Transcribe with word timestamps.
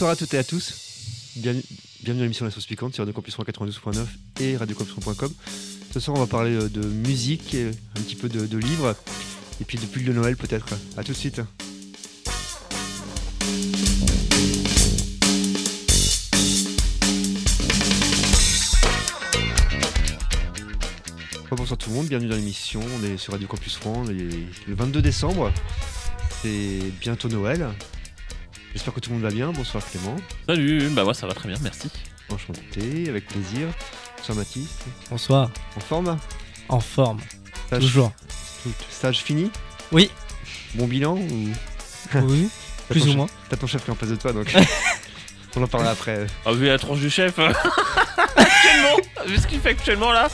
Bonsoir 0.00 0.12
à 0.12 0.16
toutes 0.16 0.32
et 0.32 0.38
à 0.38 0.44
tous. 0.44 0.72
Bienvenue, 1.36 1.62
à 2.06 2.22
l'émission 2.22 2.46
La 2.46 2.50
Sauce 2.50 2.64
Piquante 2.64 2.94
sur 2.94 3.02
Radio 3.04 3.12
Campus 3.12 3.36
92.9 3.36 4.06
et 4.40 4.56
radiocampus.com. 4.56 5.30
Ce 5.92 6.00
soir, 6.00 6.16
on 6.16 6.20
va 6.20 6.26
parler 6.26 6.52
euh, 6.52 6.70
de 6.70 6.80
musique, 6.80 7.54
un 7.54 8.00
petit 8.00 8.16
peu 8.16 8.30
de, 8.30 8.56
livres, 8.56 8.96
et 9.60 9.64
puis 9.66 9.76
de 9.76 9.84
pull 9.84 10.06
de 10.06 10.14
Noël 10.14 10.38
peut-être. 10.38 10.68
À 10.96 11.04
tout 11.04 11.12
de 11.12 11.18
suite. 11.18 11.42
Bonsoir 21.50 21.76
tout 21.76 21.90
le 21.90 21.96
monde, 21.96 22.06
bienvenue 22.06 22.30
dans 22.30 22.36
l'émission. 22.36 22.80
On 22.98 23.04
est 23.04 23.18
sur 23.18 23.34
Radio 23.34 23.46
Campus 23.46 23.78
et 24.08 24.46
le 24.66 24.74
22 24.74 25.02
décembre. 25.02 25.52
C'est 26.40 26.90
bientôt 27.02 27.28
Noël. 27.28 27.68
J'espère 28.72 28.94
que 28.94 29.00
tout 29.00 29.10
le 29.10 29.16
monde 29.16 29.24
va 29.24 29.30
bien. 29.30 29.50
Bonsoir 29.52 29.82
Clément. 29.84 30.16
Salut, 30.46 30.88
bah 30.90 31.04
moi 31.04 31.14
ça 31.14 31.26
va 31.26 31.34
très 31.34 31.48
bien, 31.48 31.58
merci. 31.62 31.90
Enchanté, 32.32 33.08
avec 33.08 33.26
plaisir. 33.26 33.68
Bonsoir 34.18 34.38
Mathis. 34.38 34.68
Bonsoir. 35.10 35.50
En 35.76 35.80
forme? 35.80 36.18
En 36.68 36.80
forme. 36.80 37.20
Stage- 37.66 37.80
Toujours. 37.82 38.12
Stage 38.90 39.18
fini? 39.18 39.50
Oui. 39.92 40.10
Bon 40.74 40.86
bilan 40.86 41.16
ou 41.16 41.48
Oui. 42.22 42.48
Plus 42.88 43.08
ou 43.08 43.14
moins. 43.14 43.26
T'as 43.48 43.56
ton 43.56 43.66
chef 43.66 43.84
qui 43.84 43.90
est 43.90 43.92
en 43.92 43.96
face 43.96 44.08
de 44.10 44.16
toi 44.16 44.32
donc. 44.32 44.52
On 45.56 45.62
en 45.62 45.66
parlera 45.66 45.90
après. 45.92 46.26
Ah, 46.46 46.52
vu 46.52 46.66
la 46.66 46.78
tronche 46.78 47.00
du 47.00 47.10
chef. 47.10 47.38
actuellement, 48.36 48.96
vu 49.26 49.36
ce 49.36 49.46
qu'il 49.48 49.58
fait 49.60 49.70
actuellement 49.70 50.12
là, 50.12 50.28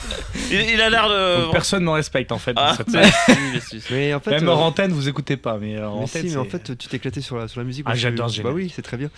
il, 0.50 0.60
il 0.74 0.80
a 0.80 0.90
l'air 0.90 1.08
de. 1.08 1.42
Donc, 1.44 1.52
personne 1.52 1.80
ne 1.80 1.86
me 1.86 1.92
respecte 1.92 2.32
en 2.32 2.38
fait. 2.38 2.54
dans 2.54 2.62
Ah, 2.62 2.74
cette- 2.76 2.88
merci, 2.88 3.32
merci. 3.52 3.82
Mais 3.90 4.14
en 4.14 4.20
fait. 4.20 4.30
Même 4.32 4.48
euh, 4.48 4.52
hors 4.52 4.62
antenne, 4.62 4.92
vous 4.92 5.08
écoutez 5.08 5.36
pas, 5.36 5.58
mais 5.58 5.76
euh, 5.76 5.88
en 5.88 6.00
mais 6.00 6.06
si, 6.06 6.22
mais 6.24 6.36
en 6.36 6.44
fait, 6.44 6.76
tu 6.76 6.88
t'es 6.88 6.96
éclaté 6.96 7.20
sur 7.20 7.36
la, 7.36 7.48
sur 7.48 7.60
la 7.60 7.64
musique. 7.66 7.84
Ah, 7.88 7.94
j'adore 7.94 8.30
Bah 8.42 8.50
oui, 8.52 8.72
c'est 8.74 8.82
très 8.82 8.96
bien. 8.96 9.10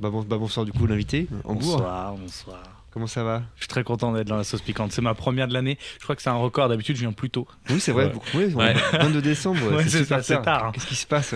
Bah, 0.00 0.10
bon, 0.10 0.22
bah, 0.22 0.36
bonsoir 0.38 0.64
du 0.64 0.72
coup, 0.72 0.86
l'invité. 0.86 1.26
Bonsoir, 1.44 2.14
bonsoir. 2.14 2.58
Comment 2.90 3.06
ça 3.06 3.22
va? 3.22 3.42
Je 3.56 3.60
suis 3.62 3.68
très 3.68 3.84
content 3.84 4.12
d'être 4.12 4.26
dans 4.28 4.36
la 4.36 4.44
sauce 4.44 4.62
piquante. 4.62 4.92
C'est 4.92 5.02
ma 5.02 5.14
première 5.14 5.46
de 5.46 5.52
l'année. 5.52 5.78
Je 5.98 6.04
crois 6.04 6.16
que 6.16 6.22
c'est 6.22 6.30
un 6.30 6.34
record. 6.36 6.68
D'habitude, 6.68 6.96
je 6.96 7.02
viens 7.02 7.12
plus 7.12 7.28
tôt. 7.30 7.46
Oui, 7.70 7.78
c'est 7.80 7.92
vrai. 7.92 8.06
Ouais. 8.06 8.10
beaucoup- 8.12 8.26
oui, 8.34 8.46
Ouais. 8.54 8.74
22 8.92 9.20
décembre, 9.20 9.60
Ouais, 9.76 9.84
c'est 9.86 10.04
c'est 10.22 10.42
tard, 10.42 10.66
hein. 10.66 10.70
Qu'est-ce 10.72 10.86
qui 10.86 10.94
se 10.96 11.06
passe? 11.06 11.34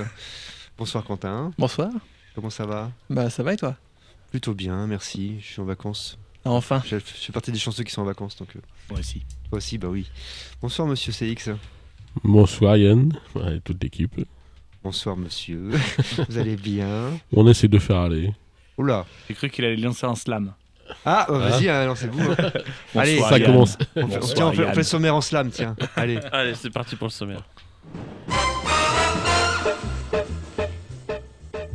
Bonsoir 0.79 1.05
Quentin. 1.05 1.53
Bonsoir. 1.59 1.91
Comment 2.35 2.49
ça 2.51 2.65
va? 2.65 2.91
Bah 3.11 3.29
ça 3.29 3.43
va 3.43 3.53
et 3.53 3.57
toi? 3.57 3.77
Plutôt 4.31 4.55
bien, 4.55 4.87
merci. 4.87 5.37
Je 5.41 5.47
suis 5.47 5.61
en 5.61 5.65
vacances. 5.65 6.19
Ah, 6.45 6.51
Enfin. 6.51 6.83
Je 6.85 6.97
je 6.97 7.03
fais 7.27 7.33
partie 7.33 7.53
des 7.53 7.59
chanceux 7.59 7.85
qui 7.85 7.93
sont 7.93 8.03
en 8.03 8.07
vacances, 8.07 8.37
donc 8.37 8.49
euh, 8.57 8.61
Moi 8.91 8.99
aussi. 9.01 9.23
toi 9.49 9.59
aussi, 9.59 9.79
bah 9.79 9.89
oui. 9.89 10.09
Bonsoir 10.61 10.89
Monsieur 10.89 11.13
CX. 11.13 11.53
Bonsoir 12.25 12.77
Yann, 12.77 13.13
ouais, 13.35 13.61
toute 13.65 13.83
l'équipe. 13.83 14.15
Bonsoir 14.83 15.17
Monsieur. 15.17 15.71
Vous 16.29 16.39
allez 16.39 16.57
bien? 16.57 17.11
On 17.33 17.47
essaie 17.49 17.69
de 17.69 17.79
faire 17.79 17.99
aller. 17.99 18.33
Oula. 18.77 19.07
J'ai 19.29 19.35
cru 19.35 19.49
qu'il 19.51 19.65
allait 19.65 19.77
lancer 19.77 20.07
un 20.07 20.15
slam. 20.17 20.53
Ah, 21.07 21.27
bah, 21.29 21.39
vas-y, 21.39 21.69
hein, 21.71 21.87
lancez-vous. 21.87 22.33
hein. 22.33 22.37
Allez, 22.95 23.19
Ça 23.21 23.39
Yann. 23.39 23.47
commence. 23.53 23.79
On 23.97 24.09
fait, 24.09 24.19
Bonsoir, 24.19 24.35
tiens, 24.35 24.47
on 24.49 24.53
fait- 24.53 24.59
on 24.59 24.63
Yann. 24.65 24.71
fait 24.75 24.81
le 24.81 24.83
sommaire 24.85 25.15
en 25.15 25.21
slam, 25.21 25.51
tiens. 25.51 25.77
Allez. 25.97 26.19
Allez, 26.33 26.55
c'est 26.55 26.71
parti 26.71 26.97
pour 26.97 27.07
le 27.07 27.13
sommaire. 27.13 27.45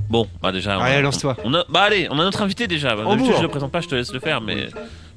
Bon, 0.09 0.27
bah 0.41 0.51
déjà. 0.51 0.77
on 0.77 0.81
a- 0.81 0.85
Allez, 0.85 1.01
lance-toi. 1.01 1.35
On 1.43 1.53
a, 1.53 1.65
bah 1.69 1.81
allez, 1.81 2.07
on 2.09 2.19
a 2.19 2.23
notre 2.23 2.41
invité 2.41 2.67
déjà. 2.67 2.95
Bah. 2.95 3.03
D'habitude, 3.09 3.33
je 3.37 3.41
le 3.41 3.47
présente 3.47 3.71
pas, 3.71 3.81
je 3.81 3.87
te 3.87 3.95
laisse 3.95 4.13
le 4.13 4.19
faire, 4.19 4.41
mais 4.41 4.67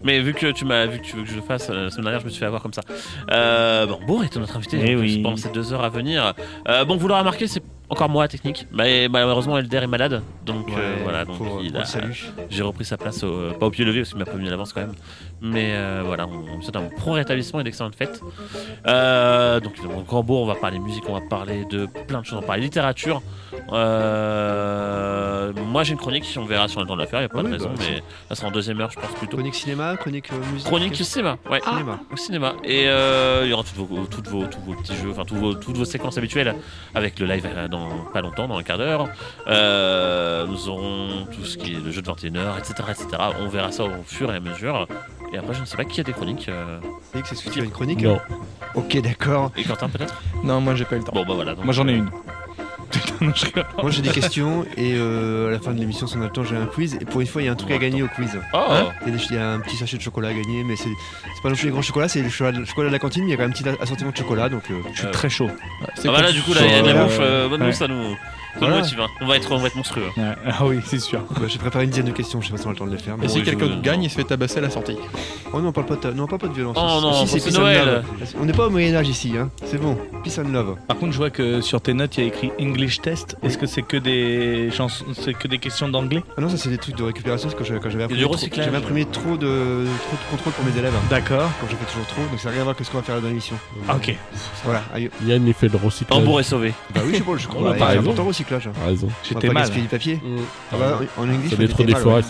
mais 0.02 0.20
vu 0.20 0.32
que 0.34 0.50
tu 0.52 0.64
m'as, 0.64 0.86
vu 0.86 0.98
que 1.00 1.04
tu 1.04 1.16
veux 1.16 1.22
que 1.24 1.28
je 1.30 1.36
le 1.36 1.42
fasse 1.42 1.68
euh, 1.70 1.84
la 1.84 1.90
semaine 1.90 2.04
dernière, 2.04 2.20
je 2.20 2.24
me 2.24 2.30
suis 2.30 2.40
fait 2.40 2.46
avoir 2.46 2.62
comme 2.62 2.72
ça. 2.72 2.82
Euh, 3.30 3.86
bon, 3.86 3.98
Bourg 4.06 4.24
est 4.24 4.34
notre 4.36 4.56
invité 4.56 4.78
Eh 4.80 4.86
plus, 4.96 5.00
oui. 5.00 5.22
pendant 5.22 5.36
ces 5.36 5.50
deux 5.50 5.72
heures 5.72 5.84
à 5.84 5.90
venir. 5.90 6.32
Euh, 6.68 6.84
bon, 6.84 6.96
vous 6.96 7.06
l'aurez 7.06 7.20
remarqué, 7.20 7.46
c'est 7.46 7.62
encore 7.90 8.08
moi 8.08 8.24
la 8.24 8.28
technique. 8.28 8.66
Mais 8.72 9.08
malheureusement, 9.08 9.58
Elder 9.58 9.78
est 9.78 9.86
malade, 9.86 10.22
donc 10.46 10.68
euh, 10.76 10.96
voilà, 11.02 11.24
donc 11.24 11.36
il 11.62 11.76
a, 11.76 11.82
j'ai 12.48 12.62
repris 12.62 12.84
sa 12.84 12.96
place, 12.96 13.22
au, 13.24 13.50
pas 13.58 13.66
au 13.66 13.70
pied 13.70 13.84
levé 13.84 14.00
parce 14.00 14.10
qu'il 14.10 14.18
m'a 14.18 14.24
prévenu 14.24 14.46
à 14.48 14.50
l'avance 14.50 14.72
quand 14.72 14.80
même. 14.80 14.94
Mais 15.42 15.72
euh, 15.74 16.02
voilà, 16.04 16.26
on, 16.26 16.52
on 16.52 16.56
lui 16.56 16.62
souhaite 16.62 16.76
un 16.76 16.88
pro 16.88 17.12
rétablissement 17.12 17.60
et 17.60 17.64
d'excellentes 17.64 17.94
fêtes. 17.94 18.20
Euh, 18.86 19.60
donc, 19.60 19.74
en 19.96 20.02
Cambourg, 20.02 20.42
on 20.42 20.46
va 20.46 20.54
parler 20.54 20.78
musique, 20.78 21.04
on 21.08 21.14
va 21.14 21.20
parler 21.20 21.64
de 21.64 21.86
plein 22.06 22.20
de 22.20 22.26
choses, 22.26 22.38
on 22.38 22.40
va 22.40 22.46
parler 22.46 22.62
littérature. 22.62 23.22
Euh, 23.72 25.52
moi, 25.66 25.82
j'ai 25.82 25.92
une 25.92 25.98
chronique, 25.98 26.24
on 26.36 26.44
verra 26.44 26.68
si 26.68 26.76
on 26.76 26.80
a 26.80 26.82
le 26.82 26.88
temps 26.88 26.96
de 26.96 27.00
la 27.02 27.06
faire, 27.06 27.20
il 27.20 27.22
n'y 27.22 27.26
a 27.26 27.28
pas 27.28 27.40
Ah 27.40 27.42
de 27.42 27.52
raison, 27.52 27.70
bah, 27.70 27.84
mais 27.90 28.02
ça 28.28 28.34
sera 28.34 28.48
en 28.48 28.50
deuxième 28.50 28.80
heure, 28.80 28.90
je 28.90 28.98
pense 28.98 29.10
plutôt. 29.12 29.36
Chronique 29.36 29.54
cinéma, 29.54 29.96
chronique 29.96 30.32
euh, 30.32 30.52
musique. 30.52 30.66
Chronique 30.66 30.96
cinéma, 30.96 31.38
ouais. 31.50 31.60
cinéma. 31.60 32.00
Au 32.12 32.16
cinéma. 32.16 32.54
Et 32.64 32.88
euh, 32.88 33.42
il 33.44 33.50
y 33.50 33.52
aura 33.52 33.62
toutes 33.62 33.76
vos, 33.76 34.06
toutes 34.06 34.28
vos, 34.28 34.44
tous 34.44 34.60
vos 34.60 34.74
petits 34.74 34.96
jeux, 34.96 35.10
enfin 35.10 35.24
tous 35.24 35.36
vos, 35.36 35.54
toutes 35.54 35.76
vos 35.76 35.84
séquences 35.84 36.18
habituelles 36.18 36.54
avec 36.94 37.18
le 37.18 37.26
live 37.26 37.48
dans 37.70 37.88
pas 38.12 38.20
longtemps, 38.20 38.48
dans 38.48 38.58
un 38.58 38.62
quart 38.62 38.78
d'heure. 38.78 39.08
Nous 39.46 40.68
aurons 40.68 41.26
tout 41.32 41.44
ce 41.44 41.56
qui 41.56 41.74
est 41.74 41.80
le 41.80 41.90
jeu 41.90 42.02
de 42.02 42.10
21h, 42.10 42.58
etc., 42.58 42.74
etc. 42.90 43.06
On 43.40 43.48
verra 43.48 43.72
ça 43.72 43.84
au 43.84 44.02
fur 44.04 44.32
et 44.32 44.36
à 44.36 44.40
mesure. 44.40 44.86
Et 45.32 45.38
après, 45.38 45.54
je 45.54 45.60
ne 45.60 45.64
sais 45.64 45.76
pas 45.76 45.84
qui 45.84 46.00
a 46.00 46.04
des 46.04 46.12
chroniques. 46.12 46.48
euh, 46.48 46.78
est-ce 47.14 47.44
que 47.44 47.50
tu 47.50 47.60
as 47.60 47.64
une 47.64 47.70
chronique 47.70 48.02
Non. 48.02 48.18
Ok, 48.74 48.96
d'accord. 49.00 49.52
Et 49.56 49.62
Quentin, 49.64 49.88
peut-être? 49.88 50.20
Non, 50.42 50.60
moi 50.60 50.74
j'ai 50.74 50.84
pas 50.84 50.96
eu 50.96 50.98
le 50.98 51.04
temps. 51.04 51.12
Bon, 51.14 51.24
bah 51.26 51.34
voilà. 51.34 51.54
donc, 51.54 51.64
Moi, 51.64 51.72
j'en 51.74 51.86
ai 51.88 51.92
euh, 51.92 51.96
une. 51.98 52.10
Non, 53.20 53.32
je 53.34 53.44
rigole. 53.44 53.66
Moi 53.82 53.90
j'ai 53.90 54.00
des 54.02 54.08
questions 54.10 54.64
et 54.76 54.94
euh, 54.96 55.48
à 55.48 55.50
la 55.52 55.60
fin 55.60 55.72
de 55.72 55.78
l'émission, 55.78 56.06
si 56.06 56.16
on 56.16 56.22
a 56.22 56.24
le 56.24 56.30
temps, 56.30 56.42
j'ai 56.42 56.56
un 56.56 56.66
quiz. 56.66 56.96
Et 57.00 57.04
pour 57.04 57.20
une 57.20 57.26
fois, 57.26 57.42
il 57.42 57.44
y 57.44 57.48
a 57.48 57.52
un 57.52 57.54
truc 57.54 57.70
à 57.70 57.78
gagner 57.78 58.02
au 58.02 58.08
quiz. 58.08 58.30
Oh 58.54 58.58
Il 59.06 59.12
y, 59.12 59.14
a 59.14 59.16
des- 59.16 59.24
il 59.30 59.36
y 59.36 59.38
a 59.38 59.50
un 59.52 59.60
petit 59.60 59.76
sachet 59.76 59.96
de 59.98 60.02
chocolat 60.02 60.28
à 60.28 60.32
gagner, 60.32 60.64
mais 60.64 60.74
c'est 60.74 60.88
c'est 60.88 61.42
pas 61.42 61.50
non 61.50 61.54
plus 61.54 61.66
les 61.66 61.70
grands 61.70 61.82
chocolats, 61.82 62.08
c'est 62.08 62.22
le 62.22 62.30
chocolat, 62.30 62.58
le 62.58 62.64
chocolat 62.64 62.88
de 62.88 62.92
la 62.94 62.98
cantine, 62.98 63.22
mais 63.24 63.28
il 63.28 63.30
y 63.32 63.34
a 63.34 63.36
quand 63.36 63.42
même 63.42 63.50
un 63.50 63.54
petit 63.74 63.82
assortiment 63.82 64.10
de 64.10 64.16
chocolat. 64.16 64.48
Donc, 64.48 64.62
euh, 64.70 64.80
Je 64.94 64.98
suis 65.00 65.06
Euh, 65.06 65.10
très 65.12 65.28
chaud. 65.28 65.50
Ah 65.82 65.86
bah 66.06 66.22
là, 66.22 66.32
du 66.32 66.40
coup, 66.42 66.54
là, 66.54 66.62
il 66.64 66.70
y 66.72 66.75
a 66.75 66.82
de 66.82 66.88
la 66.88 67.05
bouffe. 67.05 67.19
euh, 67.20 67.49
bonne 67.49 67.60
Ouais. 67.60 67.69
bouffe, 67.69 67.76
ça 67.76 67.87
nous 67.88 68.16
Voilà. 68.58 68.79
motive. 68.79 69.00
hein. 69.00 69.06
On 69.20 69.26
va 69.26 69.37
être, 69.37 69.52
on 69.52 69.58
va 69.58 69.67
être 69.69 69.76
monstrueux. 69.76 70.05
Ouais. 70.17 70.25
Ah 70.47 70.64
oui, 70.67 70.81
c'est 70.85 70.99
sûr. 70.99 71.20
bah, 71.31 71.43
j'ai 71.49 71.58
préparé 71.58 71.85
une 71.85 71.91
dizaine 71.91 72.06
de 72.06 72.12
questions, 72.12 72.41
je 72.41 72.47
sais 72.47 72.52
pas 72.52 72.58
si 72.58 72.67
on 72.67 72.70
a 72.70 72.73
le 72.73 72.79
temps 72.79 72.87
de 72.87 72.93
les 72.93 72.99
faire. 72.99 73.17
mais- 73.17 73.26
Et 73.26 73.29
si 73.29 73.38
Oui, 73.38 73.44
quelqu'un 73.44 73.81
gagne, 73.81 74.02
il 74.02 74.11
se 74.11 74.17
fait 74.17 74.25
tabasser 74.25 74.58
à 74.58 74.62
la 74.62 74.70
sortie? 74.70 74.97
Oh 75.52 75.61
non, 75.61 75.69
on 75.69 75.73
parle 75.73 75.87
pas 75.87 75.97
de, 75.97 76.12
non, 76.14 76.25
on 76.25 76.26
parle 76.26 76.41
pas 76.43 76.49
de 76.49 76.55
violence. 76.55 76.76
Oh 76.79 77.00
non, 77.00 77.25
ici, 77.25 77.38
c'est 77.41 77.49
peace 77.50 77.56
and 77.58 77.61
Noël. 77.62 77.85
love. 77.87 78.05
On 78.41 78.44
n'est 78.44 78.52
pas 78.52 78.67
au 78.67 78.70
Moyen-Âge 78.70 79.08
ici, 79.08 79.32
hein. 79.38 79.50
c'est 79.64 79.81
bon. 79.81 79.97
Peace 80.23 80.38
and 80.38 80.49
love. 80.52 80.76
Par 80.88 80.97
contre, 80.99 81.12
je 81.12 81.17
vois 81.19 81.31
que 81.31 81.61
sur 81.61 81.81
tes 81.81 81.94
notes, 81.94 82.17
il 82.19 82.20
y 82.20 82.25
a 82.25 82.26
écrit 82.29 82.50
English 82.61 83.00
test. 83.00 83.37
Est-ce 83.43 83.56
que 83.58 83.67
c'est 83.67 83.82
que 83.82 83.97
des 83.97 84.70
chansons, 84.73 85.05
c'est 85.12 85.35
que 85.35 85.49
des 85.49 85.58
questions 85.58 85.88
d'anglais? 85.88 86.23
Ah 86.37 86.41
non, 86.41 86.49
ça 86.49 86.56
c'est 86.56 86.69
des 86.70 86.79
trucs 86.79 86.96
de 86.96 87.03
récupération, 87.05 87.49
parce 87.49 87.58
que 87.58 87.64
j'avais- 87.64 87.81
quand 87.81 87.91
j'avais 87.91 88.06
du 88.06 88.12
imprimé, 88.14 88.23
trop, 88.25 88.32
recyclage. 88.35 88.64
j'avais 88.67 88.76
imprimé 88.79 89.05
trop 89.06 89.37
de, 89.37 89.87
trop 90.06 90.17
de 90.17 90.31
contrôle 90.31 90.53
pour 90.53 90.64
mes 90.64 90.79
élèves. 90.79 90.93
D'accord. 91.08 91.50
Quand 91.61 91.67
je 91.70 91.76
fais 91.76 91.85
toujours 91.91 92.06
trop, 92.06 92.23
donc 92.23 92.38
ça 92.38 92.49
n'a 92.49 92.53
rien 92.53 92.61
à 92.61 92.64
voir 92.64 92.75
avec 92.76 92.87
ce 92.87 92.91
qu'on 92.91 92.99
va 92.99 93.05
faire 93.05 93.20
dans 93.20 93.29
l'émission. 93.29 93.56
Ah, 93.88 93.96
ok. 93.96 94.14
Voilà, 94.64 94.82
aïe. 94.94 95.11
Yann, 95.25 95.46
il 95.46 95.55
fait 95.55 95.69
de 95.69 95.76
recyclage. 95.76 96.19
Hambourg 96.19 96.41
est 96.41 96.44
sauvé. 96.44 96.73
Bah 96.94 97.00
oui, 97.05 97.12
je 97.12 97.19
sais 97.19 97.23
pas, 97.25 97.37
je 97.37 97.49
crois. 97.49 97.70
Bah, 97.73 97.76
c'est 97.93 97.99
important 97.99 98.23
le 98.23 98.29
recyclage. 98.40 98.69
Raison. 98.84 99.08
J'étais 99.22 99.46
pas 99.48 99.52
mal. 99.52 99.62
gaspiller 99.64 99.82
du 99.82 99.88
papier. 99.88 100.16
Mm. 100.16 100.37
Ah 100.72 100.76
bah, 100.78 101.00
en 101.16 101.22
anglais, 101.22 101.48
Ça 101.48 101.56
détruit 101.56 101.87
des 101.87 101.94
forêts. 101.94 102.22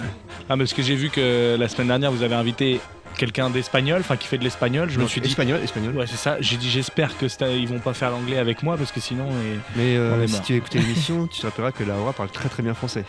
Ah, 0.49 0.57
parce 0.57 0.73
que 0.73 0.83
j'ai 0.83 0.95
vu 0.97 1.11
que 1.11 1.57
la 1.59 1.69
semaine 1.69 1.89
dernière, 1.89 2.11
vous 2.13 2.23
avez 2.23 2.35
invité 2.35 2.81
quelqu'un 3.17 3.51
d'espagnol, 3.51 4.01
enfin 4.01 4.17
qui 4.17 4.27
fait 4.29 4.39
de 4.39 4.45
l'espagnol. 4.45 4.89
Je 4.91 4.99
me 4.99 5.07
suis 5.07 5.21
dit. 5.21 5.29
espagnol, 5.29 5.61
espagnol. 5.63 5.97
Ouais, 5.97 6.07
c'est 6.07 6.17
ça. 6.17 6.37
J'ai 6.41 6.57
dit, 6.57 6.71
j'espère 6.71 7.17
que 7.19 7.27
ils 7.57 7.69
vont 7.69 7.79
pas 7.81 7.93
faire 7.95 8.11
l'anglais 8.11 8.39
avec 8.39 8.63
moi 8.63 8.77
parce 8.77 8.93
que 8.93 9.01
sinon. 9.01 9.27
et- 9.31 9.59
Mais 9.77 9.97
euh, 9.97 10.17
On 10.19 10.23
est 10.23 10.27
si 10.29 10.35
mort. 10.35 10.43
tu 10.43 10.53
as 10.53 10.57
écouté 10.57 10.79
l'émission, 10.81 11.27
tu 11.27 11.41
te 11.41 11.47
rappelleras 11.47 11.73
que 11.73 11.85
Laura 11.85 12.13
parle 12.13 12.31
très 12.31 12.49
très 12.49 12.63
bien 12.63 12.75
français. 12.75 13.05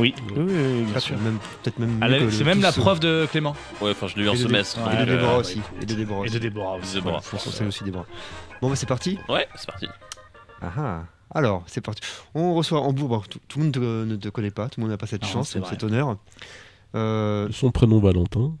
Oui, 0.00 0.12
oui, 0.30 0.32
oui, 0.36 0.44
oui, 0.48 0.82
bien 0.90 0.98
sûr. 0.98 1.16
même- 1.18 1.38
Peut-être 1.62 1.78
même. 1.78 2.30
C'est 2.32 2.42
même 2.44 2.60
la 2.60 2.72
prof 2.72 2.98
de 2.98 3.28
Clément. 3.30 3.54
Ouais, 3.80 3.92
enfin, 3.92 4.08
je 4.08 4.16
l'ai 4.16 4.24
eu 4.24 4.28
en 4.28 4.34
Et 4.34 4.38
de- 4.38 4.42
semestre. 4.42 4.78
Et 4.92 5.04
de 5.06 5.12
Déborah 5.12 5.34
euh, 5.34 5.40
aussi. 5.40 5.60
Et 5.80 5.86
de 5.86 5.94
Déborah 5.94 6.20
Et 6.20 6.24
aussi. 6.24 6.34
de 6.34 6.38
Déborah 6.40 6.76
aussi. 6.76 6.94
Déborah. 6.94 7.20
Faut 7.20 7.36
conseiller 7.36 7.68
aussi 7.68 7.84
Déborah. 7.84 8.06
Bon, 8.60 8.68
bah 8.68 8.76
c'est 8.76 8.88
parti. 8.88 9.18
Ouais, 9.28 9.46
c'est 9.54 9.66
parti. 9.66 9.86
Ah 10.60 10.66
ah. 10.78 11.02
Alors, 11.32 11.62
c'est 11.66 11.80
parti. 11.80 12.00
On 12.34 12.54
reçoit 12.54 12.80
Hambourg. 12.80 13.08
Bon, 13.08 13.20
tout, 13.20 13.40
tout 13.48 13.58
le 13.58 13.64
monde 13.64 13.74
te- 13.74 14.04
ne 14.04 14.16
te 14.16 14.28
connaît 14.28 14.50
pas, 14.50 14.68
tout 14.68 14.80
le 14.80 14.82
monde 14.84 14.90
n'a 14.92 14.96
pas 14.98 15.06
cette 15.06 15.22
Non, 15.22 15.28
chance, 15.28 15.56
cet 15.68 15.82
honneur. 15.82 16.16
Euh, 16.94 17.48
Son 17.52 17.70
prénom 17.70 17.98
Valentin. 17.98 18.52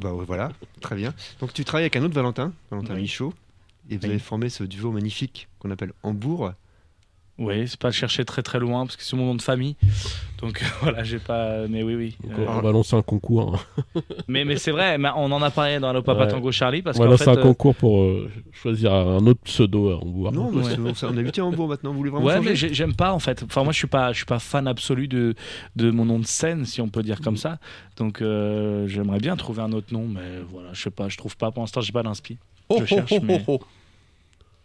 bah 0.00 0.12
ouais, 0.12 0.24
voilà, 0.24 0.52
très 0.80 0.94
bien. 0.96 1.12
Donc 1.40 1.52
tu 1.52 1.64
travailles 1.64 1.84
avec 1.84 1.96
un 1.96 2.02
autre 2.04 2.14
Valentin, 2.14 2.52
Valentin 2.70 2.94
Oui. 2.94 3.02
Michaud, 3.02 3.32
et 3.90 3.96
vous 3.96 4.02
Oui. 4.04 4.10
avez 4.10 4.18
formé 4.18 4.48
ce 4.48 4.62
duo 4.64 4.92
magnifique 4.92 5.48
qu'on 5.58 5.70
appelle 5.70 5.92
Hambourg. 6.02 6.52
Oui, 7.38 7.68
c'est 7.68 7.78
pas 7.78 7.92
chercher 7.92 8.24
très 8.24 8.42
très 8.42 8.58
loin 8.58 8.84
parce 8.84 8.96
que 8.96 9.04
c'est 9.04 9.14
mon 9.14 9.26
nom 9.26 9.34
de 9.36 9.42
famille. 9.42 9.76
Donc 10.40 10.60
voilà, 10.82 11.04
j'ai 11.04 11.20
pas. 11.20 11.68
Mais 11.68 11.84
oui, 11.84 11.94
oui. 11.94 12.16
Donc, 12.24 12.38
Euh, 12.40 12.46
on 12.48 12.60
va 12.60 12.72
lancer 12.72 12.96
un 12.96 13.02
concours. 13.02 13.54
hein. 13.94 14.00
mais 14.28 14.44
mais 14.44 14.56
c'est 14.56 14.72
vrai, 14.72 14.98
mais 14.98 15.08
on 15.14 15.30
en 15.30 15.40
a 15.42 15.50
parlé 15.50 15.78
dans 15.78 15.92
le 15.92 16.02
Papa 16.02 16.24
Ouais. 16.24 16.30
Tango 16.32 16.50
Charlie 16.50 16.82
parce 16.82 16.98
On 16.98 17.04
va 17.04 17.10
lancer 17.10 17.24
fait. 17.24 17.30
un 17.30 17.36
euh, 17.38 17.42
concours 17.42 17.76
pour 17.76 18.00
euh, 18.02 18.28
choisir 18.52 18.92
un 18.92 19.24
autre 19.26 19.38
pseudo 19.44 19.90
à 19.90 19.96
Hambourg. 19.98 20.32
Non, 20.32 20.50
bah, 20.50 20.62
Ouais. 20.62 20.92
c'est- 20.96 21.06
on 21.06 21.16
habité 21.16 21.40
à 21.40 21.44
Hambourg 21.44 21.68
maintenant, 21.68 21.92
vous 21.92 21.98
voulez 21.98 22.10
vraiment 22.10 22.26
Ouais, 22.26 22.40
mais 22.40 22.56
j'ai- 22.56 22.74
j'aime 22.74 22.94
pas 22.94 23.12
en 23.12 23.20
fait. 23.20 23.42
Enfin, 23.44 23.62
moi, 23.62 23.72
je 23.72 23.78
suis 23.78 23.86
pas, 23.86 24.10
je 24.12 24.16
suis 24.16 24.26
pas 24.26 24.40
fan 24.40 24.66
absolu 24.66 25.06
de, 25.06 25.34
de 25.76 25.90
mon 25.92 26.04
nom 26.06 26.18
de 26.18 26.26
scène, 26.26 26.64
si 26.64 26.80
on 26.80 26.88
peut 26.88 27.04
dire 27.04 27.20
comme 27.20 27.36
ça. 27.36 27.58
Donc, 27.98 28.20
euh, 28.20 28.88
j'aimerais 28.88 29.20
bien 29.20 29.36
trouver 29.36 29.62
un 29.62 29.72
autre 29.72 29.92
nom, 29.94 30.06
mais 30.08 30.40
voilà, 30.50 30.70
je 30.72 30.82
sais 30.82 30.90
pas, 30.90 31.08
je 31.08 31.16
trouve 31.16 31.36
pas. 31.36 31.52
Pour 31.52 31.62
l'instant, 31.62 31.80
j'ai 31.82 31.92
pas 31.92 32.02
d'inspi. 32.02 32.36
Oh, 32.68 32.78
Je 32.80 32.84
cherche, 32.84 33.12
oh, 33.12 33.18
oh, 33.20 33.24
mais- 33.24 33.42
oh, 33.46 33.58
oh. 33.60 33.64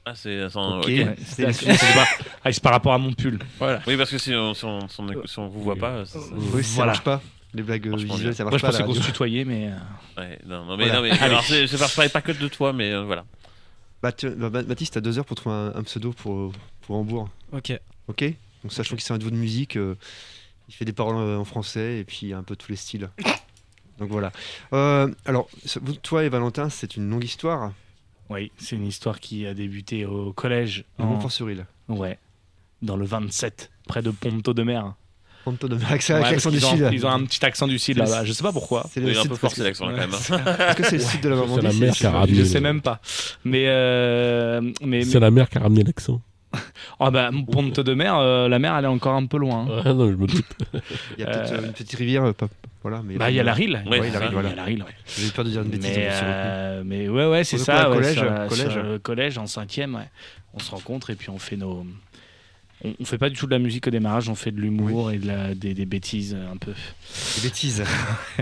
Ah, 0.05 0.15
c'est. 0.15 0.41
attends, 0.41 0.79
Ok. 0.79 0.87
Ouais, 0.87 1.15
c'est- 1.25 1.51
c'est 1.53 1.73
c'est 1.75 1.93
pas, 1.93 2.05
ah, 2.43 2.51
c'est 2.51 2.61
par 2.61 2.73
rapport 2.73 2.93
à 2.93 2.97
mon 2.97 3.13
pull. 3.13 3.39
Voilà. 3.57 3.81
Oui, 3.87 3.95
parce 3.95 4.09
que 4.11 4.17
si 4.17 4.33
on, 4.35 4.53
si 4.53 4.65
on, 4.65 4.87
si 4.89 4.99
on, 4.99 5.25
si 5.25 5.39
on 5.39 5.47
vous 5.47 5.61
voit 5.63 5.75
pas, 5.77 6.05
ça- 6.05 6.19
ça- 6.19 6.25
Oui, 6.35 6.63
ça 6.63 6.75
Voilà. 6.75 6.91
marche 6.91 7.03
pas. 7.03 7.21
Les 7.53 7.63
blagues 7.63 7.87
euh, 7.87 7.91
Franchement, 7.91 8.15
visuelles, 8.15 8.35
ça 8.35 8.43
Moi, 8.43 8.51
marche 8.51 8.61
je 8.61 8.65
pas. 8.65 8.67
à 8.67 8.71
pensais 8.71 8.81
la 8.83 8.87
qu'on 8.87 8.93
se 8.95 9.01
tutoyait, 9.05 9.45
mais. 9.45 9.69
euh, 9.71 10.21
ouais, 10.21 10.39
non, 10.45 10.65
non, 10.65 10.75
mais, 10.75 10.85
Voilà. 10.89 10.93
non, 10.95 11.01
mais 11.03 11.11
alors, 11.19 11.43
c'est- 11.43 11.67
je 11.67 11.73
ne 11.77 11.95
parlais 11.95 12.09
pas 12.09 12.21
que 12.21 12.31
de 12.31 12.47
toi, 12.47 12.73
mais 12.73 12.91
euh, 12.91 13.03
voilà. 13.03 13.23
Bah, 14.01 14.11
tu- 14.11 14.29
bah, 14.31 14.49
Ba- 14.49 14.63
Baptiste, 14.63 14.95
t'as 14.95 15.01
deux 15.01 15.17
heures 15.19 15.25
pour 15.25 15.37
trouver 15.37 15.55
un, 15.55 15.71
un 15.75 15.83
pseudo 15.83 16.11
pour, 16.11 16.51
pour 16.81 16.95
Hambourg. 16.97 17.29
Ok. 17.53 17.71
Ok 18.07 18.23
Donc, 18.63 18.73
sachant 18.73 18.95
qu'il 18.95 19.03
c'est 19.03 19.13
un 19.13 19.17
duo 19.17 19.29
de 19.29 19.35
musique, 19.35 19.77
euh, 19.77 19.95
Il 20.69 20.73
fait 20.73 20.85
des 20.85 20.93
paroles 20.93 21.17
euh, 21.17 21.37
en 21.37 21.43
français 21.45 21.99
et 21.99 22.03
puis 22.05 22.33
un 22.33 22.41
peu 22.41 22.55
tous 22.55 22.69
les 22.71 22.77
styles. 22.77 23.09
Donc 23.99 24.09
voilà. 24.09 24.31
Euh, 24.71 25.13
alors, 25.25 25.47
toi 26.01 26.23
et 26.23 26.29
Valentin, 26.29 26.69
c'est 26.69 26.95
une 26.95 27.09
longue 27.09 27.23
histoire. 27.25 27.73
Oui, 28.33 28.51
c'est 28.57 28.75
une 28.75 28.87
histoire 28.87 29.19
qui 29.19 29.45
a 29.45 29.53
débuté 29.53 30.05
au 30.05 30.33
collège. 30.33 30.85
En- 30.97 31.05
Montfort-sur-Île. 31.05 31.65
Ouais. 31.87 32.17
Dans 32.81 32.97
le 32.97 33.05
27, 33.05 33.69
près 33.87 34.01
de 34.01 34.09
Ponto 34.11 34.53
de 34.53 34.63
Mer. 34.63 34.93
Ponto 35.45 35.67
de 35.67 35.75
Mer, 35.75 35.87
avec 35.91 36.03
Ouais, 36.09 36.19
l'accent 36.21 36.49
du 36.51 36.63
ont- 36.63 36.69
sud. 36.75 36.89
Ils 36.93 37.05
ont 37.05 37.09
un 37.09 37.23
petit 37.25 37.45
accent 37.45 37.67
du 37.67 37.77
sud 37.77 37.97
C'est 37.97 38.03
là-bas. 38.03 38.23
Je 38.25 38.31
sais 38.33 38.43
pas 38.43 38.51
pourquoi. 38.53 38.85
C'est 38.91 39.03
un 39.03 39.13
sud 39.21 39.29
peu 39.29 39.35
forcé 39.35 39.61
l'accent 39.63 39.85
quand 39.87 39.91
même. 39.97 40.09
Est-ce 40.11 40.75
que 40.75 40.83
c'est 40.85 40.97
le 40.97 41.03
sud 41.03 41.21
de 41.21 41.29
la 41.29 41.35
Normandie 41.41 41.63
la 41.65 41.73
mer 41.73 41.93
qui 41.93 42.05
a 42.05 42.09
c'est- 42.11 42.15
ramené 42.17 42.33
Je 42.37 42.43
sais 42.43 42.59
même 42.61 42.81
pas. 42.81 43.01
Mais, 43.43 43.65
euh, 43.67 44.61
mais, 44.81 45.03
C'est 45.03 45.15
mais- 45.15 45.19
la 45.19 45.31
mère 45.31 45.49
qui 45.49 45.57
a 45.57 45.61
ramené 45.61 45.83
l'accent. 45.83 46.21
ah 46.99 47.11
bah, 47.11 47.29
Ponto 47.51 47.83
de 47.83 47.93
Mer, 47.93 48.15
euh, 48.17 48.47
la 48.47 48.59
mer 48.59 48.75
elle 48.77 48.85
est 48.85 48.87
encore 48.87 49.15
un 49.15 49.25
peu 49.25 49.37
loin. 49.37 49.67
hein. 49.69 49.81
Ah 49.85 49.93
non, 49.93 50.09
je 50.09 50.15
me 50.15 50.27
doute. 50.27 50.45
Il 51.17 51.21
y 51.21 51.23
a 51.23 51.31
peut-être 51.31 51.51
Euh, 51.53 51.65
une 51.65 51.71
petite 51.73 51.93
rivière. 51.97 52.33
pas- 52.33 52.47
Voilà, 52.83 53.01
mais 53.03 53.15
Bah 53.15 53.31
il 53.31 53.35
y 53.35 53.39
a 53.39 53.43
la 53.43 53.53
Rille. 53.53 53.81
Ouais, 53.89 53.99
voilà. 54.09 54.29
Il 54.43 54.49
y 54.49 54.51
a 54.51 54.55
la 54.55 54.63
Rille, 54.65 54.83
ouais. 54.83 54.93
J'ai 55.17 55.27
eu 55.27 55.31
peur 55.31 55.45
de 55.45 55.49
dire 55.49 55.61
une 55.61 55.69
bêtise. 55.69 55.87
Mais, 55.95 56.09
euh, 56.11 56.83
mais 56.85 57.07
ouais, 57.09 57.27
ouais, 57.27 57.43
c'est 57.43 57.57
ça. 57.57 57.89
ouais, 57.89 57.95
collège, 57.95 58.13
sur 58.17 58.47
collège. 58.47 58.71
sur 58.73 58.83
le 58.83 58.99
collège, 58.99 59.37
en 59.37 59.47
cinquième, 59.47 59.95
ouais. 59.95 60.09
On 60.53 60.59
se 60.59 60.69
rencontre 60.71 61.09
et 61.09 61.15
puis 61.15 61.29
on 61.29 61.39
fait 61.39 61.55
nos. 61.57 61.85
On, 62.83 62.93
on 62.99 63.05
fait 63.05 63.17
pas 63.17 63.29
du 63.29 63.35
tout 63.37 63.45
de 63.45 63.51
la 63.51 63.59
musique 63.59 63.87
au 63.87 63.89
démarrage, 63.91 64.27
on 64.27 64.35
fait 64.35 64.51
de 64.51 64.59
l'humour 64.59 65.11
et 65.11 65.17
de 65.17 65.25
la, 65.27 65.55
des, 65.55 65.73
des 65.73 65.85
bêtises 65.85 66.35
euh, 66.37 66.51
un 66.51 66.57
peu, 66.57 66.73
Des 67.37 67.41
bêtises. 67.47 67.83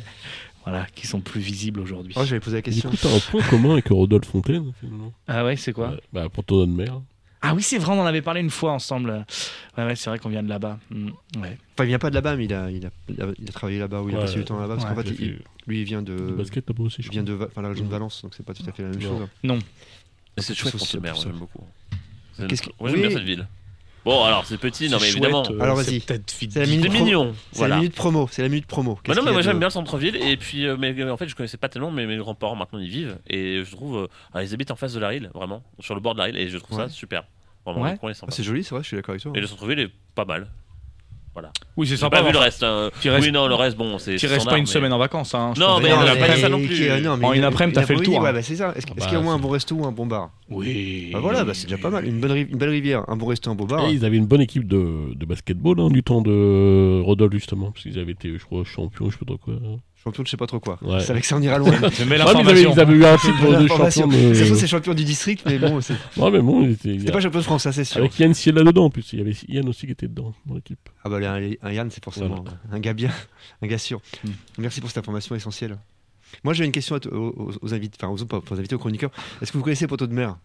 voilà, 0.65 0.87
qui 0.95 1.05
sont 1.07 1.21
plus 1.21 1.41
visibles 1.41 1.79
aujourd'hui. 1.79 2.13
Oh, 2.17 2.23
j'avais 2.25 2.39
posé 2.39 2.57
la 2.57 2.61
Du 2.61 2.71
question. 2.71 2.89
coup, 2.89 2.97
t'as 2.99 3.15
un 3.15 3.19
point 3.19 3.41
commun 3.43 3.73
avec 3.73 3.87
Rodolphe 3.89 4.25
Fontaine, 4.27 4.71
finalement. 4.79 5.13
Ah 5.27 5.45
ouais, 5.45 5.55
c'est 5.55 5.73
quoi? 5.73 5.95
Bah, 6.11 6.27
pour 6.29 6.43
ton 6.43 6.65
de 6.65 6.71
mer. 6.71 7.01
Ah 7.43 7.55
oui, 7.55 7.63
c'est 7.63 7.77
vrai, 7.79 7.93
on 7.93 7.99
en 8.01 8.05
avait 8.05 8.21
parlé 8.21 8.39
une 8.41 8.49
fois 8.51 8.71
ensemble. 8.71 9.25
Ouais, 9.77 9.83
ouais, 9.85 9.95
c'est 9.95 10.09
vrai 10.11 10.19
qu'on 10.19 10.29
vient 10.29 10.43
de 10.43 10.49
là-bas. 10.49 10.77
Mm, 10.91 11.07
ouais. 11.37 11.57
Enfin, 11.73 11.83
il 11.83 11.87
vient 11.87 11.97
pas 11.99 12.09
de 12.11 12.15
là-bas, 12.15 12.35
mais 12.35 12.45
il 12.45 12.53
a, 12.53 12.69
il 12.69 12.85
a, 12.85 12.89
il 13.09 13.21
a, 13.21 13.27
il 13.39 13.49
a 13.49 13.51
travaillé 13.51 13.79
là-bas, 13.79 14.01
ou 14.03 14.09
il 14.09 14.15
a 14.15 14.19
passé 14.19 14.35
du 14.35 14.45
temps 14.45 14.59
là-bas, 14.59 14.75
parce 14.77 14.87
qu'en 14.87 15.01
fait, 15.01 15.09
il- 15.19 15.39
lui, 15.67 15.79
il 15.79 15.83
vient 15.85 16.01
de, 16.03 16.13
Le 16.13 16.33
basket 16.35 16.67
là-bas 16.69 16.83
aussi, 16.83 17.01
je 17.01 17.07
il 17.07 17.11
vient 17.11 17.23
de, 17.23 17.33
enfin, 17.41 17.61
la 17.63 17.69
région 17.69 17.85
de 17.85 17.89
Valence, 17.89 18.21
donc 18.21 18.33
c'est 18.35 18.45
pas 18.45 18.53
tout 18.53 18.63
à 18.67 18.71
fait 18.71 18.83
la 18.83 18.89
même 18.89 18.99
Non. 19.01 19.17
chose. 19.19 19.27
Non. 19.43 19.59
C'est 20.37 20.53
chouette, 20.53 20.73
Mer, 21.01 21.13
plus 21.13 21.21
au- 21.21 21.23
j'aime 21.23 21.37
beaucoup. 21.39 21.63
Qu'est-ce 22.47 22.61
que- 22.61 22.69
j'aime 22.85 22.95
bien 23.01 23.09
cette 23.09 23.23
ville. 23.23 23.47
Bon, 24.03 24.23
alors, 24.23 24.45
c'est 24.45 24.57
petit, 24.57 24.89
non, 24.89 24.97
mais 24.99 25.09
évidemment. 25.09 25.43
euh, 25.51 25.59
Alors, 25.61 25.75
vas-y. 25.75 26.01
C'est 26.01 26.55
la 26.55 26.65
minute 26.65 26.91
mignon. 26.91 27.35
C'est 27.51 27.67
la 27.67 27.75
minute 27.77 27.93
promo, 27.95 28.27
c'est 28.31 28.41
la 28.41 28.49
minute 28.49 28.65
promo. 28.65 28.97
Bah 29.07 29.13
non, 29.15 29.21
mais 29.23 29.31
moi 29.31 29.41
j'aime 29.41 29.59
bien 29.59 29.67
le 29.67 29.71
centre-ville 29.73 30.15
et 30.15 30.37
puis 30.37 30.65
euh, 30.65 30.75
mais 30.77 31.09
en 31.09 31.17
fait 31.17 31.27
je 31.27 31.35
connaissais 31.35 31.57
pas 31.57 31.69
tellement 31.69 31.91
mais 31.91 32.05
mes 32.07 32.17
grands-parents 32.17 32.55
maintenant 32.55 32.79
ils 32.79 32.89
vivent 32.89 33.17
et 33.27 33.63
je 33.63 33.71
trouve 33.71 34.07
euh, 34.35 34.41
ils 34.43 34.53
habitent 34.53 34.71
en 34.71 34.75
face 34.75 34.93
de 34.93 34.99
la 34.99 35.09
Rille 35.09 35.29
vraiment 35.35 35.63
sur 35.79 35.93
le 35.95 36.01
bord 36.01 36.13
de 36.13 36.19
la 36.19 36.25
Rille 36.25 36.37
et 36.37 36.47
je 36.49 36.57
trouve 36.57 36.77
Ouais. 36.79 36.87
ça 36.87 36.89
super 36.89 37.23
vraiment 37.65 37.83
Ouais. 37.83 37.97
Ah, 38.03 38.25
c'est 38.29 38.43
joli, 38.43 38.63
c'est 38.63 38.73
vrai, 38.73 38.81
je 38.83 38.87
suis 38.87 38.97
d'accord 38.97 39.11
avec 39.13 39.21
toi. 39.21 39.31
et 39.35 39.39
le 39.39 39.47
centre-ville 39.47 39.79
est 39.79 39.91
pas 40.15 40.25
mal 40.25 40.47
Oui, 41.77 41.87
c'est 41.87 41.97
sympa. 41.97 42.17
pas 42.17 42.23
vu 42.27 42.33
le 42.33 42.37
reste 42.39 42.61
hein. 42.63 42.89
tu 43.01 43.09
restes- 43.09 43.25
oui 43.25 43.31
non 43.31 43.47
le 43.47 43.55
reste 43.55 43.77
bon 43.77 43.97
c'est 43.97 44.17
Tu 44.17 44.27
restes 44.27 44.45
pas 44.47 44.57
une 44.57 44.63
mais- 44.63 44.69
semaine 44.69 44.91
en 44.93 44.97
vacances. 44.97 45.33
Hein, 45.33 45.53
Non, 45.57 45.79
mais 45.79 45.91
on 45.93 45.97
pas 45.97 46.27
dit 46.35 46.41
ça 46.41 46.49
non 46.49 46.59
plus. 46.59 46.89
euh, 46.89 46.99
non, 46.99 47.17
mais 47.17 47.25
En 47.25 47.33
une 47.33 47.43
après-midi, 47.43 47.75
t'as 47.79 47.85
fait 47.85 47.95
le 47.95 48.01
tour, 48.01 48.19
Ouais, 48.21 48.29
hein. 48.29 48.33
bah, 48.33 48.41
c'est 48.43 48.55
ça. 48.57 48.73
Est-ce 48.75 48.85
Ah 48.89 48.93
est-ce 48.97 49.05
qu'il 49.07 49.13
y 49.13 49.15
a 49.15 49.19
au 49.19 49.21
bah, 49.21 49.25
moins 49.25 49.35
un 49.35 49.39
bon 49.39 49.49
resto 49.49 49.75
ou 49.75 49.85
un 49.85 49.91
bon 49.91 50.05
bar 50.05 50.31
Oui. 50.49 51.09
Bah 51.13 51.19
voilà, 51.21 51.43
bah, 51.45 51.53
c'est 51.53 51.67
déjà 51.67 51.77
pas 51.77 51.89
mal. 51.89 52.05
Une, 52.05 52.19
bonne, 52.19 52.31
ri- 52.33 52.47
une 52.51 52.57
belle 52.57 52.69
rivière, 52.69 53.03
un 53.07 53.15
bon 53.15 53.25
resto, 53.27 53.49
un 53.49 53.55
beau 53.55 53.65
bar. 53.65 53.85
Et 53.87 53.91
ils 53.93 54.03
avaient 54.05 54.17
une 54.17 54.25
bonne 54.25 54.41
équipe 54.41 54.67
de, 54.67 55.13
de 55.15 55.25
basketball 55.25 55.79
hein, 55.79 55.89
du 55.89 56.03
temps 56.03 56.21
de 56.21 57.01
Rodolphe, 57.01 57.33
justement, 57.33 57.71
parce 57.71 57.83
qu'ils 57.83 57.97
avaient 57.99 58.11
été, 58.11 58.37
je 58.37 58.43
crois, 58.45 58.63
champions, 58.65 59.09
je 59.09 59.13
sais 59.13 59.19
pas 59.19 59.25
trop 59.25 59.37
quoi. 59.37 59.53
Champion 60.03 60.23
de 60.23 60.27
je 60.27 60.31
sais 60.31 60.37
pas 60.37 60.47
trop 60.47 60.59
quoi. 60.59 60.79
Ouais. 60.81 60.99
C'est 60.99 61.11
avec 61.11 61.25
ça, 61.25 61.37
on 61.37 61.41
ira 61.41 61.59
loin. 61.59 61.71
Je 61.71 62.03
mets 62.05 62.17
Ah, 62.19 62.33
mais 62.33 62.41
ils, 62.41 62.49
avaient, 62.49 62.63
l'information. 62.63 62.73
ils 62.73 62.79
avaient 62.79 62.93
eu 62.93 63.05
un 63.05 63.17
titre 63.17 63.61
de 63.61 63.67
champion 63.67 64.07
de. 64.07 64.43
Trouve, 64.43 64.57
c'est 64.57 64.67
champion 64.67 64.93
du 64.93 65.03
district, 65.03 65.43
mais 65.45 65.59
bon, 65.59 65.79
c'est 65.81 65.93
Ouais, 66.17 66.31
mais 66.31 66.39
bon, 66.41 66.75
c'était 66.81 67.11
pas 67.11 67.21
champion 67.21 67.39
de 67.39 67.43
France, 67.43 67.63
ça 67.63 67.71
c'est 67.71 67.83
sûr. 67.83 67.99
Avec 67.99 68.17
Yann 68.19 68.33
Siela 68.33 68.63
dedans 68.63 68.85
en 68.85 68.89
plus. 68.89 69.13
Il 69.13 69.19
y 69.19 69.21
avait 69.21 69.35
Yann 69.47 69.67
aussi 69.69 69.85
qui 69.85 69.91
était 69.91 70.07
dedans 70.07 70.33
dans 70.45 70.55
l'équipe. 70.55 70.79
Ah 71.03 71.09
bah 71.09 71.17
un, 71.17 71.51
un 71.61 71.71
Yann, 71.71 71.89
c'est 71.91 72.03
forcément 72.03 72.43
un 72.71 72.79
gars 72.79 72.93
bien, 72.93 73.11
un 73.61 73.67
gars 73.67 73.77
sûr. 73.77 74.01
Hmm. 74.23 74.29
Merci 74.57 74.81
pour 74.81 74.89
cette 74.89 74.97
information 74.99 75.35
essentielle. 75.35 75.77
Moi, 76.43 76.53
j'ai 76.53 76.65
une 76.65 76.71
question 76.71 76.97
aux, 77.11 77.73
invités, 77.73 77.97
enfin 78.01 78.11
aux, 78.11 78.25
pas 78.25 78.41
aux 78.49 78.57
invités, 78.57 78.75
aux 78.75 78.79
chroniqueurs. 78.79 79.11
Est-ce 79.41 79.51
que 79.51 79.57
vous 79.57 79.63
connaissez 79.63 79.87
Poteau 79.87 80.07
de 80.07 80.13
mer? 80.13 80.37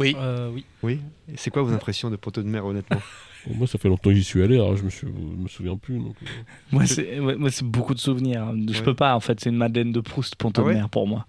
Euh, 0.00 0.50
oui. 0.52 0.64
Oui? 0.82 1.00
Et 1.32 1.36
C'est 1.36 1.50
quoi 1.50 1.62
vos 1.62 1.72
impressions 1.72 2.10
de 2.10 2.16
Poteau 2.16 2.42
de 2.42 2.48
mer, 2.48 2.64
honnêtement? 2.66 3.00
moi, 3.52 3.66
ça 3.66 3.78
fait 3.78 3.88
longtemps 3.88 4.10
que 4.10 4.14
j'y 4.16 4.24
suis 4.24 4.42
allé, 4.42 4.54
alors 4.56 4.76
je 4.76 4.82
me, 4.84 4.90
suis, 4.90 5.06
je 5.06 5.42
me 5.42 5.48
souviens 5.48 5.76
plus. 5.76 5.98
Donc, 5.98 6.14
euh, 6.22 6.26
Moi, 6.72 6.86
c'est 6.86 7.18
ouais, 7.20 7.36
moi, 7.36 7.50
c'est 7.50 7.64
beaucoup 7.64 7.94
de 7.94 7.98
souvenirs. 7.98 8.52
Je 8.70 8.78
Ouais. 8.78 8.82
peux 8.84 8.94
pas, 8.94 9.14
en 9.14 9.20
fait, 9.20 9.40
c'est 9.40 9.50
une 9.50 9.56
Madeleine 9.56 9.92
de 9.92 10.00
Proust, 10.00 10.36
Ponto 10.36 10.62
Ah 10.66 10.72
Mer 10.72 10.88
pour 10.88 11.06
moi. 11.06 11.26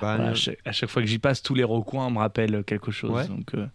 Bah, 0.00 0.16
Voilà, 0.16 0.30
euh, 0.30 0.52
à, 0.64 0.72
chaque, 0.72 0.90
fois 0.90 1.02
que 1.02 1.08
j'y 1.08 1.18
passe, 1.18 1.42
tous 1.42 1.54
les 1.54 1.64
recoins 1.64 2.10
me 2.10 2.18
rappellent 2.18 2.64
quelque 2.64 2.90
chose. 2.90 3.10
Ouais. 3.12 3.28
Donc, 3.28 3.54
euh, 3.54 3.66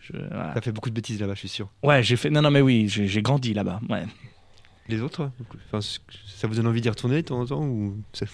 je- 0.00 0.12
voilà. 0.16 0.52
T'as 0.54 0.60
fait 0.60 0.72
beaucoup 0.72 0.90
de 0.90 0.94
bêtises 0.94 1.20
là-bas, 1.20 1.34
je 1.34 1.40
suis 1.40 1.48
sûr. 1.48 1.68
Ouais, 1.82 2.02
j'ai 2.02 2.16
fait. 2.16 2.30
Non, 2.30 2.42
non, 2.42 2.50
mais 2.50 2.60
oui, 2.60 2.88
j'ai 2.88 3.06
j'ai 3.08 3.22
grandi 3.22 3.54
là-bas. 3.54 3.80
Ouais. 3.88 4.04
Les 4.88 5.00
autres 5.00 5.30
enfin, 5.68 5.80
c- 5.80 6.00
Ça 6.26 6.48
vous 6.48 6.54
donne 6.56 6.66
envie 6.66 6.80
d'y 6.80 6.88
retourner 6.88 7.22
de 7.22 7.26
temps 7.28 7.40
en 7.40 7.46
temps 7.46 7.62
ou... 7.64 7.96
c'est- 8.12 8.26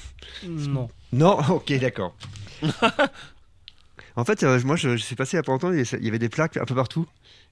Non. 0.46 0.88
Non 1.12 1.38
Ok, 1.50 1.72
d'accord. 1.78 2.14
en 4.16 4.24
fait, 4.24 4.42
euh, 4.42 4.60
moi, 4.64 4.76
je, 4.76 4.96
je 4.96 5.02
suis 5.02 5.14
passé 5.14 5.36
il 5.36 5.38
y 5.38 5.40
a 5.40 5.42
pas 5.42 5.52
longtemps, 5.52 5.72
il 5.72 6.04
y 6.04 6.08
avait 6.08 6.18
des 6.18 6.28
plaques 6.28 6.56
un 6.56 6.64
peu 6.64 6.74
partout. 6.74 7.06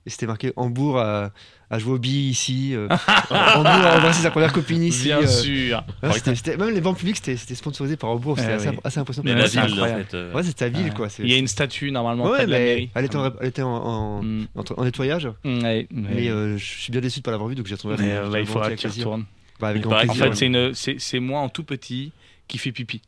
Et 0.06 0.10
c'était 0.10 0.26
marqué 0.26 0.52
Hambourg 0.54 1.00
à, 1.00 1.32
à 1.68 1.78
jouer 1.80 1.98
billes 1.98 2.30
ici. 2.30 2.74
euh, 2.74 2.86
Hambourg 3.30 3.66
a 3.66 3.96
embrassé 3.98 4.22
sa 4.22 4.30
première 4.30 4.52
copine 4.52 4.84
ici. 4.84 5.06
Bien 5.08 5.18
euh, 5.18 5.26
sûr. 5.26 5.82
ouais, 6.02 6.56
même 6.56 6.70
les 6.72 6.80
bancs 6.80 6.96
publics, 6.96 7.16
c'était 7.20 7.54
sponsorisé 7.56 7.96
par 7.96 8.10
Hambourg. 8.10 8.38
C'était 8.38 8.52
Eh 8.52 8.54
assez, 8.54 8.68
oui. 8.68 8.76
assez 8.84 9.00
impressionnant. 9.00 9.24
mais 9.34 9.34
la 9.40 9.48
c'est 9.48 9.60
ville 9.62 9.70
en 9.70 9.72
incroyable. 9.72 10.04
fait 10.08 10.16
euh, 10.16 10.32
Ouais, 10.32 10.42
c'est 10.44 10.52
ta 10.54 10.68
ville, 10.68 10.84
Ouais. 10.86 10.90
quoi. 10.94 11.08
Il 11.18 11.28
y 11.28 11.34
a 11.34 11.38
une 11.38 11.48
statue 11.48 11.90
normalement 11.90 12.24
Ouais, 12.26 12.36
près 12.36 12.46
de 12.46 12.52
la 12.52 12.58
mais 12.58 12.64
mairie. 12.66 12.90
elle 12.94 13.04
était 13.04 13.16
en, 13.16 13.32
elle 13.40 13.48
était 13.48 13.62
en, 13.62 13.68
en, 13.68 14.22
Mm. 14.22 14.46
en- 14.54 14.64
en 14.80 14.84
nettoyage. 14.84 15.28
Mm, 15.44 15.62
ouais, 15.64 15.88
Mais 15.90 16.28
euh, 16.28 16.56
je 16.56 16.64
suis 16.64 16.92
bien 16.92 17.00
déçu 17.00 17.18
de 17.18 17.24
pas 17.24 17.32
l'avoir 17.32 17.48
vu, 17.48 17.56
donc 17.56 17.66
j'ai 17.66 17.74
retrouvé 17.74 17.96
Mais, 17.98 18.12
euh, 18.12 18.30
bah, 18.30 18.38
il 18.40 18.46
faudra 18.46 18.70
que 18.70 18.76
tu 18.76 18.86
retournes. 18.86 19.24
Bah, 19.58 19.68
avec 19.68 19.84
En 19.86 19.90
fait, 20.14 20.34
c'est 20.36 20.46
une, 20.46 20.72
c'est 20.72 20.96
c'est 21.00 21.18
moi 21.18 21.40
en 21.40 21.48
tout 21.48 21.64
petit 21.64 22.12
qui 22.46 22.58
fait 22.58 22.70
pipi. 22.70 23.02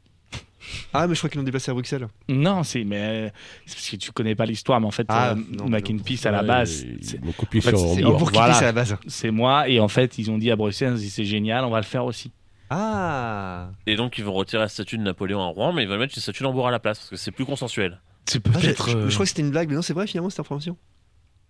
Ah, 0.95 1.07
mais 1.07 1.15
je 1.15 1.21
crois 1.21 1.31
qu'ils 1.31 1.39
l'ont 1.39 1.45
déplacé 1.45 1.71
à 1.71 1.75
Bruxelles. 1.75 2.09
Non, 2.29 2.63
c'est 2.63 2.85
mais 2.85 2.97
euh, 2.99 3.29
c'est 3.67 3.75
parce 3.77 3.91
que 3.91 3.97
tu 3.97 4.13
connais 4.13 4.35
pas 4.35 4.47
l'histoire, 4.47 4.81
mais 4.81 4.87
en 4.87 4.91
fait, 4.91 5.07
Ah, 5.09 5.31
euh, 5.33 5.65
Mac 5.69 5.91
Peace 6.05 6.27
à 6.27 6.31
la 6.31 6.43
base, 6.43 6.85
c'est- 7.01 7.23
m'ont 7.25 7.33
copié 7.33 7.61
en 7.61 7.63
fait, 7.63 7.77
sur 7.77 7.95
c'est 7.95 8.03
voilà. 8.03 8.57
à 8.57 8.63
la 8.63 8.73
base. 8.73 8.97
moi. 9.33 9.69
Et 9.69 9.81
en 9.81 9.89
fait, 9.89 10.19
ils 10.19 10.31
ont 10.31 10.39
dit 10.39 10.51
à 10.51 10.57
Bruxelles, 10.57 10.99
c'est 10.99 11.25
génial, 11.25 11.65
on 11.65 11.71
va 11.71 11.79
le 11.79 11.85
faire 11.85 12.05
aussi. 12.05 12.31
Ah 12.71 13.71
et 13.87 13.97
donc 13.97 14.19
ils 14.19 14.25
vont 14.25 14.35
retirer 14.35 14.61
la 14.63 14.69
statue 14.69 14.99
de 14.99 15.03
Napoléon 15.03 15.41
à 15.41 15.47
Rouen 15.47 15.73
mais 15.73 15.85
ils 15.85 15.89
vont 15.89 15.97
mettre 15.97 16.13
une 16.17 16.21
statue 16.23 16.43
d'Hambourg 16.43 16.69
à 16.69 16.71
la 16.71 16.79
place 16.79 16.99
parce 16.99 17.09
que 17.09 17.17
c'est 17.17 17.31
plus 17.31 17.47
consensuel 17.47 17.99
C'est 18.27 18.47
Ah, 18.47 18.51
peut-être. 18.51 18.91
je, 18.91 18.97
euh, 18.99 19.09
je 19.09 19.15
crois 19.15 19.25
que 19.25 19.31
c'était 19.31 19.41
une 19.41 19.51
blague, 19.51 19.71
mais 19.71 19.75
non, 19.75 19.81
c'est 19.81 19.95
vrai 19.95 20.07
finalement 20.07 20.29
cette 20.29 20.41
information. 20.41 20.77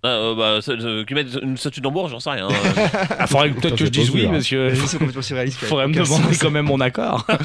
Ah, 0.05 0.07
euh, 0.09 0.35
bah, 0.37 0.61
euh, 0.69 1.05
qu'ils 1.05 1.17
mettent 1.17 1.37
une 1.43 1.57
statue 1.57 1.81
d'Hambourg 1.81 2.09
j'en 2.09 2.21
sais 2.21 2.31
rien 2.31 2.47
hein. 2.49 2.53
Ah, 3.19 3.27
faudrait 3.27 3.51
que- 3.51 3.61
peut-être 3.61 3.77
que 3.77 3.85
je 3.87 3.91
dise 3.91 4.11
oui, 4.11 4.29
parce 4.31 4.47
que 4.49 4.73
C'est 4.75 4.99
complètement 4.99 5.23
surréaliste. 5.23 5.59
faudrait 5.59 5.89
me 5.89 5.95
demander 5.95 6.37
quand 6.37 6.51
même 6.53 6.67
mon 6.67 6.81
accord. 6.81 7.27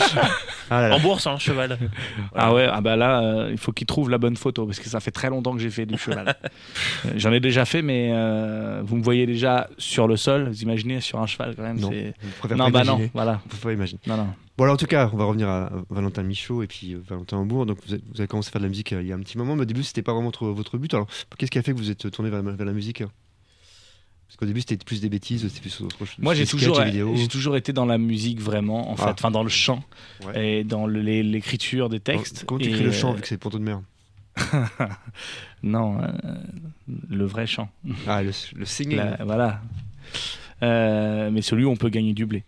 Ah 0.69 0.87
là. 0.87 0.95
Hambourg 0.95 1.19
c'est 1.19 1.29
un 1.29 1.37
cheval 1.37 1.77
Ah 2.33 2.53
ouais, 2.53 2.67
ah 2.71 2.79
bah 2.81 2.95
là, 2.95 3.21
euh, 3.21 3.49
il 3.51 3.57
faut 3.57 3.71
qu'il 3.73 3.85
trouve 3.85 4.09
la 4.09 4.17
bonne 4.17 4.37
photo 4.37 4.65
parce 4.65 4.79
que 4.79 4.87
ça 4.87 4.99
fait 5.01 5.11
très 5.11 5.29
longtemps 5.29 5.53
que 5.53 5.59
j'ai 5.59 5.69
fait 5.69 5.85
du 5.85 5.97
cheval. 5.97 6.35
Euh, 7.05 7.09
J'en 7.17 7.31
ai 7.33 7.39
déjà 7.41 7.65
fait, 7.65 7.81
mais 7.81 8.11
euh, 8.13 8.81
vous 8.83 8.95
me 8.95 9.03
voyez 9.03 9.25
déjà 9.27 9.67
sur 9.77 10.07
le 10.07 10.15
sol. 10.15 10.47
Vous 10.49 10.61
imaginez 10.63 11.01
sur 11.01 11.19
un 11.19 11.27
cheval 11.27 11.53
quand 11.55 11.63
même. 11.63 11.79
Non, 11.79 11.91
non 12.55 12.69
bah 12.69 12.83
non, 12.85 12.99
voilà. 13.13 13.41
Je 13.43 13.49
préfère 13.49 13.69
pas 13.69 13.73
imaginer. 13.73 13.99
Non, 14.07 14.17
non. 14.17 14.27
Bon, 14.57 14.65
alors 14.65 14.75
en 14.75 14.77
tout 14.77 14.85
cas, 14.85 15.09
on 15.11 15.17
va 15.17 15.25
revenir 15.25 15.49
à 15.49 15.71
Valentin 15.89 16.21
Michaud 16.23 16.61
et 16.61 16.67
puis 16.67 16.93
euh, 16.93 17.01
Valentin 17.07 17.37
Hambourg. 17.37 17.65
Donc, 17.65 17.79
vous 17.87 17.93
avez, 17.93 18.03
vous 18.13 18.21
avez 18.21 18.27
commencé 18.27 18.49
à 18.49 18.51
faire 18.51 18.61
de 18.61 18.65
la 18.65 18.69
musique 18.69 18.93
euh, 18.93 19.01
il 19.01 19.07
y 19.07 19.11
a 19.11 19.15
un 19.15 19.19
petit 19.19 19.37
moment, 19.37 19.55
mais 19.55 19.63
au 19.63 19.65
début, 19.65 19.81
c'était 19.83 20.03
pas 20.03 20.13
vraiment 20.13 20.31
votre, 20.39 20.77
but. 20.77 20.93
Alors, 20.93 21.07
qu'est-ce 21.37 21.49
qui 21.49 21.57
a 21.57 21.63
fait 21.63 21.71
que 21.73 21.77
vous 21.77 21.89
êtes 21.89 22.11
tourné 22.11 22.29
vers, 22.29 22.43
vers 22.43 22.65
la 22.65 22.71
musique 22.73 23.01
hein 23.01 23.09
Parce 24.27 24.37
qu'au 24.37 24.45
début, 24.45 24.59
c'était 24.61 24.77
plus 24.77 25.01
des 25.01 25.09
bêtises, 25.09 25.47
c'était 25.47 25.61
plus 25.61 25.81
autre 25.81 25.97
chose. 26.05 26.15
Moi, 26.19 26.35
j'ai 26.35 26.45
toujours, 26.45 26.79
j'ai 26.83 27.27
toujours 27.27 27.57
été 27.57 27.73
dans 27.73 27.85
la 27.87 27.97
musique 27.97 28.39
vraiment, 28.39 28.91
en 28.91 28.95
fait, 28.95 29.05
Ah. 29.07 29.13
enfin 29.17 29.31
dans 29.31 29.41
le 29.43 29.49
chant 29.49 29.83
Ouais. 30.27 30.59
et 30.59 30.63
dans 30.63 30.85
l'écriture 30.85 31.89
des 31.89 31.99
textes. 31.99 32.43
Comment 32.45 32.59
tu 32.59 32.69
écris 32.69 32.83
le 32.83 32.91
chant 32.91 33.11
euh, 33.11 33.15
vu 33.15 33.21
que 33.21 33.27
c'est 33.27 33.37
Ponto 33.37 33.57
de 33.57 33.63
mer? 33.63 33.81
Non, 35.63 36.01
euh, 36.01 36.07
le 37.09 37.25
vrai 37.25 37.47
chant. 37.47 37.69
Ah, 38.05 38.21
le, 38.21 38.31
le 38.55 38.65
singing. 38.65 38.97
La- 38.97 39.23
voilà. 39.23 39.61
Euh, 40.61 41.31
mais 41.31 41.41
celui 41.41 41.63
où 41.65 41.69
on 41.69 41.75
peut 41.77 41.89
gagner 41.89 42.13
du 42.13 42.25
blé. 42.25 42.43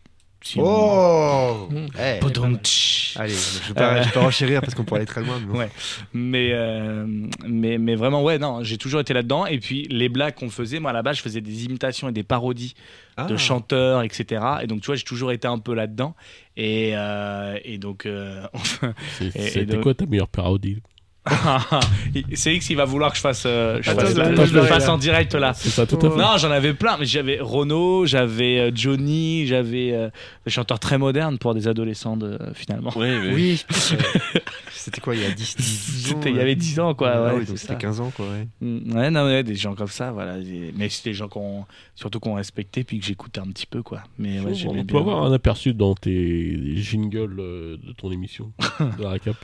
Sinon- 0.47 0.63
Oh 0.67 1.67
Mm. 1.71 1.87
Eh, 1.99 2.19
Podum, 2.19 2.57
tch. 2.59 3.15
Allez, 3.17 3.33
je 3.33 3.67
vais 3.69 3.73
pas, 3.73 4.01
je 4.01 4.07
vais 4.07 4.13
pas 4.13 4.19
renchérir 4.21 4.61
parce 4.61 4.75
qu'on 4.75 4.83
pourrait 4.83 4.99
aller 4.99 5.07
très 5.07 5.21
loin. 5.23 5.39
mais 5.39 5.45
bon. 5.51 5.57
Ouais. 5.57 5.69
Mais, 6.13 6.49
euh, 6.53 7.05
mais, 7.47 7.77
mais 7.79 7.95
vraiment, 7.95 8.21
ouais, 8.23 8.37
non, 8.37 8.63
j'ai 8.63 8.77
toujours 8.77 8.99
été 8.99 9.13
là-dedans. 9.13 9.47
Et 9.47 9.57
puis, 9.59 9.87
les 9.89 10.07
blagues 10.09 10.35
qu'on 10.35 10.49
faisait, 10.51 10.79
moi, 10.79 10.91
à 10.91 10.93
la 10.93 11.01
base, 11.01 11.17
je 11.17 11.21
faisais 11.23 11.41
des 11.41 11.65
imitations 11.65 12.09
et 12.09 12.11
des 12.11 12.21
parodies 12.23 12.75
Ah. 13.17 13.25
de 13.25 13.37
chanteurs, 13.37 14.03
etc. 14.03 14.43
Et 14.61 14.67
donc, 14.67 14.81
tu 14.81 14.85
vois, 14.87 14.95
j'ai 14.95 15.03
toujours 15.03 15.31
été 15.31 15.47
un 15.47 15.57
peu 15.57 15.73
là-dedans. 15.73 16.15
Et, 16.57 16.91
euh, 16.93 17.57
et 17.65 17.77
donc, 17.79 18.05
euh, 18.05 18.45
C'était 19.31 19.65
donc- 19.65 19.81
quoi 19.81 19.93
ta 19.95 20.05
meilleure 20.05 20.27
parodie? 20.27 20.77
c'est 22.33 22.53
X 22.55 22.67
qui 22.67 22.75
va 22.75 22.85
vouloir 22.85 23.09
que 23.11 23.17
je 23.17 23.21
fasse, 23.21 23.43
euh, 23.45 23.79
je 23.81 23.89
Attends, 23.89 24.01
fasse, 24.01 24.13
je- 24.13 24.17
la- 24.19 24.35
je- 24.35 24.41
je 24.41 24.45
je 24.45 24.53
le 24.55 24.61
fasse 24.63 24.87
en 24.87 24.97
direct 24.97 25.33
là. 25.33 25.53
C'est 25.53 25.69
ça, 25.69 25.85
tout 25.87 25.97
à 25.97 26.09
fait. 26.11 26.17
Non, 26.17 26.37
j'en 26.37 26.51
avais 26.51 26.73
plein, 26.73 26.97
mais 26.99 27.05
j'avais 27.05 27.39
Renaud, 27.41 28.05
j'avais 28.05 28.59
euh, 28.59 28.71
Johnny, 28.73 29.47
j'avais 29.47 29.91
euh, 29.93 30.09
des 30.45 30.51
chanteurs 30.51 30.79
très 30.79 30.97
modernes 30.97 31.37
pour 31.37 31.53
des 31.55 31.67
adolescents 31.67 32.15
de, 32.17 32.37
euh, 32.39 32.53
finalement. 32.53 32.91
Oui, 32.95 33.07
oui. 33.23 33.31
Oui. 33.33 33.65
C'était 34.71 35.01
quoi 35.01 35.15
il 35.15 35.21
y 35.21 35.25
a 35.25 35.31
10, 35.31 35.55
10 35.57 36.05
ans 36.05 36.15
C'était 36.15 36.29
il 36.29 36.35
y 36.35 36.39
avait 36.39 36.53
10 36.55 36.79
ans 36.79 36.93
quoi. 36.93 37.11
Ah 37.15 37.33
ouais, 37.33 37.43
oui, 37.49 37.57
c'était 37.57 37.75
15 37.75 38.01
ans 38.01 38.11
quoi. 38.15 38.27
Ouais. 38.27 38.47
Mm, 38.61 38.95
Ouais, 38.95 39.09
non, 39.09 39.25
ouais, 39.25 39.41
des 39.43 39.55
gens 39.55 39.73
comme 39.73 39.87
ça, 39.87 40.11
voilà. 40.11 40.35
Mais 40.75 40.89
c'est 40.89 41.05
des 41.05 41.13
gens 41.15 41.27
qu'on, 41.27 41.65
surtout 41.95 42.19
qu'on 42.19 42.35
respectait 42.35 42.83
puis 42.83 42.99
que 42.99 43.05
j'écoutais 43.05 43.39
un 43.39 43.47
petit 43.47 43.65
peu 43.65 43.81
quoi. 43.81 44.03
Mais 44.19 44.39
ouais, 44.39 44.53
on 44.67 44.75
peut 44.75 44.83
bien. 44.83 44.99
avoir 44.99 45.23
un 45.23 45.33
aperçu 45.33 45.73
dans 45.73 45.95
tes 45.95 46.75
jingles 46.75 47.35
de 47.35 47.91
ton 47.97 48.11
émission, 48.11 48.51
de 48.97 49.01
la 49.03 49.09
récap. 49.09 49.35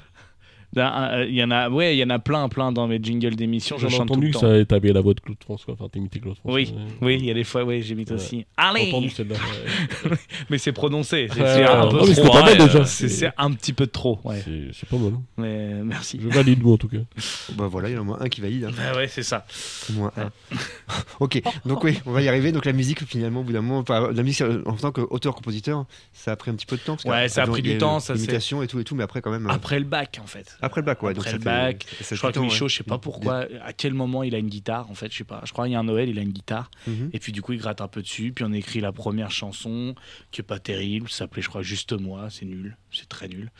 Ben, 0.73 0.91
euh, 1.13 1.25
Il 1.27 1.35
y 1.35 1.43
en 1.43 1.51
a, 1.51 1.69
ouais, 1.69 1.95
il 1.95 1.99
y 1.99 2.03
en 2.03 2.09
a 2.09 2.19
plein, 2.19 2.47
plein 2.49 2.71
dans 2.71 2.87
mes 2.87 2.99
jingles 3.01 3.35
d'émissions. 3.35 3.77
Je 3.77 3.87
J'ai 3.87 3.97
chante 3.97 4.07
tout 4.07 4.13
entendu 4.13 4.27
le 4.27 4.33
que 4.33 4.39
temps. 4.39 4.59
ça 4.59 4.65
t'avais 4.65 4.93
la 4.93 5.01
voix 5.01 5.13
de 5.13 5.19
Claude 5.19 5.37
François, 5.43 5.73
enfin 5.73 5.87
t'imitais 5.91 6.19
Claude 6.19 6.35
François. 6.37 6.53
Oui, 6.55 6.73
ouais. 6.75 6.83
oui, 7.01 7.17
il 7.19 7.25
y 7.25 7.31
a 7.31 7.33
des 7.33 7.43
fois, 7.43 7.63
oui, 7.63 7.81
j'imite 7.81 8.09
Ouais. 8.09 8.15
aussi. 8.15 8.37
J'ai 8.39 8.45
Allez, 8.57 8.87
entendu 8.89 9.09
ouais. 9.17 10.17
mais 10.49 10.57
c'est 10.57 10.71
prononcé. 10.71 11.27
C'est 11.33 11.65
un 11.65 11.87
peu 11.89 11.97
trop. 12.13 12.37
euh, 12.37 12.85
C'est 12.85 13.31
petit 13.55 13.73
peu 13.73 13.85
de 13.85 13.91
trop. 13.91 14.19
Ouais. 14.23 14.41
C'est- 14.73 14.89
pas 14.89 14.97
mal. 14.97 15.13
hein. 15.15 15.21
Mais 15.37 15.83
merci. 15.83 16.19
Je 16.21 16.27
valide 16.29 16.61
moi 16.63 16.73
en 16.73 16.77
tout 16.77 16.87
cas. 16.87 16.97
Bah 17.55 17.67
voilà, 17.69 17.89
il 17.89 17.93
y 17.93 17.95
en 17.95 17.99
a 17.99 18.01
au 18.01 18.05
moins 18.05 18.17
un 18.21 18.29
qui 18.29 18.39
valide. 18.41 18.65
hein. 18.65 18.71
Ouais, 18.93 18.97
ouais, 18.99 19.07
c'est 19.07 19.23
ça. 19.23 19.45
Au 19.89 19.93
moins 19.93 20.11
un. 20.17 20.29
ok, 21.19 21.41
donc 21.65 21.83
oui, 21.83 21.99
on 22.05 22.11
va 22.11 22.21
y 22.21 22.27
arriver. 22.27 22.51
Donc 22.51 22.65
la 22.65 22.73
musique, 22.73 23.03
finalement, 23.05 23.41
au 23.41 23.43
bout 23.43 23.51
d'un 23.53 23.61
moment, 23.61 23.79
enfin, 23.79 24.09
la 24.13 24.23
musique 24.23 24.41
euh, 24.41 24.63
en 24.65 24.73
tant 24.73 24.91
qu'auteur-compositeur, 24.91 25.85
ça 26.13 26.31
a 26.31 26.35
pris 26.35 26.51
un 26.51 26.55
petit 26.55 26.65
peu 26.65 26.77
de 26.77 26.81
temps. 26.81 26.95
parce 26.95 27.05
Ouais, 27.05 27.27
ça 27.29 27.43
a 27.43 27.47
pris 27.47 27.61
du 27.61 27.77
temps, 27.77 27.99
ça, 27.99 28.15
et 28.61 28.67
tout 28.67 28.79
et 28.79 28.83
tout, 28.83 28.95
mais 28.95 29.03
après 29.03 29.21
quand 29.21 29.31
même. 29.31 29.47
euh, 29.47 29.51
Après 29.53 29.79
le 29.79 29.85
bac, 29.85 30.19
en 30.23 30.27
fait. 30.27 30.57
Après 30.61 30.81
le 30.81 30.85
bac, 30.85 31.01
ouais. 31.03 31.13
donc 31.13 31.21
Après 31.27 31.31
ça 31.31 31.37
le 31.37 31.43
bac, 31.43 31.85
Je 31.99 32.15
crois 32.15 32.31
que 32.31 32.39
Michaud, 32.39 32.65
ouais. 32.65 32.69
je 32.69 32.75
sais 32.77 32.83
pas 32.83 32.97
pourquoi, 32.97 33.45
à 33.63 33.73
quel 33.73 33.93
moment 33.93 34.23
il 34.23 34.35
a 34.35 34.37
une 34.37 34.49
guitare, 34.49 34.89
en 34.89 34.93
fait, 34.93 35.11
je 35.11 35.17
sais 35.17 35.23
pas. 35.23 35.41
Je 35.45 35.51
crois 35.51 35.65
qu'il 35.65 35.73
y 35.73 35.75
a 35.75 35.79
un 35.79 35.83
Noël, 35.83 36.09
il 36.09 36.19
a 36.19 36.21
une 36.21 36.31
guitare. 36.31 36.69
Mhm. 36.87 37.09
Et 37.13 37.19
puis 37.19 37.31
du 37.31 37.41
coup, 37.41 37.53
il 37.53 37.59
gratte 37.59 37.81
un 37.81 37.87
peu 37.87 38.01
dessus. 38.01 38.31
Puis 38.33 38.45
on 38.45 38.53
écrit 38.53 38.79
la 38.81 38.91
première 38.91 39.31
chanson, 39.31 39.95
qui 40.31 40.41
est 40.41 40.43
pas 40.43 40.59
terrible. 40.59 41.09
Ça 41.09 41.19
s'appelait, 41.19 41.41
je 41.41 41.49
crois, 41.49 41.61
Juste 41.63 41.93
moi. 41.93 42.29
C'est 42.29 42.45
nul. 42.45 42.77
C'est 42.91 43.09
très 43.09 43.27
nul. 43.27 43.51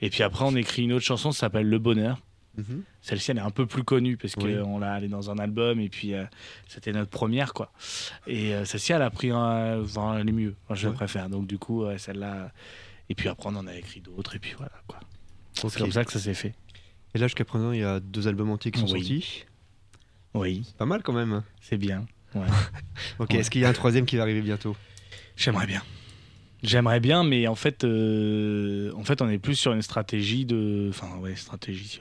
Et 0.00 0.10
puis 0.10 0.22
après, 0.22 0.44
on 0.44 0.54
écrit 0.56 0.82
une 0.82 0.92
autre 0.92 1.04
chanson, 1.04 1.32
ça 1.32 1.40
s'appelle 1.40 1.68
Le 1.68 1.78
Bonheur. 1.78 2.18
Mhm. 2.56 2.82
Celle-ci, 3.02 3.30
elle 3.30 3.38
est 3.38 3.40
un 3.40 3.50
peu 3.50 3.66
plus 3.66 3.84
connue 3.84 4.16
parce 4.16 4.34
Oui. 4.36 4.56
qu'on 4.56 4.80
l'a 4.80 4.92
allée 4.94 5.06
dans 5.06 5.30
un 5.30 5.38
album 5.38 5.78
et 5.78 5.88
puis 5.88 6.14
euh, 6.14 6.24
c'était 6.66 6.90
notre 6.92 7.10
première, 7.10 7.54
quoi. 7.54 7.70
Et 8.26 8.52
euh, 8.52 8.64
celle-ci, 8.64 8.92
elle 8.92 9.02
a 9.02 9.10
pris 9.10 9.30
un. 9.30 9.80
Enfin, 9.82 10.18
elle 10.18 10.28
est 10.28 10.32
mieux. 10.32 10.56
Je 10.72 10.88
la 10.88 10.92
préfère. 10.94 11.28
Donc 11.28 11.46
du 11.46 11.56
coup, 11.58 11.84
ouais, 11.84 11.98
celle-là. 11.98 12.50
Et 13.10 13.14
puis 13.14 13.28
après, 13.28 13.48
on 13.50 13.56
en 13.56 13.66
a 13.68 13.76
écrit 13.76 14.00
d'autres. 14.00 14.34
Et 14.34 14.38
puis 14.40 14.54
voilà, 14.56 14.72
quoi. 14.88 14.98
C'est 15.68 15.78
comme 15.78 15.92
ça 15.92 16.04
que 16.04 16.12
ça 16.12 16.18
s'est 16.20 16.34
fait. 16.34 16.54
Et 17.14 17.18
là, 17.18 17.26
jusqu'à 17.26 17.44
présent, 17.44 17.72
il 17.72 17.80
y 17.80 17.84
a 17.84 18.00
deux 18.00 18.28
albums 18.28 18.50
entiers 18.50 18.70
qui 18.70 18.80
sont 18.80 18.86
Oui. 18.92 19.00
sortis. 19.00 19.44
Oui, 20.34 20.62
Pas 20.76 20.86
mal 20.86 21.02
quand 21.02 21.12
même. 21.12 21.42
c'est 21.60 21.78
bien. 21.78 22.06
Ok, 23.18 23.30
Ouais. 23.30 23.36
est-ce 23.38 23.50
qu'il 23.50 23.60
y 23.62 23.64
a 23.64 23.68
un 23.68 23.72
troisième 23.72 24.04
qui 24.06 24.16
va 24.16 24.22
arriver 24.22 24.42
bientôt? 24.42 24.76
J'aimerais 25.36 25.66
bien. 25.66 25.82
J'aimerais 26.62 26.98
bien, 27.00 27.22
mais 27.22 27.46
en 27.46 27.54
fait, 27.54 27.84
euh, 27.84 28.92
en 28.96 29.04
fait, 29.04 29.22
on 29.22 29.28
est 29.28 29.38
plus 29.38 29.54
sur 29.54 29.72
une 29.72 29.80
stratégie 29.82 30.44
de, 30.44 30.88
enfin, 30.90 31.06
ouais, 31.20 31.36
stratégie, 31.36 32.00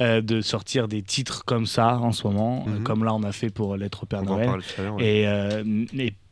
euh, 0.00 0.22
de 0.22 0.40
sortir 0.40 0.88
des 0.88 1.02
titres 1.02 1.44
comme 1.44 1.66
ça 1.66 1.98
en 1.98 2.12
ce 2.12 2.26
moment, 2.26 2.64
euh, 2.66 2.78
Mhm. 2.78 2.82
comme 2.84 3.04
là 3.04 3.12
on 3.14 3.22
a 3.22 3.32
fait 3.32 3.50
pour 3.50 3.76
Lettre 3.76 4.04
au 4.04 4.06
Père 4.06 4.22
On 4.22 4.36
Noël, 4.36 4.60
l'heure. 4.78 4.94
ouais. 4.96 5.04
et, 5.22 5.28
euh, 5.28 5.62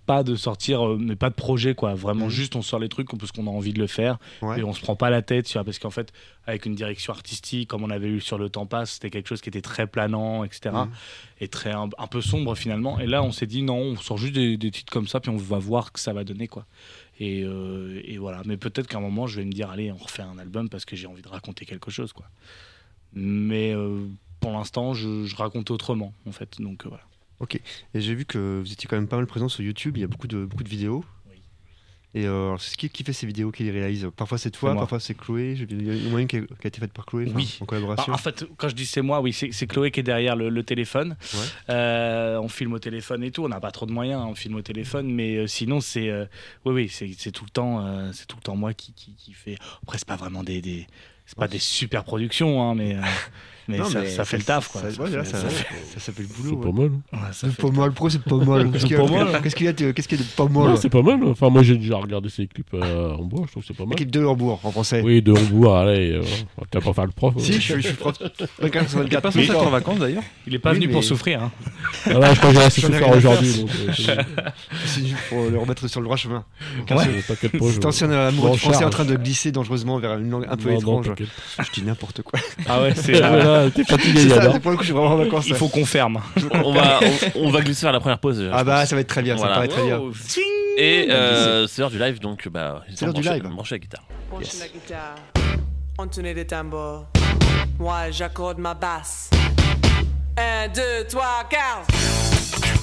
pas 0.06 0.22
de 0.22 0.36
sortir, 0.36 0.86
euh, 0.86 0.96
mais 0.98 1.16
pas 1.16 1.28
de 1.30 1.34
projet 1.34 1.74
quoi. 1.74 1.94
Vraiment 1.94 2.26
Mhm. 2.26 2.30
juste, 2.30 2.56
on 2.56 2.62
sort 2.62 2.78
les 2.78 2.88
trucs 2.88 3.08
parce 3.18 3.32
qu'on 3.32 3.46
a 3.46 3.50
envie 3.50 3.72
de 3.72 3.78
le 3.80 3.86
faire 3.88 4.18
Ouais. 4.42 4.60
et 4.60 4.62
on 4.64 4.72
se 4.72 4.80
prend 4.80 4.96
pas 4.96 5.10
la 5.10 5.20
tête, 5.22 5.46
tu 5.46 5.54
vois, 5.54 5.64
parce 5.64 5.78
qu'en 5.78 5.90
fait, 5.90 6.12
avec 6.46 6.64
une 6.66 6.74
direction 6.74 7.12
artistique, 7.12 7.68
comme 7.68 7.82
on 7.82 7.90
avait 7.90 8.08
eu 8.08 8.20
sur 8.20 8.38
le 8.38 8.48
temps 8.48 8.66
passe, 8.66 8.92
c'était 8.92 9.10
quelque 9.10 9.28
chose 9.28 9.40
qui 9.40 9.48
était 9.48 9.60
très 9.62 9.86
planant, 9.86 10.44
etc 10.44 10.70
Mhm. 10.74 10.90
et 11.40 11.48
très 11.48 11.72
un, 11.72 11.88
un 11.98 12.06
peu 12.06 12.20
sombre 12.20 12.54
finalement. 12.54 12.98
Et 13.00 13.06
là, 13.06 13.22
on 13.22 13.32
s'est 13.32 13.46
dit 13.46 13.62
non, 13.62 13.78
on 13.78 13.96
sort 13.96 14.16
juste 14.18 14.34
des, 14.34 14.56
des 14.56 14.70
titres 14.70 14.92
comme 14.92 15.08
ça, 15.08 15.20
puis 15.20 15.30
on 15.30 15.36
va 15.36 15.58
voir 15.58 15.92
que 15.92 15.98
ça 16.00 16.12
va 16.12 16.22
donner 16.24 16.46
quoi. 16.48 16.64
Et, 17.18 17.42
euh, 17.44 18.00
et 18.04 18.18
voilà. 18.18 18.42
Mais 18.44 18.56
peut-être 18.56 18.86
qu'à 18.86 18.98
un 18.98 19.00
moment, 19.00 19.26
je 19.26 19.40
vais 19.40 19.44
me 19.46 19.52
dire 19.52 19.70
allez, 19.70 19.90
on 19.90 19.96
refait 19.96 20.22
un 20.22 20.38
album 20.38 20.68
parce 20.68 20.84
que 20.84 20.94
j'ai 20.96 21.06
envie 21.06 21.22
de 21.22 21.28
raconter 21.28 21.64
quelque 21.66 21.90
chose 21.90 22.12
quoi. 22.12 22.26
Mais 23.12 23.72
euh, 23.74 24.06
pour 24.40 24.52
l'instant, 24.52 24.94
je, 24.94 25.24
je 25.24 25.36
raconte 25.36 25.70
autrement 25.70 26.12
en 26.26 26.32
fait. 26.32 26.60
Donc 26.60 26.86
euh, 26.86 26.90
voilà. 27.38 27.54
Et 27.94 28.00
j'ai 28.00 28.14
vu 28.14 28.24
que 28.24 28.60
vous 28.64 28.72
étiez 28.72 28.88
quand 28.88 28.96
même 28.96 29.08
pas 29.08 29.16
mal 29.16 29.26
présent 29.26 29.48
sur 29.48 29.62
YouTube. 29.62 29.96
Il 29.96 30.00
y 30.00 30.04
a 30.04 30.08
beaucoup 30.08 30.26
de, 30.28 30.44
beaucoup 30.44 30.64
de 30.64 30.68
vidéos. 30.68 31.04
Oui. 31.28 31.36
Et 32.14 32.26
euh, 32.26 32.48
alors, 32.48 32.60
c'est 32.62 32.74
qui, 32.76 32.88
qui 32.88 33.04
fait 33.04 33.12
ces 33.12 33.26
vidéos, 33.26 33.50
qui 33.50 33.62
les 33.64 33.70
réalise? 33.70 34.08
Parfois 34.16 34.38
c'est 34.38 34.50
toi, 34.50 34.74
parfois 34.74 35.00
c'est 35.00 35.14
Chloé. 35.14 35.54
Il 35.68 35.86
y 35.86 35.90
a 35.90 35.94
une 35.94 36.08
moyenne 36.10 36.28
qui 36.28 36.36
a, 36.38 36.40
qui 36.40 36.64
a 36.64 36.68
été 36.68 36.80
faite 36.80 36.92
par 36.94 37.04
Chloé, 37.04 37.24
enfin, 37.26 37.36
Oui. 37.36 37.58
en 37.60 37.66
collaboration. 37.66 38.10
Ah, 38.12 38.14
en 38.14 38.18
fait, 38.18 38.44
quand 38.56 38.68
je 38.70 38.74
dis 38.74 38.86
c'est 38.86 39.02
moi, 39.02 39.20
oui, 39.20 39.32
c'est 39.34 39.66
Chloé 39.66 39.90
qui 39.90 40.00
est 40.00 40.02
derrière 40.02 40.34
le, 40.34 40.48
le 40.48 40.62
téléphone. 40.62 41.16
Ouais. 41.34 41.40
Euh, 41.70 42.40
on 42.40 42.48
filme 42.48 42.72
au 42.72 42.78
téléphone 42.78 43.22
et 43.22 43.30
tout. 43.30 43.44
On 43.44 43.48
n'a 43.48 43.60
pas 43.60 43.70
trop 43.70 43.84
de 43.84 43.92
moyens, 43.92 44.22
on 44.26 44.34
filme 44.34 44.54
au 44.54 44.62
téléphone, 44.62 45.12
mais 45.12 45.36
euh, 45.36 45.46
sinon 45.46 45.80
c'est, 45.82 46.08
euh, 46.08 46.24
oui, 46.64 46.72
oui, 46.74 46.88
c'est 47.16 47.32
tout 47.32 47.44
le 47.44 47.50
temps, 47.50 48.12
c'est 48.14 48.26
tout 48.26 48.36
le 48.36 48.42
temps 48.42 48.56
moi 48.56 48.72
qui, 48.72 48.92
qui, 48.94 49.14
qui 49.14 49.32
fait. 49.34 49.56
Après, 49.82 49.98
c'est 49.98 50.08
pas 50.08 50.16
vraiment 50.16 50.42
des, 50.42 50.62
des 50.62 50.86
c'est 51.26 51.36
pas 51.36 51.48
des 51.48 51.58
super 51.58 52.04
productions, 52.04 52.62
hein, 52.62 52.74
mais, 52.76 52.96
mais, 53.68 53.78
Non, 53.78 53.84
ça, 53.86 54.00
mais 54.00 54.08
ça 54.10 54.24
fait 54.24 54.36
le 54.38 54.42
taf, 54.44 54.68
quoi. 54.68 54.80
Ça, 54.82 54.90
Ça 54.90 55.02
ouais, 55.02 55.10
ça, 55.10 55.24
ça 55.24 55.48
fait- 55.48 55.66
ça 55.94 56.00
s'appelle 56.00 56.26
le 56.26 56.30
C'est 56.36 56.42
boulot. 56.42 56.56
pas 56.58 56.68
ouais. 56.68 56.88
mal. 56.88 56.90
ouais, 56.90 57.18
ça 57.32 57.32
C'est 57.32 57.50
fait- 57.50 57.62
pas 57.62 57.70
mal, 57.70 57.92
pro, 57.92 58.08
c'est 58.10 58.22
pas 58.22 58.36
mal? 58.36 58.70
Qu'est-ce 58.70 58.86
qu'il 58.86 58.96
y 58.96 59.00
a- 59.00 59.04
pas 59.04 59.10
mal. 59.24 59.42
qu'est-ce 59.42 59.56
qu'il 59.56 59.66
y 59.66 59.68
a 59.68 59.72
de- 59.72 59.90
qu'est-ce 59.92 60.08
qu'il 60.08 60.20
y 60.20 60.22
de 60.24 60.28
pas 60.28 60.44
Ouais, 60.44 60.66
mal? 60.68 60.78
c'est 60.78 60.88
pas 60.90 61.02
mal. 61.02 61.20
Enfin, 61.24 61.48
moi 61.50 61.62
j'ai 61.62 61.76
déjà 61.76 61.96
regardé 61.96 62.28
ces 62.28 62.46
clips 62.46 62.66
euh, 62.74 63.12
en 63.14 63.22
bois, 63.24 63.42
je 63.46 63.50
trouve 63.52 63.62
que 63.62 63.66
c'est 63.68 63.76
pas 63.76 63.84
mal. 63.84 63.90
L'équipe 63.90 64.10
de 64.10 64.24
Hambourg 64.24 64.60
en 64.62 64.70
français. 64.70 65.02
Oui, 65.04 65.22
de 65.22 65.32
Hambourg, 65.32 65.76
allez, 65.76 66.12
euh, 66.12 66.22
tu 66.70 66.78
vas 66.78 66.84
pas 66.84 66.92
faire 66.92 67.06
le 67.06 67.12
prof. 67.12 67.34
Si, 67.38 67.52
ouais. 67.52 67.60
je, 67.60 67.80
suis- 67.80 67.92
prof. 67.94 68.14
24 68.60 68.88
sur 68.88 68.98
T'es 68.98 69.04
24. 69.04 69.22
pas 69.22 69.30
censé 69.32 69.44
être 69.46 69.56
en 69.66 69.70
vacances 69.70 69.98
d'ailleurs 69.98 70.22
Il 70.46 70.54
est 70.54 70.58
pas 70.58 70.72
venu 70.72 70.88
pour 70.88 71.02
souffrir. 71.04 71.42
hein. 71.42 71.50
Ah 72.06 72.18
ouais, 72.18 72.34
je 72.34 72.38
crois 72.38 72.50
que 72.52 72.56
j'ai 72.58 72.62
assez 72.64 72.80
souffert 72.80 73.12
à 73.12 73.16
aujourd'hui. 73.16 73.64
euh, 73.88 73.92
c'est. 73.96 74.16
C'est 74.86 75.06
juste 75.06 75.16
pour 75.28 75.44
le 75.50 75.58
remettre 75.58 75.88
sur 75.88 76.00
le 76.00 76.04
droit 76.04 76.16
chemin. 76.16 76.44
Cet 77.72 77.84
ancien 77.84 78.10
amour 78.10 78.46
Bon, 78.46 78.52
du 78.52 78.58
français 78.58 78.82
est 78.82 78.86
en 78.86 78.90
train 78.90 79.04
de 79.04 79.16
glisser 79.16 79.52
dangereusement 79.52 79.98
vers 79.98 80.18
une 80.18 80.30
langue 80.30 80.46
un 80.48 80.56
peu 80.56 80.72
étrange. 80.72 81.10
je 81.18 81.70
dis 81.72 81.82
n'importe 81.82 82.22
quoi. 82.22 82.38
Ah 82.66 82.82
ouais, 82.82 82.94
c'est. 82.94 83.16
Voilà, 83.56 83.70
T'es 83.70 83.84
fatigué, 83.84 84.20
C'est 84.20 84.28
ça, 84.28 84.58
pour 84.60 84.70
le 84.70 84.76
coup, 84.76 84.82
je 84.82 84.88
suis 84.88 84.94
vraiment 84.94 85.12
en 85.14 85.16
vacances. 85.16 85.46
Il 85.48 85.54
faut 85.54 85.68
qu'on 85.68 85.84
ferme. 85.84 86.20
on, 86.52 86.72
va, 86.72 87.00
on, 87.34 87.46
on 87.46 87.50
va 87.50 87.60
glisser 87.62 87.82
vers 87.86 87.92
la 87.92 88.00
première 88.00 88.18
pause. 88.18 88.48
Ah 88.52 88.64
bah 88.64 88.80
pense. 88.80 88.88
ça 88.90 88.94
va 88.96 89.00
être 89.00 89.08
très 89.08 89.22
bien, 89.22 89.36
ça 89.36 89.44
me 89.44 89.48
Voilà. 89.48 89.54
paraît 89.56 89.68
très 89.68 89.84
bien. 89.84 90.00
Et 90.78 91.06
euh, 91.10 91.66
c'est 91.66 91.80
l'heure 91.80 91.90
du 91.90 91.98
live, 91.98 92.20
donc 92.20 92.48
bah, 92.48 92.82
C'est 92.94 93.04
l'heure 93.06 93.14
du 93.14 93.22
live. 93.22 93.42
branchés 93.44 93.74
à 93.74 93.76
la 93.76 93.80
guitare. 93.80 94.02
Branche 94.30 94.44
la 94.60 94.68
guitare, 94.68 95.14
entonner 95.98 96.34
des 96.34 96.46
tambours. 96.46 97.06
Moi 97.78 98.10
j'accorde 98.10 98.58
ma 98.58 98.74
basse. 98.74 99.30
1, 100.36 100.68
2, 100.68 100.82
3, 101.08 101.24
4. 101.48 102.76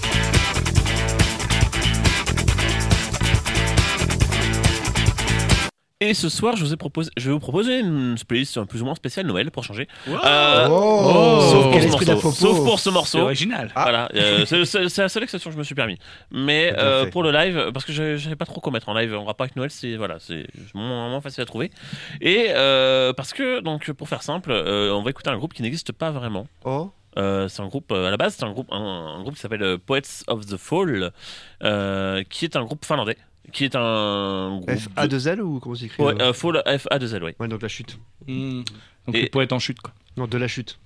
Et 6.09 6.13
ce 6.13 6.27
soir, 6.29 6.55
je, 6.57 6.63
vous 6.65 6.73
ai 6.73 6.77
proposé, 6.77 7.09
je 7.17 7.27
vais 7.27 7.33
vous 7.33 7.39
proposer 7.39 7.79
une 7.79 8.15
playlist 8.27 8.61
plus 8.65 8.81
ou 8.81 8.85
moins 8.85 8.95
spéciale 8.95 9.25
Noël 9.25 9.51
pour 9.51 9.63
changer. 9.63 9.87
Euh, 10.07 10.67
Oh, 10.69 11.39
sauf, 11.51 11.71
pour 11.71 11.81
ce 11.81 11.87
morceau, 11.87 12.05
d'à-propos. 12.05 12.31
sauf 12.35 12.57
pour 12.63 12.77
ce 12.79 12.83
C'est 12.89 12.91
morceau. 12.93 13.19
original. 13.19 13.71
Ah. 13.75 13.83
Voilà, 13.83 14.09
euh, 14.15 14.45
c'est 14.45 14.97
la 15.01 15.09
seule 15.09 15.23
exception 15.23 15.49
que 15.49 15.53
je 15.53 15.59
me 15.59 15.63
suis 15.63 15.75
permis. 15.75 15.97
Mais 16.31 16.73
euh, 16.77 17.05
pour 17.09 17.23
le 17.23 17.31
live, 17.31 17.71
parce 17.73 17.85
que 17.85 17.93
je 17.93 18.17
savais 18.17 18.35
pas 18.35 18.45
trop 18.45 18.59
quoi 18.59 18.71
mettre 18.71 18.89
en 18.89 18.93
live 18.93 19.13
en 19.15 19.23
rapport 19.23 19.45
avec 19.45 19.55
Noël, 19.55 19.71
c'est 19.71 19.95
voilà, 19.95 20.17
c'est 20.19 20.45
moins, 20.73 21.09
moins 21.09 21.21
facile 21.21 21.43
à 21.43 21.45
trouver. 21.45 21.71
Et 22.21 22.47
euh, 22.49 23.13
parce 23.13 23.33
que 23.33 23.61
donc 23.61 23.91
pour 23.93 24.09
faire 24.09 24.23
simple, 24.23 24.51
euh, 24.51 24.91
on 24.93 25.03
va 25.03 25.09
écouter 25.09 25.29
un 25.29 25.37
groupe 25.37 25.53
qui 25.53 25.61
n'existe 25.61 25.91
pas 25.93 26.11
vraiment. 26.11 26.47
Oh, 26.65 26.91
Euh, 27.15 27.47
c'est 27.47 27.61
un 27.61 27.67
groupe 27.67 27.91
euh, 27.91 28.07
à 28.07 28.11
la 28.11 28.17
base, 28.17 28.35
c'est 28.37 28.43
un 28.43 28.51
groupe, 28.51 28.67
un, 28.71 29.15
un 29.17 29.21
groupe 29.21 29.35
qui 29.35 29.39
s'appelle 29.41 29.61
euh, 29.63 29.77
Poets 29.77 30.23
of 30.27 30.47
the 30.47 30.57
Fall, 30.57 31.11
euh, 31.63 32.23
qui 32.27 32.43
est 32.45 32.55
un 32.55 32.63
groupe 32.63 32.83
finlandais, 32.83 33.17
qui 33.51 33.65
est 33.65 33.75
un 33.75 34.57
groupe 34.57 34.69
de- 34.69 34.75
F-A-2-L 34.75 35.41
ou 35.41 35.59
comment 35.59 35.75
c'est 35.75 35.85
écrit 35.85 36.01
Ouais, 36.03 36.13
euh 36.21 36.29
euh, 36.29 36.33
Fall 36.33 36.63
F 36.79 36.87
A 36.89 36.99
2 36.99 37.15
L, 37.15 37.23
ouais. 37.23 37.35
Ouais, 37.39 37.47
donc 37.47 37.61
la 37.61 37.67
chute. 37.67 37.99
Hmm. 38.27 38.61
Donc 39.05 39.15
Et- 39.15 39.23
le 39.23 39.29
poète 39.29 39.51
en 39.53 39.59
chute, 39.59 39.79
quoi. 39.81 39.93
Non, 40.17 40.27
de 40.27 40.37
la 40.37 40.47
chute. 40.47 40.79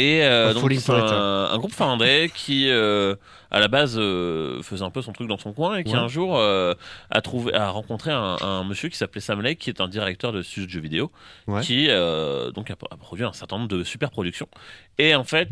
Et 0.00 0.22
euh, 0.22 0.54
donc 0.54 0.62
Poet, 0.62 0.78
un, 0.90 1.48
un 1.50 1.58
groupe 1.58 1.72
finlandais 1.74 2.30
qui, 2.32 2.70
euh, 2.70 3.16
à 3.50 3.58
la 3.58 3.66
base, 3.66 3.96
euh, 3.98 4.62
faisait 4.62 4.84
un 4.84 4.90
peu 4.90 5.02
son 5.02 5.12
truc 5.12 5.26
dans 5.26 5.38
son 5.38 5.52
coin 5.52 5.74
et 5.76 5.82
qui 5.82 5.94
Ouais. 5.94 5.98
un 5.98 6.06
jour 6.06 6.38
euh, 6.38 6.74
a 7.10 7.20
trouvé, 7.20 7.52
a 7.52 7.70
rencontré 7.70 8.12
un, 8.12 8.36
un 8.40 8.62
monsieur 8.62 8.90
qui 8.90 8.96
s'appelait 8.96 9.20
Sam 9.20 9.40
Lake, 9.42 9.58
qui 9.58 9.70
est 9.70 9.80
un 9.80 9.88
directeur 9.88 10.30
de 10.30 10.40
studio 10.42 10.66
de 10.66 10.70
jeux 10.70 10.80
vidéo, 10.80 11.10
Ouais. 11.48 11.62
qui 11.62 11.86
euh, 11.90 12.52
donc 12.52 12.70
a, 12.70 12.74
a 12.92 12.96
produit 12.96 13.24
un 13.24 13.32
certain 13.32 13.56
nombre 13.58 13.68
de 13.76 13.82
super 13.82 14.12
productions. 14.12 14.46
Et 14.98 15.16
en 15.16 15.24
fait, 15.24 15.48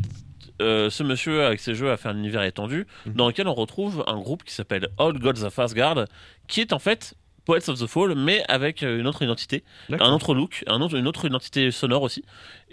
euh, 0.63 0.91
ce 0.91 1.03
monsieur 1.03 1.45
avec 1.45 1.61
ses 1.61 1.75
jeux 1.75 1.91
a 1.91 1.97
fait 1.97 2.09
un 2.09 2.17
univers 2.17 2.43
étendu 2.43 2.87
Mhm. 3.07 3.15
dans 3.15 3.27
lequel 3.29 3.49
on 3.49 3.55
retrouve 3.55 4.05
un 4.07 4.17
groupe 4.19 4.43
qui 4.45 4.55
s'appelle 4.55 4.89
All 4.99 5.19
Gods 5.19 5.45
of 5.45 5.59
Asgard, 5.59 6.05
qui 6.49 6.61
est 6.61 6.73
en 6.73 6.79
fait 6.79 7.15
Poets 7.47 7.69
of 7.71 7.79
the 7.79 7.87
Fall, 7.87 8.15
mais 8.17 8.43
avec 8.49 8.83
euh, 8.83 8.99
une 9.01 9.07
autre 9.07 9.23
identité, 9.23 9.63
un 10.03 10.13
autre 10.13 10.35
look, 10.35 10.63
un 10.67 10.81
autre, 10.83 10.97
une 10.97 11.07
autre 11.07 11.25
identité 11.25 11.71
sonore 11.71 12.03
aussi. 12.03 12.23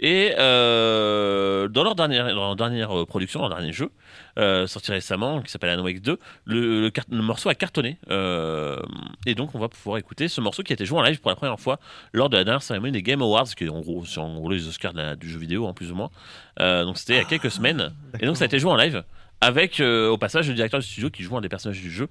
Et 0.00 0.32
euh, 0.38 1.68
dans 1.68 1.84
leur 1.84 1.94
dernière, 1.94 2.26
dans 2.26 2.34
leur 2.34 2.56
dernière 2.56 2.98
euh, 2.98 3.06
production, 3.06 3.40
leur 3.40 3.48
dernier 3.50 3.72
jeu, 3.72 3.90
euh, 4.38 4.66
sorti 4.66 4.90
récemment, 4.90 5.40
qui 5.42 5.50
s'appelle 5.50 5.78
Wake 5.80 6.02
2, 6.02 6.18
le, 6.46 6.80
le, 6.82 6.90
car- 6.90 7.04
le 7.10 7.22
morceau 7.22 7.48
a 7.48 7.54
cartonné. 7.54 7.98
Euh, 8.10 8.80
et 9.26 9.34
donc, 9.34 9.54
on 9.54 9.58
va 9.60 9.68
pouvoir 9.68 9.98
écouter 9.98 10.26
ce 10.28 10.40
morceau 10.40 10.62
qui 10.62 10.72
a 10.72 10.74
été 10.74 10.84
joué 10.84 10.98
en 10.98 11.02
live 11.02 11.20
pour 11.20 11.30
la 11.30 11.36
première 11.36 11.58
fois 11.60 11.78
lors 12.12 12.28
de 12.28 12.36
la 12.36 12.44
dernière 12.44 12.62
cérémonie 12.62 12.92
des 12.92 13.02
Game 13.02 13.22
Awards, 13.22 13.46
qui 13.56 13.64
est 13.64 13.68
en 13.68 13.80
gros, 13.80 14.04
en 14.16 14.34
gros 14.34 14.50
les 14.50 14.66
Oscars 14.66 14.92
la- 14.94 15.14
du 15.16 15.30
jeu 15.30 15.38
vidéo, 15.38 15.66
en 15.66 15.72
plus 15.74 15.92
ou 15.92 15.94
moins. 15.94 16.10
Donc, 16.58 16.98
c'était 16.98 17.14
il 17.14 17.18
y 17.18 17.20
a 17.20 17.24
quelques 17.24 17.50
semaines. 17.50 17.92
Et 18.20 18.26
donc, 18.26 18.36
ça 18.36 18.44
a 18.44 18.46
été 18.46 18.58
joué 18.58 18.70
en 18.72 18.76
live. 18.76 19.04
Avec 19.44 19.78
euh, 19.78 20.08
au 20.08 20.16
passage 20.16 20.48
le 20.48 20.54
directeur 20.54 20.80
du 20.80 20.86
studio 20.86 21.10
qui 21.10 21.22
joue 21.22 21.36
un 21.36 21.42
des 21.42 21.50
personnages 21.50 21.78
du 21.78 21.90
jeu, 21.90 22.08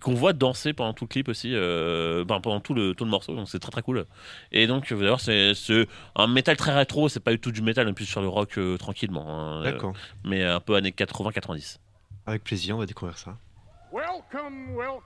qu'on 0.00 0.14
voit 0.14 0.32
danser 0.32 0.72
pendant 0.72 0.92
tout 0.92 1.02
le 1.02 1.08
clip 1.08 1.28
aussi, 1.28 1.50
euh, 1.52 2.24
ben, 2.24 2.40
pendant 2.40 2.60
tout 2.60 2.74
le, 2.74 2.94
tout 2.94 3.04
le 3.04 3.10
morceau, 3.10 3.34
donc 3.34 3.48
c'est 3.48 3.58
très 3.58 3.72
très 3.72 3.82
cool. 3.82 4.06
Et 4.52 4.68
donc 4.68 4.92
vous 4.92 5.00
allez 5.00 5.08
voir, 5.08 5.18
c'est 5.18 5.52
un 6.14 6.26
métal 6.28 6.56
très 6.56 6.72
rétro, 6.72 7.08
c'est 7.08 7.18
pas 7.18 7.32
du 7.32 7.40
tout 7.40 7.50
du 7.50 7.60
métal, 7.60 7.86
mais 7.86 7.92
plus 7.92 8.06
sur 8.06 8.20
le 8.20 8.28
rock 8.28 8.56
euh, 8.58 8.76
tranquillement, 8.76 9.26
hein, 9.26 9.62
euh, 9.62 9.64
D'accord. 9.64 9.94
mais 10.24 10.44
un 10.44 10.60
peu 10.60 10.76
années 10.76 10.94
80-90. 10.96 11.78
Avec 12.24 12.44
plaisir, 12.44 12.76
on 12.76 12.78
va 12.78 12.86
découvrir 12.86 13.18
ça. 13.18 13.36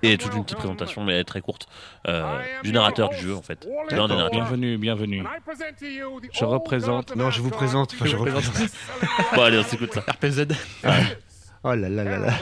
Et 0.03 0.19
toute 0.19 0.35
une 0.35 0.45
petite 0.45 0.59
présentation, 0.59 1.03
mais 1.03 1.25
très 1.25 1.41
courte, 1.41 1.67
euh, 2.09 2.43
du 2.63 2.73
narrateur 2.73 3.09
du 3.09 3.17
jeu 3.17 3.35
en 3.35 3.43
fait. 3.43 3.67
Bienvenue, 3.89 4.77
bienvenue. 4.77 5.25
Je 6.35 6.45
représente. 6.45 7.17
Non, 7.17 7.31
je 7.31 7.41
vous 7.41 7.51
présente. 7.51 7.95
Enfin, 7.95 8.05
je 8.05 8.17
représente. 8.19 8.71
Bon, 9.35 9.43
allez, 9.45 9.59
on 9.59 9.63
s'écoute 9.63 9.95
ça. 9.95 10.01
RPZ. 10.09 10.49
Oh 11.63 11.75
là 11.75 11.89
là 11.89 12.05
là 12.05 12.19
là. 12.19 12.41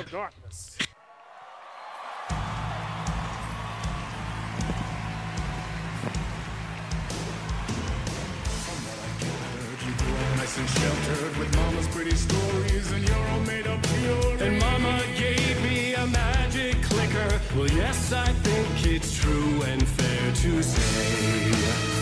And 14.41 14.59
mama 14.61 15.03
gave 15.17 15.63
me 15.63 15.95
a 15.95 16.07
magic 16.07 16.81
clicker. 16.83 17.41
Well, 17.57 17.69
yes, 17.69 18.13
I 18.13 18.27
think 18.27 18.87
it's 18.87 19.13
true 19.19 19.63
and 19.63 19.83
fair 19.87 20.33
to 20.33 20.63
say. 20.63 21.98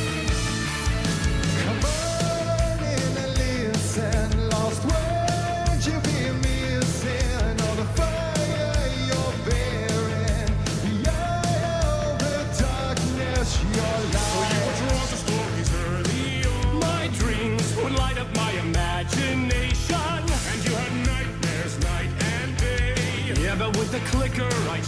The 23.90 24.00
clicker, 24.00 24.48
I 24.70 24.80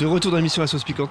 De 0.00 0.06
retour 0.06 0.30
dans 0.30 0.38
l'émission 0.38 0.62
La 0.62 0.66
Sauce 0.66 0.82
Piquante 0.84 1.10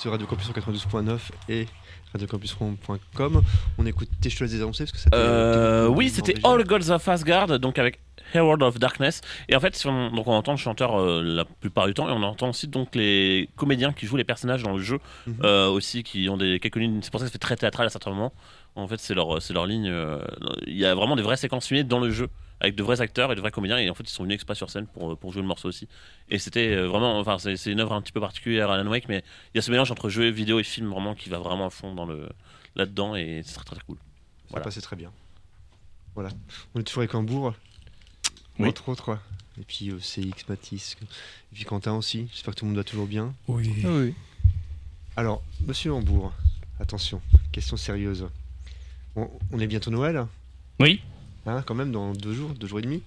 sur 0.00 0.10
Radio 0.10 0.26
Campus 0.26 0.50
92.9 0.50 1.18
et 1.48 1.66
radiocampusron.com. 2.12 3.42
On 3.78 3.86
écoute 3.86 4.08
tes 4.20 4.28
choses 4.30 4.50
désannoncées 4.50 4.84
parce 4.86 5.04
que 5.04 5.08
t'est- 5.10 5.16
Euh, 5.16 5.86
t'es- 5.88 5.94
oui, 5.94 6.10
c'était. 6.10 6.34
All 6.44 6.64
Gods 6.64 6.90
of 6.90 7.06
Asgard, 7.08 7.60
donc 7.60 7.78
avec 7.78 8.00
Herald 8.32 8.60
of 8.64 8.80
Darkness. 8.80 9.20
Et 9.48 9.54
en 9.54 9.60
fait, 9.60 9.76
si 9.76 9.86
on, 9.86 10.10
donc 10.10 10.26
on 10.26 10.32
entend 10.32 10.50
le 10.50 10.58
chanteur 10.58 10.98
euh, 11.00 11.22
la 11.22 11.44
plupart 11.44 11.86
du 11.86 11.94
temps, 11.94 12.08
et 12.08 12.12
on 12.12 12.22
entend 12.24 12.48
aussi 12.48 12.66
donc 12.66 12.96
les 12.96 13.48
comédiens 13.54 13.92
qui 13.92 14.06
jouent 14.06 14.16
les 14.16 14.24
personnages 14.24 14.64
dans 14.64 14.72
le 14.72 14.82
jeu 14.82 14.98
Mhm. 15.28 15.36
euh, 15.44 15.68
aussi, 15.68 16.02
qui 16.02 16.28
ont 16.28 16.36
des 16.36 16.58
quelques 16.58 16.76
lignes. 16.76 17.00
C'est 17.02 17.12
pour 17.12 17.20
ça 17.20 17.26
que 17.26 17.30
ça 17.30 17.32
fait 17.32 17.38
très 17.38 17.56
théâtral 17.56 17.86
à 17.86 17.90
certains 17.90 18.10
moments. 18.10 18.32
En 18.74 18.88
fait, 18.88 18.98
c'est 18.98 19.14
leur, 19.14 19.40
c'est 19.40 19.54
leur 19.54 19.66
ligne. 19.66 19.88
euh, 19.88 20.18
Il 20.66 20.76
y 20.76 20.84
a 20.84 20.94
vraiment 20.96 21.14
des 21.14 21.22
vraies 21.22 21.36
séquences 21.36 21.68
filmées 21.68 21.84
dans 21.84 22.00
le 22.00 22.10
jeu 22.10 22.28
avec 22.64 22.74
de 22.76 22.82
vrais 22.82 23.00
acteurs 23.00 23.30
et 23.32 23.34
de 23.34 23.40
vrais 23.40 23.50
comédiens. 23.50 23.78
Et 23.78 23.88
en 23.90 23.94
fait, 23.94 24.04
ils 24.04 24.08
sont 24.12 24.22
venus 24.24 24.34
exprès 24.34 24.54
sur 24.54 24.68
scène 24.70 24.86
pour, 24.86 25.16
pour 25.18 25.32
jouer 25.32 25.42
le 25.42 25.48
morceau 25.48 25.68
aussi. 25.68 25.88
Et 26.28 26.38
c'était 26.38 26.68
euh, 26.74 26.86
vraiment, 26.88 27.18
enfin, 27.18 27.38
c'est 27.38 27.70
une 27.70 27.80
œuvre 27.80 27.92
un 27.92 28.02
petit 28.02 28.12
peu 28.12 28.20
particulière 28.20 28.70
à 28.70 28.74
Alan 28.74 28.90
Wake, 28.90 29.08
mais 29.08 29.22
il 29.54 29.56
y 29.56 29.58
a 29.58 29.62
ce 29.62 29.70
mélange 29.70 29.90
entre 29.90 30.08
jeu, 30.08 30.28
vidéo 30.30 30.58
et 30.58 30.64
film 30.64 30.88
vraiment 30.90 31.14
qui 31.14 31.28
va 31.28 31.38
vraiment 31.38 31.66
à 31.66 31.70
fond 31.70 31.94
dans 31.94 32.06
le 32.06 32.28
là-dedans 32.76 33.14
et 33.14 33.42
c'est 33.44 33.54
très 33.54 33.64
très 33.64 33.80
cool. 33.86 33.96
Ça 33.96 34.02
Voilà. 34.50 34.64
passait 34.64 34.80
très 34.80 34.96
bien. 34.96 35.12
Voilà. 36.14 36.30
On 36.74 36.80
est 36.80 36.84
toujours 36.84 37.02
avec 37.02 37.14
Hambourg, 37.14 37.54
Oui. 38.58 38.68
entre 38.68 38.88
autres. 38.88 39.18
Et 39.60 39.64
puis 39.64 39.90
euh, 39.90 39.98
CX, 40.00 40.44
Matisse, 40.48 40.96
et 41.02 41.06
puis 41.54 41.64
Quentin 41.64 41.92
aussi. 41.94 42.26
J'espère 42.32 42.54
que 42.54 42.60
tout 42.60 42.64
le 42.64 42.70
monde 42.70 42.78
va 42.78 42.84
toujours 42.84 43.06
bien. 43.06 43.32
Oui. 43.46 43.72
Ah 43.84 43.88
oui. 43.92 44.14
Alors, 45.16 45.42
monsieur 45.66 45.92
Hambourg, 45.92 46.32
attention, 46.80 47.20
question 47.52 47.76
sérieuse. 47.76 48.26
On, 49.14 49.30
on 49.52 49.60
est 49.60 49.68
bientôt 49.68 49.92
Noël, 49.92 50.26
Oui, 50.80 51.00
hein, 51.46 51.62
quand 51.66 51.74
même, 51.74 51.92
dans 51.92 52.12
deux 52.12 52.34
jours, 52.34 52.50
deux 52.54 52.66
jours 52.66 52.78
et 52.78 52.82
demi. 52.82 53.02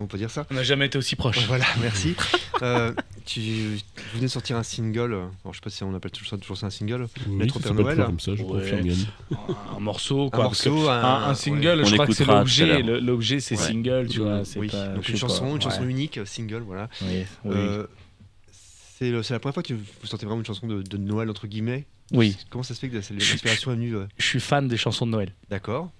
On 0.00 0.06
peut 0.08 0.18
dire 0.18 0.28
ça 0.30 0.44
on 0.50 0.54
n'a 0.54 0.64
jamais 0.64 0.86
été 0.86 0.98
aussi 0.98 1.14
proche. 1.14 1.46
Voilà, 1.46 1.66
merci. 1.80 2.14
Euh, 2.62 2.92
tu, 3.26 3.40
tu 3.40 4.02
venais 4.12 4.22
de 4.26 4.26
sortir 4.28 4.56
un 4.56 4.62
single, 4.62 5.12
alors 5.12 5.30
je 5.50 5.54
sais 5.54 5.60
pas 5.60 5.70
si 5.70 5.82
on 5.82 5.92
appelle 5.92 6.12
toujours 6.12 6.28
ça, 6.30 6.38
toujours 6.38 6.56
ça 6.56 6.66
un 6.66 6.70
single, 6.70 7.08
Oui, 7.26 7.38
Lettre 7.40 7.56
au 7.56 7.58
Père 7.58 7.74
Noël. 7.74 7.96
toujours 7.96 8.06
comme 8.06 8.20
ça, 8.20 8.34
je 8.36 8.42
Ouais. 8.44 8.48
confirme 8.60 8.86
Yann. 8.86 8.96
un, 9.32 9.76
un 9.76 9.80
morceau, 9.80 10.26
un 10.26 10.30
quoi. 10.30 10.38
que 10.38 10.44
morceau, 10.44 10.88
un, 10.88 11.02
un 11.02 11.28
ouais. 11.30 11.34
single, 11.34 11.80
On 11.82 11.84
je 11.84 11.94
crois 11.94 12.06
que 12.06 12.12
c'est 12.12 12.24
l'objet. 12.24 12.80
L'objet, 12.82 13.40
c'est 13.40 13.56
Ouais. 13.58 13.60
single, 13.66 14.06
tu 14.08 14.20
vois. 14.20 14.42
Oui, 14.54 14.68
pas, 14.68 14.86
donc 14.86 15.08
une 15.08 15.16
chanson, 15.16 15.46
pas, 15.48 15.50
une 15.56 15.60
chanson 15.60 15.82
ouais. 15.82 15.90
unique, 15.90 16.20
single, 16.26 16.62
voilà. 16.64 16.88
Oui, 17.02 17.24
oui. 17.44 17.52
Euh, 17.56 17.86
c'est 18.52 19.10
la 19.10 19.40
première 19.40 19.54
fois 19.54 19.62
que 19.64 19.74
vous 19.74 19.84
sortez 20.04 20.24
vraiment 20.24 20.40
une 20.40 20.46
chanson 20.46 20.68
de, 20.68 20.80
de 20.82 20.96
Noël, 20.96 21.28
entre 21.28 21.48
guillemets. 21.48 21.86
Oui. 22.12 22.36
Comment 22.50 22.62
ça 22.62 22.74
se 22.74 22.80
fait 22.80 22.88
que 22.88 22.94
l'inspiration 22.94 23.72
est 23.72 23.74
venue 23.74 23.96
euh, 23.96 24.06
je 24.16 24.24
suis 24.26 24.40
fan 24.40 24.68
des 24.68 24.76
chansons 24.76 25.06
de 25.06 25.10
Noël. 25.10 25.34
D'accord. 25.50 25.90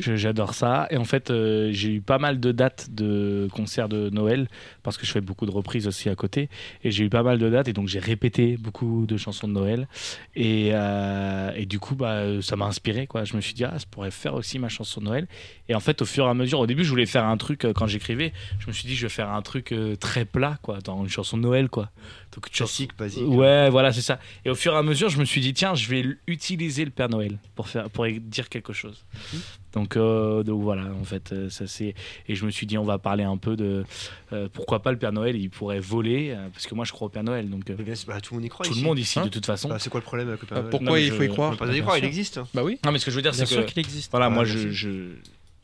Je- 0.00 0.14
J'adore 0.16 0.54
ça. 0.54 0.86
Et 0.90 0.96
en 0.96 1.04
fait, 1.04 1.30
euh, 1.30 1.70
j'ai 1.72 1.94
eu 1.94 2.00
pas 2.00 2.18
mal 2.18 2.38
de 2.38 2.52
dates 2.52 2.88
de 2.92 3.48
concerts 3.52 3.88
de 3.88 4.10
Noël 4.10 4.46
parce 4.82 4.96
que 4.96 5.04
je 5.06 5.10
fais 5.10 5.20
beaucoup 5.20 5.46
de 5.46 5.50
reprises 5.50 5.86
aussi 5.88 6.08
à 6.08 6.14
côté. 6.14 6.48
Et 6.84 6.90
j'ai 6.90 7.04
eu 7.04 7.08
pas 7.10 7.22
mal 7.22 7.38
de 7.38 7.48
dates 7.50 7.66
et 7.68 7.72
donc 7.72 7.88
j'ai 7.88 7.98
répété 7.98 8.56
beaucoup 8.56 9.06
de 9.06 9.16
chansons 9.16 9.48
de 9.48 9.52
Noël. 9.52 9.88
Et, 10.36 10.70
euh, 10.72 11.50
et 11.56 11.66
du 11.66 11.78
coup, 11.80 11.94
bah, 11.96 12.40
ça 12.42 12.56
m'a 12.56 12.66
inspiré. 12.66 13.06
Quoi. 13.06 13.24
Je 13.24 13.34
me 13.34 13.40
suis 13.40 13.54
dit, 13.54 13.64
ah, 13.64 13.78
ça 13.78 13.86
pourrait 13.90 14.10
faire 14.12 14.34
aussi 14.34 14.58
ma 14.58 14.68
chanson 14.68 15.00
de 15.00 15.06
Noël. 15.06 15.26
Et 15.68 15.74
en 15.74 15.80
fait, 15.80 16.00
au 16.02 16.04
fur 16.06 16.26
et 16.26 16.28
à 16.28 16.34
mesure, 16.34 16.60
au 16.60 16.66
début, 16.66 16.84
je 16.84 16.90
voulais 16.90 17.06
faire 17.06 17.24
un 17.24 17.36
truc 17.36 17.64
euh, 17.64 17.72
quand 17.72 17.86
j'écrivais. 17.86 18.32
Je 18.60 18.66
me 18.68 18.72
suis 18.72 18.86
dit, 18.86 18.94
je 18.94 19.02
vais 19.02 19.08
faire 19.10 19.30
un 19.30 19.42
truc 19.42 19.74
très 19.98 20.24
plat, 20.24 20.58
quoi, 20.62 20.78
dans 20.80 21.02
une 21.02 21.08
chanson 21.08 21.36
de 21.36 21.42
Noël, 21.42 21.68
quoi. 21.68 21.90
Donc, 22.34 22.48
Classique, 22.50 22.96
basique. 22.96 23.24
Ouais, 23.26 23.68
voilà, 23.70 23.92
c'est 23.92 24.02
ça. 24.02 24.20
Et 24.44 24.50
au 24.50 24.54
fur 24.54 24.72
et 24.72 24.76
à 24.76 24.82
mesure, 24.84 25.08
je 25.08 25.18
me 25.18 25.24
suis 25.24 25.40
dit, 25.40 25.52
tiens, 25.52 25.74
je 25.74 25.88
vais 25.88 26.04
utiliser 26.28 26.84
le 26.84 26.92
Père 26.92 27.08
Noël 27.08 27.38
pour, 27.56 27.68
faire, 27.68 27.90
pour 27.90 28.06
y- 28.06 28.20
dire 28.20 28.48
quelque 28.48 28.72
chose. 28.72 29.04
Donc, 29.72 29.96
euh, 29.96 30.42
donc 30.44 30.62
voilà, 30.62 30.84
en 31.00 31.04
fait, 31.04 31.32
euh, 31.32 31.50
ça 31.50 31.66
c'est. 31.66 31.94
Et 32.28 32.34
je 32.36 32.44
me 32.46 32.50
suis 32.50 32.66
dit, 32.66 32.78
on 32.78 32.84
va 32.84 32.98
parler 32.98 33.24
un 33.24 33.36
peu 33.36 33.56
de 33.56 33.84
euh, 34.32 34.48
pourquoi 34.52 34.80
pas 34.82 34.92
le 34.92 34.98
Père 34.98 35.12
Noël, 35.12 35.36
il 35.36 35.50
pourrait 35.50 35.80
voler, 35.80 36.30
euh, 36.30 36.48
parce 36.52 36.66
que 36.66 36.74
moi 36.74 36.84
je 36.84 36.92
crois 36.92 37.06
au 37.06 37.10
Père 37.10 37.22
Noël, 37.24 37.48
donc 37.48 37.68
euh, 37.70 37.74
bien 37.74 37.94
bah, 38.06 38.20
tout 38.20 38.34
le 38.34 38.38
monde 38.40 38.46
y 38.46 38.48
croit 38.48 38.64
tout 38.66 38.72
ici. 38.72 38.80
le 38.80 38.86
monde 38.86 38.98
ici, 38.98 39.18
Hein 39.18 39.24
de 39.24 39.28
toute 39.28 39.46
façon. 39.46 39.68
Bah, 39.68 39.78
c'est 39.78 39.90
quoi 39.90 40.00
le 40.00 40.04
problème 40.04 40.28
avec 40.28 40.40
le 40.40 40.46
Père 40.46 40.56
Bah, 40.56 40.62
Noël 40.62 40.70
pourquoi 40.70 40.88
Non, 40.90 40.96
il 40.96 41.06
je- 41.06 41.12
faut 41.14 41.22
y 41.22 41.28
croire 41.28 41.56
pas 41.56 41.66
y 41.66 41.98
il 41.98 42.04
existe. 42.04 42.40
Bah 42.54 42.62
oui. 42.64 42.78
Non, 42.84 42.92
mais 42.92 42.98
ce 42.98 43.04
que 43.06 43.10
je 43.10 43.16
veux 43.16 43.22
dire, 43.22 43.34
c'est 43.34 43.46
sûr 43.46 43.64
que 43.64 43.70
qu'il 43.70 43.78
existe. 43.80 44.10
voilà, 44.10 44.26
Ah, 44.26 44.30
moi 44.30 44.44
je, 44.44 44.70
je- 44.70 45.14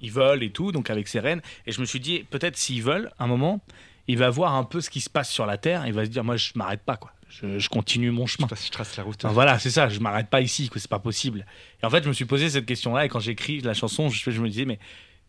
ils 0.00 0.12
veulent 0.12 0.42
et 0.42 0.50
tout, 0.50 0.72
donc 0.72 0.90
avec 0.90 1.08
ses 1.08 1.20
reines. 1.20 1.40
Et 1.66 1.72
je 1.72 1.80
me 1.80 1.86
suis 1.86 2.00
dit, 2.00 2.24
peut-être 2.30 2.56
s'ils 2.56 2.82
veulent, 2.82 3.10
un 3.18 3.26
moment, 3.26 3.60
il 4.08 4.18
va 4.18 4.30
voir 4.30 4.54
un 4.54 4.64
peu 4.64 4.80
ce 4.80 4.90
qui 4.90 5.00
se 5.00 5.10
passe 5.10 5.30
sur 5.30 5.46
la 5.46 5.58
Terre, 5.58 5.86
il 5.86 5.92
va 5.92 6.04
se 6.04 6.10
dire, 6.10 6.24
moi 6.24 6.36
je 6.36 6.50
m'arrête 6.54 6.82
pas, 6.82 6.96
quoi. 6.96 7.12
Je, 7.28 7.58
je 7.58 7.68
continue 7.68 8.10
mon 8.12 8.26
Je 8.26 8.34
chemin. 8.34 8.46
trace, 8.46 8.64
je 8.66 8.70
trace 8.70 8.96
la 8.96 9.02
route. 9.02 9.24
Enfin, 9.24 9.34
voilà, 9.34 9.58
c'est 9.58 9.70
ça, 9.70 9.88
je 9.88 9.98
m'arrête 10.00 10.28
pas 10.28 10.40
ici, 10.40 10.68
que 10.68 10.78
c'est 10.78 10.88
pas 10.90 11.00
possible. 11.00 11.44
Et 11.82 11.86
en 11.86 11.90
fait, 11.90 12.02
je 12.04 12.08
me 12.08 12.14
suis 12.14 12.24
posé 12.24 12.48
cette 12.48 12.66
question-là, 12.66 13.04
et 13.04 13.08
quand 13.08 13.20
j'écris 13.20 13.60
la 13.60 13.74
chanson, 13.74 14.08
je, 14.08 14.30
je 14.30 14.40
me 14.40 14.48
disais, 14.48 14.64
mais 14.64 14.78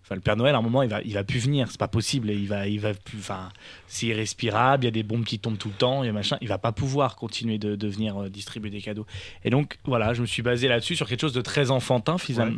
enfin, 0.03 0.13
le 0.15 0.21
Père 0.21 0.37
Noël, 0.37 0.53
à 0.53 0.59
un 0.59 0.61
moment, 0.61 0.83
il 0.83 0.89
va, 0.89 1.01
il 1.01 1.15
va 1.15 1.23
plus 1.23 1.39
venir, 1.39 1.67
c'est 1.71 1.79
pas 1.79 1.87
possible. 1.87 2.29
Et 2.29 2.35
il 2.35 2.47
va, 2.47 2.67
il 2.67 2.79
va 2.79 2.93
plus, 2.93 3.17
enfin, 3.17 3.49
c'est 3.87 4.05
irrespirable, 4.05 4.83
il 4.83 4.85
y 4.85 4.89
a 4.89 4.91
des 4.91 5.01
bombes 5.03 5.25
qui 5.25 5.39
tombent 5.39 5.57
tout 5.57 5.69
le 5.69 5.73
temps, 5.73 6.03
il 6.03 6.05
y 6.05 6.09
a 6.09 6.13
machin, 6.13 6.37
il 6.39 6.47
va 6.47 6.59
pas 6.59 6.71
pouvoir 6.71 7.15
continuer 7.15 7.57
de, 7.57 7.75
de 7.75 7.87
venir 7.87 8.21
euh, 8.21 8.29
distribuer 8.29 8.69
des 8.69 8.79
cadeaux. 8.81 9.07
Et 9.43 9.49
donc, 9.49 9.77
voilà, 9.83 10.13
je 10.13 10.21
me 10.21 10.27
suis 10.27 10.43
basé 10.43 10.67
là-dessus, 10.67 10.95
sur 10.95 11.07
quelque 11.09 11.21
chose 11.21 11.33
de 11.33 11.41
très 11.41 11.71
enfantin, 11.71 12.17
Ouais. 12.43 12.51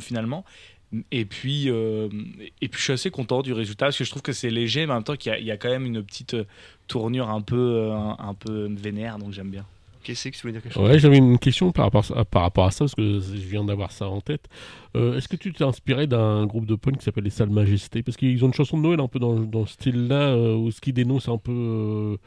Et 1.12 1.26
puis, 1.26 1.70
euh, 1.70 2.10
et 2.62 2.68
puis, 2.68 2.80
je 2.80 2.84
suis 2.84 2.94
assez 2.94 3.12
content 3.12 3.42
du 3.44 3.54
résultat 3.54 3.88
parce 3.88 3.98
que 3.98 4.04
je 4.04 4.10
trouve 4.10 4.24
que 4.24 4.34
c'est 4.34 4.50
léger, 4.50 4.86
mais 4.88 4.94
en 4.94 4.96
même 4.96 5.04
temps 5.04 5.16
qu'il 5.16 5.32
y 5.32 5.36
a- 5.36 5.40
il 5.40 5.46
y, 5.46 5.52
a 5.52 5.58
quand 5.58 5.70
même 5.70 5.86
une 5.86 6.02
petite 6.04 6.34
euh, 6.34 6.46
tournure 6.88 7.30
un 7.30 7.42
peu, 7.42 7.56
euh, 7.58 7.94
un, 7.94 8.18
un 8.20 8.34
peu 8.34 8.68
vénère, 8.76 9.20
donc 9.20 9.32
j'aime 9.32 9.52
bien. 9.52 9.66
Qu'est-ce 10.02 10.30
que 10.30 10.36
tu 10.36 10.42
voulais 10.42 10.54
dire 10.54 10.64
quelque 10.64 10.74
chose 10.74 10.90
Ouais, 10.90 10.98
j'avais 10.98 11.18
une 11.18 11.38
question 11.38 11.72
par 11.72 11.86
rapport, 11.86 12.06
à, 12.18 12.26
par 12.26 12.42
rapport 12.42 12.66
à 12.66 12.72
ça, 12.72 12.80
parce 12.86 12.96
que 12.96 13.20
je 13.20 13.48
viens 13.48 13.64
d'avoir 13.66 13.92
ça 13.92 14.08
en 14.08 14.22
tête. 14.22 14.46
Euh, 14.96 15.18
Est-ce 15.18 15.28
que 15.28 15.36
tu 15.36 15.52
t'es 15.54 15.64
inspiré 15.66 16.08
d'un 16.08 16.46
groupe 16.48 16.66
de 16.66 16.74
punk 16.76 16.98
qui 16.98 17.04
s'appelle 17.04 17.26
les 17.26 17.30
Salles 17.30 17.50
Majestés? 17.52 18.02
Parce 18.02 18.18
qu'ils 18.18 18.44
ont 18.44 18.48
une 18.48 18.54
chanson 18.54 18.78
de 18.78 18.82
Noël 18.84 19.00
un 19.02 19.08
peu 19.08 19.20
dans, 19.20 19.36
dans 19.40 19.66
ce 19.68 19.74
style-là, 19.74 20.30
euh, 20.30 20.56
où 20.56 20.72
ce 20.72 20.80
qui 20.82 20.94
dénonce 20.94 21.28
un 21.28 21.38
peu, 21.38 21.52
euh, 21.52 22.18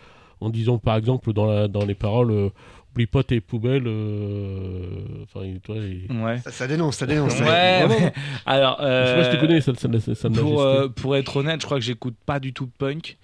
en 0.42 0.50
disant 0.50 0.78
par 0.78 0.96
exemple 0.96 1.32
dans, 1.32 1.46
la, 1.46 1.68
dans 1.68 1.84
les 1.84 1.94
paroles, 1.94 2.30
euh, 2.30 2.48
oublie 2.92 3.06
pas 3.06 3.22
tes 3.22 3.40
poubelles. 3.40 3.86
euh, 3.86 5.22
Enfin, 5.24 5.44
et 5.46 5.58
toi, 5.60 5.76
et- 5.76 6.06
Ouais. 6.12 6.38
ça, 6.38 6.50
ça 6.50 6.66
dénonce, 6.66 6.96
ça 6.96 7.06
dénonce. 7.06 7.32
ça. 7.34 7.44
Ouais, 7.44 7.88
mais- 7.88 8.12
alors. 8.46 8.76
Je 8.80 8.84
sais 8.84 9.14
pas 9.14 9.24
si 9.24 9.28
euh, 9.30 9.32
tu 9.34 9.38
connais 9.40 9.60
Salles- 9.60 9.78
Salles 9.78 9.90
Majestés. 9.92 10.40
pour, 10.40 10.62
euh, 10.62 10.88
pour 10.88 11.16
être 11.16 11.36
honnête, 11.36 11.60
je 11.60 11.66
crois 11.66 11.78
que 11.78 11.84
j'écoute 11.84 12.16
pas 12.26 12.38
du 12.40 12.52
tout 12.52 12.66
de 12.66 12.72
punk. 12.76 13.16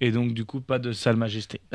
Et 0.00 0.10
donc, 0.10 0.34
du 0.34 0.44
coup, 0.44 0.60
pas 0.60 0.78
de 0.78 0.92
sale 0.92 1.16
majesté. 1.16 1.60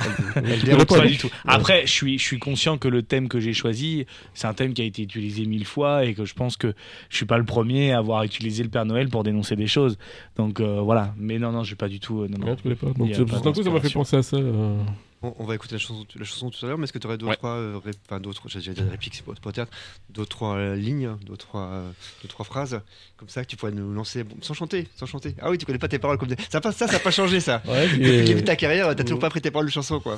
Pas, 0.88 1.08
du 1.08 1.18
tout. 1.18 1.30
Après, 1.46 1.88
je 1.88 1.92
suis, 1.92 2.20
je 2.20 2.24
suis 2.24 2.38
conscient 2.40 2.78
que 2.78 2.88
le 2.88 3.02
thème 3.02 3.28
que 3.30 3.40
j'ai 3.40 3.54
choisi, 3.54 4.06
c'est 4.34 4.48
un 4.48 4.54
thème 4.54 4.74
qui 4.74 4.82
a 4.82 4.86
été 4.86 5.02
utilisé 5.02 5.46
mille 5.46 5.66
fois 5.66 6.06
et 6.06 6.14
que 6.14 6.26
je 6.26 6.34
pense 6.34 6.56
que 6.58 6.74
je 7.10 7.18
suis 7.18 7.26
pas 7.26 7.38
le 7.38 7.46
premier 7.46 7.92
à 7.94 7.98
avoir 7.98 8.24
utilisé 8.24 8.62
le 8.64 8.70
Père 8.70 8.86
Noël 8.86 9.10
pour 9.10 9.24
dénoncer 9.24 9.56
des 9.56 9.68
choses. 9.68 9.98
Donc 10.36 10.60
euh, 10.60 10.82
voilà. 10.82 11.14
Mais 11.18 11.40
non, 11.40 11.52
non, 11.52 11.64
j'ai 11.64 11.76
pas 11.76 11.88
du 11.90 12.00
tout. 12.00 12.22
euh, 12.22 12.28
non, 12.28 12.38
non. 12.38 12.56
Ouais, 12.64 12.76
pas. 12.76 12.88
Donc, 12.88 13.12
pas 13.28 13.40
d'un 13.40 13.52
coup, 13.54 13.64
ça 13.64 13.70
m'a 13.72 13.80
fait 13.80 13.90
penser 13.90 14.18
à 14.18 14.24
ça. 14.24 14.38
euh. 14.38 14.78
On, 15.24 15.36
on 15.38 15.46
va 15.46 15.54
écouter 15.54 15.76
la 15.76 15.80
chanson, 15.80 16.06
la 16.16 16.26
chanson 16.26 16.50
tout 16.50 16.66
à 16.66 16.70
l'heure, 16.70 16.78
mais 16.80 16.86
est-ce 16.86 16.94
que 16.94 16.98
tu 16.98 17.06
aurais 17.06 17.18
d'autres 17.18 17.30
Ouais. 17.30 17.36
trois, 17.38 17.52
euh, 17.58 17.78
ré- 17.78 17.92
enfin, 18.08 18.20
d'autres, 18.20 18.42
j'allais 18.48 18.74
dire 18.74 18.86
répliques, 18.90 19.14
c'est 19.16 19.24
pas 19.26 19.34
pas 19.40 19.52
théâtre, 19.52 19.72
d'autres 20.10 20.30
trois 20.30 20.56
euh, 20.56 20.76
lignes, 20.76 21.16
d'autres 21.24 21.46
trois, 21.48 21.62
euh, 21.68 21.92
deux, 22.24 22.28
trois 22.28 22.44
phrases, 22.44 22.82
comme 23.18 23.30
ça 23.30 23.44
que 23.44 23.50
tu 23.50 23.56
pourrais 23.56 23.72
nous 23.72 23.94
lancer, 23.94 24.24
bon, 24.24 24.36
sans 24.42 24.56
chanter, 24.56 24.88
sans 24.96 25.06
chanter. 25.06 25.36
Ah 25.40 25.52
oui, 25.52 25.60
tu 25.60 25.66
connais 25.68 25.78
pas 25.78 25.88
tes 25.88 26.00
paroles 26.00 26.18
comme 26.18 26.30
des... 26.30 26.36
ça, 26.50 26.60
pas, 26.60 26.72
ça, 26.72 26.88
ça 26.88 26.94
n'a 26.94 27.00
pas 27.00 27.12
changé 27.12 27.40
ça. 27.40 27.62
Ouais, 27.68 27.88
Depuis 27.88 28.00
le 28.18 28.24
début 28.26 28.42
de 28.42 28.48
ta 28.48 28.56
carrière, 28.56 28.96
t'as 28.96 29.04
toujours 29.04 29.20
pas 29.20 29.30
pris 29.30 29.42
tes 29.42 29.52
paroles 29.52 29.68
de 29.68 29.72
chanson 29.72 30.00
quoi. 30.00 30.16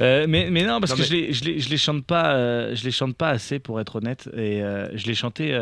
Euh, 0.00 0.26
mais, 0.28 0.50
mais 0.50 0.64
non, 0.64 0.80
parce 0.80 0.90
Non, 0.92 0.96
que 0.96 1.00
mais- 1.02 1.06
je 1.08 1.12
les, 1.14 1.32
je 1.32 1.44
les, 1.44 1.58
je 1.60 1.70
les 1.70 1.78
chante 1.78 2.04
pas, 2.04 2.34
euh, 2.36 2.74
je 2.76 2.84
les 2.84 2.90
chante 2.92 3.16
pas 3.16 3.30
assez 3.30 3.58
pour 3.58 3.80
être 3.80 3.96
honnête. 3.96 4.28
Et 4.34 4.62
euh, 4.62 4.94
je 4.96 5.06
les 5.06 5.14
chantais. 5.14 5.52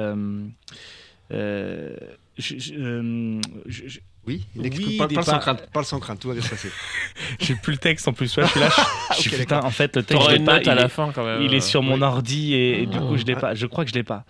je- 1.31 2.59
je- 2.59 2.75
euh, 2.75 3.41
je- 3.67 4.01
Oui, 4.31 4.47
il 4.55 4.63
Oui, 4.63 4.97
parle, 4.97 5.25
sans 5.25 5.33
pas- 5.33 5.39
crainte, 5.39 5.67
parle 5.73 5.85
sans 5.85 5.99
crainte, 5.99 6.21
tout 6.21 6.29
va 6.29 6.35
bien 6.35 6.43
se 6.43 6.49
passer. 6.51 6.71
J'ai 7.41 7.55
plus 7.57 7.73
le 7.73 7.79
texte 7.79 8.07
en 8.07 8.13
plus. 8.13 8.37
Ouais, 8.37 8.45
je 8.45 8.49
suis 8.51 8.61
là. 8.61 8.69
Je, 9.11 9.15
je 9.17 9.21
suis 9.23 9.31
Ok, 9.35 9.39
putain, 9.41 9.61
en 9.65 9.71
fait, 9.71 9.97
le 9.97 10.03
texte, 10.03 10.25
je 10.25 10.31
l'ai 10.31 10.37
une 10.37 10.45
pas. 10.45 10.59
note 10.59 10.69
à 10.69 10.73
il 10.73 10.77
la 10.77 10.85
est- 10.85 10.89
fin 10.89 11.11
quand 11.15 11.25
même. 11.25 11.43
Il 11.43 11.53
est 11.55 11.61
sur 11.61 11.83
mon 11.83 12.01
ordi 12.03 12.55
et, 12.55 12.83
et 12.83 12.87
du 12.87 12.97
Ah. 12.99 13.01
coup 13.01 13.17
je 13.17 13.25
l'ai 13.25 13.35
pas. 13.35 13.55
Je 13.55 13.67
crois 13.67 13.85
que 13.85 13.91
je 13.91 13.95
l'ai 13.97 14.05
pas. 14.05 14.25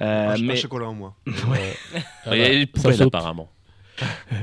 Euh, 0.00 0.34
un, 0.34 0.38
mais 0.38 0.54
un 0.54 0.56
chocolat 0.56 0.86
en 0.88 0.94
moins. 0.94 1.14
ouais, 1.26 1.76
Ah 2.26 2.36
Il 2.36 2.58
y 2.60 2.62
a 2.62 2.66
poubelles 2.66 2.96
saute. 2.96 3.06
apparemment. 3.14 3.48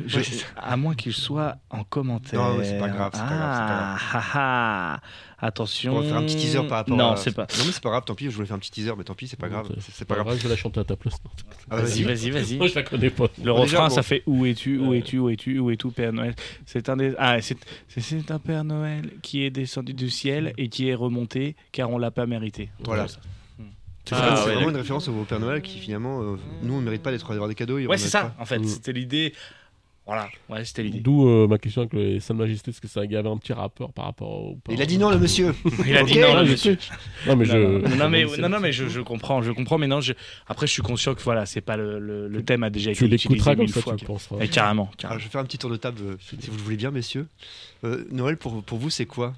je- 0.08 0.18
Ouais, 0.20 0.26
à 0.58 0.76
moins 0.78 0.96
qu'il 0.96 1.14
soit 1.14 1.58
en 1.70 1.84
commentaire. 1.84 2.40
Non, 2.40 2.58
c'est 2.64 2.78
pas 2.80 2.88
grave, 2.90 3.12
c'est 3.14 3.20
pas 3.22 3.28
grave, 3.28 3.54
c'est 3.54 3.60
pas 3.60 3.76
grave. 3.76 3.98
Ah, 4.14 4.20
ah, 4.34 4.34
ah. 4.34 5.00
Attention. 5.46 5.96
On 5.98 6.02
va 6.02 6.08
faire 6.08 6.18
un 6.18 6.24
petit 6.24 6.36
teaser 6.38 6.60
par 6.68 6.80
rapport 6.80 6.96
Non, 6.98 7.12
à... 7.12 7.16
c'est 7.18 7.32
pas. 7.34 7.44
Non 7.58 7.66
mais 7.66 7.72
c'est 7.72 7.82
pas 7.84 7.90
grave, 7.90 8.04
tant 8.06 8.16
pis, 8.16 8.26
je 8.26 8.32
voulais 8.32 8.48
faire 8.48 8.56
un 8.56 8.60
petit 8.60 8.72
teaser, 8.72 8.94
mais 8.98 9.04
tant 9.04 9.14
pis, 9.16 9.28
c'est 9.28 9.40
pas 9.40 9.50
grave. 9.50 9.68
C'est- 9.80 9.92
C'est 9.94 10.06
pas 10.06 10.16
grave. 10.16 10.38
Je 10.38 10.44
vais 10.44 10.50
la 10.50 10.56
chanter 10.56 10.80
à 10.80 10.84
ta 10.84 10.96
place. 10.96 11.16
Ah, 11.70 11.78
Vas-y, 11.82 12.04
vas-y, 12.04 12.30
vas-y. 12.32 12.58
Moi, 12.58 12.68
je 12.68 12.76
la 12.76 12.84
connais 12.84 13.10
pas. 13.10 13.28
Le 13.44 13.52
refrain, 13.52 13.88
bon. 13.90 13.94
ça 13.94 14.04
fait 14.04 14.24
Où 14.26 14.46
es-tu, 14.46 14.78
où 14.80 14.94
es-tu, 14.94 15.20
où 15.20 15.30
es-tu, 15.30 15.60
où 15.60 15.70
es-tu, 15.72 15.90
Père 15.92 16.14
Noël 16.14 16.36
C'est 16.66 16.90
un 16.90 16.98
des... 16.98 17.14
ah, 17.18 17.42
c'est 17.42 17.58
c'est- 17.88 18.02
c'est 18.02 18.32
un 18.32 18.40
Père 18.40 18.64
Noël 18.64 19.12
qui 19.22 19.44
est 19.44 19.50
descendu 19.50 19.94
du 19.94 20.10
ciel 20.10 20.54
et 20.58 20.70
qui 20.70 20.90
est 20.90 20.96
remonté 20.96 21.56
car 21.72 21.90
on 21.92 21.98
l'a 21.98 22.12
pas 22.12 22.26
mérité. 22.26 22.70
Voilà. 22.84 23.08
C'est 23.08 23.20
C'est 24.06 24.16
Ah, 24.16 24.36
vraiment- 24.36 24.66
ouais, 24.66 24.70
une 24.72 24.76
référence 24.76 25.08
au 25.08 25.14
Père 25.24 25.40
Noël 25.40 25.62
qui 25.62 25.80
finalement, 25.80 26.22
euh, 26.22 26.36
nous 26.62 26.74
on 26.74 26.80
ne 26.80 26.84
mérite 26.84 27.02
pas 27.04 27.12
d'être 27.12 27.30
d'avoir 27.30 27.48
des 27.48 27.56
cadeaux. 27.56 27.78
Ouais, 27.80 27.98
c'est 27.98 28.10
ça. 28.10 28.24
pas. 28.24 28.36
En 28.42 28.46
fait, 28.46 28.60
Mm. 28.60 28.66
c'était 28.66 28.92
l'idée. 28.92 29.34
Voilà. 30.06 30.30
Ouais, 30.50 30.66
c'était 30.66 30.84
l'idée. 30.84 31.00
D'où 31.00 31.28
euh, 31.30 31.48
ma 31.48 31.58
question 31.58 31.82
avec 31.84 31.94
les 31.94 32.20
Sainte 32.20 32.38
Majesté, 32.38 32.72
est-ce 32.72 32.82
que 32.82 32.90
ça 32.90 33.00
avait 33.00 33.16
un 33.18 33.38
petit 33.38 33.54
rapport 33.54 33.94
par 33.94 34.06
rapport 34.06 34.30
au. 34.32 34.60
Il 34.70 34.82
a 34.82 34.86
dit 34.88 34.98
non 34.98 35.10
le 35.10 35.18
monsieur. 35.18 35.56
Il 35.86 35.96
a 35.96 36.04
dit 36.04 36.20
non, 36.20 36.44
je 36.46 36.52
monsieur. 36.52 36.78
Non, 37.26 37.36
mais 37.38 37.46
je. 37.46 37.96
Non, 37.98 38.10
mais, 38.10 38.26
non, 38.40 38.50
non, 38.50 38.60
mais 38.62 38.74
je, 38.74 38.90
je 38.90 39.00
comprends, 39.00 39.42
je 39.42 39.52
comprends, 39.52 39.78
mais 39.78 39.88
non, 39.88 40.02
je... 40.02 40.12
après, 40.48 40.68
je 40.68 40.74
suis 40.74 40.82
conscient 40.82 41.16
que 41.16 41.22
voilà, 41.22 41.46
c'est 41.46 41.62
pas 41.62 41.78
le, 41.78 42.00
le, 42.00 42.28
le 42.28 42.44
thème 42.44 42.64
a 42.64 42.70
déjà 42.70 42.92
Tu 42.92 43.06
été 43.06 43.16
utilisé 43.16 43.30
l'écouteras 43.30 43.56
comme 43.56 43.68
ça, 43.70 43.82
fois. 43.82 43.96
tu 43.96 44.04
le 44.04 44.08
penseras. 44.08 44.44
Et 44.44 44.50
carrément, 44.50 44.84
Alors, 44.84 44.96
carrément. 44.98 45.20
je 45.20 45.24
vais 45.26 45.30
faire 45.32 45.42
un 45.42 45.46
petit 45.46 45.58
tour 45.58 45.70
de 45.70 45.78
table, 45.78 46.02
euh, 46.04 46.16
si 46.20 46.36
vous 46.50 46.58
le 46.58 46.64
voulez 46.64 46.78
bien, 46.78 46.92
messieurs. 46.92 47.28
Euh, 47.86 48.06
Noël, 48.12 48.36
pour, 48.36 48.62
pour 48.64 48.78
vous, 48.80 48.90
c'est 48.90 49.06
quoi? 49.06 49.34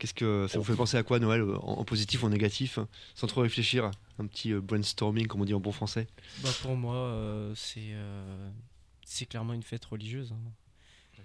Qu'est-ce 0.00 0.14
que 0.14 0.46
ça 0.48 0.58
vous 0.58 0.64
fait 0.64 0.74
penser 0.74 0.96
à 0.96 1.02
quoi 1.04 1.20
Noël, 1.20 1.42
en, 1.62 1.74
en 1.78 1.84
positif 1.84 2.22
ou 2.24 2.26
en 2.26 2.30
négatif, 2.30 2.78
hein, 2.78 2.88
sans 3.14 3.28
trop 3.28 3.42
réfléchir? 3.42 3.90
Un 4.20 4.26
petit 4.26 4.52
euh, 4.52 4.60
brainstorming, 4.60 5.28
comme 5.28 5.42
on 5.42 5.44
dit 5.44 5.54
en 5.54 5.60
bon 5.60 5.70
français? 5.72 6.08
Bah, 6.42 6.48
pour 6.62 6.74
moi, 6.76 6.96
euh, 6.96 7.52
c'est 7.54 7.78
euh, 7.92 8.48
c'est 9.10 9.26
clairement 9.26 9.54
une 9.54 9.62
fête 9.62 9.84
religieuse. 9.86 10.32
hein. 10.32 10.50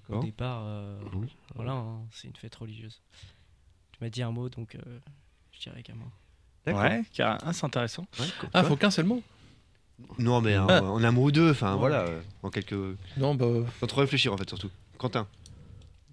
Au 0.09 0.21
départ, 0.23 0.63
euh, 0.65 0.99
Oui. 1.13 1.27
voilà, 1.55 1.73
hein, 1.73 2.01
c'est 2.11 2.27
une 2.27 2.35
fête 2.35 2.55
religieuse. 2.55 3.01
Tu 3.91 3.99
m'as 4.01 4.09
dit 4.09 4.21
un 4.23 4.31
mot, 4.31 4.49
donc 4.49 4.75
euh, 4.75 4.99
je 5.51 5.59
dirais 5.61 5.81
qu'à 5.83 5.93
moi. 5.93 6.07
D'accord. 6.65 6.81
Ouais, 6.81 7.03
carrément. 7.13 7.39
Ah, 7.45 7.53
c'est 7.53 7.65
intéressant. 7.65 8.05
Ouais, 8.19 8.25
Ah, 8.53 8.63
faut 8.63 8.75
qu'un 8.75 8.91
seul 8.91 9.05
mot 9.05 9.21
Non, 10.17 10.41
mais 10.41 10.57
en, 10.57 10.67
Ah. 10.67 10.81
en 10.81 11.03
un 11.03 11.11
mot 11.11 11.25
ou 11.25 11.31
deux, 11.31 11.51
enfin 11.51 11.73
Ouais. 11.73 11.79
voilà, 11.79 12.01
euh, 12.01 12.21
en 12.41 12.49
quelques. 12.49 12.73
Non, 13.17 13.35
bah, 13.35 13.45
Sans 13.79 13.87
trop 13.87 14.01
réfléchir 14.01 14.33
en 14.33 14.37
fait, 14.37 14.47
surtout. 14.49 14.69
Quentin. 14.97 15.27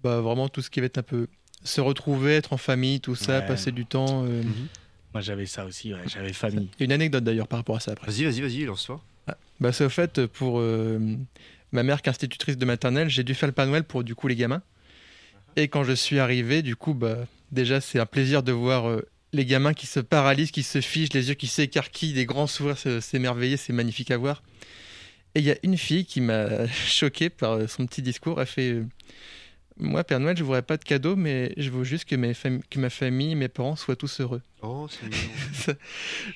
bah 0.03 0.19
vraiment 0.21 0.49
tout 0.49 0.61
ce 0.61 0.69
qui 0.71 0.79
va 0.79 0.87
être 0.87 0.97
un 0.97 1.03
peu 1.03 1.27
se 1.63 1.79
retrouver, 1.81 2.33
être 2.35 2.53
en 2.53 2.57
famille, 2.57 2.99
tout 3.01 3.13
ça, 3.15 3.39
Ouais. 3.39 3.45
passer 3.45 3.71
du 3.71 3.85
temps. 3.85 4.25
euh, 4.25 4.41
Moi, 5.13 5.21
j'avais 5.21 5.45
ça 5.45 5.65
aussi, 5.65 5.93
ouais, 5.93 6.07
j'avais 6.07 6.33
famille. 6.33 6.69
Une 6.79 6.91
anecdote 6.91 7.23
d'ailleurs 7.23 7.47
par 7.47 7.59
rapport 7.59 7.75
à 7.75 7.79
ça 7.79 7.91
après. 7.91 8.07
Vas-y, 8.07 8.23
vas-y, 8.23 8.41
vas-y, 8.41 8.65
lance-toi. 8.65 9.01
Bah, 9.59 9.71
c'est 9.71 9.85
au 9.85 9.89
fait 9.89 10.25
pour 10.25 10.59
euh, 10.59 10.99
ma 11.71 11.83
mère 11.83 12.01
qui 12.01 12.09
est 12.09 12.11
institutrice 12.11 12.57
de 12.57 12.65
maternelle, 12.65 13.09
j'ai 13.09 13.23
dû 13.23 13.33
faire 13.33 13.47
le 13.47 13.53
Père 13.53 13.67
Noël 13.67 13.83
pour 13.83 14.03
du 14.03 14.15
coup 14.15 14.27
les 14.27 14.35
gamins. 14.35 14.61
Et 15.55 15.67
quand 15.67 15.83
je 15.83 15.93
suis 15.93 16.19
arrivé, 16.19 16.61
du 16.61 16.75
coup, 16.75 16.93
bah, 16.93 17.17
déjà 17.51 17.81
c'est 17.81 17.99
un 17.99 18.05
plaisir 18.05 18.43
de 18.43 18.51
voir 18.51 18.89
euh, 18.89 19.07
les 19.33 19.45
gamins 19.45 19.73
qui 19.73 19.87
se 19.87 19.99
paralysent, 19.99 20.51
qui 20.51 20.63
se 20.63 20.81
fichent, 20.81 21.13
les 21.13 21.29
yeux 21.29 21.35
qui 21.35 21.47
s'écarquillent, 21.47 22.13
des 22.13 22.25
grands 22.25 22.47
sourires, 22.47 22.77
merveilleux, 23.13 23.57
c'est 23.57 23.73
magnifique 23.73 24.11
à 24.11 24.17
voir. 24.17 24.43
Et 25.35 25.39
il 25.39 25.45
y 25.45 25.51
a 25.51 25.57
une 25.63 25.77
fille 25.77 26.05
qui 26.05 26.21
m'a 26.21 26.67
choqué 26.87 27.29
par 27.29 27.53
euh, 27.53 27.67
son 27.67 27.85
petit 27.85 28.01
discours. 28.01 28.39
Elle 28.41 28.47
fait 28.47 28.71
euh, 28.71 28.85
Moi, 29.81 30.03
Père 30.03 30.19
Noël, 30.19 30.37
je 30.37 30.41
ne 30.43 30.45
voudrais 30.45 30.61
pas 30.61 30.77
de 30.77 30.83
cadeau, 30.83 31.15
mais 31.15 31.53
je 31.57 31.69
veux 31.71 31.83
juste 31.83 32.05
que, 32.05 32.15
mes 32.15 32.33
fam- 32.33 32.61
que 32.69 32.79
ma 32.79 32.89
famille, 32.91 33.33
mes 33.35 33.47
parents 33.49 33.75
soient 33.75 33.95
tous 33.95 34.21
heureux. 34.21 34.41
Oh, 34.61 34.87
c'est 34.89 35.03
mignon. 35.03 35.75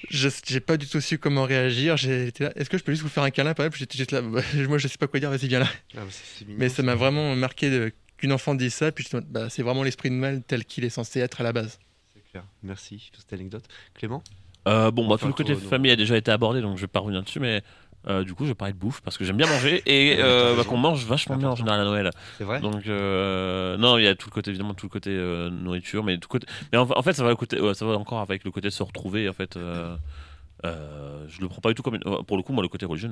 Je 0.10 0.30
n'ai 0.54 0.60
pas 0.60 0.78
du 0.78 0.88
tout 0.88 1.00
su 1.02 1.18
comment 1.20 1.44
réagir. 1.44 1.94
Est-ce 1.96 2.70
que 2.70 2.78
je 2.78 2.84
peux 2.84 2.92
juste 2.92 3.04
vous 3.04 3.10
faire 3.10 3.24
un 3.24 3.30
câlin 3.32 3.54
par 3.54 3.66
exemple? 3.66 3.78
J'étais 3.80 3.98
juste 3.98 4.12
là. 4.12 4.22
Bah, 4.22 4.42
moi, 4.68 4.78
je 4.78 4.88
sais 4.88 4.98
pas 4.98 5.08
quoi 5.08 5.20
dire. 5.20 5.30
Vas-y, 5.30 5.48
viens 5.48 5.60
là. 5.60 5.68
Ah, 5.96 6.00
bah, 6.00 6.02
mignon, 6.42 6.56
Mais 6.60 6.70
ça 6.70 6.84
m'a 6.84 6.96
vraiment 6.96 7.36
marqué 7.36 7.70
de- 7.70 7.92
qu'une 8.18 8.32
enfant 8.32 8.56
dise 8.56 8.74
ça. 8.74 8.92
Puis 8.92 9.08
bah, 9.30 9.50
c'est 9.50 9.62
vraiment 9.64 9.84
l'esprit 9.84 10.10
de 10.10 10.16
Noël 10.16 10.42
tel 10.46 10.66
qu'il 10.66 10.84
est 10.84 10.90
censé 10.90 11.20
être 11.20 11.42
à 11.42 11.44
la 11.44 11.54
base. 11.54 11.80
C'est 12.14 12.24
clair. 12.32 12.44
Merci 12.64 13.10
pour 13.14 13.22
cette 13.22 13.34
anecdote. 13.34 13.66
Clément? 13.94 14.24
Euh, 14.68 14.90
bon, 14.90 15.08
bah, 15.08 15.18
tout 15.20 15.28
le 15.28 15.34
côté 15.34 15.54
non. 15.54 15.60
famille 15.60 15.92
a 15.92 15.96
déjà 15.96 16.18
été 16.18 16.32
abordé, 16.32 16.60
donc 16.62 16.78
je 16.78 16.82
vais 16.82 16.88
pas 16.88 17.00
revenir 17.00 17.22
dessus, 17.22 17.40
mais 17.40 17.62
euh, 18.08 18.24
du 18.24 18.34
coup, 18.34 18.44
je 18.46 18.50
vais 18.50 18.56
parler 18.56 18.74
de 18.74 18.78
bouffe 18.80 19.02
parce 19.02 19.18
que 19.18 19.26
j'aime 19.26 19.38
bien 19.38 19.48
manger 19.48 19.82
et 19.86 20.18
euh, 20.20 20.56
bah, 20.56 20.64
qu'on 20.64 20.78
mange 20.78 21.06
vachement 21.06 21.38
bien 21.38 21.50
en 21.50 21.56
général 21.56 21.80
à 21.82 21.84
Noël. 21.84 22.12
C'est 22.38 22.44
vrai 22.44 22.60
Donc, 22.62 22.86
euh, 22.88 23.78
non, 23.78 23.98
il 23.98 24.04
y 24.04 24.08
a 24.08 24.16
tout 24.16 24.30
le 24.30 24.34
côté, 24.34 24.50
évidemment, 24.52 24.74
tout 24.74 24.86
le 24.86 24.92
côté 24.92 25.10
nourriture, 25.52 26.04
mais 26.04 26.16
tout 26.18 26.28
le 26.28 26.40
côté. 26.40 26.48
Mais 26.72 26.78
en, 26.78 26.88
en 26.90 27.02
fait, 27.02 27.14
ça 27.14 27.24
va, 27.24 27.30
le 27.30 27.36
côté, 27.36 27.60
ouais, 27.60 27.74
ça 27.74 27.86
va 27.86 27.94
encore 27.98 28.20
avec 28.20 28.44
le 28.44 28.52
côté 28.52 28.70
se 28.70 28.84
retrouver, 28.84 29.28
en 29.30 29.34
fait. 29.34 29.58
Euh, 29.58 31.26
je 31.28 31.42
le 31.42 31.48
prends 31.50 31.62
pas 31.62 31.70
du 31.70 31.76
tout 31.76 31.84
comme 31.84 31.96
une- 31.96 32.24
pour 32.26 32.38
le 32.38 32.42
coup 32.44 32.54
moi 32.54 32.64
le 32.64 32.70
côté 32.70 32.86
religieux 32.88 33.10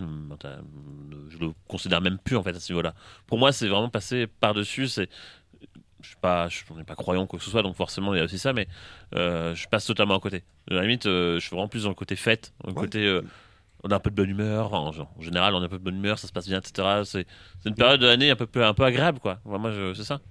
je 1.30 1.38
le 1.38 1.52
considère 1.68 2.02
même 2.02 2.18
plus 2.18 2.36
en 2.38 2.42
fait 2.42 2.56
à 2.56 2.60
ce 2.60 2.72
niveau 2.72 2.82
là 2.82 2.96
pour 3.28 3.38
moi 3.38 3.52
c'est 3.52 3.68
vraiment 3.68 3.90
passé 3.90 4.26
par 4.28 4.54
dessus 4.56 4.88
c'est 4.88 5.08
je 6.02 6.08
suis 6.08 6.16
pas 6.22 6.48
je 6.48 6.62
n'est 6.76 6.84
pas 6.86 6.96
croyant 6.96 7.28
quoi 7.28 7.38
que 7.38 7.46
ce 7.46 7.52
soit 7.52 7.62
donc 7.62 7.76
forcément 7.76 8.14
il 8.16 8.18
y 8.18 8.22
a 8.22 8.24
aussi 8.24 8.40
ça 8.40 8.54
mais 8.54 8.68
euh, 9.14 9.54
je 9.56 9.68
passe 9.68 9.86
totalement 9.86 10.16
à 10.16 10.20
côté 10.20 10.44
à 10.72 10.76
la 10.76 10.82
limite 10.84 11.06
euh, 11.06 11.36
je 11.36 11.42
suis 11.42 11.50
vraiment 11.52 11.68
plus 11.68 11.84
dans 11.84 11.90
le 11.90 11.96
côté 11.96 12.16
fête 12.16 12.54
dans 12.64 12.70
le 12.72 12.76
Ouais. 12.76 12.82
côté 12.86 13.06
on 13.84 13.90
a 13.90 13.96
un 13.96 14.00
peu 14.00 14.10
de 14.10 14.16
bonne 14.16 14.30
humeur 14.30 14.74
enfin, 14.74 14.78
en, 15.02 15.08
en 15.18 15.22
général 15.22 15.54
on 15.56 15.62
a 15.62 15.66
un 15.66 15.70
peu 15.70 15.78
de 15.80 15.84
bonne 15.84 15.98
humeur 15.98 16.18
ça 16.20 16.28
se 16.28 16.32
passe 16.34 16.48
bien 16.48 16.60
etc 16.60 17.02
c'est 17.06 17.26
c'est 17.62 17.70
une 17.70 17.76
période 17.76 18.00
de 18.02 18.08
l'année 18.08 18.30
un 18.32 18.36
peu 18.36 18.48
un 18.64 18.74
peu 18.74 18.84
agréable 18.84 19.20
quoi 19.20 19.40
moi 19.46 19.72
je- 19.72 19.94
c'est 19.94 20.04
ça 20.06 20.22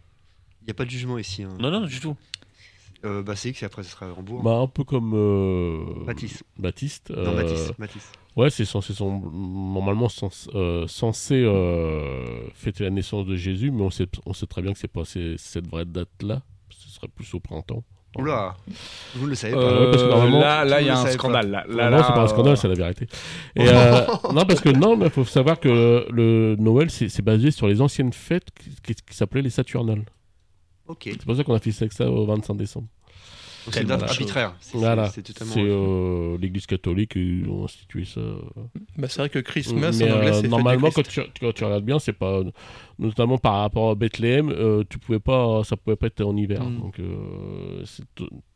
Il 0.62 0.64
n'y 0.66 0.70
a 0.70 0.74
pas 0.74 0.84
de 0.84 0.90
jugement 0.90 1.18
ici. 1.18 1.42
hein. 1.42 1.56
non 1.58 1.70
non 1.70 1.80
du 1.86 2.00
tout 2.00 2.16
Euh, 3.04 3.20
bah, 3.24 3.34
c'est 3.34 3.50
X 3.50 3.62
et 3.64 3.66
après, 3.66 3.82
ce 3.82 3.90
sera 3.90 4.12
Rambourg. 4.12 4.44
Bah, 4.44 4.58
un 4.58 4.68
peu 4.68 4.84
comme 4.84 5.12
euh, 5.12 6.04
Baptiste. 6.06 6.44
Baptiste. 6.56 7.10
Non, 7.10 7.32
euh, 7.32 7.34
Mathis. 7.42 7.72
Mathis. 7.78 8.12
Ouais, 8.36 8.48
c'est 8.48 8.64
censé, 8.64 8.94
son- 8.94 9.18
normalement 9.28 10.08
censé, 10.08 10.48
euh, 10.54 10.86
censé 10.86 11.34
euh, 11.34 12.48
fêter 12.54 12.84
la 12.84 12.90
naissance 12.90 13.26
de 13.26 13.34
Jésus, 13.34 13.72
mais 13.72 13.82
on 13.82 13.90
sait, 13.90 14.06
on 14.24 14.32
sait 14.32 14.46
très 14.46 14.62
bien 14.62 14.72
que 14.72 14.78
c'est 14.78 14.86
pas 14.86 15.02
cette 15.04 15.66
vraie 15.66 15.84
date-là. 15.84 16.42
Ce 16.70 16.88
serait 16.90 17.08
plus 17.08 17.34
au 17.34 17.40
printemps. 17.40 17.82
Oula 18.18 18.54
Vous 19.14 19.24
ne 19.24 19.30
le 19.30 19.34
savez 19.34 19.54
pas. 19.54 19.60
ouais, 19.60 19.90
parce 19.90 20.02
que 20.02 20.06
Euh, 20.08 20.10
normalement, 20.10 20.40
là, 20.40 20.64
là, 20.66 20.80
il 20.82 20.86
y 20.86 20.90
a 20.90 20.98
un 20.98 21.06
scandale. 21.06 21.50
Là, 21.50 21.64
Non, 21.68 21.76
là, 21.76 21.84
non, 21.90 21.96
là, 21.96 22.02
c'est 22.06 22.12
pas 22.12 22.20
un 22.20 22.24
euh, 22.24 22.26
scandale, 22.28 22.56
c'est 22.58 22.68
la 22.68 22.74
vérité. 22.74 23.06
Et, 23.56 23.68
euh, 23.68 24.00
non, 24.34 24.44
parce 24.44 24.60
que 24.60 24.68
non, 24.68 24.96
mais 24.96 25.08
faut 25.08 25.24
savoir 25.24 25.58
que 25.58 26.06
le 26.10 26.56
Noël, 26.58 26.90
c'est 26.90 27.08
c'est 27.08 27.22
basé 27.22 27.50
sur 27.50 27.66
les 27.68 27.80
anciennes 27.80 28.12
fêtes 28.12 28.48
qui, 28.58 28.70
qui- 28.82 28.94
qui 29.02 29.16
s'appelaient 29.16 29.42
les 29.42 29.50
Saturnales. 29.50 30.04
Ok. 30.88 31.04
C'est 31.04 31.24
pour 31.24 31.34
ça 31.36 31.42
qu'on 31.44 31.54
a 31.54 31.58
fait 31.58 31.70
ça 31.70 32.10
au 32.10 32.26
25 32.26 32.54
décembre. 32.56 32.88
C'est 33.70 33.82
une 33.82 33.88
date 33.88 34.02
arbitraire. 34.02 34.54
C'est- 34.60 34.78
Voilà. 34.78 35.08
Totalement. 35.10 35.54
Euh, 35.56 36.38
l'Église 36.38 36.66
catholique 36.66 37.12
qui 37.12 37.42
ont 37.48 37.64
institué 37.64 38.04
ça. 38.04 38.20
Bah, 38.96 39.08
c'est 39.08 39.20
vrai 39.20 39.28
que 39.28 39.38
Christmas 39.38 39.96
Mais 39.98 40.10
en 40.10 40.16
anglais, 40.16 40.30
euh, 40.30 40.40
c'est 40.40 40.48
normalement, 40.48 40.90
quand 40.90 41.06
tu, 41.06 41.20
quand 41.40 41.52
tu 41.54 41.64
regardes 41.64 41.84
bien, 41.84 41.98
c'est 41.98 42.12
pas 42.12 42.40
notamment 42.98 43.38
par 43.38 43.54
rapport 43.60 43.90
à 43.90 43.94
Bethléem, 43.94 44.50
euh, 44.50 44.84
tu 44.88 44.98
pouvais 44.98 45.18
pas, 45.20 45.62
ça 45.64 45.76
pouvait 45.76 45.96
pas 45.96 46.06
être 46.08 46.22
en 46.22 46.36
hiver. 46.36 46.62
Mm. 46.64 46.78
Donc 46.80 46.98
euh, 47.00 47.84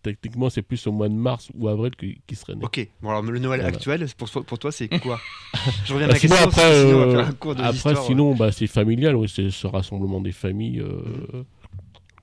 techniquement, 0.02 0.50
c'est 0.50 0.62
plus 0.62 0.86
au 0.86 0.92
mois 0.92 1.08
de 1.08 1.14
mars 1.14 1.50
ou 1.54 1.68
avril 1.68 1.92
qui, 1.96 2.20
qui 2.26 2.34
serait 2.36 2.54
né. 2.54 2.64
Ok. 2.64 2.88
Bon, 3.02 3.10
alors 3.10 3.22
le 3.22 3.38
Noël 3.38 3.60
Voilà. 3.60 3.76
actuel, 3.76 4.06
pour, 4.16 4.30
toi- 4.30 4.42
pour 4.44 4.58
toi, 4.58 4.72
c'est 4.72 4.88
quoi 5.00 5.20
Je 5.84 5.92
reviens 5.92 6.06
à 6.06 6.08
Bah, 6.08 6.14
la 6.14 6.18
sinon, 6.20 6.34
question. 6.36 6.48
après, 6.50 6.80
sinon, 6.80 6.94
on 6.94 6.98
va 6.98 7.06
euh, 7.06 7.16
faire 7.16 7.28
un 7.28 7.32
cours 7.32 7.54
de 7.54 7.62
Après, 7.62 7.94
sinon, 7.96 8.34
bah, 8.34 8.52
c'est 8.52 8.66
familial, 8.66 9.16
oui, 9.16 9.28
c'est 9.28 9.50
ce 9.50 9.66
rassemblement 9.66 10.20
des 10.20 10.32
familles, 10.32 10.80
euh, 10.80 11.44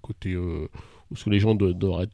côté 0.01 0.31
euh, 0.33 0.67
où 1.11 1.29
les 1.29 1.39
gens 1.39 1.55
doivent 1.55 1.71
être 2.03 2.13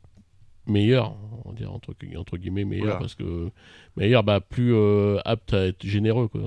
meilleurs, 0.70 1.16
on 1.46 1.50
va 1.50 1.56
dire 1.56 1.72
entre, 1.74 1.94
entre 2.18 2.38
guillemets 2.38 2.66
meilleurs, 2.66 2.86
Oula. 2.88 2.96
parce 2.98 3.16
que 3.16 3.50
meilleurs, 3.98 4.24
bah, 4.24 4.40
plus 4.40 4.74
euh, 4.74 5.18
aptes 5.26 5.54
à 5.54 5.68
être 5.68 5.86
généreux, 5.86 6.28
quoi. 6.28 6.42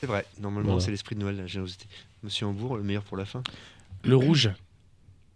C'est 0.00 0.06
vrai. 0.06 0.24
Normalement, 0.40 0.70
Voilà. 0.72 0.84
c'est 0.84 0.90
l'esprit 0.90 1.14
de 1.14 1.20
Noël, 1.20 1.36
la 1.36 1.46
générosité. 1.46 1.86
Monsieur 2.22 2.46
Hambourg, 2.46 2.76
le 2.76 2.82
meilleur 2.82 3.02
pour 3.04 3.16
la 3.16 3.24
fin? 3.24 3.42
Le 4.04 4.16
rouge, 4.16 4.50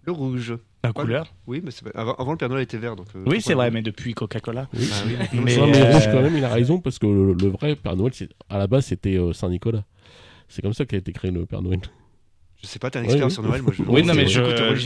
Le 0.05 0.13
rouge. 0.13 0.55
la 0.83 0.91
Ouais, 0.91 0.95
couleur. 0.95 1.33
Oui, 1.47 1.63
mais 1.65 1.71
pas- 1.93 1.99
avant, 2.01 2.15
avant, 2.15 2.33
le 2.33 2.37
Père 2.39 2.49
Noël 2.49 2.63
était 2.63 2.77
vert. 2.79 2.97
Donc, 2.97 3.07
euh, 3.15 3.25
Oui, 3.27 3.41
c'est 3.41 3.55
vrai, 3.55 3.71
mais 3.71 3.83
depuis 3.83 4.15
Coca-Cola. 4.15 4.69
Ah, 4.73 4.77
oui. 5.07 5.17
Mais, 5.35 5.41
Mais, 5.41 5.57
non, 5.57 5.67
mais 5.69 5.81
euh, 5.81 5.93
Rouge, 5.93 6.07
quand 6.13 6.23
même, 6.23 6.37
il 6.37 6.45
a 6.45 6.49
raison, 6.49 6.81
parce 6.81 6.99
que 6.99 7.07
le, 7.07 7.33
le 7.35 7.49
vrai 7.49 7.77
Père 7.77 7.97
Noël, 7.97 8.13
c'est- 8.15 8.29
à 8.49 8.59
la 8.59 8.67
base, 8.67 8.87
c'était 8.87 9.17
euh, 9.17 9.33
Saint-Nicolas. 9.33 9.85
C'est 10.49 10.63
comme 10.63 10.75
ça 10.75 10.85
qu'a 10.85 10.97
été 10.97 11.13
créé 11.13 11.31
le 11.31 11.45
Père 11.47 11.63
Noël. 11.63 11.81
Je 12.67 12.73
sais 12.73 12.79
pas, 12.81 12.91
t'es 12.91 12.99
un 12.99 13.05
expert 13.05 13.31
sur 13.31 13.43
Noël. 13.45 13.63
Moi, 13.63 13.73
je... 13.73 13.83
Oui, 13.85 14.03
non, 14.03 14.13
mais 14.15 14.27
je- 14.27 14.41
euh, 14.41 14.77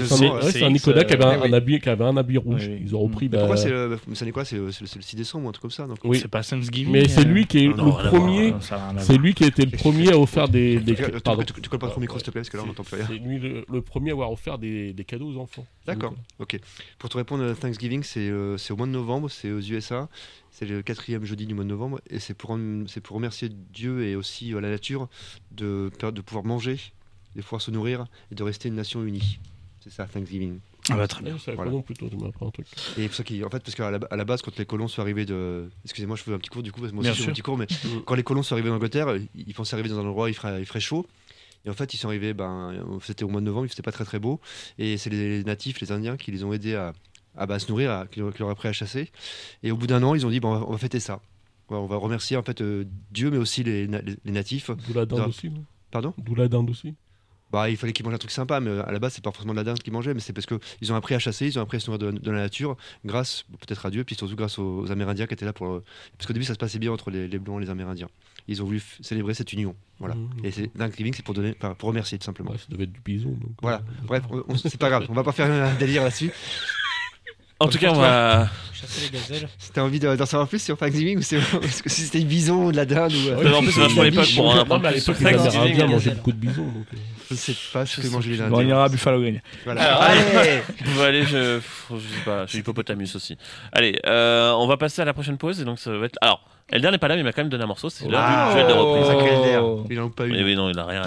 c'est 0.51 0.62
un 0.62 0.71
Nicolas 0.71 1.05
qui 1.05 1.14
avait 1.14 1.25
un, 1.25 1.40
euh, 1.40 1.45
un 1.49 1.53
habit, 1.55 1.81
qui 1.81 1.88
avait 1.88 2.05
un 2.05 2.16
habit 2.16 2.37
rouge. 2.37 2.66
Ils 2.81 2.95
ont 2.95 3.01
repris. 3.01 3.27
Mais 3.27 3.33
bah, 3.33 3.38
pourquoi 3.38 3.57
c'est 3.57 3.71
le 3.71 3.99
Saint-Nicolas 4.12 4.45
C'est 4.45 4.57
le, 4.57 4.71
c'est 4.71 4.83
le- 4.83 4.87
c'est 4.87 4.97
le 4.97 5.03
6 5.03 5.16
décembre 5.16 5.47
ou 5.47 5.49
un 5.49 5.53
truc 5.53 5.62
comme 5.62 5.71
ça 5.71 5.87
donc... 5.87 5.99
Oui. 6.05 6.19
C'est 6.21 6.29
pas 6.29 6.43
Thanksgiving. 6.43 6.93
Mais 6.93 7.09
c'est 7.09 7.21
euh, 7.21 7.25
lui 7.25 7.47
qui 7.47 7.64
est 7.64 7.69
non, 7.69 7.87
le 7.87 8.09
premier. 8.11 8.55
C'est 8.99 9.16
lui 9.16 9.33
qui 9.35 9.45
a 9.45 9.47
été 9.47 9.64
le 9.64 9.71
premier 9.71 10.12
à 10.12 10.19
offrir 10.19 10.49
des. 10.49 10.79
des 10.79 10.95
Tu, 10.95 11.03
tu- 11.05 11.21
pardon. 11.21 11.43
tu- 11.43 11.55
tu 11.61 11.69
colles 11.71 11.79
pas 11.79 11.88
trop 11.88 11.97
au 11.97 12.01
micro, 12.01 12.19
s'il 12.19 12.27
te 12.27 12.31
plaît, 12.31 12.43
parce 12.43 12.51
que 12.51 12.57
là, 12.59 12.62
on 12.64 12.66
n'entend 12.66 12.85
plus 12.85 12.97
rien. 12.97 13.07
C'est 13.09 13.19
lui 13.19 13.38
le, 13.38 13.64
le 13.71 13.81
premier 13.83 14.11
à 14.11 14.12
avoir 14.12 14.31
offert 14.31 14.59
des, 14.59 14.93
des 14.93 15.05
cadeaux 15.05 15.29
aux 15.33 15.38
enfants. 15.38 15.66
D'accord, 15.87 16.14
ok. 16.38 16.59
Pour 16.99 17.09
te 17.09 17.16
répondre, 17.16 17.43
euh, 17.43 17.55
Thanksgiving, 17.55 18.03
c'est 18.03 18.29
euh, 18.29 18.57
c'est 18.59 18.73
au 18.73 18.77
mois 18.77 18.87
de 18.87 18.93
novembre, 18.93 19.31
c'est 19.31 19.51
aux 19.51 19.61
USA, 19.61 20.09
c'est 20.51 20.66
le 20.66 20.83
quatrième 20.83 21.25
jeudi 21.25 21.47
du 21.47 21.55
mois 21.55 21.64
de 21.64 21.69
novembre, 21.71 22.01
et 22.11 22.19
c'est 22.19 22.35
pour, 22.35 22.59
c'est 22.87 23.01
pour 23.01 23.16
remercier 23.16 23.49
Dieu 23.73 24.05
et 24.05 24.14
aussi 24.16 24.53
euh, 24.55 24.61
la 24.61 24.69
nature 24.69 25.09
de, 25.53 25.90
de 26.12 26.21
pouvoir 26.21 26.45
manger, 26.45 26.77
de 27.37 27.43
pouvoir 27.43 27.61
se 27.62 27.71
nourrir 27.71 28.07
et 28.31 28.35
de 28.35 28.43
rester 28.43 28.69
une 28.69 28.75
nation 28.77 29.05
unie. 29.05 29.38
C'est 29.83 29.90
ça, 29.93 30.05
Thanksgiving. 30.07 30.59
Ah 30.90 30.97
bah, 30.97 31.07
très 31.09 31.23
bien. 31.23 31.38
savais 31.38 31.57
Voilà. 31.57 31.71
toi, 31.71 31.83
tu 32.11 32.16
m'apprends 32.16 32.49
un 32.49 32.51
truc. 32.51 32.66
Et 32.99 33.07
pour 33.07 33.14
ça 33.14 33.23
qui, 33.25 33.43
en 33.45 33.51
fait, 33.51 33.61
parce 33.62 33.75
qu'à 33.75 33.90
la, 33.90 33.99
à 34.11 34.16
la 34.16 34.25
base, 34.25 34.43
quand 34.43 34.57
les 34.59 34.66
colons 34.66 34.88
sont 34.88 35.01
arrivés 35.03 35.25
de, 35.25 35.71
excusez-moi, 35.85 36.16
je 36.16 36.23
fais 36.23 36.33
un 36.35 36.38
petit 36.38 36.51
cours 36.51 36.62
du 36.62 36.73
coup, 36.73 36.81
parce 36.81 36.90
que 36.90 36.97
moi 36.97 37.03
aussi 37.03 37.11
je 37.19 37.23
fais 37.25 37.31
un 37.31 37.33
petit 37.33 37.43
cours, 37.43 37.57
mais 37.57 37.66
quand 38.07 38.14
les 38.14 38.23
colons 38.23 38.43
sont 38.43 38.55
arrivés 38.55 38.69
d'Angleterre, 38.71 39.09
euh, 39.09 39.19
ils 39.35 39.55
pensaient 39.55 39.75
arriver 39.75 39.88
dans 39.88 39.99
un 39.99 40.07
endroit 40.07 40.25
où 40.27 40.29
il 40.29 40.35
ferait, 40.35 40.61
il 40.61 40.66
ferait 40.66 40.81
chaud. 40.81 41.07
Et 41.64 41.71
en 41.71 41.75
fait, 41.75 41.93
ils 41.95 41.99
sont 41.99 42.09
arrivés, 42.09 42.33
ben, 42.35 42.75
c'était 43.03 43.23
au 43.25 43.29
mois 43.29 43.40
de 43.40 43.47
novembre, 43.47 43.66
il 43.66 43.69
faisait 43.69 43.83
pas 43.83 43.93
très 43.93 44.05
très 44.05 44.19
beau. 44.19 44.40
Et 44.79 44.97
c'est 44.97 45.11
les 45.11 45.45
natifs, 45.45 45.81
les 45.81 45.93
Indiens, 45.93 46.16
qui 46.16 46.31
les 46.33 46.43
ont 46.43 46.53
aidés 46.55 46.75
à, 46.75 46.95
à, 47.37 47.47
bah, 47.47 47.59
se 47.59 47.69
nourrir, 47.71 47.90
à- 47.93 48.07
qui 48.07 48.21
leur 48.21 48.33
qui 48.33 48.38
leur 48.40 48.49
appris 48.51 48.69
à 48.69 48.73
chasser. 48.73 49.11
Et 49.62 49.71
au 49.71 49.77
bout 49.77 49.87
d'un 49.87 50.03
an, 50.03 50.14
ils 50.14 50.25
ont 50.27 50.31
dit, 50.31 50.40
bon, 50.40 50.49
on 50.55 50.59
va, 50.59 50.66
on 50.69 50.73
va 50.73 50.79
fêter 50.79 51.01
ça. 51.01 51.21
Ouais, 51.69 51.77
on 51.77 51.87
va 51.87 51.97
remercier 51.97 52.37
en 52.37 52.43
fait 52.43 52.62
euh, 52.62 52.85
Dieu, 53.12 53.31
mais 53.31 53.37
aussi 53.37 53.62
les, 53.62 53.87
les- 53.87 54.16
les 54.25 54.33
natifs. 54.33 54.71
D'où 54.71 54.95
la 54.95 55.07
dinde 55.07 55.29
aussi, 55.29 55.51
Pardon? 55.90 56.14
D'où 56.19 56.35
la 56.35 56.49
dinde 56.49 56.71
aussi? 56.71 56.95
Bah, 57.53 57.69
il 57.69 57.77
fallait 57.77 57.93
qu'ils 57.93 58.05
mangent 58.05 58.15
un 58.15 58.19
truc 58.19 58.31
sympa, 58.31 58.61
mais 58.61 58.71
euh, 58.71 58.87
à 58.89 58.93
la 58.93 58.99
base, 58.99 59.15
c'est 59.15 59.25
pas 59.25 59.33
forcément 59.33 59.53
de 59.53 59.59
la 59.59 59.65
dinde 59.65 59.79
qu'ils 59.81 59.93
mangeaient, 59.93 60.15
mais 60.15 60.21
c'est 60.21 60.33
parce 60.33 60.47
qu'ils 60.47 60.93
ont 60.93 60.95
appris 60.95 61.15
à 61.15 61.19
chasser, 61.19 61.47
ils 61.47 61.59
ont 61.59 61.63
appris 61.63 61.79
à 61.79 61.81
se 61.81 61.91
nourrir 61.91 62.13
de, 62.13 62.19
de 62.19 62.31
la 62.31 62.39
nature, 62.43 62.77
grâce 63.05 63.45
peut-être 63.61 63.85
à 63.87 63.91
Dieu, 63.91 64.05
puis 64.05 64.15
surtout 64.15 64.37
grâce 64.37 64.59
aux, 64.59 64.81
aux 64.83 64.93
Amérindiens 64.93 65.27
qui 65.27 65.35
étaient 65.35 65.45
là 65.45 65.53
pour. 65.53 65.67
euh, 65.69 65.85
Parce 66.17 66.27
qu'au 66.27 66.33
début, 66.33 66.45
ça 66.45 66.55
se 66.55 66.59
passait 66.59 66.79
bien 66.79 66.93
entre 66.93 67.11
les, 67.11 67.27
les 67.29 67.39
Blancs 67.39 67.61
et 67.61 67.65
les 67.65 67.71
Amérindiens. 67.71 68.09
Ils 68.49 68.63
ont 68.63 68.65
voulu 68.67 68.81
célébrer 69.01 69.35
cette 69.35 69.53
union. 69.53 69.75
Voilà. 69.99 70.15
Mmh. 70.15 70.31
Et 70.45 70.51
c'est 70.53 70.69
Thanksgiving, 70.73 71.13
c'est 71.15 71.25
pour 71.25 71.35
donner, 71.35 71.55
pour 71.55 71.89
remercier 71.89 72.19
tout 72.19 72.25
simplement. 72.25 72.53
Ouais, 72.53 72.59
ça 72.59 72.67
devait 72.69 72.85
être 72.85 72.93
du 72.93 73.01
bison. 73.01 73.31
Donc, 73.31 73.51
Voilà. 73.63 73.79
euh, 73.79 74.05
Bref, 74.07 74.23
c'est 74.65 74.79
pas 74.79 74.89
grave, 74.89 75.07
on 75.09 75.13
va 75.15 75.25
pas 75.25 75.33
faire 75.33 75.51
un 75.51 75.75
délire 75.75 76.03
là-dessus. 76.05 76.31
En 77.61 77.68
tout 77.68 77.79
cas, 77.79 77.90
on 77.90 77.99
va. 77.99 78.49
Chasser 78.73 79.11
les 79.12 79.18
gazelles. 79.18 79.49
Si 79.59 79.70
t'as 79.73 79.83
envie 79.83 80.01
de- 80.01 80.16
d'en 80.16 80.25
savoir 80.25 80.49
plus 80.49 80.62
sur 80.62 80.79
Thanksgiving, 80.79 81.18
ou 81.18 81.23
c'est 81.23 81.38
parce 81.61 81.83
que 81.83 81.90
si 81.90 82.01
c'était 82.01 82.20
du 82.20 82.25
bison 82.25 82.64
ou 82.66 82.73
de 82.73 82.77
la 82.79 82.87
dinde 82.87 83.12
ou. 83.12 83.29
euh, 83.29 83.37
Ouais, 83.37 83.53
en 83.55 83.61
plus, 83.62 83.73
c'est 83.73 83.81
vachement 83.81 84.03
l'époque 84.03 84.29
pour 84.35 84.44
Non, 84.46 84.51
un 84.53 84.59
apprendre 84.62 84.88
plus 84.90 85.01
sur 85.03 85.18
Thanksgiving. 85.18 85.85
Mangeaient 85.87 86.11
beaucoup 86.12 86.33
de 86.33 86.38
bisons. 86.38 86.62
Donc, 86.62 86.87
euh, 86.94 86.96
Je 87.31 87.35
sais 87.35 87.55
pas 87.75 87.85
ce 87.85 88.01
que 88.01 88.07
les. 88.07 88.38
Bon, 88.49 88.59
on 88.59 88.66
ira 88.66 88.85
à 88.85 88.88
Buffalo 88.88 89.20
Green. 89.20 89.42
Voilà. 89.66 89.83
Allez 91.03 91.25
je... 91.25 91.61
je 91.90 91.96
sais 91.96 92.25
pas, 92.25 92.46
je 92.46 92.51
suis 92.51 92.59
hippopotamus 92.61 93.14
aussi. 93.14 93.37
Allez, 93.73 93.94
euh, 94.07 94.53
on 94.53 94.66
va 94.66 94.79
passer 94.79 95.03
à 95.03 95.05
la 95.05 95.12
prochaine 95.12 95.37
pause 95.37 95.61
et 95.61 95.64
donc 95.66 95.79
ça 95.79 95.90
va 95.92 96.07
être. 96.07 96.16
Alors, 96.23 96.40
Elder 96.70 96.90
n'est 96.90 96.96
pas 96.99 97.09
là, 97.09 97.16
mais 97.16 97.20
il 97.20 97.25
m'a 97.25 97.33
quand 97.33 97.42
même 97.42 97.51
donné 97.51 97.64
un 97.64 97.66
morceau. 97.66 97.90
C'est 97.90 98.09
l'heure 98.09 98.23
Ah, 98.25 98.49
du 98.49 98.55
duel 98.55 98.66
de 98.68 98.73
reprise. 98.73 99.59
Oh. 99.61 99.85
Il 99.90 100.01
en 100.01 100.07
a 100.07 100.11
pas 100.11 100.27
eu. 100.27 100.33
Oui, 100.33 100.42
oui, 100.42 100.57
non, 100.57 100.70
il 100.70 100.79
a 100.79 100.87
rien 100.87 101.03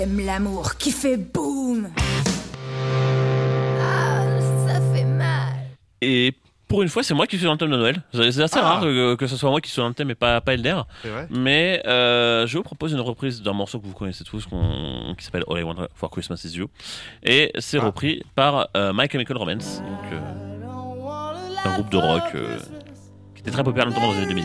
J'aime 0.00 0.24
l'amour 0.24 0.76
qui 0.78 0.92
fait 0.92 1.18
boum. 1.18 1.90
Ah, 3.82 4.22
ça 4.66 4.80
fait 4.94 5.04
mal. 5.04 5.52
Et 6.00 6.32
pour 6.68 6.80
une 6.80 6.88
fois, 6.88 7.02
c'est 7.02 7.12
moi 7.12 7.26
qui 7.26 7.36
suis 7.36 7.44
dans 7.44 7.52
le 7.52 7.58
thème 7.58 7.70
de 7.70 7.76
Noël. 7.76 8.02
C'est 8.14 8.40
assez 8.40 8.58
Ah. 8.58 8.62
rare 8.62 8.80
que, 8.80 9.14
que 9.16 9.26
ce 9.26 9.36
soit 9.36 9.50
moi 9.50 9.60
qui 9.60 9.70
suis 9.70 9.82
dans 9.82 9.88
le 9.88 9.92
thème 9.92 10.08
et 10.10 10.14
pas, 10.14 10.40
pas 10.40 10.54
Elder. 10.54 10.80
Mais 11.28 11.82
euh, 11.86 12.46
je 12.46 12.56
vous 12.56 12.62
propose 12.64 12.92
une 12.92 13.00
reprise 13.02 13.42
d'un 13.42 13.52
morceau 13.52 13.78
que 13.78 13.86
vous 13.86 13.92
connaissez 13.92 14.24
tous 14.24 14.46
qui 15.18 15.22
s'appelle 15.24 15.44
All 15.50 15.58
I 15.60 15.64
Want 15.64 15.76
for 15.94 16.08
Christmas 16.08 16.40
Is 16.46 16.56
You. 16.56 16.68
Et 17.22 17.52
c'est 17.58 17.76
Ah. 17.78 17.84
repris 17.84 18.22
par 18.34 18.68
euh, 18.78 18.92
My 18.94 19.06
Chemical 19.06 19.36
Romance, 19.36 19.82
donc, 19.82 20.12
euh, 20.14 21.66
un 21.66 21.74
groupe 21.74 21.90
de 21.90 21.98
rock 21.98 22.22
euh, 22.36 22.56
qui 23.34 23.42
était 23.42 23.50
très 23.50 23.64
populaire 23.64 23.86
notamment 23.86 24.06
dans 24.06 24.12
les 24.14 24.22
années 24.22 24.28
2000. 24.28 24.44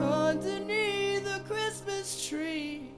Underneath 0.00 1.24
the 1.24 1.40
Christmas 1.48 2.28
tree. 2.28 2.90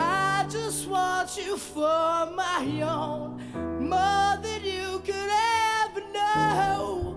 I 0.00 0.44
just 0.50 0.88
want 0.88 1.36
you 1.36 1.56
for 1.56 2.28
my 2.34 2.82
own, 2.82 3.40
more 3.80 4.36
than 4.42 4.64
you 4.64 5.00
could 5.04 5.30
ever 5.84 6.02
know. 6.12 7.16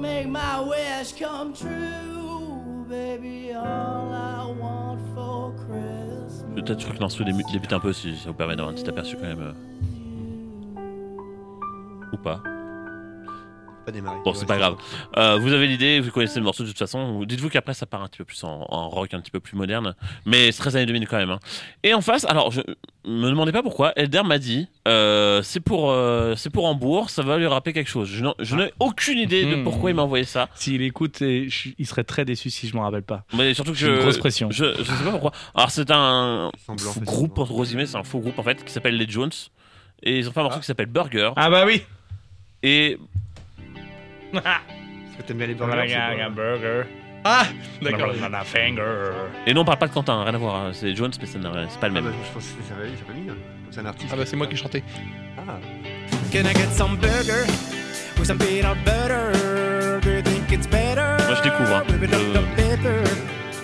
Make 0.00 0.28
my 0.28 0.60
wish 0.60 1.12
come 1.18 1.52
true, 1.52 2.86
baby. 2.88 3.52
All 3.52 4.12
I 4.12 4.46
want 4.58 5.00
for 5.14 5.52
Christmas. 5.66 6.44
Peut-être 6.54 6.92
que 6.94 6.98
l'instru 7.00 7.24
dé- 7.24 7.32
débute 7.52 7.72
un 7.72 7.80
peu 7.80 7.92
si 7.92 8.16
ça 8.16 8.28
vous 8.30 8.34
permet 8.34 8.56
d'avoir 8.56 8.72
un 8.72 8.76
petit 8.76 8.88
aperçu 8.88 9.16
quand 9.16 9.22
même. 9.26 9.40
euh. 9.40 9.52
Ou 12.12 12.16
pas. 12.16 12.40
Pas 13.88 13.92
démarré. 13.92 14.18
Bon, 14.22 14.34
c'est 14.34 14.44
pas 14.44 14.58
grave. 14.58 14.76
Euh, 15.16 15.38
vous 15.38 15.50
avez 15.54 15.66
l'idée, 15.66 15.98
vous 16.00 16.10
connaissez 16.10 16.38
le 16.38 16.44
morceau 16.44 16.62
de 16.62 16.68
toute 16.68 16.76
façon. 16.78 17.24
Dites-vous 17.24 17.48
qu'après, 17.48 17.72
ça 17.72 17.86
part 17.86 18.02
un 18.02 18.08
petit 18.08 18.18
peu 18.18 18.24
plus 18.26 18.44
en, 18.44 18.66
en 18.68 18.90
rock, 18.90 19.14
un 19.14 19.20
petit 19.20 19.30
peu 19.30 19.40
plus 19.40 19.56
moderne. 19.56 19.94
Mais 20.26 20.52
c'est 20.52 20.58
très 20.58 20.76
années 20.76 20.84
2000 20.84 21.08
quand 21.08 21.16
même. 21.16 21.30
hein. 21.30 21.38
Et 21.82 21.94
en 21.94 22.02
face, 22.02 22.26
alors, 22.26 22.50
je 22.50 22.60
me 23.06 23.30
demandez 23.30 23.50
pas 23.52 23.62
pourquoi, 23.62 23.94
Elder 23.96 24.22
m'a 24.24 24.36
dit 24.38 24.68
euh, 24.86 25.40
c'est 25.42 25.60
pour, 25.60 25.90
euh, 25.90 26.34
c'est 26.36 26.50
pour 26.50 26.66
Hambourg, 26.66 27.08
ça 27.08 27.22
va 27.22 27.38
lui 27.38 27.46
rappeler 27.46 27.72
quelque 27.72 27.88
chose. 27.88 28.08
Je 28.10 28.26
je 28.40 28.56
n'ai 28.56 28.70
aucune 28.78 29.16
idée 29.18 29.46
de 29.46 29.62
pourquoi 29.62 29.88
il 29.90 29.96
m'a 29.96 30.02
envoyé 30.02 30.24
ça. 30.24 30.50
S'il 30.54 30.82
écoute, 30.82 31.16
je- 31.20 31.70
il 31.78 31.86
serait 31.86 32.04
très 32.04 32.26
déçu 32.26 32.50
si 32.50 32.68
je 32.68 32.76
m'en 32.76 32.82
rappelle 32.82 33.02
pas. 33.04 33.24
Mais 33.34 33.54
surtout 33.54 33.72
que 33.72 33.78
je. 33.78 33.86
une 33.86 33.98
grosse 34.00 34.18
pression. 34.18 34.50
Je, 34.50 34.74
je 34.76 34.82
sais 34.82 35.04
pas 35.04 35.10
pourquoi. 35.12 35.32
Alors, 35.54 35.70
c'est 35.70 35.90
un 35.90 36.50
Semblant, 36.66 36.92
groupe, 37.00 37.38
entre 37.38 37.52
gros 37.52 37.64
c'est 37.64 37.96
un 37.96 38.02
faux 38.04 38.18
groupe 38.18 38.38
en 38.38 38.42
fait, 38.42 38.62
qui 38.62 38.70
s'appelle 38.72 38.98
les 38.98 39.08
Jones. 39.08 39.30
Et 40.02 40.18
ils 40.18 40.28
ont 40.28 40.32
fait 40.32 40.40
un 40.40 40.44
morceau 40.44 40.60
qui 40.60 40.66
s'appelle 40.66 40.86
Burger. 40.86 41.30
Ah 41.36 41.48
bah 41.48 41.64
oui 41.66 41.82
Et 42.62 42.98
Est-ce 44.34 45.16
que 45.16 45.22
t'aimes 45.22 45.38
bien 45.38 45.46
les 45.46 45.54
burgers 45.54 46.30
burger. 46.34 46.82
Ah 47.24 47.44
D'accord. 47.82 48.12
Et 49.46 49.54
non, 49.54 49.62
on 49.62 49.64
parle 49.64 49.78
pas 49.78 49.88
de 49.88 49.92
Quentin, 49.92 50.22
rien 50.22 50.34
à 50.34 50.38
voir. 50.38 50.54
hein. 50.56 50.70
C'est 50.72 50.94
Jones, 50.94 51.10
mais 51.20 51.26
ça 51.26 51.38
n'a- 51.38 51.66
c'est 51.68 51.80
pas 51.80 51.88
le 51.88 51.94
Ah 51.96 52.00
même. 52.00 52.04
bah, 52.10 52.16
je 52.26 52.32
pensais 52.32 52.54
que 52.54 52.62
c'est 53.70 53.80
un 53.80 53.86
artiste. 53.86 54.10
Ah 54.12 54.16
bah 54.16 54.22
c'est 54.24 54.36
moi 54.36 54.46
qui 54.46 54.56
chantais. 54.56 54.82
Ah. 55.36 55.58
Can 56.32 56.40
I 56.40 56.54
get 56.54 56.70
some 56.72 56.96
burger? 56.96 57.44
With 58.18 58.26
some 58.26 58.38
peanut 58.38 58.76
butter? 58.84 60.00
Do 60.02 60.10
you 60.10 60.22
think 60.22 60.50
it's 60.52 60.66
better? 60.68 61.16
Moi, 61.26 61.34
je 61.36 61.42
découvre, 61.42 61.74
hein. 61.74 61.82
With 62.00 62.12
a 62.12 62.18
Je-. 62.18 62.56
Pepper. 62.56 63.02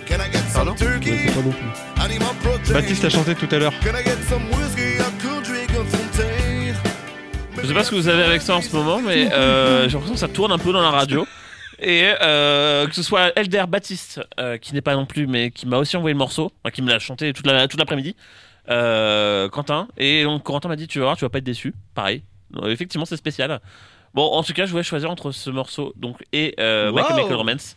Can 0.07 0.21
I 0.21 0.31
get 0.31 0.45
some 0.51 0.75
turkey? 0.77 1.31
protein. 2.43 2.73
Baptiste 2.75 3.05
a 3.05 3.11
chanté 3.11 3.35
tout 3.35 3.49
à 3.51 3.59
l'heure. 3.59 3.73
Can 3.81 3.91
I 3.99 4.05
get 4.05 4.19
some 4.29 4.43
whiskey? 4.51 4.99
I 4.99 5.11
could 5.21 5.21
drink 5.21 5.23
a 5.23 5.23
fontaine. 5.23 5.24
Je 7.65 7.69
sais 7.69 7.75
pas 7.75 7.83
ce 7.85 7.91
que 7.91 7.97
vous 7.97 8.09
avez 8.09 8.23
avec 8.23 8.43
ça 8.43 8.55
en 8.57 8.61
ce 8.63 8.75
moment, 8.77 9.01
mais 9.01 9.33
euh, 9.33 9.89
j'ai 9.89 9.93
l'impression 9.95 10.13
que 10.15 10.21
ça 10.21 10.29
tourne 10.29 10.53
un 10.53 10.59
peu 10.59 10.73
dans 10.73 10.83
la 10.83 10.91
radio. 10.91 11.27
Et 11.81 12.13
euh, 12.23 12.87
que 12.87 12.95
ce 12.95 13.03
soit 13.03 13.33
Elder 13.39 13.65
Baptiste, 13.67 14.21
euh, 14.39 14.59
qui 14.59 14.75
n'est 14.75 14.81
pas 14.83 14.95
non 14.95 15.07
plus, 15.07 15.27
mais 15.27 15.51
qui 15.51 15.67
m'a 15.67 15.79
aussi 15.79 15.97
envoyé 15.97 16.13
le 16.15 16.19
morceau, 16.19 16.53
enfin, 16.63 16.71
qui 16.71 16.83
me 16.83 16.91
l'a 16.91 16.99
chanté 16.99 17.33
toute 17.33 17.47
la- 17.47 17.67
toute 17.67 17.81
l'après-midi, 17.81 18.15
Quentin. 18.69 19.89
Et 19.97 20.25
donc 20.25 20.43
Quentin 20.45 20.69
m'a 20.69 20.77
dit 20.77 20.87
Tu 20.87 20.99
vas 20.99 21.07
voir, 21.07 21.17
tu 21.17 21.25
vas 21.25 21.31
pas 21.31 21.39
être 21.39 21.45
déçu. 21.45 21.75
Pareil. 21.95 22.23
Donc, 22.51 22.67
effectivement, 22.67 23.05
c'est 23.07 23.17
spécial. 23.17 23.61
Bon, 24.15 24.23
en 24.31 24.43
tout 24.45 24.53
cas, 24.53 24.67
je 24.67 24.71
voulais 24.71 24.85
choisir 24.85 25.11
entre 25.11 25.33
ce 25.33 25.51
morceau 25.51 25.93
donc, 25.97 26.23
et 26.33 26.55
euh, 26.61 26.93
My 26.93 27.01
Wow. 27.01 27.09
Chemical 27.09 27.35
Romance. 27.35 27.77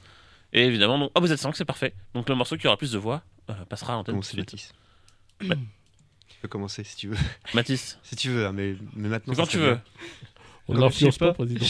Et 0.54 0.64
évidemment, 0.66 1.00
donc, 1.00 1.12
ah, 1.16 1.20
vous 1.20 1.32
êtes 1.32 1.40
5, 1.40 1.56
c'est 1.56 1.66
parfait. 1.66 1.94
Donc 2.14 2.30
le 2.30 2.36
morceau 2.36 2.58
qui 2.58 2.68
aura 2.68 2.78
plus 2.78 2.92
de 2.92 2.98
voix 2.98 3.22
passera 3.70 3.94
à 3.94 3.96
l'antenne. 3.96 4.20
tout 4.22 4.36
de 4.36 5.56
peux 6.42 6.48
commencer 6.48 6.84
si 6.84 6.96
tu 6.96 7.08
veux. 7.10 7.18
Mathis, 7.54 7.98
Si 8.04 8.16
tu 8.16 8.30
veux, 8.30 8.46
hein, 8.48 8.52
mais, 8.54 8.76
mais 8.96 9.10
maintenant. 9.10 9.34
quand 9.36 9.48
tu 9.48 9.58
veux. 9.58 9.74
bien. 9.74 9.82
On 10.70 10.90
je 10.90 11.10
sais 11.12 11.18
pas, 11.18 11.28
pas. 11.28 11.34
président. 11.46 11.66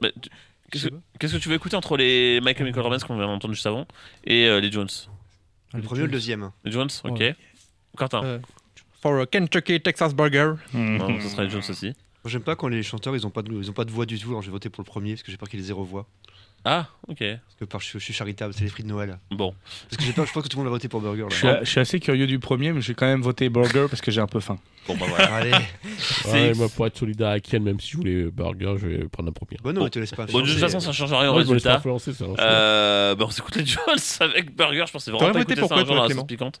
Bah, 0.00 0.08
tu- 0.20 0.30
Qu'est-ce 0.70 0.88
que, 0.88 0.94
sais 0.94 1.00
qu'est-ce 1.20 1.32
que 1.34 1.38
tu 1.38 1.48
veux 1.48 1.54
écouter 1.54 1.76
entre 1.76 1.96
les 1.96 2.40
My 2.42 2.52
Chemical 2.54 2.82
Romance 2.82 3.04
qu'on 3.04 3.16
vient 3.16 3.26
d'entendre 3.26 3.54
juste 3.54 3.66
avant 3.66 3.86
et 4.24 4.46
euh, 4.46 4.60
les 4.60 4.70
Jones? 4.72 4.88
Le 5.72 5.80
premier 5.82 6.02
ou 6.02 6.06
le 6.06 6.10
deuxième 6.12 6.50
Les 6.64 6.72
Jones, 6.72 6.88
ok. 7.04 7.18
Ouais. 7.20 7.36
Quentin 7.96 8.24
Euh, 8.24 8.38
For 9.00 9.20
a 9.20 9.26
Kentucky 9.26 9.80
Texas 9.80 10.12
Burger. 10.14 10.54
Non, 10.74 11.20
ce 11.20 11.28
sera 11.28 11.44
les 11.44 11.50
Jones 11.50 11.62
aussi. 11.68 11.86
Moi, 11.86 11.94
J'aime 12.32 12.42
pas 12.42 12.56
quand 12.56 12.66
les 12.66 12.82
chanteurs 12.82 13.14
ils 13.14 13.24
ont 13.26 13.30
pas 13.30 13.42
de, 13.42 13.52
ils 13.52 13.70
ont 13.70 13.74
pas 13.74 13.84
de 13.84 13.92
voix 13.92 14.06
du 14.06 14.18
tout. 14.18 14.30
Alors 14.30 14.42
je 14.42 14.48
vais 14.48 14.52
voter 14.52 14.68
pour 14.68 14.82
le 14.82 14.86
premier 14.86 15.12
parce 15.12 15.22
que 15.22 15.30
j'ai 15.30 15.36
peur 15.38 15.48
qu'il 15.48 15.60
ait 15.60 15.62
zéro 15.62 15.84
voix. 15.84 16.08
Ah, 16.68 16.88
ok. 17.06 17.18
Parce 17.20 17.54
que 17.60 17.64
par, 17.64 17.80
je, 17.80 17.92
je 17.92 17.98
suis 17.98 18.12
charitable, 18.12 18.52
c'est 18.52 18.64
les 18.64 18.70
frites 18.70 18.86
de 18.86 18.90
Noël. 18.90 19.18
Bon. 19.30 19.54
Parce 19.88 19.96
que 19.98 20.02
j'ai 20.04 20.12
peur, 20.12 20.26
je 20.26 20.32
pense 20.32 20.42
que 20.42 20.48
tout 20.48 20.56
le 20.56 20.64
monde 20.64 20.72
va 20.72 20.74
voter 20.76 20.88
pour 20.88 21.00
Burger. 21.00 21.22
Là. 21.22 21.28
Je 21.30 21.36
suis, 21.36 21.48
je 21.60 21.64
suis 21.70 21.80
assez 21.80 22.00
curieux 22.00 22.26
du 22.26 22.40
premier, 22.40 22.72
mais 22.72 22.80
je 22.80 22.88
vais 22.88 22.94
quand 22.94 23.06
même 23.06 23.22
voter 23.22 23.48
burger 23.48 23.86
parce 23.88 24.00
que 24.02 24.10
j'ai 24.10 24.20
un 24.20 24.26
peu 24.26 24.40
faim. 24.40 24.58
Bon, 24.88 24.96
bah 24.96 25.06
voilà. 25.08 25.34
Allez, 25.36 25.52
Ouais, 26.26 26.54
moi, 26.54 26.68
pour 26.68 26.86
être 26.86 26.98
solidaire 26.98 27.28
avec 27.28 27.44
Ken, 27.44 27.62
même 27.62 27.78
si 27.78 27.92
je 27.92 27.96
voulais 27.98 28.24
burger, 28.30 28.74
je 28.78 28.86
vais 28.88 29.08
prendre 29.08 29.28
un 29.28 29.32
premier. 29.32 29.58
bon 29.62 29.72
non, 29.72 29.84
mais 29.84 29.90
te 29.90 29.98
laisse 30.00 30.10
pas. 30.10 30.26
Bon, 30.26 30.40
de 30.40 30.46
toute 30.50 30.58
façon, 30.58 30.80
ça 30.80 30.90
change 30.92 31.12
rien 31.12 31.30
au 31.30 31.34
Ouais, 31.34 31.38
résultat. 31.42 31.76
influencer, 31.76 32.12
ça. 32.12 32.24
hein. 32.24 32.34
Euh, 32.40 33.14
bah, 33.14 33.24
on 33.28 33.30
s'écoute 33.30 33.54
les 33.56 33.64
Jones 33.64 33.82
avec 34.20 34.54
Burger. 34.56 34.84
Je 34.88 34.92
pensais 34.92 35.10
vraiment 35.12 35.28
T'aurais 35.28 35.44
pas 35.44 35.48
voté 35.48 35.54
pour 35.60 35.68
ça 35.68 35.74
quoi, 35.76 35.82
un 35.82 35.86
jour 35.86 35.94
toi, 35.94 35.96
dans 35.96 36.02
la 36.02 36.08
Clément 36.08 36.22
sauce 36.22 36.26
piquante. 36.28 36.60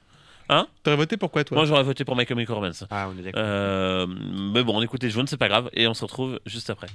T'aurais 0.84 0.96
voté 0.96 1.16
pour 1.16 1.30
quoi 1.32 1.42
toi? 1.42 1.56
Moi, 1.56 1.64
j'aurais 1.66 1.82
voté 1.82 2.04
pour 2.04 2.16
My 2.16 2.24
Chemical 2.24 2.54
Romance. 2.54 2.84
Ah, 2.90 3.08
on 3.12 3.18
est 3.18 3.22
d'accord. 3.22 3.42
Euh, 3.44 4.06
mais 4.06 4.62
bon, 4.62 4.76
on 4.78 4.82
écoute 4.82 5.02
les 5.02 5.10
Jones, 5.10 5.26
c'est 5.26 5.36
pas 5.36 5.48
grave. 5.48 5.68
Et 5.72 5.88
on 5.88 5.94
se 5.94 6.04
retrouve 6.04 6.38
juste 6.46 6.70
après. 6.70 6.86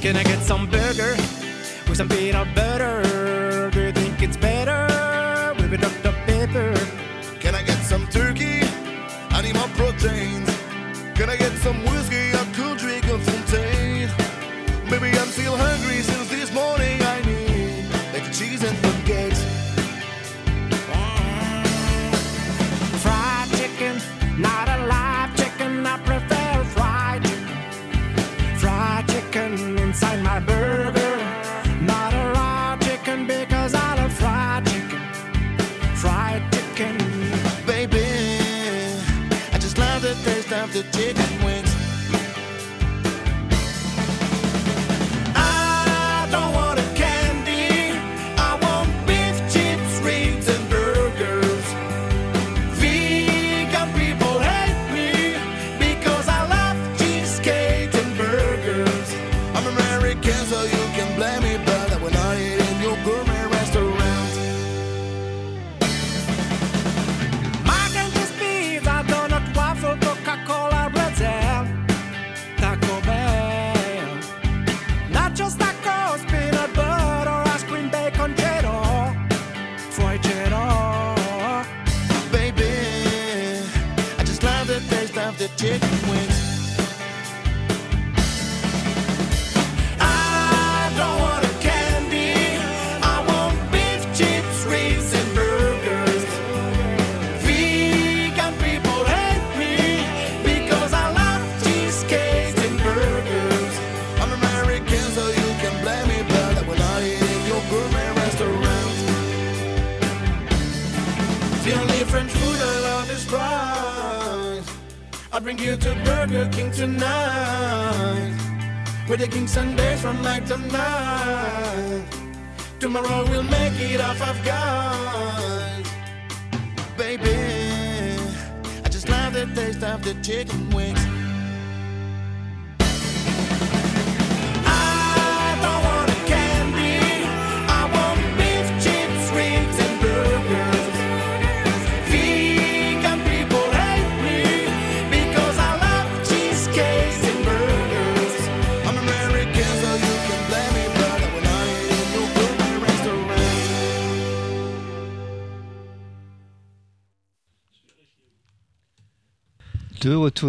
Can 0.00 0.16
I 0.16 0.22
get 0.22 0.40
some 0.42 0.70
burger 0.70 1.16
with 1.88 1.96
some 1.96 2.08
peanut 2.08 2.54
butter? 2.54 3.70
Do 3.72 3.80
you 3.80 3.92
think 3.92 4.22
it's 4.22 4.36
better 4.36 4.86
with 5.56 5.72
a 5.72 5.78
Dr. 5.78 6.12
Pepper? 6.24 6.72
Can 7.40 7.56
I 7.56 7.62
get 7.64 7.78
some 7.82 8.06
turkey? 8.06 8.60
I 9.30 9.42
need 9.42 9.56
more 9.56 9.68
proteins. 9.74 10.48
Can 11.16 11.28
I 11.28 11.36
get 11.36 11.52
some 11.58 11.82
whiskey? 11.84 12.17
ticket. 40.92 41.27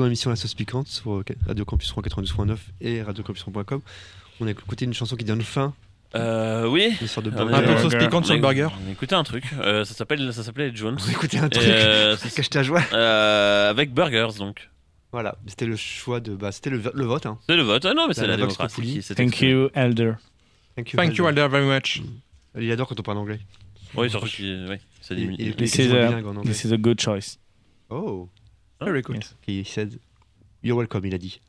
L'émission 0.10 0.32
La 0.32 0.36
Sauce 0.36 0.55
Piquante 0.55 0.88
sur 0.88 1.12
euh, 1.18 1.24
Radio 1.45 1.66
Campus 1.66 1.93
92.9 1.93 2.57
et 2.82 3.03
radiocampus.com. 3.03 3.82
On 4.41 4.47
a 4.47 4.49
écouté 4.51 4.86
une 4.86 4.93
chanson 4.95 5.16
qui 5.16 5.24
donne 5.24 5.43
fin 5.43 5.76
Euh, 6.16 6.68
oui. 6.68 6.95
de 6.99 7.05
On 7.18 7.45
burger. 7.45 7.53
Un 7.53 7.62
peu 7.62 7.74
de 7.76 7.78
sauce 7.78 7.95
piquante 7.95 8.26
sur 8.26 8.34
le 8.34 8.41
burger. 8.41 8.70
On 8.84 8.89
a 8.89 8.91
écouté 8.91 9.14
un 9.14 9.24
truc. 9.24 9.43
euh, 9.60 9.86
ça 9.86 9.93
s'appelle, 9.93 10.34
ça 10.34 10.41
s'appelait 10.43 10.72
Jones. 10.74 10.97
On 10.99 11.07
a 11.07 11.12
écouté 11.12 11.38
un 11.38 11.47
truc. 11.47 11.64
euh, 11.64 12.18
Cache 12.36 12.49
ta 12.49 12.64
joie. 12.64 12.82
euh, 12.93 13.70
avec 13.70 13.93
burgers 13.93 14.30
donc. 14.39 14.70
Voilà, 15.12 15.36
c'était 15.45 15.68
le 15.68 15.76
choix 15.76 16.20
de. 16.20 16.34
Bah, 16.36 16.51
c'était 16.51 16.72
le, 16.72 16.82
le 16.93 17.05
vote. 17.05 17.28
Hein. 17.28 17.38
C'est 17.47 17.55
le 17.55 17.62
vote. 17.64 17.86
Ah 17.86 17.93
non, 17.93 18.07
mais 18.07 18.16
c'est 18.16 18.22
La- 18.22 18.30
la, 18.30 18.38
démocratie. 18.38 18.82
Qui 19.03 19.14
Thank 19.16 19.41
you, 19.41 19.70
Elder. 19.76 20.14
Thank 20.76 20.93
you, 20.93 20.97
Thank 20.97 21.16
you, 21.18 21.26
Alder, 21.28 21.47
very 21.51 21.66
much. 21.68 22.01
Il 22.60 22.72
adore 22.72 22.88
quand 22.88 22.99
on 22.99 23.03
parle 23.03 23.18
anglais. 23.20 23.39
Oui, 23.95 24.10
surtout 24.10 24.26
qu'il 24.28 24.66
oui, 24.70 24.78
ça 25.01 25.14
Il, 25.14 25.36
diminue. 25.36 25.55
this 25.55 26.64
is 26.64 26.74
a 26.74 26.78
good 26.78 26.99
choice. 26.99 27.38
Oh, 27.91 28.28
Very 28.82 29.02
good. 29.02 29.18
Yes. 29.18 29.36
he 29.48 29.64
said, 29.66 30.00
You're 30.64 30.78
welcome, 30.78 31.06
il 31.06 31.14
a 31.14 31.18
dit. 31.18 31.40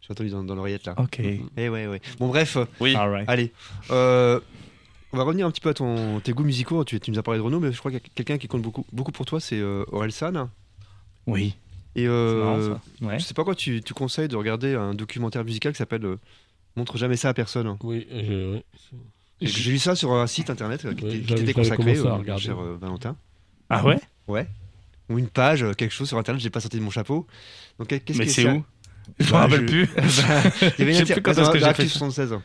J'ai 0.00 0.12
entendu 0.12 0.30
dans, 0.30 0.42
dans 0.42 0.54
l'oreillette 0.54 0.86
là. 0.86 0.94
Ok. 0.98 1.20
Eh 1.20 1.68
ouais, 1.68 1.86
ouais. 1.86 2.00
Bon, 2.18 2.28
bref, 2.28 2.56
euh, 2.56 2.64
Oui. 2.80 2.94
All 2.94 3.10
right. 3.10 3.28
allez. 3.28 3.52
Euh, 3.90 4.40
on 5.12 5.16
va 5.18 5.22
revenir 5.24 5.46
un 5.46 5.50
petit 5.50 5.60
peu 5.60 5.68
à 5.70 5.74
ton, 5.74 6.20
tes 6.20 6.32
goûts 6.32 6.44
musicaux. 6.44 6.84
Tu, 6.84 6.98
tu 7.00 7.10
nous 7.10 7.18
as 7.18 7.22
parlé 7.22 7.38
de 7.40 7.44
Renault, 7.44 7.60
mais 7.60 7.72
je 7.72 7.78
crois 7.78 7.90
qu'il 7.90 8.00
y 8.00 8.02
a 8.04 8.08
quelqu'un 8.14 8.38
qui 8.38 8.48
compte 8.48 8.62
beaucoup, 8.62 8.86
beaucoup 8.92 9.12
pour 9.12 9.26
toi, 9.26 9.40
c'est 9.40 9.58
euh, 9.58 9.84
Aurel 9.92 10.12
San. 10.12 10.48
Oui. 11.26 11.54
Et 11.94 12.06
euh, 12.06 12.44
marrant, 12.44 12.62
ça. 13.00 13.06
Ouais. 13.06 13.18
je 13.18 13.24
sais 13.24 13.34
pas 13.34 13.44
quoi, 13.44 13.54
tu, 13.54 13.82
tu 13.82 13.92
conseilles 13.94 14.28
de 14.28 14.36
regarder 14.36 14.74
un 14.74 14.94
documentaire 14.94 15.44
musical 15.44 15.72
qui 15.72 15.78
s'appelle 15.78 16.04
euh, 16.04 16.16
Montre 16.76 16.96
jamais 16.96 17.16
ça 17.16 17.30
à 17.30 17.34
personne. 17.34 17.76
Oui, 17.82 18.06
je, 18.10 18.54
ouais. 18.54 18.64
J'ai 19.40 19.72
lu 19.72 19.78
ça 19.78 19.94
sur 19.96 20.12
un 20.12 20.26
site 20.26 20.48
internet 20.50 20.84
euh, 20.84 20.94
qui, 20.94 21.04
Ouais, 21.04 21.16
était- 21.16 21.34
qui 21.34 21.42
était 21.42 21.52
consacré, 21.54 21.96
euh, 21.98 22.38
cher 22.38 22.58
euh, 22.60 22.76
Valentin. 22.80 23.16
Ah 23.68 23.84
ouais? 23.84 23.98
Ouais. 24.28 24.46
Ou 25.08 25.18
une 25.18 25.28
page, 25.28 25.62
euh, 25.62 25.72
quelque 25.72 25.92
chose 25.92 26.08
sur 26.08 26.18
internet, 26.18 26.42
j'ai 26.42 26.50
pas 26.50 26.60
sorti 26.60 26.78
de 26.78 26.82
mon 26.82 26.90
chapeau. 26.90 27.26
Donc 27.78 27.88
qu'est-ce 27.88 28.18
Mais 28.18 28.26
que 28.26 28.30
c'est 28.30 28.48
où? 28.48 28.64
Je 29.18 29.26
me 29.26 29.30
Bah, 29.32 29.38
rappelle 29.40 29.64
plus. 29.66 29.88
Il 29.96 30.68
y 30.78 30.82
avait 30.82 30.98
une 30.98 31.06
sais 31.06 31.14
plus 31.14 31.22
quand 31.22 31.32
est-ce 31.32 31.50
que 31.50 31.58
j'ai 31.58 31.64
fait 31.64 31.70
Active 31.70 31.88
ça. 32.10 32.42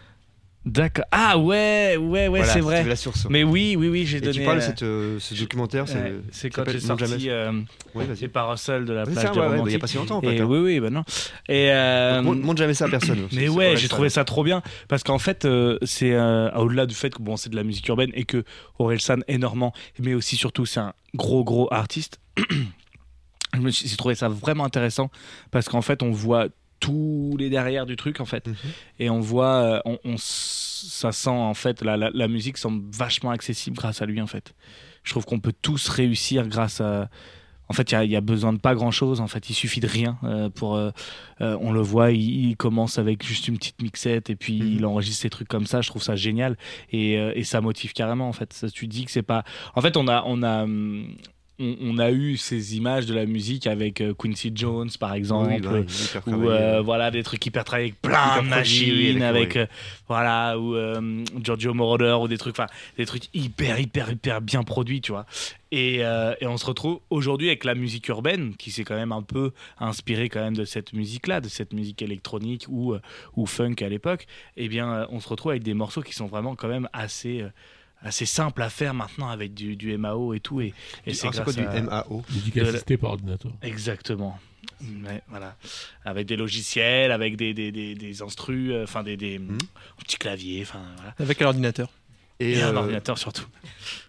76. 0.66 0.72
D'accord. 0.74 1.06
Ah 1.12 1.38
ouais, 1.38 1.98
ouais, 1.98 2.00
ouais, 2.00 2.28
Voilà, 2.30 2.46
c'est 2.46 2.60
vrai. 2.62 2.84
veux 2.84 2.90
la 2.90 2.96
source. 2.96 3.28
Mais 3.30 3.44
oui, 3.44 3.76
oui, 3.78 3.90
oui, 3.90 4.06
j'ai 4.06 4.22
donné. 4.22 4.34
tu 4.40 4.44
parles 4.46 4.60
de 4.60 4.64
euh, 4.64 4.66
cette, 4.68 4.84
euh, 4.84 5.20
ce 5.20 5.34
documentaire, 5.36 5.88
c'est 5.88 5.96
ouais, 6.02 6.14
c'est 6.32 6.50
qui 6.50 6.56
quand 6.56 6.70
j'ai 6.70 6.80
sorti 6.80 7.30
euh, 7.30 7.52
Oui, 7.96 8.06
les 8.08 8.14
vas-y. 8.14 8.28
parasols 8.30 8.86
de 8.86 8.94
la 8.94 9.06
C'est 9.06 9.12
plage 9.12 9.26
ça, 9.26 9.32
de 9.34 9.40
ouais, 9.40 9.48
ouais, 9.48 9.62
il 9.66 9.72
y 9.72 9.76
a 9.76 9.80
pas 9.80 9.88
si 9.88 9.98
longtemps 9.98 10.18
en 10.18 10.22
fait. 10.22 10.36
Et 10.36 10.42
hein. 10.42 10.46
oui, 10.46 10.60
oui, 10.60 10.80
bah 10.80 10.90
non. 10.90 11.04
Et 11.50 11.70
euh, 11.72 12.22
Donc, 12.22 12.38
montre- 12.44 12.58
jamais 12.60 12.74
ça 12.74 12.86
à 12.86 12.90
personne. 12.90 13.28
Mais 13.34 13.50
ouais, 13.50 13.76
j'ai 13.78 13.88
trouvé 13.90 14.10
ça 14.10 14.24
trop 14.24 14.44
bien 14.44 14.62
parce 14.88 15.04
qu'en 15.04 15.20
fait, 15.20 15.46
euh, 15.46 15.78
c'est 15.84 16.14
euh, 16.14 16.50
au-delà 16.52 16.86
du 16.86 16.96
fait 16.96 17.14
que 17.14 17.22
bon, 17.22 17.36
c'est 17.38 17.50
de 17.50 17.56
la 17.56 17.64
musique 17.64 17.88
urbaine 17.90 18.12
et 18.14 18.24
que 18.24 18.44
Orelsan 18.80 19.18
est 19.28 19.38
normand, 19.38 19.74
mais 20.00 20.14
aussi 20.14 20.36
surtout 20.38 20.66
c'est 20.66 20.80
un 20.80 20.94
gros 21.16 21.44
gros 21.44 21.68
artiste. 21.74 22.20
Je 23.56 23.60
me 23.60 23.70
suis 23.70 23.88
j'ai 23.88 23.98
trouvé 23.98 24.16
ça 24.16 24.30
vraiment 24.30 24.66
intéressant 24.66 25.12
parce 25.52 25.70
qu'en 25.70 25.82
fait, 25.84 26.02
on 26.02 26.10
voit 26.10 26.48
tous 26.84 27.36
les 27.40 27.50
derrière 27.50 27.86
du 27.86 27.96
truc 27.96 28.20
en 28.20 28.26
fait 28.26 28.48
Mhm. 28.48 28.56
et 29.00 29.10
on 29.10 29.20
voit, 29.20 29.56
euh, 29.56 29.80
on, 29.86 29.98
on 30.06 30.16
ça 30.18 31.12
sent 31.12 31.30
en 31.30 31.54
fait 31.54 31.82
la, 31.82 31.96
la, 31.98 32.10
la 32.14 32.28
musique 32.28 32.58
semble 32.58 32.84
vachement 32.94 33.32
accessible 33.32 33.78
grâce 33.78 34.02
à 34.02 34.06
lui 34.06 34.20
en 34.22 34.28
fait. 34.28 34.54
Je 35.04 35.12
trouve 35.12 35.26
qu'on 35.26 35.40
peut 35.40 35.54
tous 35.62 35.88
réussir 35.90 36.48
grâce 36.48 36.82
à 36.82 37.10
en 37.70 37.74
fait, 37.74 37.92
il 37.94 38.12
y 38.12 38.16
a- 38.18 38.22
besoin 38.22 38.52
de 38.54 38.60
pas 38.60 38.76
grand 38.76 38.92
chose. 38.92 39.22
En 39.22 39.28
fait, 39.28 39.50
il 39.50 39.54
suffit 39.54 39.80
de 39.80 39.88
rien 39.88 40.18
euh, 40.26 40.50
pour. 40.50 40.76
euh, 40.76 40.92
euh, 41.42 41.58
on 41.62 41.72
le 41.72 41.80
voit, 41.82 42.12
il, 42.12 42.50
il 42.50 42.58
commence 42.58 43.00
avec 43.00 43.26
juste 43.26 43.48
une 43.48 43.58
petite 43.58 43.82
mixette 43.82 44.30
et 44.30 44.36
puis 44.36 44.60
Mhm. 44.62 44.74
il 44.78 44.86
enregistre 44.86 45.22
ces 45.22 45.30
trucs 45.30 45.48
comme 45.48 45.66
ça. 45.66 45.80
Je 45.82 45.90
trouve 45.90 46.04
ça 46.04 46.16
génial 46.18 46.58
et, 46.92 47.14
et 47.14 47.44
ça 47.46 47.62
motive 47.62 47.94
carrément. 47.94 48.28
En 48.28 48.34
fait, 48.34 48.52
ça, 48.54 48.70
tu 48.70 48.86
dis 48.88 49.06
que 49.06 49.12
c'est 49.12 49.24
pas. 49.24 49.44
En 49.76 49.82
fait, 49.82 49.96
on 49.96 50.08
a, 50.10 50.24
on 50.28 50.44
a, 50.44 50.64
hum, 50.64 51.16
on, 51.64 51.78
on 51.82 51.98
a 51.98 52.12
eu 52.12 52.38
ces 52.38 52.76
images 52.76 53.06
de 53.06 53.14
la 53.14 53.26
musique 53.26 53.68
avec 53.68 54.02
euh, 54.02 54.14
Quincy 54.14 54.52
Jones, 54.54 54.90
par 55.00 55.14
exemple. 55.14 55.50
Oui, 55.50 55.62
bah, 55.62 56.22
ou 56.28 56.50
euh, 56.50 56.82
voilà 56.82 57.12
des 57.12 57.24
trucs 57.24 57.46
hyper 57.46 57.64
travaillés 57.64 57.90
avec 57.90 58.02
plein 58.02 58.42
de 58.44 58.48
machines 58.48 59.24
avec 59.24 59.56
euh, 59.56 59.66
voilà 60.08 60.60
ou 60.60 60.76
euh, 60.76 61.24
Giorgio 61.42 61.74
Moroder 61.74 62.18
ou 62.22 62.28
des 62.28 62.38
trucs 62.38 62.54
enfin 62.54 62.68
des 62.98 63.06
trucs 63.06 63.30
hyper 63.34 63.80
hyper 63.80 64.12
hyper 64.12 64.42
bien 64.42 64.64
produits 64.64 65.02
tu 65.02 65.12
vois. 65.12 65.26
Et, 65.72 66.02
et 66.02 66.46
on 66.46 66.58
se 66.58 66.68
retrouve 66.68 67.00
aujourd'hui 67.10 67.48
avec 67.48 67.64
la 67.64 67.74
musique 67.74 68.08
urbaine 68.08 68.56
qui 68.58 68.70
s'est 68.70 68.84
quand 68.84 68.94
même 68.94 69.12
un 69.12 69.24
peu 69.24 69.54
inspirée 69.80 70.30
quand 70.30 70.40
même 70.40 70.56
de 70.56 70.66
cette 70.66 70.94
musique 70.94 71.26
là 71.26 71.42
de 71.42 71.50
cette 71.50 71.74
musique 71.74 72.04
électronique 72.04 72.68
ou 72.70 72.94
ou 73.36 73.46
funk 73.48 73.78
à 73.82 73.90
l'époque. 73.90 74.28
Et 74.56 74.68
bien 74.68 74.94
euh, 74.94 75.06
on 75.10 75.20
se 75.20 75.28
retrouve 75.30 75.52
avec 75.52 75.64
des 75.64 75.74
morceaux 75.74 76.02
qui 76.02 76.14
sont 76.14 76.28
vraiment 76.28 76.56
quand 76.56 76.68
même 76.68 76.90
assez 76.94 77.44
assez 78.04 78.26
simples 78.26 78.62
à 78.62 78.70
faire 78.70 78.94
maintenant 78.94 79.30
avec 79.30 79.54
du, 79.54 79.76
du 79.76 79.98
MAO 79.98 80.34
et 80.34 80.40
tout 80.40 80.62
et, 80.62 80.74
c'est 81.06 81.14
c'est 81.14 81.28
quoi 81.30 81.42
grâce 81.44 81.56
du 81.56 81.64
à- 81.66 81.82
MAO 81.82 82.24
assistée 82.62 82.98
par 82.98 83.12
ordinateur. 83.12 83.52
Exactement. 83.62 84.38
Ouais, 84.82 85.22
voilà. 85.30 85.56
Avec 86.04 86.28
des 86.28 86.36
logiciels, 86.36 87.12
avec 87.12 87.38
des, 87.38 87.54
des, 87.54 87.72
des, 87.72 87.96
des 87.96 88.22
instrus, 88.22 88.72
euh, 88.72 88.84
enfin 88.84 89.04
des, 89.04 89.16
des 89.18 89.40
Mhm. 89.40 89.58
petits 89.98 90.18
claviers, 90.18 90.66
voilà. 90.66 91.14
Avec 91.20 91.42
un 91.42 91.48
ordinateur. 91.48 91.90
Et 92.40 92.54
Et, 92.54 92.62
un 92.62 92.74
euh, 92.74 92.78
ordinateur 92.80 93.18
surtout. 93.18 93.46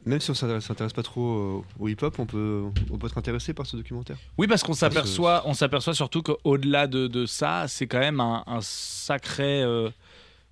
même 0.06 0.18
si 0.18 0.30
on 0.30 0.34
s'intéresse 0.34 0.64
s'intéresse 0.64 0.92
pas 0.94 1.02
trop 1.02 1.64
au 1.78 1.88
hip-hop, 1.88 2.18
on 2.18 2.26
peut, 2.26 2.64
on 2.90 2.98
peut 2.98 3.06
être 3.06 3.18
intéressé 3.18 3.52
par 3.52 3.66
ce 3.66 3.76
documentaire. 3.76 4.16
Oui, 4.38 4.46
parce 4.48 4.62
qu'on 4.62 4.72
s'aperçoit, 4.72 5.42
on 5.46 5.54
s'aperçoit 5.54 5.94
surtout 5.94 6.22
qu'au-delà 6.22 6.86
de, 6.86 7.06
de 7.06 7.26
ça, 7.26 7.66
c'est 7.68 7.86
quand 7.86 8.00
même 8.00 8.20
un, 8.20 8.42
un 8.46 8.60
sacré. 8.62 9.62
euh, 9.62 9.90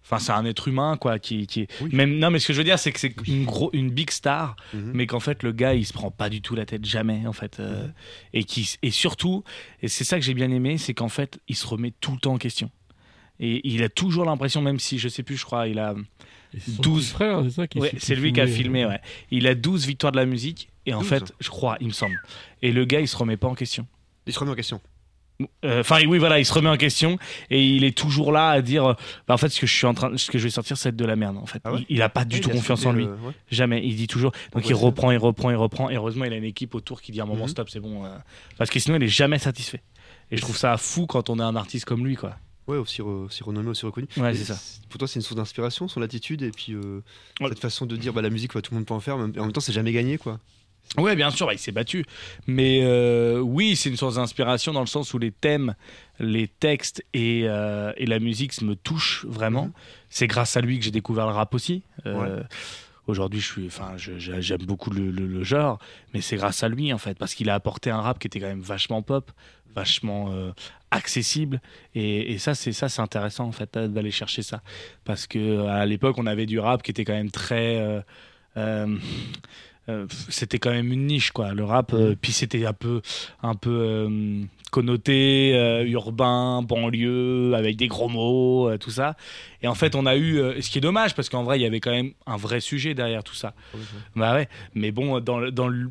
Enfin, 0.05 0.18
c'est 0.18 0.32
un 0.32 0.44
être 0.44 0.66
humain, 0.68 0.96
quoi, 1.00 1.18
qui, 1.18 1.46
qui 1.46 1.66
Oui. 1.80 1.90
Même, 1.92 2.18
non, 2.18 2.30
mais 2.30 2.38
ce 2.40 2.48
que 2.48 2.53
je 2.53 2.59
veux 2.59 2.64
dire, 2.64 2.78
c'est 2.78 2.90
que 2.92 2.98
c'est 3.00 3.14
une, 3.28 3.44
gros, 3.44 3.70
une 3.72 3.90
big 3.90 4.11
star, 4.11 4.57
Mhm. 4.74 4.90
mais 4.94 5.07
qu'en 5.07 5.20
fait, 5.20 5.42
le 5.42 5.53
gars, 5.53 5.74
il 5.74 5.86
se 5.86 5.92
prend 5.92 6.11
pas 6.11 6.28
du 6.28 6.42
tout 6.42 6.55
la 6.57 6.66
tête, 6.66 6.84
jamais, 6.84 7.26
en 7.26 7.32
fait. 7.32 7.61
euh, 7.61 7.86
et, 8.34 8.44
qui, 8.44 8.74
et 8.82 8.90
surtout, 8.90 9.44
et 9.80 9.88
c'est 9.88 10.05
ça 10.05 10.18
que 10.18 10.24
j'ai 10.24 10.34
bien 10.34 10.50
aimé, 10.50 10.76
c'est 10.78 10.92
qu'en 10.94 11.09
fait, 11.09 11.38
il 11.48 11.57
se 11.57 11.66
remet 11.66 11.92
tout 12.00 12.12
le 12.12 12.18
temps 12.18 12.34
en 12.34 12.38
question. 12.38 12.70
Et 13.40 13.61
il 13.68 13.82
a 13.82 13.88
toujours 13.88 14.24
l'impression, 14.24 14.61
même 14.61 14.78
si, 14.78 14.98
je 14.98 15.09
sais 15.09 15.22
plus, 15.22 15.36
je 15.36 15.44
crois, 15.44 15.66
il 15.68 15.78
a. 15.78 15.94
Et 16.55 16.61
c'est 16.61 16.72
son 16.72 16.82
12 16.82 17.05
petit 17.05 17.11
frère, 17.14 17.42
c'est 17.44 17.50
ça 17.50 17.66
qui 17.66 17.78
Ouais, 17.78 17.92
c'est 17.98 18.14
lui 18.14 18.32
qui 18.32 18.40
a 18.40 18.46
filmé, 18.46 18.84
ouais. 18.84 19.00
Il 19.30 19.46
a 19.46 19.55
12 19.55 19.86
victoires 19.86 20.12
de 20.12 20.18
la 20.18 20.26
musique, 20.26 20.68
et 20.84 20.92
en 20.94 20.98
12. 21.00 21.09
fait, 21.09 21.32
je 21.40 21.48
crois, 21.48 21.76
il 21.80 21.86
me 21.86 21.92
semble. 21.92 22.20
Et 22.61 22.72
le 22.72 22.84
gars, 22.84 23.00
il 23.00 23.09
se 23.09 23.16
remet 23.16 23.36
pas 23.36 23.48
en 23.48 23.55
question. 23.55 23.86
Il 24.26 24.32
se 24.32 24.38
remet 24.38 24.53
en 24.53 24.55
question. 24.57 24.80
Euh, 25.64 25.80
Enfin, 25.80 25.99
oui, 26.07 26.18
voilà, 26.18 26.38
il 26.38 26.45
se 26.47 26.53
remet 26.53 26.68
en 26.68 26.76
question 26.76 27.18
et 27.51 27.64
il 27.64 27.84
est 27.84 27.97
toujours 27.97 28.32
là 28.32 28.51
à 28.51 28.62
dire, 28.62 28.84
euh, 28.86 28.95
bah, 29.28 29.34
en 29.34 29.36
fait, 29.36 29.49
ce 29.49 29.61
que 29.61 29.66
je 29.66 29.74
suis 29.74 29.86
en 29.86 29.95
train, 29.95 30.16
ce 30.16 30.30
que 30.30 30.38
je 30.38 30.45
vais 30.45 30.51
sortir, 30.51 30.76
c'est 30.76 30.95
de 30.95 31.05
la 31.05 31.16
merde. 31.16 31.36
En 31.38 31.47
fait, 31.47 31.61
Ah 31.64 31.72
ouais 31.72 31.80
il, 31.88 31.97
il 31.97 32.03
a 32.03 32.09
pas 32.09 32.24
du 32.24 32.40
tout 32.40 32.51
a 32.51 32.53
confiance 32.53 32.84
en 32.86 32.93
lui, 32.93 33.05
euh, 33.05 33.14
ouais. 33.26 33.32
jamais. 33.51 33.80
Il 33.84 33.97
dit 33.97 34.07
toujours, 34.07 34.32
donc 34.53 34.62
Ouais, 34.64 34.68
il 34.70 34.74
reprend, 34.74 35.11
il 35.11 35.18
reprend, 35.18 35.51
il 35.51 35.57
reprend. 35.57 35.90
Et 35.90 35.95
heureusement, 35.97 36.24
il 36.24 36.32
a 36.32 36.36
une 36.36 36.45
équipe 36.45 36.74
autour 36.74 37.01
qui 37.03 37.12
dit 37.12 37.20
à 37.20 37.24
un 37.24 37.26
moment 37.26 37.45
Mhm. 37.45 37.49
stop, 37.51 37.70
c'est 37.70 37.80
bon, 37.80 38.05
euh, 38.05 38.09
parce 38.59 38.70
que 38.70 38.78
sinon, 38.78 38.97
il 38.97 39.03
est 39.03 39.09
jamais 39.09 39.38
satisfait. 39.38 39.82
Et 40.30 40.36
je 40.36 40.43
trouve 40.43 40.57
ça 40.57 40.76
fou 40.76 41.07
quand 41.07 41.28
on 41.30 41.38
est 41.38 41.43
un 41.43 41.57
artiste 41.57 41.84
comme 41.84 42.07
lui, 42.07 42.16
quoi. 42.16 42.36
Ouais, 42.68 42.76
aussi, 42.76 43.03
re- 43.03 43.24
aussi 43.26 43.43
renommé, 43.43 43.68
aussi 43.70 43.84
reconnu. 43.84 44.07
Ouais, 44.16 44.34
c'est 44.34 44.45
ça. 44.53 44.57
Pour 44.88 44.99
toi, 44.99 45.09
c'est 45.09 45.16
une 45.16 45.22
source 45.22 45.34
d'inspiration, 45.36 45.88
son 45.88 46.01
attitude, 46.01 46.43
et 46.43 46.51
puis 46.53 46.74
cette 47.49 47.59
façon 47.59 47.86
de 47.86 47.97
dire 47.97 48.12
bah, 48.12 48.22
la 48.22 48.30
musique, 48.30 48.55
ouais, 48.55 48.62
tout 48.62 48.72
le 48.72 48.78
monde 48.78 48.86
peut 48.86 48.95
en 48.95 49.01
faire, 49.01 49.18
mais 49.18 49.38
en 49.38 49.43
même 49.43 49.53
temps, 49.53 49.61
c'est 49.61 49.72
jamais 49.72 49.93
gagné, 49.93 50.16
quoi. 50.18 50.38
Ouais, 50.99 51.16
bien 51.16 51.30
sûr, 51.30 51.47
bah, 51.47 51.55
il 51.55 51.59
s'est 51.59 51.72
battu. 51.72 52.05
Mais 52.47 52.80
euh, 52.82 53.38
oui, 53.40 53.76
c'est 53.76 53.88
une 53.88 53.97
source 53.97 54.16
d'inspiration 54.16 54.72
dans 54.72 54.80
le 54.82 54.86
sens 54.86 55.14
où 55.14 55.18
les 55.18 55.30
thèmes, 55.32 55.74
les 56.20 56.49
textes 56.49 57.03
et, 57.14 57.45
euh, 57.47 57.93
et 57.97 58.05
la 58.07 58.18
musique 58.18 58.61
me 58.61 58.74
touchent 58.76 59.24
vraiment. 59.26 59.66
Mhm. 59.66 59.72
C'est 60.11 60.26
grâce 60.26 60.57
à 60.57 60.61
lui 60.61 60.78
que 60.78 60.84
j'ai 60.84 60.90
découvert 60.90 61.26
le 61.26 61.32
rap 61.32 61.55
aussi. 61.55 61.82
Euh, 62.07 62.43
Aujourd'hui, 63.09 63.40
je 63.40 63.47
suis, 63.51 63.66
enfin, 63.66 63.95
j'aime 63.97 64.62
beaucoup 64.64 64.90
le, 64.90 65.11
le- 65.11 65.26
le 65.26 65.43
genre, 65.43 65.80
mais 66.14 66.20
c'est 66.20 66.36
grâce 66.36 66.62
à 66.62 66.68
lui 66.68 66.93
en 66.93 66.99
fait, 66.99 67.18
parce 67.18 67.34
qu'il 67.34 67.51
a 67.51 67.55
apporté 67.55 67.90
un 67.90 68.01
rap 68.01 68.20
qui 68.20 68.28
était 68.28 68.38
quand 68.38 68.47
même 68.47 68.61
vachement 68.61 69.03
pop, 69.03 69.32
vachement 69.74 70.32
accessible, 70.93 71.61
et, 71.97 72.32
et 72.32 72.38
ça, 72.38 72.55
c'est 72.55 72.70
ça, 72.72 72.88
c'est 72.88 73.03
intéressant 73.03 73.45
en 73.47 73.51
fait 73.53 73.76
d'aller 73.76 74.12
chercher 74.12 74.43
ça, 74.43 74.62
parce 75.05 75.26
que 75.26 75.66
à 75.66 75.84
l'époque, 75.84 76.16
on 76.18 76.26
avait 76.26 76.47
du 76.47 76.61
rap 76.61 76.80
qui 76.84 76.93
était 76.93 77.05
quand 77.05 77.12
même 77.12 77.32
très 77.32 78.05
euh, 79.89 80.07
c'était 80.28 80.59
quand 80.59 80.70
même 80.70 80.93
une 80.93 81.07
niche, 81.07 81.33
quoi. 81.33 81.55
Le 81.55 81.64
rap, 81.64 81.93
euh, 81.93 82.14
puis 82.20 82.33
c'était 82.33 82.64
un 82.66 82.72
peu, 82.72 83.03
un 83.43 83.55
peu 83.55 83.70
euh, 83.70 84.43
connoté, 84.70 85.83
urbain, 85.87 86.62
banlieue, 86.62 87.55
avec 87.55 87.76
des 87.76 87.89
gros 87.89 88.09
mots, 88.09 88.70
tout 88.78 88.91
ça. 88.91 89.16
Et 89.62 89.68
en 89.68 89.74
fait, 89.74 89.95
on 89.95 90.07
a 90.07 90.16
eu, 90.16 90.41
ce 90.61 90.70
qui 90.70 90.78
est 90.78 90.83
dommage, 90.83 91.14
parce 91.14 91.28
qu'en 91.28 91.43
vrai, 91.43 91.59
il 91.59 91.62
y 91.62 91.66
avait 91.66 91.80
quand 91.80 91.91
même 91.91 92.12
un 92.26 92.37
vrai 92.37 92.61
sujet 92.61 92.95
derrière 92.95 93.22
tout 93.22 93.35
ça. 93.35 93.55
Bah 94.16 94.35
ouais, 94.35 94.49
mais 94.74 94.91
bon, 94.91 95.20
dans 95.20 95.39
le, 95.39 95.51
dans 95.51 95.68
le, 95.68 95.91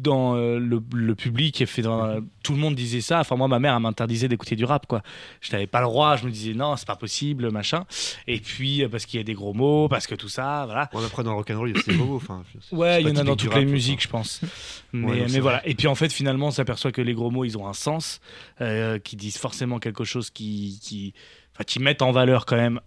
dans 0.00 0.34
le, 0.34 0.82
le 0.94 1.14
public, 1.14 1.60
et 1.60 1.66
fait 1.66 1.82
dans, 1.82 2.20
tout 2.42 2.52
le 2.52 2.58
monde 2.58 2.74
disait 2.74 3.00
ça. 3.00 3.20
Enfin, 3.20 3.36
moi, 3.36 3.48
ma 3.48 3.58
mère, 3.58 3.74
elle 3.74 3.82
m'interdisait 3.82 4.28
d'écouter 4.28 4.56
du 4.56 4.64
rap, 4.64 4.86
quoi. 4.86 5.02
Je 5.40 5.52
n'avais 5.52 5.66
pas 5.66 5.80
le 5.80 5.86
droit, 5.86 6.16
je 6.16 6.24
me 6.26 6.30
disais 6.30 6.54
non, 6.54 6.76
c'est 6.76 6.86
pas 6.86 6.96
possible, 6.96 7.50
machin. 7.50 7.84
Et 8.26 8.40
puis, 8.40 8.82
euh, 8.82 8.88
parce 8.88 9.06
qu'il 9.06 9.18
y 9.18 9.20
a 9.20 9.24
des 9.24 9.34
gros 9.34 9.52
mots, 9.54 9.88
parce 9.88 10.06
que 10.06 10.14
tout 10.14 10.28
ça, 10.28 10.64
voilà. 10.66 10.88
Bon, 10.92 11.04
après, 11.04 11.22
dans 11.22 11.34
rock'n'roll, 11.36 11.70
il 11.70 11.76
y 11.76 11.80
a 11.80 11.82
des 11.82 11.94
mots. 11.96 12.16
Enfin, 12.16 12.42
Ouais, 12.72 13.02
il 13.02 13.08
y 13.08 13.10
en 13.12 13.16
a 13.16 13.24
dans 13.24 13.36
toutes 13.36 13.54
les 13.54 13.64
musiques, 13.64 14.02
je 14.02 14.08
pense. 14.08 14.40
Mais, 14.92 15.08
Ouais, 15.10 15.16
non, 15.20 15.24
c'est 15.28 15.32
mais 15.34 15.40
voilà. 15.40 15.66
Et 15.66 15.74
puis 15.74 15.86
en 15.86 15.94
fait, 15.94 16.12
finalement, 16.12 16.48
on 16.48 16.50
s'aperçoit 16.50 16.92
que 16.92 17.00
les 17.02 17.14
gros 17.14 17.30
mots, 17.30 17.44
ils 17.44 17.56
ont 17.58 17.66
un 17.66 17.72
sens, 17.72 18.20
euh, 18.60 18.98
qui 18.98 19.16
disent 19.16 19.38
forcément 19.38 19.78
quelque 19.78 20.04
chose 20.04 20.30
qui, 20.30 20.78
qui, 20.82 21.14
enfin, 21.54 21.64
qui 21.64 21.78
mettent 21.80 22.02
en 22.02 22.12
valeur 22.12 22.46
quand 22.46 22.56
même 22.56 22.80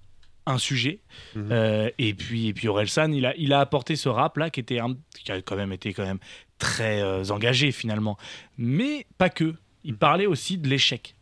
un 0.47 0.59
sujet. 0.59 0.99
Mhm. 1.35 1.49
Euh, 1.51 1.89
et 1.97 2.13
puis, 2.13 2.47
et 2.49 2.53
puis 2.53 2.67
Orelsan, 2.67 3.11
il 3.11 3.25
a, 3.25 3.35
il 3.35 3.51
a 3.51 3.59
apporté 3.61 3.95
ce 3.95 4.09
rap 4.09 4.37
là 4.37 4.51
qui 4.51 4.59
était, 4.59 4.79
un- 4.79 4.95
qui 5.23 5.31
a 5.31 5.41
quand 5.41 5.55
même 5.55 5.71
été 5.71 5.91
quand 5.91 6.05
même 6.05 6.19
très 6.59 7.01
euh, 7.01 7.23
engagé 7.29 7.71
finalement, 7.71 8.17
mais 8.57 9.05
pas 9.17 9.29
que. 9.29 9.53
Il 9.83 9.93
Mhm. 9.93 9.97
parlait 9.99 10.25
aussi 10.25 10.57
de 10.57 10.67
l'échec. 10.67 11.15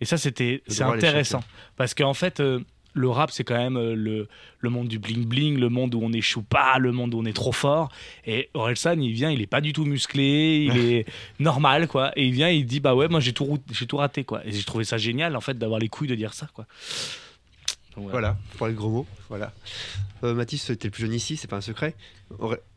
Et 0.00 0.04
ça, 0.04 0.16
c'était, 0.18 0.62
c'est 0.66 0.82
intéressant 0.82 1.42
parce 1.76 1.94
qu'en 1.94 2.14
fait. 2.14 2.40
euh, 2.40 2.60
le 2.98 3.10
rap, 3.10 3.30
c'est 3.30 3.44
quand 3.44 3.58
même 3.58 3.76
euh, 3.76 3.94
le, 3.94 4.26
le 4.60 4.70
monde 4.70 4.88
du 4.88 4.98
bling 4.98 5.26
bling, 5.26 5.58
le 5.58 5.68
monde 5.68 5.94
où 5.94 6.00
on 6.02 6.10
échoue 6.14 6.40
pas, 6.40 6.78
le 6.78 6.92
monde 6.92 7.12
où 7.12 7.18
on 7.18 7.26
est 7.26 7.34
trop 7.34 7.52
fort. 7.52 7.90
Et 8.26 8.48
Orelsan, 8.54 8.98
il 9.02 9.12
vient, 9.12 9.30
il 9.30 9.42
est 9.42 9.46
pas 9.46 9.60
du 9.60 9.74
tout 9.74 9.84
musclé, 9.84 10.64
il 10.66 10.78
est 10.78 11.04
normal, 11.38 11.88
quoi. 11.88 12.10
Et 12.18 12.24
il 12.24 12.32
vient, 12.32 12.48
il 12.48 12.64
dit, 12.64 12.80
bah 12.80 12.94
ouais, 12.94 13.06
moi 13.08 13.20
j'ai 13.20 13.34
tout, 13.34 13.58
j'ai 13.70 13.86
tout 13.86 13.98
raté, 13.98 14.24
quoi. 14.24 14.40
Et 14.46 14.50
j'ai 14.52 14.62
trouvé 14.64 14.84
ça 14.84 14.96
génial, 14.96 15.36
en 15.36 15.42
fait, 15.42 15.58
d'avoir 15.58 15.78
les 15.78 15.88
couilles 15.88 16.08
de 16.08 16.14
dire 16.14 16.32
ça, 16.32 16.48
quoi. 16.54 16.64
Voilà, 17.96 18.36
pour 18.56 18.66
les 18.68 18.74
gros 18.74 18.90
mots. 18.90 19.06
Voilà. 19.28 19.52
Euh, 20.22 20.34
Mathis, 20.34 20.64
t'es 20.66 20.84
le 20.84 20.90
plus 20.90 21.02
jeune 21.02 21.14
ici, 21.14 21.36
c'est 21.36 21.48
pas 21.48 21.56
un 21.56 21.60
secret. 21.60 21.94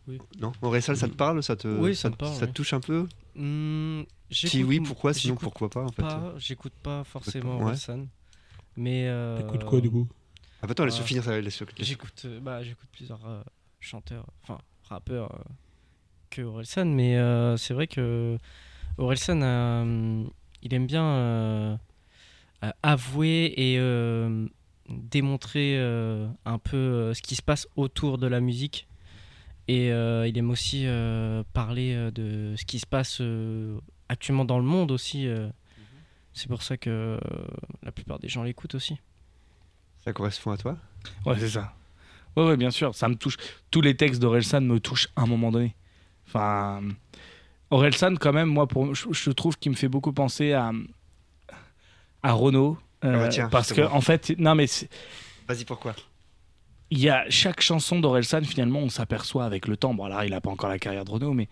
Oui. 0.07 0.19
Non 0.39 0.51
ça 0.81 0.93
te 1.07 1.07
parle 1.15 1.43
ça 1.43 1.55
te... 1.55 1.67
Oui, 1.67 1.95
ça 1.95 2.09
me 2.09 2.15
parle, 2.15 2.33
Ça 2.35 2.47
te 2.47 2.51
touche 2.53 2.73
un 2.73 2.79
peu? 2.79 3.07
Hmm, 3.35 4.01
Si 4.31 4.47
j'écoute- 4.47 4.67
oui, 4.69 4.79
pourquoi? 4.79 5.13
Sinon, 5.13 5.35
pourquoi 5.35 5.69
pas 5.69 5.83
en 5.83 5.91
fait? 5.91 6.01
pas, 6.01 6.33
J'écoute 6.37 6.73
pas 6.81 7.03
forcément 7.03 7.57
Ouais. 7.57 7.63
Orelsan. 7.63 8.07
Mais. 8.75 9.07
euh, 9.07 9.37
T'écoutes 9.37 9.65
quoi 9.65 9.81
du 9.81 9.89
coup? 9.91 10.07
Ah, 10.61 10.67
bah, 10.67 10.71
attends, 10.71 10.85
laisse 10.85 10.97
Ouais. 10.99 11.05
finir 11.05 11.23
ça. 11.23 11.39
Laisse, 11.39 11.61
laisse- 11.61 11.87
J'écoute 11.87 12.23
euh, 12.25 12.39
bah, 12.39 12.63
j'écoute 12.63 12.89
plusieurs 12.91 13.25
euh, 13.25 13.41
chanteurs, 13.79 14.25
enfin 14.43 14.57
rappeurs 14.89 15.33
euh, 15.35 15.43
que 16.31 16.41
Orelsan, 16.41 16.85
mais 16.85 17.17
euh, 17.17 17.55
c'est 17.57 17.73
vrai 17.73 17.87
que 17.87 18.37
Orelsan, 18.97 19.41
euh, 19.41 20.23
il 20.63 20.73
aime 20.73 20.87
bien 20.87 21.03
euh, 21.05 21.77
euh, 22.63 22.71
avouer 22.83 23.53
et 23.55 23.77
euh, 23.79 24.47
démontrer 24.89 25.77
euh, 25.77 26.27
un 26.45 26.57
peu 26.57 26.77
euh, 26.77 27.13
ce 27.13 27.21
qui 27.21 27.35
se 27.35 27.41
passe 27.41 27.67
autour 27.75 28.17
de 28.17 28.27
la 28.27 28.39
musique. 28.39 28.87
Et 29.67 29.91
euh, 29.91 30.27
il 30.27 30.37
aime 30.37 30.49
aussi 30.49 30.85
euh, 30.85 31.43
parler 31.53 32.09
de 32.11 32.55
ce 32.57 32.65
qui 32.65 32.79
se 32.79 32.87
passe 32.87 33.19
euh, 33.21 33.77
actuellement 34.07 34.45
dans 34.45 34.57
le 34.57 34.65
monde 34.65 34.91
aussi. 34.91 35.27
euh. 35.27 35.49
C'est 36.33 36.47
pour 36.47 36.63
ça 36.63 36.77
que 36.77 36.89
euh, 36.89 37.19
la 37.83 37.91
plupart 37.91 38.19
des 38.19 38.29
gens 38.29 38.43
l'écoutent 38.43 38.75
aussi. 38.75 38.97
Ça 40.03 40.13
correspond 40.13 40.51
à 40.51 40.57
toi? 40.57 40.77
Ouais, 41.25 41.37
c'est 41.37 41.49
ça. 41.49 41.75
Ouais, 42.35 42.45
ouais, 42.45 42.57
bien 42.57 42.71
sûr, 42.71 42.95
ça 42.95 43.09
me 43.09 43.15
touche. 43.15 43.37
Tous 43.69 43.81
les 43.81 43.95
textes 43.95 44.21
d'Orelsan 44.21 44.61
me 44.61 44.79
touchent 44.79 45.09
à 45.15 45.23
un 45.23 45.25
moment 45.25 45.51
donné. 45.51 45.75
Enfin, 46.27 46.81
Orelsan, 47.69 48.15
quand 48.15 48.33
même, 48.33 48.49
moi, 48.49 48.67
pour, 48.67 48.95
je, 48.95 49.07
je 49.11 49.29
trouve 49.31 49.57
qu'il 49.57 49.71
me 49.71 49.75
fait 49.77 49.89
beaucoup 49.89 50.13
penser 50.13 50.53
à, 50.53 50.71
à 52.23 52.33
Renaud. 52.33 52.77
Euh, 53.03 53.13
Ah 53.15 53.17
bah 53.19 53.27
tiens, 53.29 53.49
parce 53.49 53.73
que, 53.73 53.81
en 53.81 54.01
fait, 54.01 54.33
non, 54.37 54.55
mais 54.55 54.65
Vas-y, 55.47 55.65
pourquoi? 55.65 55.95
Il 56.91 56.99
y 56.99 57.09
a 57.09 57.25
chaque 57.29 57.61
chanson 57.61 57.99
d'Orelsan, 57.99 58.43
finalement, 58.43 58.79
on 58.79 58.89
s'aperçoit 58.89 59.45
avec 59.45 59.67
le 59.67 59.77
temps. 59.77 59.93
Bon, 59.93 60.07
là, 60.07 60.25
il 60.25 60.31
n'a 60.31 60.41
pas 60.41 60.49
encore 60.49 60.69
la 60.69 60.79
carrière 60.79 61.05
de 61.05 61.11
Renaud, 61.11 61.33
mais 61.33 61.47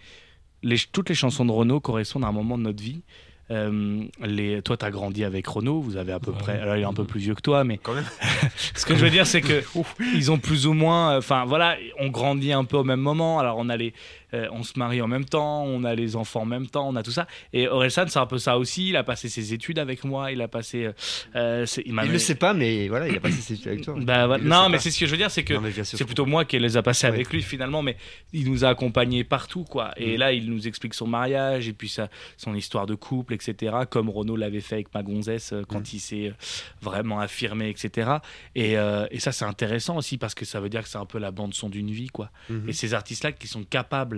les, 0.64 0.78
toutes 0.92 1.10
les 1.10 1.16
chansons 1.16 1.46
de 1.46 1.52
Renaud 1.52 1.80
correspondent 1.80 2.26
à 2.26 2.28
un 2.28 2.32
moment 2.32 2.58
de 2.58 2.64
notre 2.64 2.82
vie. 2.82 3.02
Euh, 3.50 4.04
les, 4.22 4.62
toi, 4.62 4.76
tu 4.76 4.84
as 4.84 4.92
grandi 4.92 5.24
avec 5.24 5.48
Renaud, 5.48 5.80
vous 5.80 5.96
avez 5.96 6.12
à 6.12 6.20
peu 6.20 6.32
Ouais. 6.32 6.38
près. 6.38 6.60
Alors, 6.60 6.76
il 6.76 6.82
est 6.82 6.86
un 6.86 6.94
peu 6.94 7.06
plus 7.06 7.20
vieux 7.22 7.34
que 7.36 7.42
toi, 7.42 7.64
mais 7.64 7.78
Quand 7.78 7.94
même. 7.94 8.04
ce 8.76 8.86
que 8.86 8.94
je 8.96 9.00
veux 9.06 9.10
dire, 9.12 9.26
c'est 9.28 9.42
que 9.42 9.64
ils 10.16 10.32
ont 10.32 10.38
plus 10.40 10.66
ou 10.68 10.74
moins. 10.74 11.16
Enfin, 11.18 11.46
voilà, 11.46 11.78
on 12.00 12.10
grandit 12.10 12.52
un 12.52 12.66
peu 12.66 12.78
au 12.78 12.84
même 12.84 13.00
moment. 13.00 13.40
Alors, 13.40 13.58
on 13.60 13.70
a 13.70 13.78
les, 13.78 13.94
euh, 14.34 14.48
on 14.52 14.64
se 14.64 14.78
marie 14.78 15.02
en 15.02 15.08
même 15.08 15.26
temps, 15.26 15.64
on 15.64 15.84
a 15.84 15.96
les 15.96 16.16
enfants 16.16 16.42
en 16.42 16.46
même 16.46 16.68
temps, 16.68 16.88
on 16.88 16.96
a 16.96 17.04
tout 17.04 17.12
ça. 17.12 17.28
Et 17.54 17.68
Orelsan, 17.68 18.06
c'est 18.08 18.20
un 18.20 18.26
peu 18.26 18.38
ça 18.38 18.58
aussi. 18.58 18.90
Il 18.90 18.96
a 18.98 19.04
passé 19.04 19.30
ses 19.30 19.54
études 19.54 19.80
avec 19.80 20.04
moi, 20.04 20.32
il 20.32 20.42
a 20.42 20.48
passé. 20.48 20.90
euh, 21.36 21.66
c'est- 21.66 21.86
m'a- 21.88 22.06
Il 22.06 22.12
le 22.12 22.20
sait 22.20 22.36
pas, 22.36 22.54
mais 22.54 22.88
voilà, 22.88 23.08
il 23.08 23.16
a 23.16 23.20
passé 23.20 23.42
ses 23.42 23.54
études 23.56 23.68
avec 23.70 23.82
toi. 23.84 23.96
Bah. 24.00 24.38
Il 24.40 24.48
non, 24.48 24.70
mais 24.70 24.80
c'est 24.80 24.92
ce 24.92 25.00
que 25.00 25.06
je 25.06 25.12
veux 25.12 25.18
dire, 25.18 25.32
c'est 25.32 25.44
que 25.44 25.54
c'est 25.84 26.06
plutôt 26.06 26.26
moi 26.26 26.46
qui 26.46 26.60
les 26.60 26.78
a 26.78 26.82
passés 26.84 27.08
Ouais. 27.08 27.14
avec 27.14 27.32
lui 27.32 27.42
finalement, 27.42 27.82
mais 27.82 27.98
il 28.34 28.50
nous 28.50 28.66
a 28.66 28.70
accompagnés 28.70 29.24
partout, 29.24 29.64
quoi. 29.64 29.92
Et 29.98 30.16
Mm. 30.16 30.20
là, 30.20 30.34
il 30.34 30.50
nous 30.50 30.68
explique 30.68 30.94
son 30.94 31.08
mariage 31.08 31.68
et 31.68 31.74
puis 31.74 31.90
sa, 31.90 32.10
son 32.38 32.54
histoire 32.56 32.86
de 32.86 32.96
couple, 32.96 33.34
etc. 33.34 33.76
Comme 33.90 34.10
Renaud 34.10 34.36
l'avait 34.36 34.62
fait 34.62 34.76
avec 34.76 34.94
ma 34.94 35.04
gonzesse 35.04 35.54
euh, 35.54 35.64
quand 35.68 35.80
Mm. 35.80 35.94
il 35.94 36.00
s'est 36.00 36.28
euh, 36.28 36.34
vraiment 36.82 37.20
affirmé, 37.20 37.70
etc. 37.70 38.12
Et, 38.56 38.78
euh, 38.78 39.06
et 39.12 39.20
ça, 39.20 39.32
c'est 39.32 39.46
intéressant 39.46 39.98
aussi 39.98 40.18
parce 40.18 40.36
que 40.36 40.46
ça 40.46 40.60
veut 40.60 40.70
dire 40.70 40.84
que 40.84 40.90
c'est 40.90 40.98
un 40.98 41.06
peu 41.06 41.20
la 41.20 41.32
bande 41.32 41.54
son 41.54 41.70
d'une 41.70 41.92
vie, 41.92 42.08
quoi. 42.08 42.30
Mhm. 42.50 42.70
Et 42.70 42.74
ces 42.74 42.94
artistes-là 42.94 43.32
qui 43.32 43.48
sont 43.48 43.64
capables 43.64 44.17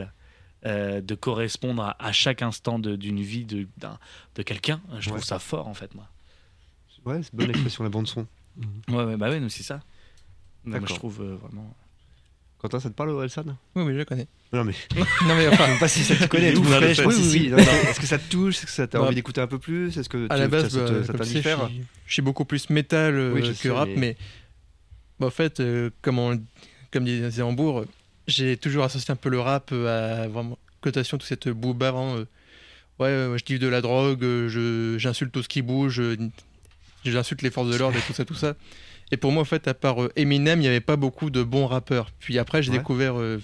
euh, 0.66 1.02
de 1.02 1.16
correspondre 1.16 1.84
à, 1.84 1.96
à 2.06 2.12
chaque 2.12 2.42
instant 2.42 2.80
d'une 2.80 3.22
vie 3.22 3.46
de, 3.46 3.68
d'un- 3.78 3.98
de 4.36 4.44
quelqu'un, 4.44 4.82
je 5.00 5.10
trouve 5.10 5.24
ça 5.24 5.40
fort 5.40 5.68
en 5.68 5.74
fait, 5.74 5.94
moi. 5.96 6.08
Ouais, 7.06 7.22
c'est 7.24 7.34
bonne 7.34 7.50
expression, 7.50 7.84
la 7.84 7.90
bande-son. 7.90 8.28
Ouais, 8.90 9.04
ouais, 9.06 9.16
bah 9.18 9.30
ouais, 9.30 9.40
nous, 9.40 9.50
c'est 9.50 9.64
ça. 9.64 9.80
Moi, 10.66 10.76
je 10.80 10.82
D'accord. 10.82 10.98
trouve 10.98 11.22
euh, 11.22 11.36
vraiment. 11.42 11.74
Quentin, 12.58 12.82
ça 12.82 12.90
te 12.90 12.94
parle, 12.94 13.12
Orelsan 13.12 13.44
Oui, 13.76 13.84
oui, 13.84 13.94
je 13.94 13.98
la 14.00 14.06
connais. 14.06 14.28
Non, 14.52 14.66
mais 14.66 14.74
Non, 15.26 15.36
mais 15.36 15.48
enfin, 15.48 15.66
je 15.68 15.74
sais 15.74 15.80
pas 15.80 15.88
si 15.88 16.04
ça 16.04 16.16
te 16.18 16.26
connaît. 16.28 16.54
Fraîche, 16.54 17.00
oui, 17.00 17.16
oui, 17.18 17.52
oui. 17.54 17.60
Est-ce 17.88 18.02
que 18.02 18.06
ça 18.06 18.18
te 18.20 18.30
touche 18.30 18.58
Est-ce 18.58 18.66
que 18.66 18.72
ça 18.72 18.86
t'a 18.86 19.00
Bah, 19.00 19.06
envie 19.06 19.16
d'écouter 19.16 19.40
un 19.40 19.48
peu 19.48 19.60
plus? 19.60 19.98
Est-ce 19.98 20.10
que 20.10 20.26
à 20.30 20.36
tu- 20.36 20.42
la 20.42 20.48
base, 20.50 20.68
ça, 20.68 20.80
bah, 20.82 20.88
ça 21.06 21.14
je 21.14 21.18
t'indiffère 21.18 21.68
suis, 21.68 21.82
je 22.06 22.14
suis 22.14 22.22
beaucoup 22.22 22.44
plus 22.44 22.70
métal 22.70 23.14
euh, 23.16 23.34
Oui, 23.34 23.42
que 23.44 23.54
sais, 23.54 23.70
rap, 23.72 23.88
mais- 23.88 23.96
mais, 23.96 24.18
bah, 25.22 25.28
en 25.28 25.32
fait, 25.32 25.62
euh, 25.62 25.90
comme, 26.02 26.20
on- 26.20 26.44
comme 26.92 27.06
disait 27.06 27.42
Hambourg, 27.42 27.80
euh, 27.80 27.88
j'ai 28.30 28.58
toujours 28.58 28.84
associé 28.84 29.12
un 29.12 29.16
peu 29.16 29.30
le 29.30 29.40
rap 29.40 29.70
euh, 29.72 30.24
à 30.24 30.28
vraiment 30.28 30.58
cotation, 30.82 31.18
toute 31.18 31.28
cette 31.28 31.50
booba, 31.50 31.92
vraiment, 31.92 32.16
euh, 32.16 32.26
ouais, 33.00 33.08
euh, 33.08 33.38
je 33.38 33.44
dis 33.44 33.60
de 33.60 33.68
la 33.68 33.82
drogue, 33.82 34.22
je- 34.22 34.96
j'insulte 34.98 35.32
tout 35.34 35.44
ce 35.44 35.50
qui 35.50 35.62
bouge, 35.62 36.02
j'insulte 37.04 37.42
les 37.42 37.52
forces 37.52 37.70
de 37.70 37.76
l'ordre 37.76 37.98
et 37.98 38.02
tout 38.02 38.14
ça, 38.14 38.26
tout 38.26 38.34
ça. 38.36 38.56
Et 39.12 39.18
pour 39.18 39.32
moi, 39.32 39.42
en 39.42 39.46
fait, 39.46 39.68
à 39.68 39.74
part 39.74 39.98
Eminem, 40.16 40.60
il 40.60 40.64
n'y 40.64 40.68
avait 40.68 40.82
pas 40.82 40.96
beaucoup 40.96 41.30
de 41.30 41.42
bons 41.44 41.66
rappeurs. 41.66 42.12
Puis 42.20 42.38
après, 42.38 42.62
j'ai 42.62 42.72
Ouais. 42.72 42.78
découvert 42.78 43.20
euh, 43.20 43.40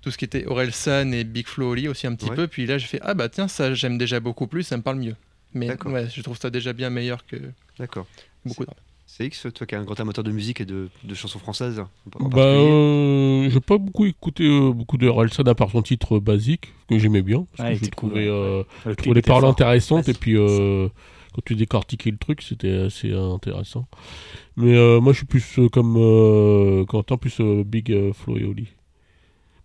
tout 0.00 0.10
ce 0.10 0.18
qui 0.18 0.24
était 0.24 0.44
Orelsan 0.46 1.12
et 1.12 1.22
Big 1.24 1.46
Flo 1.46 1.70
Oli 1.70 1.86
aussi 1.88 2.06
un 2.06 2.14
petit 2.16 2.30
Ouais. 2.30 2.36
peu. 2.36 2.48
Puis 2.48 2.66
là, 2.66 2.78
j'ai 2.78 2.86
fait 2.86 2.98
ah 3.02 3.14
bah 3.14 3.28
tiens, 3.28 3.46
ça 3.48 3.74
j'aime 3.74 3.96
déjà 3.98 4.18
beaucoup 4.20 4.46
plus, 4.48 4.64
ça 4.64 4.76
me 4.76 4.82
parle 4.82 4.98
mieux. 4.98 5.14
Mais 5.54 5.68
ouais, 5.84 6.08
je 6.08 6.20
trouve 6.22 6.38
ça 6.38 6.50
déjà 6.50 6.72
bien 6.72 6.90
meilleur 6.90 7.24
que 7.26 7.36
D'accord. 7.78 8.06
beaucoup 8.44 8.64
de 8.64 8.70
C'est 8.70 8.91
X, 9.20 9.46
toi 9.54 9.66
qui 9.66 9.74
es 9.74 9.78
un 9.78 9.84
grand 9.84 9.98
amateur 10.00 10.24
de 10.24 10.30
musique 10.30 10.60
et 10.60 10.64
de, 10.64 10.88
de 11.04 11.14
chansons 11.14 11.38
françaises 11.38 11.80
en 12.20 12.28
Bah, 12.28 12.40
euh, 12.40 13.48
j'ai 13.50 13.60
pas 13.60 13.78
beaucoup 13.78 14.06
écouté 14.06 14.44
euh, 14.44 14.72
beaucoup 14.72 14.96
de 14.96 15.06
Orelsan 15.08 15.42
à 15.44 15.54
part 15.54 15.70
son 15.70 15.82
titre 15.82 16.16
euh, 16.16 16.20
basique 16.20 16.72
que 16.88 16.98
j'aimais 16.98 17.22
bien. 17.22 17.46
Parce 17.56 17.68
Ouais, 17.68 17.74
il 17.76 17.80
que 17.80 17.86
je 17.86 17.90
cool, 17.90 18.10
trouvais, 18.10 18.28
ouais. 18.28 18.30
euh, 18.30 18.62
je 18.86 19.10
les 19.12 19.22
paroles 19.22 19.42
fort. 19.42 19.50
intéressantes 19.50 20.06
Ouais, 20.06 20.14
et 20.14 20.16
puis 20.16 20.36
euh, 20.36 20.88
quand 21.34 21.42
tu 21.44 21.54
décortiquais 21.54 22.10
le 22.10 22.16
truc, 22.18 22.42
c'était 22.42 22.72
assez 22.72 23.12
intéressant. 23.12 23.86
Mais 24.56 24.76
euh, 24.76 25.00
moi, 25.00 25.12
je 25.12 25.18
suis 25.18 25.26
plus 25.26 25.58
euh, 25.58 25.68
comme 25.68 25.96
euh, 25.98 26.84
Quentin, 26.86 27.16
plus 27.16 27.40
euh, 27.40 27.64
Big 27.64 27.90
euh, 27.92 28.12
Flo 28.12 28.36
et 28.38 28.44
Oli. 28.44 28.68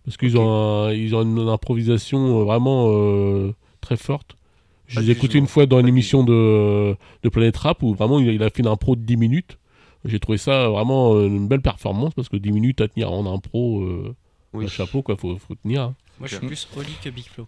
Parce 0.04 0.16
qu'ils 0.16 0.38
ont, 0.38 0.86
un- 0.86 0.92
ils 0.92 1.14
ont 1.14 1.22
une 1.22 1.48
improvisation 1.48 2.44
vraiment 2.44 2.86
euh, 2.90 3.52
très 3.80 3.96
forte. 3.96 4.36
Je 4.88 4.94
Pas 4.96 5.00
les 5.00 5.06
du 5.06 5.12
ai 5.12 5.14
écoutés 5.14 5.32
jugement. 5.34 5.44
une 5.44 5.48
fois 5.48 5.66
dans 5.66 5.78
une 5.80 5.88
émission 5.88 6.24
de, 6.24 6.96
de 7.22 7.28
Planète 7.28 7.56
Rap 7.58 7.82
où 7.82 7.94
vraiment 7.94 8.18
il 8.20 8.42
a, 8.42 8.50
fait 8.50 8.60
une 8.60 8.66
impro 8.68 8.96
de 8.96 9.02
10 9.02 9.16
minutes. 9.16 9.58
J'ai 10.04 10.18
trouvé 10.20 10.38
ça 10.38 10.68
vraiment 10.68 11.14
euh, 11.14 11.26
une 11.26 11.46
belle 11.48 11.60
performance 11.62 12.14
parce 12.14 12.28
que 12.28 12.36
10 12.36 12.52
minutes 12.52 12.80
à 12.80 12.88
tenir 12.88 13.12
en 13.12 13.32
impro, 13.32 13.82
euh, 13.82 14.14
Oui. 14.54 14.64
un 14.64 14.68
chapeau, 14.68 15.02
quoi, 15.02 15.16
faut, 15.16 15.36
faut 15.38 15.54
tenir. 15.56 15.82
hein. 15.82 15.94
Moi, 16.18 16.26
je 16.28 16.36
suis 16.36 16.46
plus 16.46 16.68
Oli 16.76 16.92
que 17.02 17.10
Big 17.10 17.26
Flo. 17.26 17.46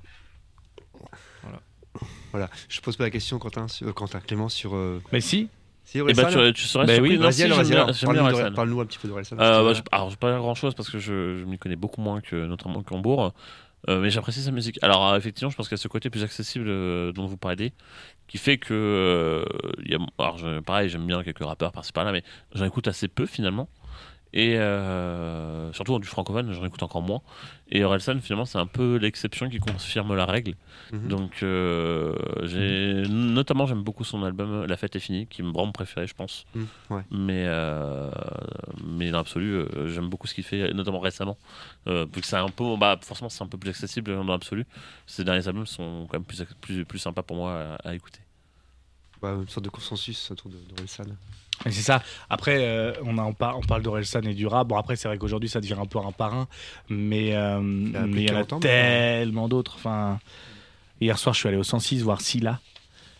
Voilà. 2.32 2.48
Je 2.68 2.80
pose 2.80 2.96
pas 2.96 3.04
la 3.04 3.10
question, 3.10 3.38
Quentin, 3.38 3.66
sur, 3.68 3.88
euh, 3.88 3.92
Quentin 3.92 4.20
Clément, 4.20 4.48
sur. 4.48 4.74
euh, 4.76 5.00
Mais 5.12 5.20
si, 5.20 5.48
Si, 5.84 5.98
Et 5.98 6.00
Orelsan 6.02 6.22
bah, 6.22 6.28
tu, 6.48 6.52
tu 6.52 6.62
serais 6.68 6.86
Bah 6.86 6.94
surpris. 6.94 7.10
oui, 7.12 7.16
Non, 7.16 7.22
Vas-y, 7.24 7.32
si, 7.34 8.04
Parle-nous 8.04 8.20
Orelsan. 8.20 8.80
un 8.80 8.84
petit 8.86 8.98
peu 8.98 9.08
d'Orelsan. 9.08 9.36
Euh, 9.40 9.64
bah, 9.64 9.72
je, 9.74 9.82
alors, 9.90 10.10
je 10.10 10.16
pas 10.16 10.38
grand 10.38 10.54
chose 10.54 10.74
parce 10.74 10.88
que 10.90 10.98
je, 11.00 11.36
je 11.38 11.44
m'y 11.44 11.58
connais 11.58 11.74
beaucoup 11.76 12.00
moins 12.00 12.20
que 12.20 12.46
notamment 12.46 12.82
Cambourg, 12.82 13.32
euh, 13.88 14.00
mais 14.00 14.10
j'apprécie 14.10 14.42
sa 14.42 14.50
musique. 14.50 14.78
Alors, 14.82 15.08
euh, 15.08 15.16
effectivement, 15.18 15.50
je 15.50 15.56
pense 15.56 15.68
qu'il 15.68 15.76
y 15.76 15.80
a 15.80 15.82
ce 15.82 15.88
côté 15.88 16.10
plus 16.10 16.22
accessible 16.22 16.66
euh, 16.68 17.12
dont 17.12 17.26
vous 17.26 17.36
parlez, 17.36 17.72
qui 18.28 18.38
fait 18.38 18.58
que. 18.58 19.44
alors, 20.18 20.38
je- 20.38 20.60
pareil, 20.60 20.88
j'aime 20.88 21.06
bien 21.06 21.22
quelques 21.22 21.44
rappeurs 21.44 21.72
par-ci 21.72 21.92
par-là, 21.92 22.12
mais 22.12 22.22
j'en 22.54 22.64
écoute 22.66 22.88
assez 22.88 23.08
peu 23.08 23.26
finalement. 23.26 23.68
Et 24.32 24.56
euh, 24.56 25.72
surtout 25.72 25.98
du 25.98 26.06
francophone, 26.06 26.52
j'en 26.52 26.64
écoute 26.64 26.82
encore 26.82 27.02
moins. 27.02 27.20
Et 27.70 27.84
Orelsan, 27.84 28.20
finalement, 28.20 28.44
c'est 28.44 28.58
un 28.58 28.66
peu 28.66 28.96
l'exception 28.96 29.48
qui 29.48 29.58
confirme 29.58 30.14
la 30.14 30.24
règle. 30.24 30.54
Mhm. 30.92 31.08
Donc, 31.08 31.42
euh, 31.42 32.14
j'ai 32.44 33.02
notamment, 33.08 33.66
j'aime 33.66 33.82
beaucoup 33.82 34.04
son 34.04 34.22
album 34.22 34.64
La 34.66 34.76
fête 34.76 34.94
est 34.96 35.00
finie, 35.00 35.26
qui 35.26 35.42
est 35.42 35.44
vraiment 35.44 35.66
mon 35.66 35.72
préféré, 35.72 36.06
je 36.06 36.14
pense. 36.14 36.46
Mhm, 36.54 36.66
ouais. 36.90 37.02
Mais, 37.10 37.44
euh, 37.46 38.10
mais 38.84 39.10
dans 39.10 39.18
l'absolu, 39.18 39.64
j'aime 39.86 40.08
beaucoup 40.08 40.26
ce 40.26 40.34
qu'il 40.34 40.44
fait, 40.44 40.72
notamment 40.72 41.00
récemment. 41.00 41.36
Vu 41.86 42.06
que 42.20 42.26
c'est 42.26 42.36
un 42.36 42.48
peu, 42.48 42.76
bah, 42.76 42.98
forcément, 43.02 43.28
c'est 43.28 43.42
un 43.42 43.48
peu 43.48 43.58
plus 43.58 43.70
accessible 43.70 44.14
dans 44.14 44.24
l'absolu. 44.24 44.64
Ces 45.06 45.24
derniers 45.24 45.46
albums 45.48 45.66
sont 45.66 46.06
quand 46.08 46.18
même 46.18 46.24
plus, 46.24 46.44
plus, 46.60 46.84
plus 46.84 46.98
sympas 46.98 47.22
pour 47.22 47.36
moi 47.36 47.76
à, 47.84 47.88
à 47.90 47.94
écouter. 47.94 48.20
Bah, 49.20 49.36
une 49.40 49.48
sorte 49.48 49.64
de 49.64 49.70
consensus 49.70 50.30
autour 50.30 50.50
de, 50.50 50.56
de. 50.56 51.12
Et 51.66 51.70
c'est 51.70 51.82
ça. 51.82 52.02
Après, 52.30 52.56
euh, 52.60 52.92
on, 53.04 53.18
a, 53.18 53.22
on, 53.22 53.34
par- 53.34 53.58
on 53.58 53.60
parle 53.60 53.82
d'Orelsan 53.82 54.22
et 54.22 54.34
du 54.34 54.46
rap. 54.46 54.66
Bon, 54.68 54.76
après, 54.76 54.96
c'est 54.96 55.08
vrai 55.08 55.18
qu'aujourd'hui, 55.18 55.48
ça 55.48 55.60
devient 55.60 55.76
un 55.78 55.84
peu 55.84 55.98
un 55.98 56.12
parrain. 56.12 56.48
Mais 56.88 57.34
euh, 57.36 57.60
de 57.60 58.08
il 58.16 58.22
y 58.22 58.30
en 58.30 58.34
a 58.34 58.44
40 58.44 58.52
ans, 58.54 58.60
tellement 58.60 59.48
d'autres. 59.48 59.74
Enfin, 59.76 60.20
hier 61.00 61.18
soir, 61.18 61.34
je 61.34 61.40
suis 61.40 61.48
allé 61.48 61.58
au 61.58 61.62
106 61.62 62.02
voir 62.02 62.20
Silla. 62.22 62.60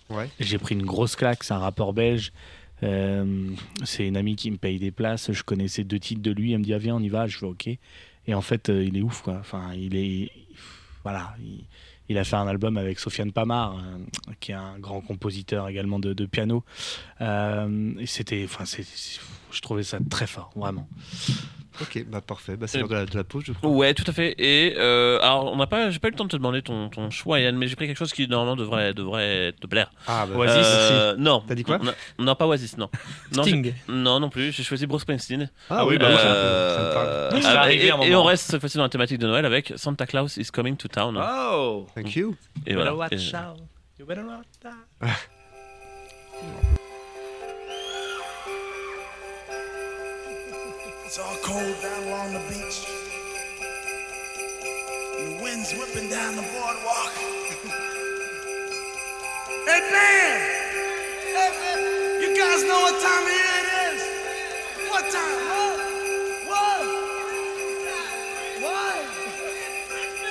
Ouais. 0.09 0.29
J'ai 0.41 0.57
pris 0.59 0.75
une 0.75 0.87
grosse 0.87 1.17
claque. 1.17 1.45
C'est 1.45 1.53
un 1.55 1.59
rappeur 1.59 1.93
belge. 1.93 2.33
Euh, 2.83 3.51
c'est 3.85 4.07
une 4.07 4.17
amie 4.17 4.37
qui 4.37 4.51
me 4.51 4.57
paye 4.57 4.79
des 4.79 4.91
places. 4.91 5.33
Je 5.33 5.43
connaissais 5.43 5.85
deux 5.85 5.99
titres 5.99 6.23
de 6.23 6.31
lui. 6.31 6.53
Elle 6.53 6.61
me 6.61 6.65
dit 6.65 6.73
ah, 6.73 6.79
Viens, 6.79 6.97
on 6.97 7.01
y 7.01 7.11
va. 7.11 7.27
Je 7.27 7.37
fais 7.37 7.47
OK. 7.47 7.69
Et 8.27 8.35
en 8.35 8.41
fait, 8.41 8.69
il 8.69 8.97
est 8.97 9.03
ouf. 9.03 9.21
Quoi. 9.21 9.37
Enfin, 9.39 9.75
il 9.75 9.95
est. 9.97 10.31
Voilà. 11.05 11.35
Il, 11.41 11.65
il 12.11 12.19
a 12.19 12.25
fait 12.25 12.35
un 12.35 12.49
album 12.49 12.77
avec 12.77 12.99
Sofiane 12.99 13.31
Pamar, 13.31 13.77
euh, 13.77 14.33
qui 14.41 14.51
est 14.51 14.57
un 14.57 14.81
grand 14.81 15.01
compositeur 15.01 15.69
également 15.69 16.01
de, 16.01 16.27
piano. 16.27 16.65
Euh, 17.21 17.95
c'était. 18.05 18.43
Enfin, 18.45 18.65
je 19.53 19.61
trouvais 19.61 19.83
ça 19.83 19.99
très 20.11 20.27
fort, 20.27 20.51
vraiment. 20.57 20.89
Ok, 21.81 22.05
bah 22.09 22.21
parfait. 22.21 22.57
Bah, 22.57 22.67
c'est 22.67 22.79
l'heure 22.79 22.89
de 22.89 22.95
la, 22.95 23.07
de 23.07 23.17
la 23.17 23.25
pause, 23.25 23.45
je 23.47 23.53
crois. 23.53 23.71
Ouais, 23.71 23.95
tout 23.95 24.05
à 24.07 24.13
fait. 24.13 24.35
Et 24.39 24.75
euh, 24.77 25.19
alors, 25.23 25.51
on 25.51 25.57
n'a 25.57 25.67
pas, 25.67 25.89
j'ai 25.91 25.99
pas 25.99 26.09
eu 26.09 26.11
le 26.11 26.17
temps 26.17 26.25
de 26.25 26.29
te 26.29 26.37
demander 26.37 26.61
ton, 26.61 26.91
ton 26.91 27.09
choix, 27.11 27.41
Yann, 27.41 27.57
mais 27.57 27.69
j'ai 27.69 27.77
pris 27.77 27.87
quelque 27.87 27.97
chose 27.97 28.13
qui 28.13 28.29
normalement 28.29 28.55
devrait, 28.57 28.93
devrait 28.93 29.55
te 29.59 29.67
plaire. 29.67 29.91
Ah, 30.07 30.27
bah, 30.27 30.37
Oasis, 30.37 30.57
Euh, 30.67 31.17
non. 31.17 31.43
T'as 31.47 31.55
dit 31.55 31.65
quoi 31.65 31.79
non, 31.79 31.93
non, 32.19 32.35
pas 32.35 32.47
Oasis, 32.47 32.77
non. 32.77 32.91
non, 33.35 33.45
Sting. 33.45 33.73
Non, 33.89 34.21
non 34.21 34.29
plus. 34.29 34.53
J'ai 34.53 34.63
choisi 34.63 34.87
Bruce 34.87 35.03
Springsteen. 35.03 35.49
Ah 35.71 35.87
oui, 35.87 35.97
bah 35.97 36.09
oui, 36.11 36.17
ça 36.17 36.25
me- 36.25 36.31
Euh, 36.35 37.31
parle. 37.33 37.73
Et, 37.73 38.15
on 38.15 38.25
reste 38.25 38.51
cette 38.51 38.61
fois-ci 38.61 38.77
dans 38.77 38.83
la 38.83 38.91
thématique 38.91 39.19
de 39.19 39.27
Noël 39.27 39.47
avec 39.47 39.73
Santa 39.77 40.07
Claus 40.07 40.37
is 40.37 40.51
coming 40.53 40.77
to 40.77 40.89
town. 40.89 41.17
Oh! 41.19 41.87
Thank 41.95 42.15
you. 42.15 42.37
et 42.67 42.75
voilà. 42.75 42.93
Et- 43.11 43.17
You 43.99 44.07
better 44.07 44.23
watch 44.23 44.47
out. 44.65 45.09
It's 51.11 51.19
all 51.19 51.35
cold 51.43 51.75
down 51.83 52.05
along 52.05 52.35
the 52.35 52.39
beach. 52.47 52.87
And 55.19 55.27
the 55.27 55.43
wind's 55.43 55.75
whipping 55.75 56.09
down 56.09 56.37
the 56.37 56.43
boardwalk. 56.55 57.11
hey, 59.67 59.83
man! 59.91 60.39
Hey, 61.35 61.51
man! 61.51 62.23
You 62.23 62.31
guys 62.39 62.63
know 62.63 62.79
what 62.87 62.95
time 63.03 63.27
of 63.27 63.35
year 63.35 63.59
it 63.59 63.67
is? 63.91 64.01
What 64.87 65.11
time? 65.11 65.35
What? 66.47 66.79
What? 68.63 68.71
What? 68.71 69.03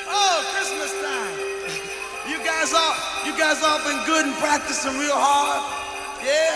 Oh, 0.07 0.47
Christmas 0.55 0.95
time. 1.03 1.35
You 2.31 2.39
guys 2.47 2.71
all, 2.71 2.95
you 3.27 3.35
guys 3.37 3.61
all 3.67 3.83
been 3.83 3.99
good 4.05 4.27
and 4.27 4.35
practicing 4.35 4.97
real 4.97 5.11
hard? 5.11 5.59
Yeah? 6.23 6.55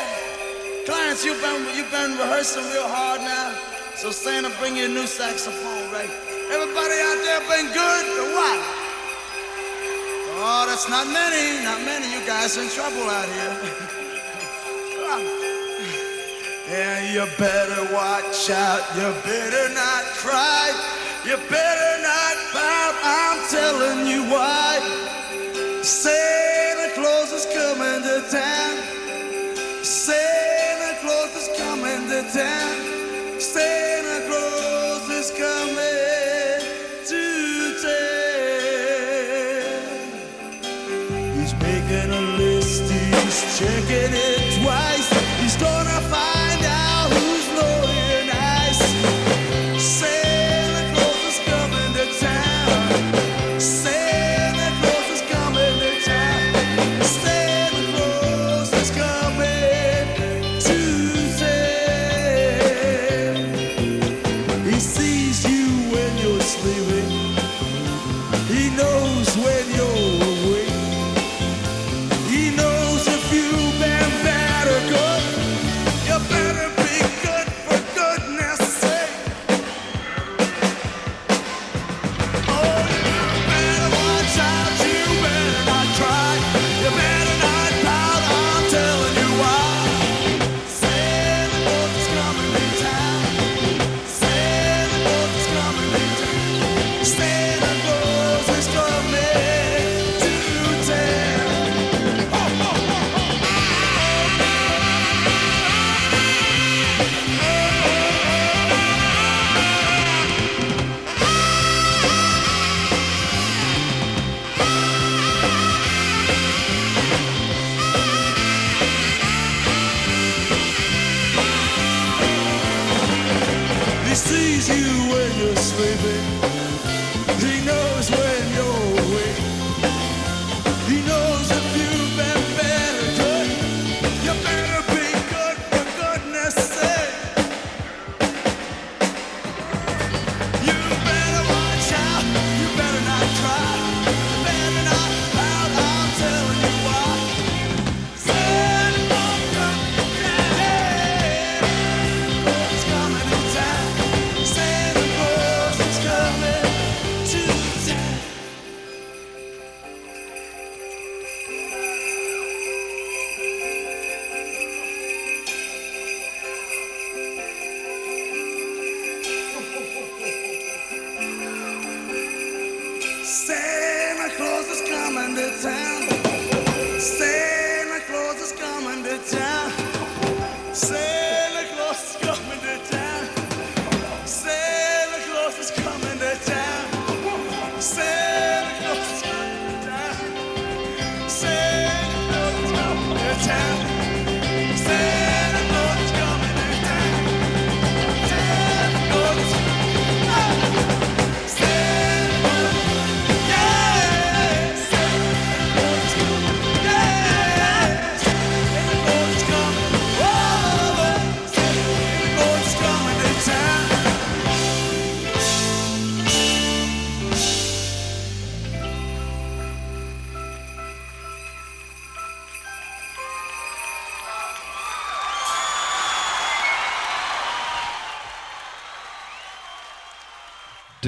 Clients, 0.85 1.25
you've 1.25 1.41
been 1.41 1.75
you've 1.75 1.91
been 1.91 2.11
rehearsing 2.11 2.63
real 2.71 2.87
hard 2.87 3.19
now. 3.19 3.72
So 4.03 4.11
Santa, 4.11 4.51
bring 4.59 4.75
you 4.75 4.83
a 4.83 4.89
new 4.89 5.07
saxophone, 5.07 5.87
right? 5.93 6.11
Everybody 6.51 6.95
out 7.07 7.19
there 7.23 7.39
been 7.47 7.71
good 7.71 8.05
or 8.19 8.35
what? 8.35 8.59
Oh, 10.43 10.65
that's 10.67 10.89
not 10.89 11.07
many, 11.07 11.63
not 11.63 11.79
many. 11.87 12.11
You 12.11 12.19
guys 12.27 12.57
in 12.57 12.67
trouble 12.67 13.07
out 13.07 13.29
here. 13.31 13.55
yeah, 16.69 17.13
you 17.15 17.23
better 17.39 17.93
watch 17.95 18.49
out. 18.49 18.83
You 18.97 19.07
better 19.23 19.73
not 19.73 20.03
cry. 20.19 20.75
You 21.23 21.37
better 21.47 22.01
not 22.03 22.35
pout. 22.51 22.95
I'm 23.07 23.39
telling 23.47 24.05
you 24.05 24.23
why. 24.27 24.83
Santa 25.81 26.91
Claus 26.93 27.31
is 27.31 27.45
coming 27.55 28.03
to 28.03 28.19
town. 28.29 28.83
Santa 29.81 30.99
Claus 30.99 31.33
is 31.37 31.47
coming 31.57 32.09
to 32.09 32.21
town. 32.33 32.82
just 43.43 43.59
checking 43.59 44.13
in. 44.13 44.42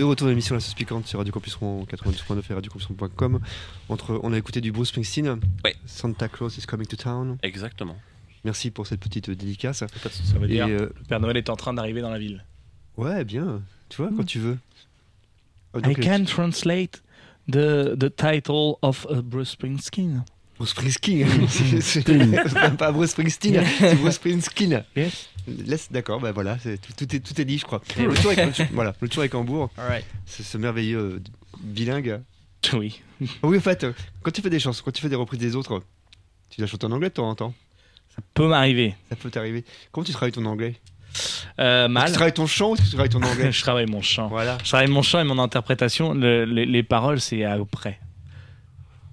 De 0.06 0.10
retour 0.12 0.28
à 0.28 0.30
l'émission 0.30 0.53
La 0.53 0.62
Sauce 0.62 0.76
Piquante 0.76 1.08
sur 1.08 1.18
Radio 1.18 1.34
Campus 1.34 1.56
Rouen 1.56 1.84
92.9 1.91 2.43
et 2.51 2.53
radiocampus.com. 2.53 3.39
Entre, 3.89 4.20
on 4.22 4.34
a 4.34 4.38
écouté 4.38 4.62
du 4.62 4.72
Bruce 4.72 4.89
Springsteen. 4.89 5.39
Ouais. 5.64 5.76
Santa 5.88 6.28
Claus 6.28 6.56
is 6.60 6.68
coming 6.68 6.86
to 6.86 6.95
town. 6.95 7.39
Exactement. 7.41 7.97
Merci 8.43 8.70
pour 8.70 8.86
cette 8.86 8.99
petite 8.99 9.30
euh, 9.30 9.36
dédicace. 9.36 9.80
Ça 9.80 10.38
veut 10.38 10.45
Et, 10.45 10.53
dire 10.53 10.68
euh, 10.68 10.93
le 10.95 11.03
Père 11.10 11.20
Noël 11.20 11.38
est 11.38 11.49
en 11.49 11.56
train 11.56 11.74
d'arriver 11.74 12.01
dans 12.01 12.12
la 12.12 12.20
ville. 12.20 12.45
ouais, 12.97 13.26
bien. 13.26 13.64
Tu 13.89 13.99
vois, 13.99 14.12
quand 14.16 14.24
tu 14.24 14.38
veux. 14.38 14.60
Euh, 15.76 15.80
I 15.80 15.82
donc, 15.82 15.97
euh, 15.97 16.03
can 16.03 16.24
translate 16.26 17.01
the, 17.49 17.97
the 17.97 18.16
title 18.16 18.76
of 18.84 19.08
uh, 19.10 19.24
Bruce 19.24 19.49
Springsteen. 19.49 20.24
Bruce 20.58 20.70
Springsteen. 20.72 21.28
C'est- 21.82 22.78
pas 22.78 22.91
Bruce 22.91 23.12
Springsteen, 23.12 23.64
c'est 23.80 23.95
Bruce 23.95 24.16
Springsteen. 24.16 24.84
Yes. 24.95 25.28
D'accord, 25.91 26.20
bah 26.20 26.32
voilà, 26.32 26.58
tout, 26.58 27.06
tout 27.06 27.16
est, 27.16 27.20
tout 27.20 27.39
est 27.39 27.45
dit, 27.45 27.58
je 27.60 27.66
crois. 27.66 27.82
Le 27.97 28.14
tour 28.14 28.32
avec, 28.32 28.58
le- 28.58 28.66
voilà, 28.74 28.95
le 28.99 29.10
tour 29.10 29.20
avec 29.22 29.36
Hambourg, 29.36 29.70
c'est 30.26 30.43
ce 30.43 30.58
merveilleux 30.58 30.97
euh, 30.99 31.22
bilingue. 31.60 32.22
Oui. 32.74 33.01
Ah 33.22 33.26
Oui, 33.43 33.58
en 33.58 33.62
fait, 33.62 33.84
euh, 33.84 33.93
quand 34.24 34.32
tu 34.32 34.41
fais 34.41 34.49
des 34.49 34.60
chansons, 34.60 34.82
quand 34.84 34.91
tu 34.91 35.01
fais 35.01 35.10
des 35.10 35.16
reprises 35.16 35.39
des 35.39 35.56
autres, 35.56 35.84
tu 36.49 36.60
dois 36.62 36.68
chanter 36.68 36.86
en 36.88 36.91
anglais 36.93 37.10
de 37.10 37.14
temps 37.14 37.30
en 37.30 37.36
temps. 37.36 37.53
Peut 38.34 38.47
m'arriver. 38.47 38.95
Ça 39.10 39.16
peut 39.16 39.30
t'arriver. 39.30 39.64
Comment 39.91 40.06
tu 40.06 40.14
travailles 40.14 40.32
ton 40.32 40.45
anglais? 40.45 40.76
Euh, 41.60 41.88
mal. 41.88 42.08
Tu 42.08 42.14
travailles 42.14 42.34
ton 42.34 42.47
chant 42.47 42.72
ou 42.72 42.78
tu 42.78 42.84
travailles 42.88 43.10
ton 43.10 43.22
anglais? 43.22 43.51
Je 43.51 43.62
travaille 43.62 43.86
mon 43.86 44.01
chant. 44.01 44.28
Voilà. 44.30 44.58
Je 44.64 44.70
travaille 44.70 44.88
mon 44.88 45.01
chant 45.01 45.20
et 45.20 45.24
mon 45.26 45.38
interprétation. 45.38 46.14
Le- 46.14 46.45
les, 46.45 46.66
les 46.66 46.84
paroles, 46.84 47.20
c'est 47.22 47.43
après. 47.43 47.99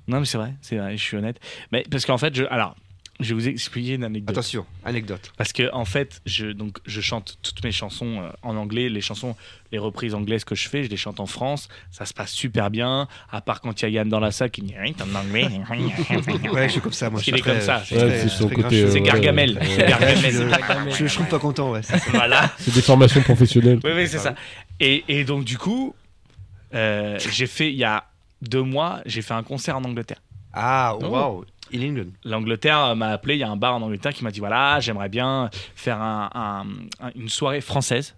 Non, 0.09 0.21
mais 0.21 0.27
c'est 0.27 0.39
vrai, 0.39 0.55
c'est 0.61 0.77
vrai, 0.77 0.97
je 0.97 1.03
suis 1.03 1.17
honnête. 1.17 1.39
Mais 1.71 1.85
parce 1.91 2.05
qu'en 2.07 2.19
fait, 2.19 2.35
je, 2.35 2.45
alors, 2.51 2.75
je 3.21 3.29
vais 3.29 3.35
vous 3.35 3.49
expliquer 3.49 3.95
une 3.95 4.05
anecdote. 4.05 4.31
Attention, 4.37 4.67
anecdote. 4.85 5.33
Parce 5.37 5.53
que 5.53 5.73
en 5.73 5.85
fait, 5.85 6.21
je, 6.27 6.47
donc, 6.47 6.79
je 6.87 7.01
chante 7.01 7.39
toutes 7.43 7.63
mes 7.63 7.71
chansons 7.71 8.21
euh, 8.21 8.31
en 8.43 8.57
anglais. 8.57 8.89
Les 8.89 9.01
chansons, 9.01 9.37
les 9.71 9.79
reprises 9.79 10.15
anglaises 10.15 10.45
que 10.45 10.55
je 10.55 10.69
fais, 10.69 10.83
je 10.83 10.89
les 10.89 10.97
chante 10.97 11.21
en 11.21 11.27
France. 11.27 11.69
Ça 11.91 12.05
se 12.05 12.15
passe 12.15 12.33
super 12.33 12.71
bien. 12.71 13.07
À 13.31 13.41
part 13.41 13.61
quand 13.61 13.81
il 13.81 13.85
y 13.85 13.87
a 13.87 13.91
Yann 13.91 14.09
dans 14.09 14.19
la 14.19 14.33
salle 14.33 14.51
qui 14.51 14.63
dit 14.63 14.75
en 14.77 15.15
anglais. 15.15 15.49
Ouais, 16.53 16.67
je 16.67 16.73
suis 16.73 16.81
comme 16.81 16.93
ça, 16.93 17.11
moi. 17.11 17.21
je 17.21 17.31
Il 17.31 17.37
est 17.37 17.41
comme 17.41 17.61
ça, 17.61 17.83
c'est- 17.85 17.97
Ouais, 17.97 18.05
ouais. 18.05 19.01
Gargamel. 19.03 19.61
Je, 20.91 21.07
je, 21.07 21.15
trouve 21.15 21.29
pas 21.29 21.39
content, 21.39 21.71
ouais. 21.71 21.83
ça. 21.83 21.97
voilà. 22.11 22.51
C'est 22.59 22.75
des 22.75 22.83
formations 22.83 23.23
professionnelles. 23.23 23.81
Oui, 23.85 23.91
oui, 23.95 24.09
c'est 24.09 24.19
ça. 24.19 24.35
Et, 24.81 25.05
et 25.09 25.25
donc, 25.25 25.45
du 25.45 25.59
coup, 25.59 25.95
euh, 26.75 27.19
j'ai 27.31 27.47
fait, 27.47 27.71
il 27.71 27.79
y 27.79 27.85
a 27.85 28.05
deux 28.43 28.63
mois, 28.63 29.01
j'ai 29.07 29.23
fait 29.23 29.35
un 29.35 29.43
concert 29.43 29.77
en 29.79 29.85
Angleterre. 29.85 30.21
Ah, 30.53 30.95
waouh, 31.01 31.45
in 31.73 31.81
England. 31.81 32.11
L'Angleterre 32.25 32.95
m'a 32.95 33.09
appelé, 33.09 33.35
il 33.37 33.39
y 33.41 33.43
a 33.43 33.51
un 33.51 33.57
bar 33.57 33.75
en 33.75 33.81
Angleterre 33.83 34.13
qui 34.13 34.23
m'a 34.25 34.31
dit 34.31 34.41
voilà, 34.41 34.79
j'aimerais 34.81 35.09
bien 35.09 35.49
faire 35.75 36.01
un- 36.01 36.29
un- 36.35 37.07
un- 37.07 37.11
une 37.15 37.29
soirée 37.31 37.61
française. 37.63 38.15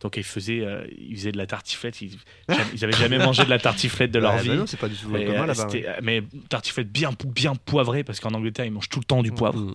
Donc 0.00 0.16
ils 0.16 0.22
faisaient, 0.24 0.60
euh, 0.60 0.86
ils 0.98 1.16
faisaient 1.16 1.32
de 1.32 1.36
la 1.38 1.46
tartiflette. 1.46 2.00
Ils, 2.00 2.16
ils 2.74 2.84
avaient 2.84 2.92
jamais 2.92 3.18
mangé 3.18 3.44
de 3.44 3.50
la 3.50 3.58
tartiflette 3.58 4.10
de 4.10 4.18
leur 4.18 4.34
Ouais, 4.36 4.42
vie. 4.42 4.48
bah 4.48 4.54
non, 4.56 4.66
c'est 4.66 4.78
pas 4.78 4.88
du 4.88 4.96
tout 4.96 5.14
Et, 5.16 5.26
commun 5.26 5.42
euh, 5.42 5.46
là-bas. 5.46 5.66
ouais. 5.68 5.86
euh, 5.86 5.92
mais 6.02 6.22
tartiflette 6.48 6.90
bien, 6.90 7.10
bien 7.26 7.54
poivrée 7.54 8.04
parce 8.04 8.20
qu'en 8.20 8.30
Angleterre 8.34 8.64
ils 8.64 8.72
mangent 8.72 8.88
tout 8.88 9.00
le 9.00 9.04
temps 9.04 9.22
du 9.22 9.32
poivre. 9.32 9.58
Mm. 9.58 9.74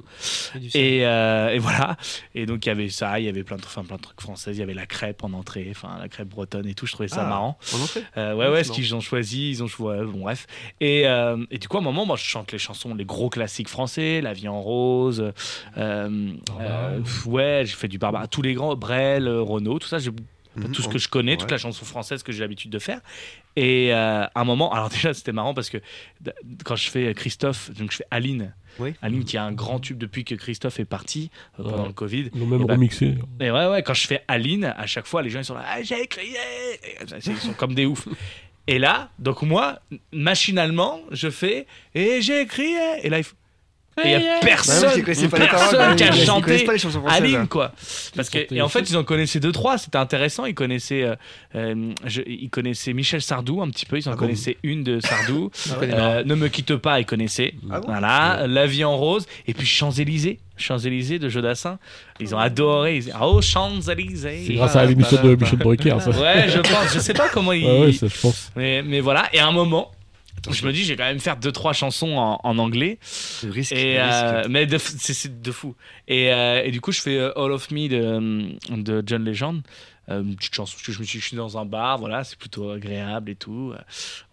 Et 0.56 0.60
du 0.60 0.70
sel. 0.72 0.82
Et, 0.82 1.06
euh, 1.06 1.50
et 1.50 1.60
voilà. 1.60 1.98
Et 2.34 2.46
donc 2.46 2.66
il 2.66 2.70
y 2.70 2.72
avait 2.72 2.90
ça, 2.90 3.20
il 3.20 3.26
y 3.26 3.30
avait 3.30 3.44
plein 3.44 3.58
de, 3.58 3.64
enfin, 3.64 3.84
plein 3.84 3.98
de 3.98 4.02
trucs 4.02 4.22
français. 4.22 4.52
Il 4.52 4.58
y 4.58 4.64
avait 4.64 4.74
la 4.74 4.86
crêpe 4.86 5.24
en 5.24 5.34
entrée, 5.34 5.68
enfin 5.70 5.98
la 6.00 6.08
crêpe 6.10 6.30
bretonne 6.30 6.68
et 6.68 6.74
tout. 6.74 6.86
Je 6.88 6.94
trouvais 6.94 7.08
ça 7.10 7.24
Ah. 7.26 7.30
marrant. 7.30 7.58
En 7.76 7.82
entrée? 7.84 8.04
Euh, 8.18 8.34
ouais, 8.34 8.46
Ouais, 8.46 8.52
ouais, 8.52 8.64
ce 8.64 8.72
qu'ils 8.72 8.94
ont 8.96 9.00
choisi, 9.02 9.50
ils 9.50 9.64
ont 9.64 9.68
choisi, 9.68 10.06
bon, 10.12 10.20
bref. 10.22 10.46
Et, 10.80 11.08
euh, 11.08 11.38
et 11.50 11.58
du 11.58 11.68
coup, 11.68 11.78
à 11.78 11.80
un 11.80 11.84
moment, 11.84 12.06
moi, 12.06 12.16
je 12.16 12.24
chante 12.24 12.52
les 12.52 12.60
chansons, 12.60 12.94
les 12.94 13.06
gros 13.06 13.30
classiques 13.30 13.70
français, 13.70 14.22
La 14.22 14.34
vie 14.34 14.48
en 14.48 14.62
rose, 14.62 15.32
euh, 15.78 16.32
euh, 16.62 17.00
ouais, 17.26 17.64
j'ai 17.66 17.76
fait 17.76 17.88
du 17.88 17.98
barbare, 17.98 18.30
tous 18.30 18.42
les 18.44 18.54
grands, 18.54 18.76
Brel, 18.76 19.28
Renaud, 19.28 19.80
tout 19.80 19.88
ça, 19.88 19.98
j'ai 19.98 20.12
Mhm. 20.56 20.72
tout 20.72 20.82
ce 20.82 20.88
que 20.90 20.98
je 20.98 21.08
connais, 21.10 21.38
toute 21.38 21.52
la 21.52 21.58
chanson 21.58 21.86
française 21.86 22.24
que 22.24 22.32
j'ai 22.32 22.40
l'habitude 22.42 22.72
de 22.72 22.80
faire. 22.80 23.02
Et 23.56 23.94
euh, 23.94 24.24
à 24.26 24.32
un 24.36 24.44
moment, 24.44 24.72
alors 24.74 24.90
déjà, 24.96 25.14
c'était 25.14 25.32
marrant 25.32 25.54
parce 25.54 25.70
que 25.70 25.78
quand 26.64 26.76
je 26.76 26.90
fais 26.90 27.14
Christophe, 27.14 27.72
donc 27.72 27.92
je 27.92 27.98
fais 27.98 28.06
Aline. 28.12 28.54
Oui. 28.80 28.94
Aline 29.02 29.24
qui 29.24 29.38
a 29.38 29.44
un 29.44 29.54
grand 29.54 29.80
tube 29.80 29.98
depuis 29.98 30.26
que 30.26 30.36
Christophe 30.36 30.80
est 30.82 30.86
parti 30.86 31.32
euh, 31.60 31.64
pendant 31.64 31.82
Ouais. 31.84 31.88
le 31.88 31.94
Covid. 31.94 32.30
Ils 32.34 32.40
l'ont 32.42 32.46
même 32.46 32.62
Et 32.62 32.66
bah, 32.66 32.74
remixé. 32.74 33.16
et 33.40 33.50
ouais, 33.52 33.68
ouais, 33.68 33.84
quand 33.84 33.94
je 33.94 34.06
fais 34.06 34.22
Aline, 34.28 34.66
à 34.66 34.86
chaque 34.86 35.06
fois, 35.08 35.22
les 35.22 35.30
gens 35.30 35.40
ils 35.40 35.46
sont 35.46 35.54
là, 35.56 35.64
ah, 35.66 35.82
j'ai 35.82 36.06
crié 36.08 36.36
Et 36.84 36.98
Ils 37.26 37.38
sont 37.38 37.54
comme 37.54 37.74
des 37.74 37.86
oufs. 37.86 38.08
Et 38.68 38.80
là, 38.80 39.10
donc 39.20 39.44
moi, 39.44 39.80
machinalement, 40.12 41.00
je 41.12 41.30
fais, 41.30 41.68
et 41.94 42.22
j'ai 42.22 42.46
crié 42.48 42.78
Et 43.04 43.10
là, 43.10 43.20
il 43.20 43.24
faut. 43.24 43.36
Et 44.04 44.08
il 44.08 44.10
n'y 44.10 44.16
a 44.16 44.20
Bah 44.20 44.26
oui, 44.34 44.40
personne, 44.42 45.02
connaissaient 45.04 45.28
pas 45.30 45.40
les 45.40 45.48
paroles, 45.48 45.70
personne 45.70 45.90
bah, 45.90 45.96
qui 45.96 46.04
a 46.04 46.12
chanté 46.26 46.42
connaissent 46.42 46.64
pas 46.64 46.74
les 46.74 46.80
chansons 46.80 47.00
françaises. 47.00 47.24
Aline, 47.24 47.48
quoi. 47.48 47.72
Parce 48.16 48.30
que, 48.30 48.54
et 48.54 48.62
en 48.62 48.68
fait, 48.68 48.90
ils 48.90 48.98
en 48.98 49.06
connaissaient 49.06 49.40
deux, 49.40 49.54
trois, 49.54 49.78
c'était 49.78 49.98
intéressant. 49.98 50.46
Ils 50.46 50.54
connaissaient, 50.54 51.04
euh, 51.04 51.16
euh, 51.56 51.94
je- 52.06 52.22
ils 52.28 52.50
connaissaient 52.50 52.92
Michel 52.92 53.22
Sardou 53.22 53.62
un 53.62 53.70
petit 53.70 53.86
peu, 53.86 53.98
ils 53.98 54.10
en 54.10 54.12
Ah 54.12 54.16
bon 54.16 54.20
connaissaient 54.20 54.58
une 54.64 54.84
de 54.84 55.00
Sardou. 55.00 55.50
Ah 55.72 55.80
ouais. 55.80 55.90
Euh, 55.94 56.24
ne 56.26 56.36
me 56.36 56.50
quitte 56.50 56.76
pas, 56.76 57.00
ils 57.00 57.06
connaissaient. 57.06 57.54
Ah 57.72 57.80
bon 57.80 57.88
voilà, 57.88 58.48
La 58.48 58.68
vie 58.68 58.84
en 58.84 58.98
rose. 58.98 59.26
Et 59.48 59.54
puis 59.54 59.66
Champs-Élysées. 59.66 60.40
Champs-Élysées 60.58 61.20
de 61.20 61.30
Jodassin. 61.30 61.80
Ils 62.20 62.36
ont 62.36 62.40
adoré. 62.40 62.98
Ils 62.98 63.14
oh, 63.22 63.42
Champs-Élysées. 63.42 64.44
C'est 64.48 64.54
grâce 64.56 64.76
à 64.76 64.86
l'émission 64.86 65.22
de 65.24 65.36
Michel 65.36 65.60
Drucker, 65.60 65.98
ça. 66.02 66.10
Ouais, 66.10 66.50
je 66.50 66.60
pense. 66.60 66.94
Je 66.94 67.00
sais 67.00 67.14
pas 67.14 67.30
comment 67.30 67.54
ils. 67.54 67.66
Ouais, 67.66 67.80
ouais, 67.86 67.94
ça, 67.94 68.08
je 68.08 68.20
pense. 68.20 68.52
mais, 68.58 68.82
mais 68.82 69.00
voilà. 69.00 69.30
Et 69.34 69.40
à 69.40 69.48
un 69.48 69.52
moment, 69.52 69.92
je 70.52 70.66
me 70.66 70.72
dis, 70.72 70.84
j'ai 70.84 70.96
quand 70.96 71.04
même 71.06 71.20
faire 71.20 71.38
deux 71.38 71.52
trois 71.52 71.74
chansons 71.74 72.18
en, 72.18 72.40
en 72.44 72.58
anglais. 72.58 73.00
Risque. 73.44 73.72
Et 73.74 74.00
euh, 74.00 74.38
risque. 74.40 74.50
mais 74.50 74.68
c'est 74.78 75.42
de 75.42 75.52
fou. 75.52 75.76
Et, 76.08 76.32
euh, 76.34 76.62
et 76.64 76.72
du 76.72 76.82
coup, 76.82 76.92
je 76.92 77.02
fais 77.02 77.18
euh, 77.18 77.32
All 77.38 77.52
of 77.52 77.72
Me 77.72 77.88
de, 77.88 78.76
de 78.82 79.04
John 79.06 79.24
Legend. 79.24 79.62
Euh, 80.08 80.22
une 80.22 80.36
petite 80.36 80.54
chanson 80.54 80.74
parce 80.76 80.86
que 80.86 80.92
je 80.92 81.00
me 81.00 81.04
suis, 81.04 81.20
je 81.20 81.26
suis 81.26 81.36
dans 81.36 81.58
un 81.58 81.66
bar, 81.66 81.98
voilà, 81.98 82.24
c'est 82.24 82.38
plutôt 82.38 82.70
agréable 82.70 83.32
et 83.32 83.36
tout, 83.36 83.74
euh, 83.74 83.82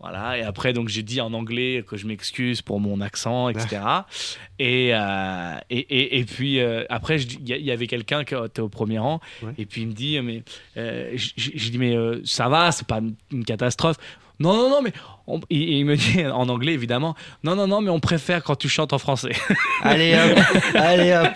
voilà. 0.00 0.36
Et 0.36 0.42
après, 0.42 0.74
donc 0.74 0.88
j'ai 0.88 1.02
dit 1.02 1.18
en 1.22 1.32
anglais 1.32 1.82
que 1.88 1.96
je 1.96 2.06
m'excuse 2.06 2.60
pour 2.60 2.78
mon 2.78 3.00
accent, 3.00 3.48
etc. 3.48 3.80
Et, 4.58 4.90
euh, 4.92 5.54
et, 5.70 5.78
et, 5.78 6.18
et 6.20 6.24
puis 6.24 6.60
après, 6.88 7.18
je 7.18 7.26
il 7.26 7.48
y, 7.48 7.70
avait 7.72 7.88
quelqu'un 7.88 8.22
qui 8.22 8.34
était 8.34 8.60
au 8.60 8.68
premier 8.68 9.00
rang, 9.00 9.18
Ouais. 9.42 9.52
et 9.58 9.66
puis 9.66 9.80
il 9.82 9.88
me 9.88 9.92
dit, 9.92 10.20
mais 10.20 10.44
j'ai 10.76 11.70
dit 11.70 11.78
mais 11.78 11.96
ça 12.24 12.48
va, 12.48 12.70
c'est 12.70 12.86
pas 12.86 13.00
une 13.32 13.44
catastrophe. 13.44 13.96
Non, 14.42 14.54
non, 14.54 14.68
non, 14.70 14.82
mais 14.82 14.92
on- 15.26 15.40
il, 15.50 15.62
il 15.62 15.84
me 15.86 15.96
dit 15.96 16.26
en 16.26 16.48
anglais 16.48 16.72
évidemment, 16.72 17.14
non, 17.44 17.54
non, 17.56 17.66
non, 17.66 17.80
mais 17.80 17.90
on 17.90 18.00
préfère 18.00 18.42
quand 18.42 18.56
tu 18.56 18.68
chantes 18.68 18.92
en 18.92 18.98
français. 18.98 19.32
Allez 19.82 20.14
hop, 20.14 20.38
allez 20.74 21.12
hop. 21.12 21.32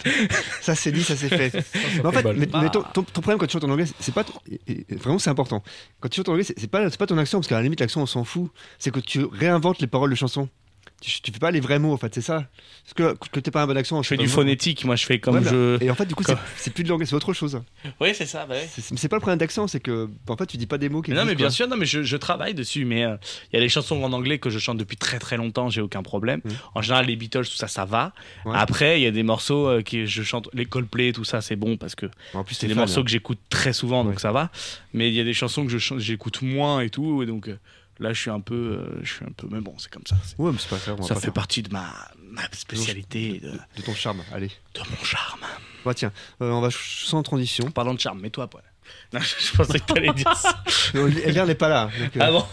Ça 0.61 0.75
c'est 0.75 0.93
dit, 0.93 1.03
ça 1.03 1.15
c'est 1.17 1.29
fait. 1.29 1.53
Mais 2.03 2.07
en 2.07 2.13
fait, 2.13 2.25
mais, 2.35 2.49
mais 2.61 2.69
ton, 2.71 2.83
ton- 2.83 3.03
ton 3.03 3.21
problème 3.21 3.39
quand 3.39 3.47
tu 3.47 3.53
chantes 3.53 3.65
en 3.65 3.71
anglais, 3.71 3.87
c'est 4.01 4.15
pas 4.15 4.25
ton- 4.25 4.35
vraiment 4.99 5.19
c'est 5.19 5.31
important. 5.31 5.63
Quand 6.01 6.09
tu 6.09 6.17
chantes 6.17 6.29
en 6.29 6.33
anglais, 6.33 6.45
c'est 6.45 6.71
pas 6.71 6.89
pas 6.91 7.07
ton 7.07 7.19
accent 7.19 7.39
parce 7.39 7.49
qu'à 7.49 7.57
la 7.57 7.63
limite 7.63 7.81
l'accent 7.81 8.03
on 8.03 8.07
s'en 8.07 8.25
fout. 8.25 8.51
C'est 8.79 8.91
que 8.91 9.01
tu 9.01 9.25
réinventes 9.25 9.81
les 9.81 9.87
paroles 9.87 10.11
de 10.11 10.17
chansons. 10.17 10.49
Tu, 11.03 11.21
tu 11.21 11.31
fais 11.31 11.39
pas 11.39 11.51
les 11.51 11.61
vrais 11.61 11.79
mots 11.79 11.93
en 11.93 11.99
fait, 11.99 12.15
c'est 12.15 12.23
ça. 12.23 12.47
Parce 12.85 12.95
que 12.95 13.29
que 13.31 13.39
t'es 13.39 13.51
pas 13.51 13.63
un 13.63 13.67
bon 13.67 13.77
accent. 13.77 14.03
Je 14.03 14.09
fais 14.09 14.17
du 14.17 14.29
phonétique, 14.29 14.85
moi 14.87 14.97
je 14.97 15.05
fais 15.05 15.21
comme 15.21 15.45
je. 15.45 15.77
Et 15.85 15.91
en 15.91 15.95
fait 15.95 16.07
du 16.07 16.15
coup 16.15 16.23
c'est 16.25 16.33
Comme- 16.35 16.43
c'est 16.57 16.73
plus 16.73 16.85
de 16.85 16.89
l'anglais, 16.89 17.05
c'est 17.05 17.15
autre 17.15 17.35
chose. 17.35 17.61
Oui, 18.01 18.09
c'est 18.15 18.25
ça, 18.25 18.47
bah 18.47 18.55
oui. 18.59 18.67
C'est- 18.97 19.09
pas 19.09 19.17
le 19.17 19.21
problème 19.21 19.39
d'accent, 19.39 19.67
c'est 19.67 19.79
que 19.81 20.09
en 20.27 20.37
fait 20.39 20.47
tu 20.47 20.57
dis 20.57 20.67
pas 20.67 20.79
des 20.79 20.89
mots 20.89 21.03
qui 21.03 21.11
Mais 21.11 21.19
non, 21.19 21.27
mais 21.27 21.35
bien 21.35 21.47
quoi. 21.47 21.51
sûr, 21.51 21.69
non, 21.69 21.77
mais 21.77 21.85
je, 21.85 22.03
je 22.03 22.17
travaille 22.17 22.55
dessus. 22.55 22.87
Mais 22.87 23.05
euh, 23.05 23.17
il 23.53 23.57
y 23.57 23.59
a 23.59 23.61
les 23.61 23.69
chansons 23.69 24.03
en 24.03 24.13
anglais 24.15 24.39
que 24.39 24.49
je 24.49 24.59
chante 24.59 24.79
depuis 24.79 24.97
très 24.97 25.19
très 25.19 25.37
longtemps, 25.37 25.69
j'ai 25.69 25.83
aucun 25.83 26.03
problème. 26.03 26.41
Mhm. 26.45 26.53
En 26.75 26.81
général, 26.81 27.07
les 27.07 27.17
Beatles, 27.17 27.45
tout 27.45 27.57
ça, 27.57 27.69
ça 27.69 27.85
va. 27.85 28.13
Ouais. 28.47 28.57
Après, 28.57 28.99
il 28.99 29.05
y 29.05 29.07
a 29.07 29.11
des 29.11 29.23
morceaux 29.23 29.69
euh, 29.69 29.83
que 29.83 30.07
je 30.07 30.23
chante, 30.23 30.49
les 30.55 30.65
Coldplay, 30.65 31.13
tout 31.13 31.25
ça, 31.25 31.43
c'est 31.43 31.57
bon 31.57 31.77
parce 31.77 31.95
que 31.95 32.07
En 32.33 32.43
plus 32.43 32.55
c'est 32.55 32.67
des 32.69 32.73
fan, 32.75 32.81
morceaux 32.81 33.01
hein. 33.01 33.05
que 33.05 33.11
j'écoute 33.11 33.39
très 33.51 33.75
souvent, 33.75 34.03
donc 34.03 34.15
Ouais. 34.15 34.19
ça 34.21 34.33
va. 34.33 34.51
Mais 34.95 35.09
il 35.09 35.15
y 35.15 35.21
a 35.21 35.25
des 35.25 35.35
chansons 35.35 35.65
que 35.67 35.71
je 35.71 35.79
chante- 35.79 35.99
j'écoute 36.01 36.41
moins 36.41 36.81
et 36.81 36.89
tout, 36.89 37.23
et 37.23 37.27
donc 37.27 37.49
euh, 37.49 37.59
là, 37.99 38.13
je 38.13 38.21
suis 38.21 38.31
un 38.31 38.41
peu, 38.41 38.55
euh, 38.55 39.01
je 39.03 39.13
suis 39.15 39.25
un 39.25 39.33
peu, 39.37 39.47
mais 39.51 39.61
bon, 39.61 39.75
c'est 39.79 39.91
comme 39.91 40.07
ça. 40.07 40.17
Ouais, 40.39 40.53
mais 40.53 40.59
c'est 40.59 40.69
pas 40.69 40.77
grave. 40.79 41.03
Ça 41.03 41.15
pas 41.15 41.21
fait 41.21 41.27
faire 41.27 41.33
partie 41.33 41.63
de 41.63 41.73
ma, 41.73 41.87
ma 42.31 42.43
spécialité, 42.53 43.41
de, 43.41 43.53
de 43.77 43.83
ton 43.83 43.95
charme. 43.95 44.23
Allez. 44.33 44.49
de 44.75 44.81
mon 44.91 45.05
charme. 45.05 45.41
Bah 45.85 45.95
tiens, 45.95 46.13
euh, 46.43 46.51
on 46.51 46.61
va 46.61 46.69
sans 46.73 47.23
transition. 47.23 47.71
Parlant 47.71 47.95
de 47.95 48.01
charme, 48.01 48.21
mets-toi 48.21 48.49
poil. 48.49 48.65
Non, 49.13 49.21
je 49.21 49.57
pensais 49.57 49.81
que 49.81 49.87
t'allais 49.93 50.13
dire 50.13 50.35
ça. 50.37 50.63
Elder 50.95 51.45
n'est 51.47 51.55
pas 51.55 51.69
là. 51.69 51.91
donc, 51.99 52.17
euh, 52.17 52.21
Ah 52.21 52.31
bon 52.31 52.45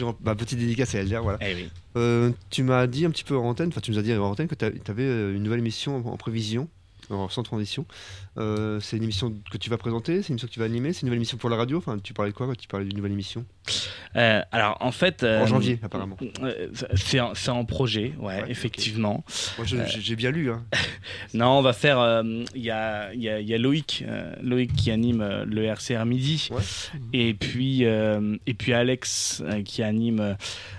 rem- 0.00 0.16
bah, 0.20 0.34
petite 0.34 0.58
dédicace 0.58 0.94
à 0.94 0.98
Elder, 1.00 1.18
voilà. 1.22 1.38
Eh 1.40 1.54
oui. 1.54 1.70
Euh, 1.96 2.30
tu 2.50 2.62
m'as 2.62 2.86
dit 2.86 3.04
un 3.04 3.10
petit 3.10 3.24
peu 3.24 3.36
en 3.36 3.44
antenne, 3.44 3.68
enfin 3.68 3.80
tu 3.80 3.90
nous 3.90 3.98
as 3.98 4.02
dit 4.02 4.12
en 4.14 4.22
antenne 4.24 4.48
que 4.48 4.54
tu 4.54 4.64
avais 4.90 5.04
une 5.34 5.42
nouvelle 5.42 5.58
émission 5.60 5.96
en, 6.06 6.12
en 6.12 6.16
prévision, 6.16 6.68
alors, 7.10 7.30
sans 7.30 7.42
transition. 7.42 7.84
Euh, 8.38 8.80
c'est 8.80 8.96
une 8.96 9.02
émission 9.02 9.32
que 9.50 9.58
tu 9.58 9.68
vas 9.68 9.76
présenter, 9.76 10.22
c'est 10.22 10.28
une 10.28 10.34
émission 10.34 10.48
que 10.48 10.52
tu 10.52 10.58
vas 10.60 10.64
animer, 10.64 10.92
c'est 10.92 11.02
une 11.02 11.06
nouvelle 11.08 11.18
émission 11.18 11.36
pour 11.36 11.50
la 11.50 11.56
radio. 11.56 11.76
Enfin, 11.78 11.98
tu 12.02 12.14
parlais 12.14 12.30
de 12.32 12.36
quoi 12.36 12.46
quand 12.46 12.56
tu 12.56 12.66
parlais 12.68 12.86
d'une 12.86 12.96
nouvelle 12.96 13.12
émission? 13.12 13.44
Euh, 14.16 14.40
alors 14.52 14.76
en 14.80 14.90
fait, 14.92 15.22
euh, 15.22 15.42
En 15.42 15.46
janvier, 15.46 15.78
apparemment. 15.82 16.16
c'est 16.94 17.20
en, 17.20 17.32
en 17.48 17.64
projet, 17.64 18.14
ouais, 18.20 18.44
effectivement. 18.48 19.24
Moi, 19.58 19.66
j'ai 19.66 20.16
bien 20.16 20.30
lu. 20.30 20.50
Hein. 20.50 20.64
Non, 21.34 21.58
on 21.58 21.62
va 21.62 21.72
faire. 21.72 22.22
Il 22.54 22.62
y, 22.62 22.70
a, 22.70 23.12
il 23.14 23.20
y 23.22 23.28
a- 23.28 23.40
il 23.40 23.48
y 23.48 23.54
a 23.54 23.58
Loïc, 23.58 24.04
Loïc 24.42 24.72
qui 24.74 24.90
anime 24.90 25.44
le 25.46 25.64
RCR 25.64 26.04
midi, 26.04 26.48
Ouais. 26.50 26.62
et 27.12 27.34
puis 27.34 27.82
et 27.82 28.54
puis 28.54 28.72
Alex 28.72 29.42
qui 29.64 29.82
anime 29.82 30.36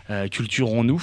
euh, 0.10 0.28
Culturons-nous. 0.28 1.02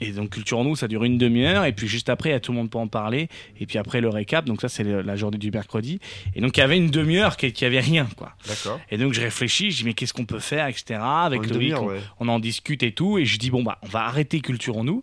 Et 0.00 0.12
donc 0.12 0.30
Culturons-nous, 0.30 0.76
ça 0.76 0.86
dure 0.88 1.04
une 1.04 1.16
demi-heure, 1.18 1.64
et 1.64 1.72
puis 1.72 1.88
juste 1.88 2.08
après, 2.08 2.30
il 2.30 2.32
y 2.32 2.36
a 2.36 2.40
tout 2.40 2.52
le 2.52 2.58
monde 2.58 2.70
pour 2.70 2.80
en 2.80 2.88
parler, 2.88 3.28
et 3.58 3.66
puis 3.66 3.78
après 3.78 4.00
le 4.00 4.08
récap. 4.08 4.44
Donc 4.44 4.60
ça, 4.60 4.68
c'est 4.68 4.84
la 4.84 5.16
journée 5.16 5.38
du 5.38 5.50
mercredi. 5.50 5.87
Et 6.34 6.40
donc 6.40 6.56
il 6.56 6.60
y 6.60 6.62
avait 6.62 6.76
une 6.76 6.90
demi-heure 6.90 7.36
qui, 7.36 7.52
qui 7.52 7.64
avait 7.64 7.80
rien, 7.80 8.06
quoi. 8.16 8.34
D'accord. 8.46 8.80
Et 8.90 8.98
donc 8.98 9.12
je 9.12 9.20
réfléchis, 9.20 9.70
je 9.70 9.78
dis 9.78 9.84
mais 9.84 9.94
qu'est-ce 9.94 10.12
qu'on 10.12 10.26
peut 10.26 10.38
faire, 10.38 10.66
etc. 10.66 11.00
En 11.00 11.24
Avec 11.24 11.48
Loïc, 11.48 11.74
on, 11.76 11.86
ouais. 11.86 12.00
on 12.20 12.28
en 12.28 12.38
discute 12.38 12.82
et 12.82 12.92
tout, 12.92 13.18
et 13.18 13.24
je 13.24 13.38
dis 13.38 13.50
bon 13.50 13.62
bah 13.62 13.78
on 13.82 13.88
va 13.88 14.04
arrêter 14.04 14.40
Culturons-nous, 14.40 15.02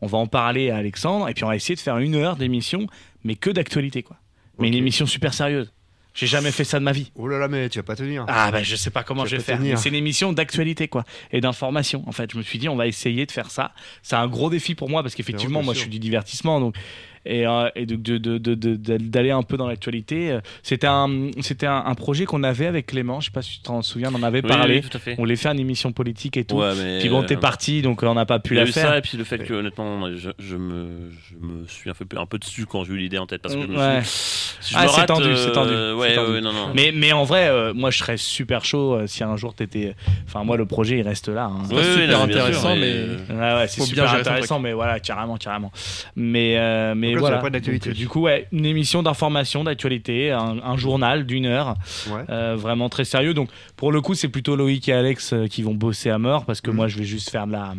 on 0.00 0.06
va 0.06 0.18
en 0.18 0.26
parler 0.26 0.70
à 0.70 0.76
Alexandre, 0.76 1.28
et 1.28 1.34
puis 1.34 1.44
on 1.44 1.48
va 1.48 1.56
essayer 1.56 1.74
de 1.74 1.80
faire 1.80 1.98
une 1.98 2.14
heure 2.14 2.36
d'émission, 2.36 2.86
mais 3.24 3.34
que 3.36 3.50
d'actualité 3.50 4.02
quoi. 4.02 4.16
Mais 4.58 4.68
une 4.68 4.74
émission 4.74 5.06
super 5.06 5.34
sérieuse. 5.34 5.72
J'ai 6.14 6.26
jamais 6.26 6.50
fait 6.50 6.64
ça 6.64 6.78
de 6.78 6.84
ma 6.84 6.92
vie. 6.92 7.10
Oh 7.14 7.26
là 7.26 7.38
là, 7.38 7.48
mais 7.48 7.70
tu 7.70 7.78
vas 7.78 7.82
pas 7.82 7.96
tenir. 7.96 8.26
Ah 8.28 8.50
bah 8.50 8.62
je 8.62 8.76
sais 8.76 8.90
pas 8.90 9.02
comment 9.02 9.24
je 9.24 9.36
vais 9.36 9.42
faire. 9.42 9.58
C'est 9.78 9.88
une 9.88 9.94
émission 9.94 10.32
d'actualité 10.32 10.88
quoi 10.88 11.04
et 11.30 11.40
d'information. 11.40 12.04
En 12.06 12.12
fait, 12.12 12.30
je 12.30 12.36
me 12.36 12.42
suis 12.42 12.58
dit 12.58 12.68
on 12.68 12.76
va 12.76 12.86
essayer 12.86 13.24
de 13.24 13.32
faire 13.32 13.50
ça. 13.50 13.72
C'est 14.02 14.16
un 14.16 14.28
gros 14.28 14.50
défi 14.50 14.74
pour 14.74 14.90
moi 14.90 15.02
parce 15.02 15.14
qu'effectivement 15.14 15.62
moi 15.62 15.74
je 15.74 15.80
suis 15.80 15.88
du 15.88 15.98
divertissement 15.98 16.60
donc 16.60 16.76
et, 17.24 17.46
euh, 17.46 17.68
et 17.76 17.86
donc 17.86 18.02
de- 18.02 18.18
de- 18.18 18.38
de- 18.38 18.54
de- 18.54 18.76
de- 18.76 18.96
d'aller 18.96 19.30
un 19.30 19.42
peu 19.42 19.56
dans 19.56 19.66
l'actualité. 19.66 20.30
euh, 20.32 20.40
C'était 20.62 20.86
un 20.86 21.30
c'était 21.40 21.66
un, 21.66 21.82
un 21.86 21.94
projet 21.94 22.24
qu'on 22.24 22.42
avait 22.42 22.66
avec 22.66 22.86
Clément. 22.86 23.20
Je 23.20 23.26
sais 23.26 23.30
pas 23.32 23.42
si 23.42 23.56
tu 23.58 23.60
t'en 23.62 23.82
souviens, 23.82 24.10
on 24.12 24.16
en 24.18 24.22
avait 24.22 24.42
Oui, 24.42 24.48
parlé. 24.48 24.76
oui, 24.76 24.88
tout 24.88 24.96
à 24.96 25.00
fait. 25.00 25.14
On 25.18 25.22
voulait 25.22 25.36
faire 25.36 25.52
une 25.52 25.60
émission 25.60 25.92
politique 25.92 26.36
et 26.36 26.44
tout. 26.44 26.56
Ouais, 26.56 26.72
mais. 26.76 26.98
Puis 27.00 27.08
bon, 27.08 27.22
t'es 27.22 27.36
euh, 27.36 27.40
parti 27.40 27.82
donc 27.82 28.02
on 28.02 28.14
n'a 28.14 28.26
pas 28.26 28.38
pu 28.38 28.54
y 28.54 28.56
la 28.56 28.66
faire. 28.66 28.88
ça, 28.88 28.98
et 28.98 29.00
puis 29.02 29.16
le 29.16 29.24
fait 29.24 29.38
que, 29.38 29.54
honnêtement, 29.54 30.08
je, 30.16 30.30
je 30.38 30.56
me, 30.56 31.10
je 31.30 31.46
me 31.46 31.66
suis 31.68 31.90
un 31.90 31.94
peu, 31.94 32.04
un 32.18 32.26
peu 32.26 32.38
dessus 32.38 32.66
quand 32.66 32.84
j'ai 32.84 32.92
eu 32.94 32.98
l'idée 32.98 33.18
en 33.18 33.26
tête. 33.26 33.42
Parce 33.42 33.54
que 33.54 33.62
je 33.62 33.66
me 33.66 33.76
Ouais. 33.78 34.00
suis- 34.02 34.56
si 34.60 34.74
je 34.74 34.78
Ah, 34.78 34.86
c'est 34.88 35.06
tendu, 35.06 35.28
euh, 35.28 35.36
c'est 35.36 35.52
tendu, 35.52 35.72
Ouais, 35.98 36.08
c'est 36.10 36.14
tendu. 36.16 36.32
ouais, 36.32 36.40
non, 36.40 36.52
non. 36.52 36.70
Mais, 36.74 36.92
mais 36.94 37.12
en 37.12 37.24
vrai, 37.24 37.48
euh, 37.48 37.72
moi 37.74 37.90
je 37.90 37.98
serais 37.98 38.16
super 38.16 38.64
chaud 38.64 38.94
euh, 38.94 39.06
si 39.06 39.22
un 39.24 39.36
jour 39.36 39.54
t'étais. 39.54 39.94
Enfin, 40.26 40.44
moi 40.44 40.56
le 40.56 40.66
projet 40.66 40.98
il 40.98 41.02
reste 41.02 41.28
là. 41.28 41.44
hein. 41.44 41.62
Oui, 41.70 41.82
super 41.82 42.18
non, 42.18 42.26
bien 42.26 42.36
sûr, 42.36 42.44
intéressant, 42.46 42.76
mais- 42.76 42.82
euh, 42.92 43.16
Ouais, 43.30 43.60
ouais, 43.60 43.68
c'est 43.68 43.80
super 43.82 44.12
intéressant, 44.14 44.58
mais 44.60 44.72
voilà, 44.72 45.00
carrément, 45.00 45.36
carrément. 45.36 45.72
Mais, 46.16 46.56
euh, 46.58 46.94
mais 46.96 47.11
Donc 47.14 47.22
là, 47.22 47.28
tu 47.28 47.30
voilà. 47.32 47.38
as 47.38 47.42
pas 47.42 47.50
d'actualité. 47.50 47.90
Donc, 47.90 47.98
du 47.98 48.08
coup, 48.08 48.20
ouais, 48.22 48.46
une 48.52 48.66
émission 48.66 49.02
d'information, 49.02 49.64
d'actualité, 49.64 50.30
un, 50.32 50.58
un 50.62 50.76
journal 50.76 51.26
d'une 51.26 51.46
heure, 51.46 51.74
Ouais. 52.10 52.22
euh, 52.30 52.56
vraiment 52.56 52.88
très 52.88 53.04
sérieux. 53.04 53.34
Donc, 53.34 53.48
pour 53.76 53.92
le 53.92 54.00
coup, 54.00 54.14
c'est 54.14 54.28
plutôt 54.28 54.56
Loïc 54.56 54.88
et 54.88 54.92
Alex 54.92 55.32
euh, 55.32 55.46
qui 55.46 55.62
vont 55.62 55.74
bosser 55.74 56.10
à 56.10 56.18
mort 56.18 56.44
parce 56.44 56.60
que 56.60 56.70
Mhm. 56.70 56.76
moi, 56.76 56.88
je 56.88 56.98
vais 56.98 57.04
juste 57.04 57.30
faire 57.30 57.46
de 57.46 57.52
la. 57.52 57.74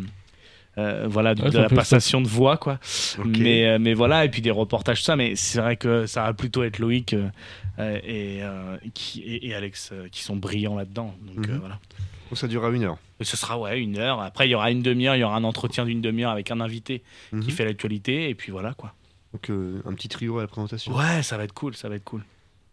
euh, 0.76 1.06
voilà, 1.08 1.34
de, 1.36 1.42
Ouais, 1.42 1.50
de 1.50 1.54
ça 1.54 1.60
la 1.62 1.68
passation 1.68 2.20
de 2.20 2.26
voix, 2.26 2.56
quoi. 2.56 2.80
Mais, 3.24 3.64
euh, 3.66 3.78
mais 3.80 3.94
voilà, 3.94 4.24
et 4.24 4.28
puis 4.28 4.42
des 4.42 4.50
reportages, 4.50 4.98
tout 4.98 5.04
ça. 5.04 5.14
Mais 5.14 5.36
c'est 5.36 5.60
vrai 5.60 5.76
que 5.76 6.06
ça 6.06 6.22
va 6.24 6.32
plutôt 6.34 6.64
être 6.64 6.80
Loïc 6.80 7.14
euh, 7.14 7.28
et, 8.04 8.38
euh, 8.42 8.76
qui, 8.92 9.20
et, 9.22 9.48
et 9.48 9.54
Alex 9.54 9.90
euh, 9.92 10.08
qui 10.10 10.22
sont 10.24 10.34
brillants 10.36 10.76
là-dedans. 10.76 11.14
Donc, 11.22 11.46
Mhm. 11.46 11.54
euh, 11.54 11.58
voilà. 11.60 11.78
Donc 12.30 12.38
ça 12.38 12.48
durera 12.48 12.70
une 12.70 12.82
heure. 12.84 12.96
Et 13.20 13.24
ce 13.24 13.36
sera 13.36 13.56
ouais 13.56 13.78
une 13.80 13.98
heure. 13.98 14.20
Après, 14.20 14.48
il 14.48 14.50
y 14.50 14.54
aura 14.56 14.72
une 14.72 14.82
demi-heure, 14.82 15.14
il 15.14 15.20
y 15.20 15.24
aura 15.24 15.36
un 15.36 15.44
entretien 15.44 15.84
d'une 15.84 16.00
demi-heure 16.00 16.32
avec 16.32 16.50
un 16.50 16.60
invité 16.60 17.02
qui 17.42 17.52
fait 17.52 17.64
l'actualité, 17.64 18.28
et 18.28 18.34
puis 18.34 18.50
voilà 18.50 18.74
quoi. 18.74 18.92
Donc 19.34 19.50
euh, 19.50 19.82
un 19.84 19.92
petit 19.92 20.08
trio 20.08 20.38
à 20.38 20.42
la 20.42 20.46
présentation. 20.48 20.94
Ouais, 20.96 21.22
ça 21.22 21.36
va 21.36 21.44
être 21.44 21.52
cool, 21.52 21.74
ça 21.74 21.88
va 21.90 21.96
être 21.96 22.04
cool. 22.04 22.22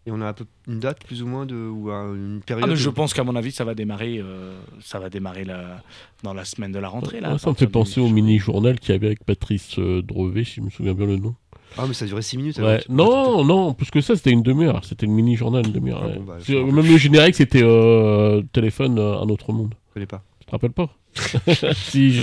Et 0.06 0.10
on 0.10 0.20
a 0.20 0.26
un 0.26 0.32
peu 0.32 0.46
une 0.66 0.80
date 0.80 1.04
plus 1.04 1.22
ou 1.22 1.26
moins 1.28 1.44
de 1.46 1.54
ou 1.54 1.90
un- 1.90 2.14
une 2.14 2.40
période. 2.44 2.64
Ah, 2.66 2.70
mais 2.70 2.76
je 2.76 2.88
de- 2.88 2.94
pense 2.94 3.14
qu'à 3.14 3.22
mon 3.24 3.36
avis, 3.36 3.52
ça 3.52 3.64
va 3.64 3.74
démarrer, 3.74 4.18
euh, 4.18 4.52
ça 4.80 4.98
va 4.98 5.08
démarrer 5.10 5.44
la- 5.44 5.80
dans 6.24 6.34
la 6.34 6.44
semaine 6.44 6.72
de 6.72 6.78
la 6.80 6.88
rentrée 6.88 7.20
là. 7.20 7.32
Ouais, 7.32 7.38
ça 7.38 7.50
me 7.50 7.54
fait 7.54 7.66
penser 7.68 8.00
au 8.00 8.08
mini-journal 8.08 8.80
qu'il 8.80 8.92
y 8.92 8.96
avait 8.96 9.06
avec 9.08 9.24
Patrice 9.24 9.78
euh, 9.78 10.02
Drevet, 10.02 10.44
si 10.44 10.54
je 10.56 10.60
me 10.62 10.70
souviens 10.70 10.94
bien 10.94 11.06
le 11.06 11.16
nom. 11.18 11.34
Ah 11.78 11.84
mais 11.88 11.94
ça 11.94 12.04
durait 12.06 12.20
6 12.22 12.36
minutes. 12.36 12.58
Ouais. 12.58 12.64
alors. 12.64 12.84
Non, 12.90 13.44
non, 13.44 13.74
plus 13.74 13.90
que 13.90 14.00
ça, 14.00 14.14
c'était 14.16 14.30
une 14.32 14.42
demi-heure. 14.42 14.84
C'était 14.84 15.06
le 15.06 15.12
mini-journal, 15.12 15.66
une 15.66 15.72
demi-heure. 15.72 16.02
Ah 16.04 16.08
ouais. 16.08 16.18
bon, 16.18 16.24
bah, 16.24 16.36
Même 16.48 16.86
le 16.86 16.96
générique, 16.98 17.34
c'était 17.36 17.62
euh, 17.62 18.42
téléphone 18.52 18.98
euh, 18.98 19.18
un 19.20 19.28
autre 19.28 19.52
monde. 19.52 19.74
Je 19.90 19.94
connais 19.94 20.06
pas. 20.06 20.22
Tu 20.40 20.46
te 20.46 20.50
rappelles 20.50 20.72
pas? 20.72 20.90
Si, 21.74 22.20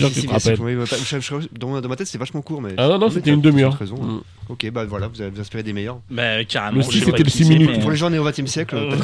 oui, 0.59 0.75
je- 0.79 1.19
je- 1.19 1.47
dans, 1.59 1.79
dans 1.81 1.89
ma 1.89 1.95
tête 1.95 2.07
c'est 2.07 2.17
vachement 2.17 2.41
court 2.41 2.61
mais. 2.61 2.73
Ah 2.77 2.87
non, 2.87 2.97
non, 2.97 3.09
c'était 3.09 3.31
une 3.31 3.41
demi-heure. 3.41 3.77
Mm. 3.81 4.19
Ok 4.49 4.69
bah 4.71 4.85
voilà 4.85 5.07
vous 5.07 5.21
avez 5.21 5.29
vous 5.29 5.39
inspiré 5.39 5.61
des 5.63 5.73
meilleurs. 5.73 5.99
Bah, 6.09 6.43
carrément. 6.45 6.77
Le 6.77 6.83
c'était 6.83 7.11
le 7.17 7.23
qui 7.23 7.29
six 7.31 7.43
c'est, 7.45 7.49
minutes. 7.49 7.69
mais- 7.73 7.79
Pour 7.79 7.91
les 7.91 7.97
gens 7.97 8.09
nés 8.09 8.17
au 8.19 8.23
XXe 8.23 8.45
siècle, 8.47 8.75
Euh. 8.75 8.95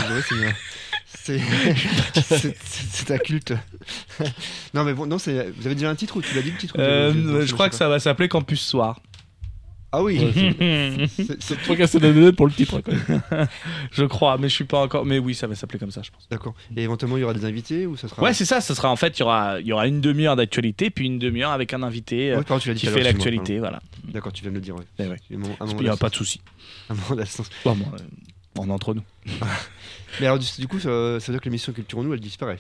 C'est 1.25 3.11
un 3.11 3.17
culte. 3.17 3.53
non 4.73 4.83
mais 4.83 4.93
bon 4.93 5.05
non 5.07 5.17
c'est 5.17 5.49
vous 5.57 5.65
avez 5.65 5.75
déjà 5.75 5.89
un 5.89 5.95
titre 5.95 6.17
ou 6.17 6.21
tu 6.21 6.35
l'as 6.35 6.41
dit 6.41 6.51
le 6.51 6.57
titre 6.57 6.75
ou 6.77 6.81
Euh, 6.81 7.45
je 7.45 7.53
crois 7.53 7.69
que 7.69 7.75
ça 7.75 7.87
va 7.89 7.99
s'appeler 7.99 8.27
Campus 8.27 8.61
Soir. 8.61 8.99
Ah 9.97 10.03
oui. 10.03 10.19
C'est- 11.39 11.55
Faut 11.59 11.75
casser 11.75 11.99
la 11.99 12.11
lunette 12.11 12.35
pour 12.35 12.47
le 12.47 12.51
titre. 12.53 12.81
Je 13.91 14.03
crois, 14.03 14.37
mais 14.37 14.49
je 14.49 14.53
suis 14.55 14.63
pas 14.65 14.81
encore. 14.81 15.05
Mais 15.05 15.19
oui, 15.19 15.33
ça 15.35 15.47
va 15.47 15.55
s'appeler 15.55 15.79
comme 15.79 15.91
ça, 15.91 16.01
je 16.03 16.11
pense. 16.11 16.27
D'accord. 16.29 16.53
Et 16.75 16.83
éventuellement 16.83 17.17
il 17.17 17.21
y 17.21 17.23
aura 17.23 17.33
des 17.33 17.45
invités 17.45 17.85
ou 17.85 17.95
ça 17.95 18.07
sera. 18.07 18.21
Ouais, 18.23 18.33
c'est 18.33 18.45
ça. 18.45 18.59
Ça 18.61 18.75
sera 18.75 18.89
en 18.91 18.95
fait, 18.95 19.17
il 19.17 19.21
y 19.21 19.23
aura, 19.23 19.59
il 19.61 19.67
y 19.67 19.71
aura 19.73 19.87
une 19.87 20.01
demi-heure 20.01 20.35
d'actualité, 20.35 20.89
puis 20.89 21.05
une 21.05 21.19
demi-heure 21.19 21.51
avec 21.51 21.73
un 21.73 21.81
invité 21.83 22.31
euh, 22.31 22.37
Ouais, 22.39 22.43
pardon, 22.43 22.61
tu 22.61 22.67
l'as 22.69 22.75
dit 22.75 22.81
qui 22.81 22.87
à 22.87 22.91
fait 22.91 23.03
l'actualité, 23.03 23.59
voilà. 23.59 23.81
D'accord, 24.03 24.33
tu 24.33 24.41
viens 24.41 24.51
de 24.51 24.55
le 24.55 24.61
dire. 24.61 24.75
Ouais. 24.75 24.83
Eh 24.99 25.07
ouais. 25.07 25.17
Il 25.29 25.39
n'y 25.81 25.89
a 25.89 25.95
pas 25.97 26.09
de 26.09 26.15
souci. 26.15 26.41
Bon, 26.89 27.75
bon, 27.75 27.85
euh, 27.93 27.97
on 28.59 28.67
est 28.67 28.71
entre 28.71 28.93
nous. 28.93 29.03
Mais 30.19 30.27
alors 30.27 30.39
du, 30.39 30.45
du 30.59 30.67
coup 30.67 30.79
ça, 30.79 31.19
ça 31.19 31.27
veut 31.27 31.33
dire 31.33 31.39
que 31.41 31.45
l'émission 31.45 31.73
Culture 31.73 31.97
en 31.99 32.03
nous 32.03 32.13
elle 32.13 32.19
disparaît. 32.19 32.59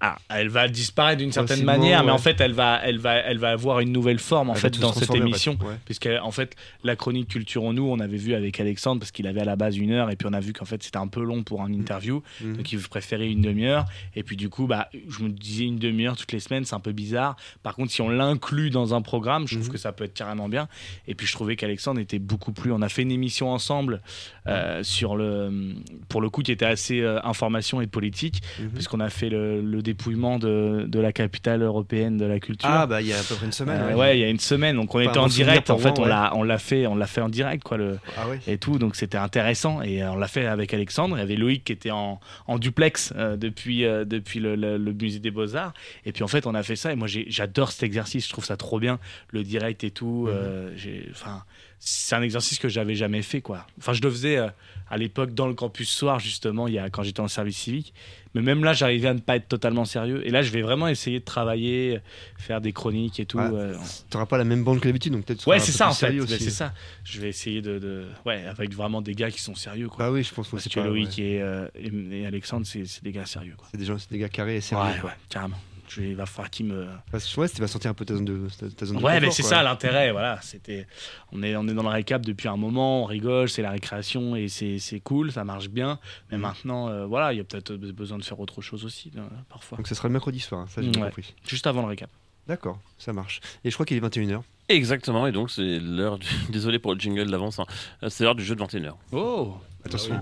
Ah, 0.00 0.16
elle 0.28 0.48
va 0.48 0.68
disparaître 0.68 1.18
d'une 1.18 1.32
certaine 1.32 1.48
Facilement, 1.58 1.72
manière, 1.78 2.02
mais 2.02 2.08
ouais. 2.10 2.14
en 2.14 2.18
fait, 2.18 2.40
elle 2.40 2.52
va, 2.52 2.80
elle 2.84 2.98
va, 2.98 3.14
elle 3.16 3.38
va 3.38 3.50
avoir 3.50 3.80
une 3.80 3.92
nouvelle 3.92 4.18
forme 4.18 4.50
en 4.50 4.54
Elle 4.54 4.60
fait 4.60 4.78
dans 4.78 4.92
cette 4.92 5.10
en 5.10 5.14
émission. 5.14 5.52
Ouais. 5.62 5.74
Puisqu'en 5.84 6.30
fait, 6.30 6.54
la 6.84 6.96
chronique 6.96 7.28
Culture 7.28 7.64
en 7.64 7.72
nous, 7.72 7.84
on 7.88 7.98
avait 7.98 8.16
vu 8.16 8.34
avec 8.34 8.60
Alexandre, 8.60 9.00
parce 9.00 9.10
qu'il 9.10 9.26
avait 9.26 9.40
à 9.40 9.44
la 9.44 9.56
base 9.56 9.76
une 9.76 9.90
heure, 9.92 10.10
et 10.10 10.16
puis 10.16 10.28
on 10.30 10.32
a 10.32 10.40
vu 10.40 10.52
qu'en 10.52 10.64
fait 10.64 10.82
c'était 10.82 10.98
un 10.98 11.08
peu 11.08 11.22
long 11.22 11.42
pour 11.42 11.62
un 11.62 11.72
interview, 11.72 12.22
Mhm. 12.42 12.56
donc 12.58 12.72
il 12.72 12.78
préférait 12.80 13.28
une 13.30 13.40
demi-heure. 13.40 13.84
Et 14.14 14.22
puis 14.22 14.36
du 14.36 14.48
coup, 14.48 14.66
bah, 14.66 14.88
je 15.08 15.22
me 15.22 15.28
disais 15.30 15.64
une 15.64 15.78
demi-heure 15.78 16.16
toutes 16.16 16.32
les 16.32 16.40
semaines, 16.40 16.64
c'est 16.64 16.74
un 16.76 16.80
peu 16.80 16.92
bizarre. 16.92 17.36
Par 17.62 17.74
contre, 17.74 17.90
si 17.92 18.02
on 18.02 18.08
l'inclut 18.10 18.70
dans 18.70 18.94
un 18.94 19.02
programme, 19.02 19.46
je 19.48 19.54
trouve 19.54 19.66
Mhm. 19.68 19.72
que 19.72 19.78
ça 19.78 19.92
peut 19.92 20.04
être 20.04 20.14
carrément 20.14 20.48
bien. 20.48 20.68
Et 21.06 21.14
puis 21.14 21.26
je 21.26 21.32
trouvais 21.32 21.56
qu'Alexandre 21.56 22.00
était 22.00 22.18
beaucoup 22.18 22.52
plus. 22.52 22.70
On 22.72 22.82
a 22.82 22.88
fait 22.88 23.02
une 23.02 23.12
émission 23.12 23.50
ensemble 23.50 24.00
euh, 24.46 24.82
sur 24.82 25.16
le, 25.16 25.74
pour 26.08 26.20
le 26.22 26.30
coup, 26.30 26.42
qui 26.42 26.52
était 26.52 26.64
assez 26.64 27.00
euh, 27.00 27.18
information 27.22 27.80
et 27.82 27.86
politique, 27.86 28.40
Mhm. 28.60 28.70
puisqu'on 28.70 29.00
a 29.00 29.10
fait 29.10 29.28
le, 29.28 29.37
le 29.62 29.82
dépouillement 29.82 30.38
de, 30.38 30.84
de 30.88 31.00
la 31.00 31.12
capitale 31.12 31.62
européenne 31.62 32.16
de 32.16 32.24
la 32.24 32.40
culture. 32.40 32.68
Ah 32.70 32.86
bah 32.86 33.00
il 33.00 33.08
y 33.08 33.12
a 33.12 33.18
à 33.18 33.22
peu 33.22 33.34
près 33.34 33.46
une 33.46 33.52
semaine. 33.52 33.80
Euh, 33.90 33.94
ouais, 33.96 34.18
il 34.18 34.20
y 34.20 34.24
a 34.24 34.28
une 34.28 34.38
semaine, 34.38 34.76
donc 34.76 34.94
on 34.94 35.00
était 35.00 35.18
en 35.18 35.26
direct. 35.26 35.70
En 35.70 35.78
fait, 35.78 35.98
on 35.98 36.02
ouais. 36.02 36.08
l'a, 36.08 36.32
on 36.36 36.42
l'a 36.42 36.58
fait, 36.58 36.86
on 36.86 36.94
l'a 36.96 37.06
fait 37.06 37.20
en 37.20 37.28
direct, 37.28 37.62
quoi, 37.62 37.76
le, 37.76 37.98
Ah 38.16 38.26
et 38.46 38.58
tout. 38.58 38.78
Donc 38.78 38.96
c'était 38.96 39.18
intéressant. 39.18 39.82
Et 39.82 40.02
euh, 40.02 40.12
on 40.12 40.16
l'a 40.16 40.28
fait 40.28 40.46
avec 40.46 40.72
Alexandre. 40.74 41.16
Il 41.16 41.20
y 41.20 41.22
avait 41.22 41.36
Loïc 41.36 41.64
qui 41.64 41.72
était 41.72 41.90
en, 41.90 42.20
en 42.46 42.58
duplex 42.58 43.12
euh, 43.16 43.36
depuis, 43.36 43.84
euh, 43.84 44.04
depuis 44.04 44.40
le, 44.40 44.56
le- 44.56 44.76
le 44.78 44.92
musée 44.92 45.18
des 45.18 45.30
Beaux 45.30 45.54
Arts. 45.56 45.72
Et 46.04 46.12
puis 46.12 46.22
en 46.24 46.28
fait, 46.28 46.46
on 46.46 46.54
a 46.54 46.62
fait 46.62 46.76
ça. 46.76 46.92
Et 46.92 46.96
moi, 46.96 47.08
j'adore 47.08 47.72
cet 47.72 47.82
exercice. 47.82 48.26
Je 48.26 48.30
trouve 48.32 48.44
ça 48.44 48.56
trop 48.56 48.78
bien, 48.80 48.98
le 49.30 49.42
direct 49.42 49.84
et 49.84 49.90
tout. 49.90 50.26
Euh, 50.28 50.70
j'ai- 50.76 51.06
Enfin, 51.10 51.42
c'est 51.80 52.14
un 52.16 52.22
exercice 52.22 52.58
que 52.58 52.68
j'avais 52.68 52.94
jamais 52.94 53.22
fait, 53.22 53.40
quoi. 53.40 53.66
Enfin, 53.78 53.92
je 53.92 54.02
le 54.02 54.10
faisais 54.10 54.36
euh, 54.36 54.48
à 54.90 54.96
l'époque 54.96 55.32
dans 55.34 55.46
le 55.46 55.54
campus 55.54 55.88
soir, 55.90 56.18
justement, 56.18 56.66
il 56.68 56.74
y 56.74 56.78
a, 56.78 56.90
quand 56.90 57.02
j'étais 57.02 57.20
en 57.20 57.28
service 57.28 57.56
civique. 57.56 57.94
Mais 58.34 58.42
même 58.42 58.62
là, 58.62 58.72
j'arrivais 58.74 59.08
à 59.08 59.14
ne 59.14 59.20
pas 59.20 59.36
être 59.36 59.48
totalement 59.48 59.84
sérieux. 59.86 60.26
Et 60.26 60.30
là, 60.30 60.42
je 60.42 60.50
vais 60.50 60.60
vraiment 60.60 60.86
essayer 60.88 61.18
de 61.20 61.24
travailler, 61.24 62.00
faire 62.36 62.60
des 62.60 62.72
chroniques 62.72 63.18
et 63.20 63.26
tout. 63.26 63.38
Ouais. 63.38 63.48
euh, 63.52 63.74
T'auras 64.10 64.26
pas 64.26 64.36
la 64.38 64.44
même 64.44 64.64
bande 64.64 64.80
que 64.80 64.86
d'habitude 64.88 65.12
donc 65.12 65.24
peut-être. 65.24 65.46
Ouais, 65.46 65.58
c'est 65.60 65.72
ça 65.72 65.88
en 65.88 65.92
fait. 65.94 66.18
aussi. 66.20 66.38
C'est 66.38 66.50
ça. 66.50 66.72
Je 67.04 67.20
vais 67.20 67.28
essayer 67.30 67.62
de, 67.62 67.78
de- 67.78 68.06
ouais, 68.26 68.44
avec 68.44 68.74
vraiment 68.74 69.00
des 69.00 69.14
gars 69.14 69.30
qui 69.30 69.40
sont 69.40 69.54
sérieux 69.54 69.88
quoi. 69.88 70.04
Bah 70.06 70.12
oui 70.12 70.22
je 70.22 70.32
pense 70.34 70.48
Parce 70.48 70.66
aussi. 70.66 70.74
que 70.74 70.80
Loïc 70.80 71.18
et, 71.18 71.40
euh, 71.40 71.68
et, 71.74 71.90
et 72.20 72.26
Alexandre, 72.26 72.66
c'est 72.66 73.02
des 73.02 73.12
gars 73.12 73.24
sérieux 73.26 73.54
quoi. 73.56 73.66
C'est 73.70 73.78
des 73.78 73.86
gens, 73.86 73.98
c'est 73.98 74.10
des 74.10 74.18
gars 74.18 74.28
carrés 74.28 74.56
et 74.56 74.60
sérieux. 74.60 74.84
Ouais, 75.02 75.06
ouais, 75.08 75.16
carrément. 75.30 75.58
Je 75.88 76.00
vais, 76.02 76.10
il 76.10 76.16
va 76.16 76.26
falloir 76.26 76.50
qu'ils 76.50 76.66
me. 76.66 76.86
Parce 77.10 77.32
que 77.34 77.40
ouais, 77.40 77.48
tu 77.48 77.60
vas 77.60 77.66
sentir 77.68 77.90
un 77.90 77.94
peu 77.94 78.04
ta 78.04 78.14
zone 78.14 78.24
de 78.24 78.46
ta, 78.58 78.68
ta 78.70 78.86
zone 78.86 78.98
de 78.98 79.02
Ouais, 79.02 79.20
mais 79.20 79.30
c'est 79.30 79.42
ça 79.42 79.62
l'intérêt. 79.62 80.12
Voilà, 80.12 80.38
c'était. 80.42 80.86
On 81.32 81.42
est, 81.42 81.56
on 81.56 81.66
est 81.68 81.74
dans 81.74 81.82
le 81.82 81.88
récap 81.88 82.24
depuis 82.24 82.48
un 82.48 82.56
moment. 82.56 83.02
On 83.02 83.06
rigole, 83.06 83.48
c'est 83.48 83.62
la 83.62 83.70
récréation 83.70 84.36
et 84.36 84.48
c'est 84.48 84.78
c'est 84.78 85.00
cool, 85.00 85.32
ça 85.32 85.44
marche 85.44 85.68
bien. 85.68 85.98
Mais 86.30 86.36
Mhm. 86.36 86.42
maintenant, 86.42 86.88
euh, 86.88 87.06
voilà, 87.06 87.32
il 87.32 87.36
y 87.36 87.40
a 87.40 87.44
peut-être 87.44 87.74
besoin 87.74 88.18
de 88.18 88.24
faire 88.24 88.38
autre 88.40 88.60
chose 88.62 88.84
aussi 88.84 89.10
euh, 89.16 89.20
parfois. 89.48 89.76
Donc 89.78 89.86
ça 89.88 89.94
sera 89.94 90.08
le 90.08 90.12
mercredi 90.12 90.40
soir, 90.40 90.60
hein, 90.62 90.66
ça 90.68 90.82
j'ai 90.82 90.90
bien 90.90 91.00
Ouais. 91.02 91.08
compris. 91.08 91.34
Juste 91.46 91.66
avant 91.66 91.82
le 91.82 91.88
récap. 91.88 92.10
D'accord, 92.46 92.78
ça 92.98 93.12
marche. 93.12 93.40
Et 93.64 93.70
je 93.70 93.74
crois 93.76 93.84
qu'il 93.84 93.96
est 93.96 94.00
21h. 94.00 94.40
Exactement, 94.70 95.26
et 95.26 95.32
donc 95.32 95.50
c'est 95.50 95.78
l'heure 95.80 96.18
du... 96.18 96.26
Désolé 96.50 96.78
pour 96.78 96.94
le 96.94 97.00
jingle 97.00 97.30
d'avance, 97.30 97.58
hein. 97.58 97.66
Euh, 98.02 98.08
c'est 98.10 98.24
l'heure 98.24 98.34
du 98.34 98.44
jeu 98.44 98.54
de 98.54 98.60
21h. 98.62 98.92
Oh. 99.12 99.56
Attention. 99.84 100.20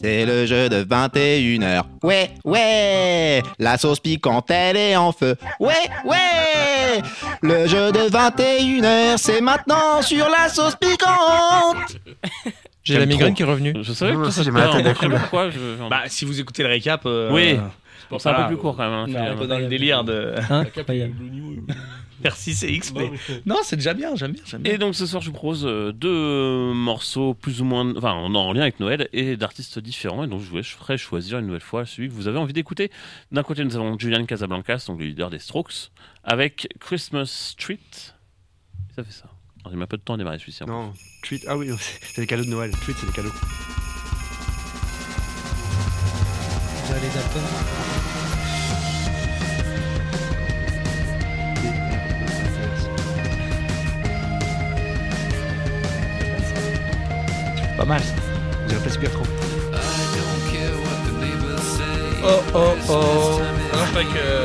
C'est 0.00 0.26
le 0.26 0.46
jeu 0.46 0.68
de 0.68 0.82
21h. 0.84 1.82
Ouais, 2.02 2.30
ouais, 2.44 3.42
la 3.58 3.78
sauce 3.78 4.00
piquante, 4.00 4.50
elle 4.50 4.76
est 4.76 4.96
en 4.96 5.12
feu. 5.12 5.36
Ouais, 5.58 5.74
ouais, 6.04 7.00
le 7.42 7.66
jeu 7.66 7.92
de 7.92 8.00
21h, 8.10 9.16
c'est 9.18 9.40
maintenant 9.40 10.02
sur 10.02 10.28
la 10.28 10.48
sauce 10.48 10.76
piquante. 10.76 11.96
J'ai 12.82 12.98
la 12.98 13.06
migraine 13.06 13.28
trop. 13.28 13.36
qui 13.36 13.42
est 13.42 13.46
revenue. 13.46 13.74
Je 13.82 13.92
savais 13.92 14.14
que 14.14 14.30
ça 14.30 14.42
j'ai 14.42 14.50
mal 14.50 14.70
à 14.70 14.76
la 14.80 14.82
tête 14.82 14.96
je 15.02 15.08
pas 15.28 15.88
Bah, 15.90 16.00
si 16.06 16.24
vous 16.24 16.40
écoutez 16.40 16.62
le 16.62 16.70
récap. 16.70 17.02
euh, 17.04 17.30
Oui. 17.30 17.58
Bon, 18.10 18.18
c'est 18.18 18.30
un 18.30 18.34
peu 18.42 18.46
plus 18.48 18.56
court 18.56 18.74
quand 18.76 18.82
même. 18.84 18.92
hein, 18.92 19.04
On 19.08 19.34
est 19.34 19.36
peu 19.36 19.46
dans 19.46 19.58
le 19.58 19.66
délire 19.68 20.02
de 20.02 20.34
Hein 20.50 20.64
Incroyable. 20.76 21.14
Merci 22.24 22.54
CX. 22.54 22.92
Non, 22.94 23.00
Mais... 23.00 23.10
mais- 23.28 23.42
Non, 23.46 23.56
c'est 23.62 23.76
déjà 23.76 23.94
bien, 23.94 24.14
j'aime 24.16 24.32
bien, 24.32 24.42
j'aime 24.46 24.62
bien. 24.62 24.72
Et 24.74 24.78
donc 24.78 24.94
ce 24.94 25.06
soir, 25.06 25.22
je 25.22 25.28
vous 25.28 25.32
propose 25.34 25.64
euh, 25.66 25.92
deux 25.92 26.72
morceaux 26.72 27.34
plus 27.34 27.60
ou 27.60 27.64
moins, 27.64 27.96
enfin, 27.96 28.12
en, 28.12 28.34
en 28.34 28.52
lien 28.52 28.62
avec 28.62 28.80
Noël 28.80 29.08
et 29.12 29.36
d'artistes 29.36 29.78
différents. 29.78 30.24
Et 30.24 30.26
donc 30.28 30.40
je 30.42 30.50
vous 30.50 30.62
ferai 30.62 30.98
choisir 30.98 31.38
une 31.38 31.46
nouvelle 31.46 31.60
fois 31.60 31.86
celui 31.86 32.08
que 32.08 32.14
vous 32.14 32.28
avez 32.28 32.38
envie 32.38 32.52
d'écouter. 32.52 32.90
D'un 33.32 33.42
côté, 33.42 33.64
nous 33.64 33.76
avons 33.76 33.98
Julian 33.98 34.24
Casablancas, 34.26 34.84
donc 34.88 34.98
le 35.00 35.06
leader 35.06 35.30
des 35.30 35.38
Strokes, 35.38 35.90
avec 36.24 36.68
Christmas 36.80 37.26
Street. 37.26 37.78
Ça 38.96 39.04
fait 39.04 39.12
ça. 39.12 39.24
Alors, 39.62 39.72
il 39.74 39.78
m'a 39.78 39.86
peu 39.86 39.96
de 39.98 40.02
temps 40.02 40.14
à 40.14 40.16
démarrer 40.16 40.38
celui-ci. 40.38 40.64
Non, 40.66 40.92
tweet. 41.22 41.44
Ah 41.48 41.56
oui, 41.56 41.68
c'est 42.02 42.20
les 42.22 42.26
cadeaux 42.26 42.44
de 42.44 42.50
Noël. 42.50 42.70
Tweet, 42.84 42.96
c'est 42.98 43.06
les 43.06 43.12
cadeaux. 43.12 43.32
Les 47.02 47.08
Dalton. 47.08 48.09
Pas 57.80 57.86
mal. 57.86 58.00
ça. 58.02 58.12
On 58.62 58.66
dirait 58.68 58.80
presque 58.82 59.00
Bertrand. 59.00 59.22
Oh 62.22 62.26
oh 62.54 62.74
oh. 62.90 63.40
Ah 63.72 63.76
non, 63.78 63.84
je 63.86 63.90
croyais 63.90 64.06
que. 64.08 64.44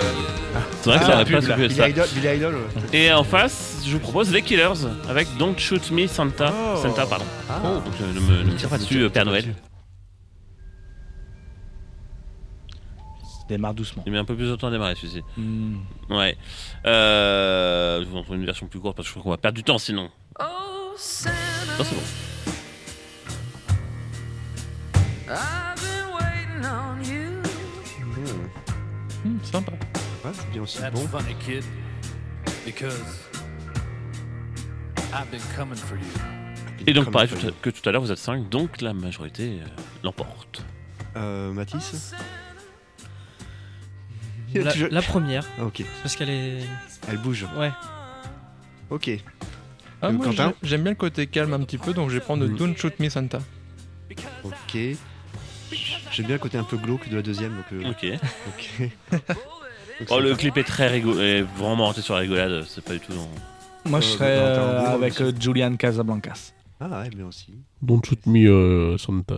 C'est 0.81 0.89
vrai 0.89 0.99
que 0.99 1.03
Ah, 1.03 1.05
ça 1.05 1.07
la 1.09 1.15
aurait 1.15 1.25
pas 1.25 1.55
pu 1.55 1.63
être 1.65 1.71
ça. 1.73 1.89
Idol, 1.89 2.07
Billy 2.15 2.27
Idol, 2.37 2.55
ouais. 2.55 2.61
Et 2.97 3.11
en 3.11 3.25
face, 3.25 3.83
je 3.85 3.91
vous 3.91 3.99
propose 3.99 4.31
les 4.31 4.41
Killers 4.41 4.87
avec 5.09 5.27
Don't 5.37 5.57
Shoot 5.57 5.91
Me 5.91 6.07
Santa. 6.07 6.53
Oh. 6.55 6.77
Santa, 6.81 7.05
pardon. 7.05 7.25
Ah. 7.49 7.59
Donc 7.59 7.93
euh, 8.01 8.13
ne 8.13 8.19
me, 8.21 8.43
ne 8.43 8.51
me 8.51 8.55
tire 8.55 8.69
pas 8.69 8.77
dessus, 8.77 9.01
euh, 9.01 9.09
Père 9.09 9.25
Noël. 9.25 9.53
Démarre 13.49 13.73
doucement. 13.73 14.01
Il 14.05 14.13
met 14.13 14.17
un 14.17 14.23
peu 14.23 14.35
plus 14.37 14.49
de 14.49 14.55
temps 14.55 14.67
à 14.67 14.71
démarrer 14.71 14.95
celui-ci. 14.95 15.23
Hmm. 15.35 15.75
Ouais. 16.09 16.37
Euh, 16.85 17.99
je 18.01 18.07
vous 18.07 18.17
en 18.17 18.23
une 18.33 18.45
version 18.45 18.67
plus 18.67 18.79
courte 18.79 18.95
parce 18.95 19.09
que 19.09 19.13
je 19.13 19.19
crois 19.19 19.23
qu'on 19.23 19.29
va 19.31 19.37
perdre 19.37 19.57
du 19.57 19.63
temps 19.65 19.77
sinon. 19.77 20.09
Oh, 20.39 20.43
Non, 20.45 20.95
c'est 20.97 21.29
bon. 21.95 22.01
I've 25.27 25.75
been 25.81 26.13
waiting 26.13 26.65
on 26.65 27.03
you. 27.03 27.41
Mmh. 29.23 29.27
Hmm, 29.29 29.37
sympa. 29.43 29.71
Ouais, 30.23 30.31
c'est 30.33 30.51
bien 30.51 30.61
aussi. 30.61 30.79
That's 30.79 30.93
Bon. 30.93 31.07
funny, 31.07 31.35
kid. 31.39 31.63
Because 32.65 32.99
I've 35.13 35.29
been 35.31 35.41
coming 35.55 35.75
for 35.77 35.97
you. 35.97 36.03
Et 36.87 36.93
donc 36.93 37.09
pareil 37.11 37.27
tout 37.29 37.47
à- 37.47 37.51
que 37.61 37.69
tout 37.71 37.87
à 37.89 37.91
l'heure 37.91 38.01
vous 38.01 38.11
êtes 38.11 38.17
5, 38.19 38.49
donc 38.49 38.81
la 38.81 38.93
majorité 38.93 39.59
euh, 39.61 39.67
l'emporte. 40.03 40.63
Euh, 41.15 41.51
Mathis 41.53 42.13
La, 44.91 45.01
première, 45.01 45.45
Ah, 45.59 45.65
ok. 45.65 45.83
parce 46.01 46.15
qu'elle 46.15 46.29
est. 46.29 46.59
Elle 47.09 47.17
bouge. 47.17 47.45
Ouais. 47.57 47.71
Ok. 48.89 49.09
Ah, 50.01 50.07
Euh, 50.07 50.11
moi, 50.11 50.25
Quentin 50.27 50.53
j'ai- 50.61 50.69
j'aime 50.69 50.83
bien 50.83 50.91
le 50.91 50.97
côté 50.97 51.27
calme 51.27 51.53
un 51.53 51.59
petit 51.63 51.77
peu, 51.77 51.93
donc 51.93 52.09
je 52.09 52.15
vais 52.15 52.19
prendre 52.21 52.45
Mm. 52.45 52.55
Don't 52.55 52.77
Shoot 52.77 52.99
Me 52.99 53.09
Santa. 53.09 53.39
Ok. 54.43 54.77
J'aime 56.11 56.25
bien 56.27 56.35
le 56.35 56.39
côté 56.39 56.57
un 56.57 56.63
peu 56.63 56.77
glauque 56.77 57.09
de 57.09 57.15
la 57.15 57.21
deuxième. 57.21 57.55
Donc, 57.55 57.65
euh, 57.73 57.89
Ok. 57.89 58.05
Donc, 59.11 59.29
Oh, 60.09 60.19
le 60.19 60.35
clip 60.35 60.57
est 60.57 60.63
très 60.65 60.87
rigolo, 60.89 61.19
est 61.21 61.41
vraiment 61.41 61.83
orienté 61.83 62.01
sur 62.01 62.15
la 62.15 62.19
rigolade, 62.21 62.65
c'est 62.67 62.83
pas 62.83 62.93
du 62.93 62.99
tout 62.99 63.13
dans... 63.13 63.89
Moi, 63.89 64.01
je 64.01 64.07
Euh, 64.07 64.09
serais 64.09 64.37
euh, 64.37 64.89
avec 64.89 65.21
euh, 65.21 65.31
Julian 65.39 65.75
Casablancas. 65.77 66.51
Ah 66.81 67.01
ouais, 67.01 67.09
bien 67.11 67.25
aussi. 67.27 67.53
Don't 67.81 68.01
shoot 68.03 68.25
me, 68.25 68.45
euh, 68.49 68.97
Santa. 68.97 69.35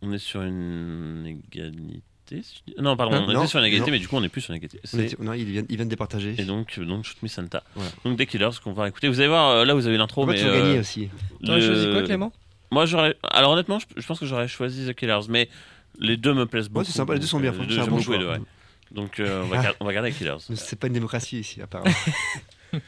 On 0.00 0.10
est 0.12 0.18
sur 0.18 0.40
une 0.42 1.24
égalité 1.26 2.42
Non, 2.78 2.96
pardon, 2.96 3.16
Hein 3.16 3.24
on 3.28 3.32
Non, 3.32 3.40
était 3.40 3.48
sur 3.48 3.58
une 3.58 3.66
égalité, 3.66 3.90
non. 3.90 3.92
mais 3.92 3.98
du 3.98 4.08
coup 4.08 4.16
on 4.16 4.22
est 4.22 4.28
plus 4.30 4.40
sur 4.40 4.52
une 4.54 4.56
égalité. 4.62 4.80
Non, 5.20 5.34
ils 5.34 5.44
viennent, 5.44 5.66
ils 5.68 5.76
viennent 5.76 5.88
départager. 5.88 6.34
Et 6.38 6.44
donc, 6.44 6.78
donc 6.80 7.04
Shoot 7.04 7.22
Me 7.22 7.28
Santa. 7.28 7.62
Voilà. 7.74 7.90
Donc 8.06 8.16
des 8.16 8.24
Killers 8.26 8.48
qu'on 8.62 8.72
va 8.72 8.88
écouter. 8.88 9.08
Vous 9.08 9.20
allez 9.20 9.28
voir, 9.28 9.66
là 9.66 9.74
vous 9.74 9.86
avez 9.86 9.98
l'intro, 9.98 10.24
mais... 10.24 10.36
tu 10.36 10.44
as 10.44 10.48
euh, 10.48 10.62
gagné 10.62 10.78
aussi 10.78 11.10
T'aurais 11.44 11.60
choisi 11.60 11.90
quoi, 11.90 12.02
Clément? 12.02 12.32
Moi 12.74 12.86
j'aurais... 12.86 13.16
Alors 13.30 13.52
honnêtement, 13.52 13.78
je, 13.78 13.86
je 13.96 14.04
pense 14.04 14.18
que 14.18 14.26
j'aurais 14.26 14.48
choisi 14.48 14.88
The 14.88 14.94
Killers, 14.94 15.28
mais 15.28 15.48
les 16.00 16.16
deux 16.16 16.34
me 16.34 16.44
plaisent 16.44 16.68
beaucoup. 16.68 16.84
c'est 16.84 16.90
sympa, 16.90 17.14
les 17.14 17.20
deux 17.20 17.26
sont 17.26 17.38
bien, 17.38 17.52
Les 17.52 17.56
franchement, 17.56 17.76
deux, 17.76 17.80
un 17.80 17.86
bon 17.86 18.18
deux, 18.18 18.28
ouais. 18.28 18.40
Donc 18.90 19.20
euh, 19.20 19.44
on, 19.44 19.46
va 19.46 19.62
on 19.80 19.84
va 19.84 19.92
garder 19.92 20.10
les 20.10 20.14
Killers. 20.16 20.38
C'est 20.56 20.76
pas 20.78 20.88
une 20.88 20.92
démocratie 20.92 21.38
ici, 21.38 21.62
apparemment. 21.62 21.94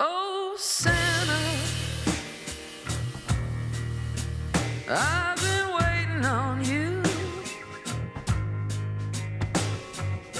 Oh, 0.00 0.54
Santa. 0.58 0.94
I've 4.88 5.36
been 5.36 5.74
waiting 5.78 6.24
on 6.24 6.64
you. 6.64 7.03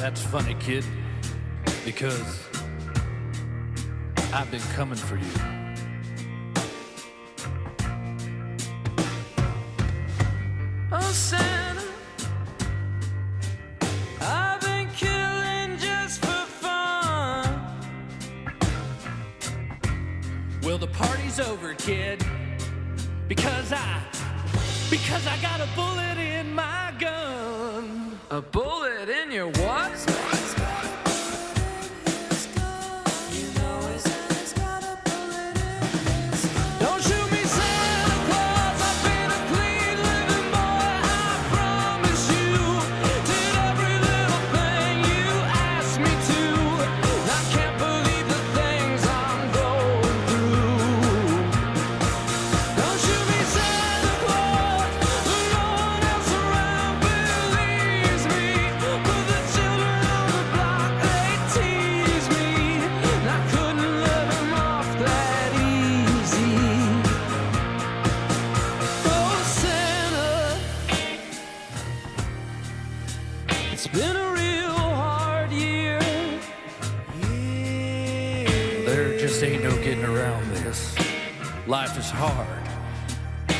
That's 0.04 0.20
funny, 0.20 0.54
kid. 0.60 0.84
Because 1.82 2.46
I've 4.34 4.50
been 4.50 4.60
coming 4.74 4.98
for 4.98 5.16
you. 5.16 5.24
Oh, 10.92 11.00
Santa. 11.00 11.80
I've 14.20 14.60
been 14.60 14.90
killing 14.90 15.78
just 15.78 16.20
for 16.20 16.46
fun. 16.60 17.66
Well, 20.62 20.76
the 20.76 20.88
party's 20.88 21.40
over, 21.40 21.72
kid. 21.72 22.22
Because 23.26 23.72
I, 23.72 24.02
because 24.90 25.26
I 25.26 25.38
got 25.40 25.60
a 25.60 25.68
bullet 25.74 26.18
in 26.18 26.54
my. 26.54 26.83
A 28.30 28.40
bullet 28.40 29.10
in 29.10 29.30
your 29.30 29.48
what? 29.48 30.03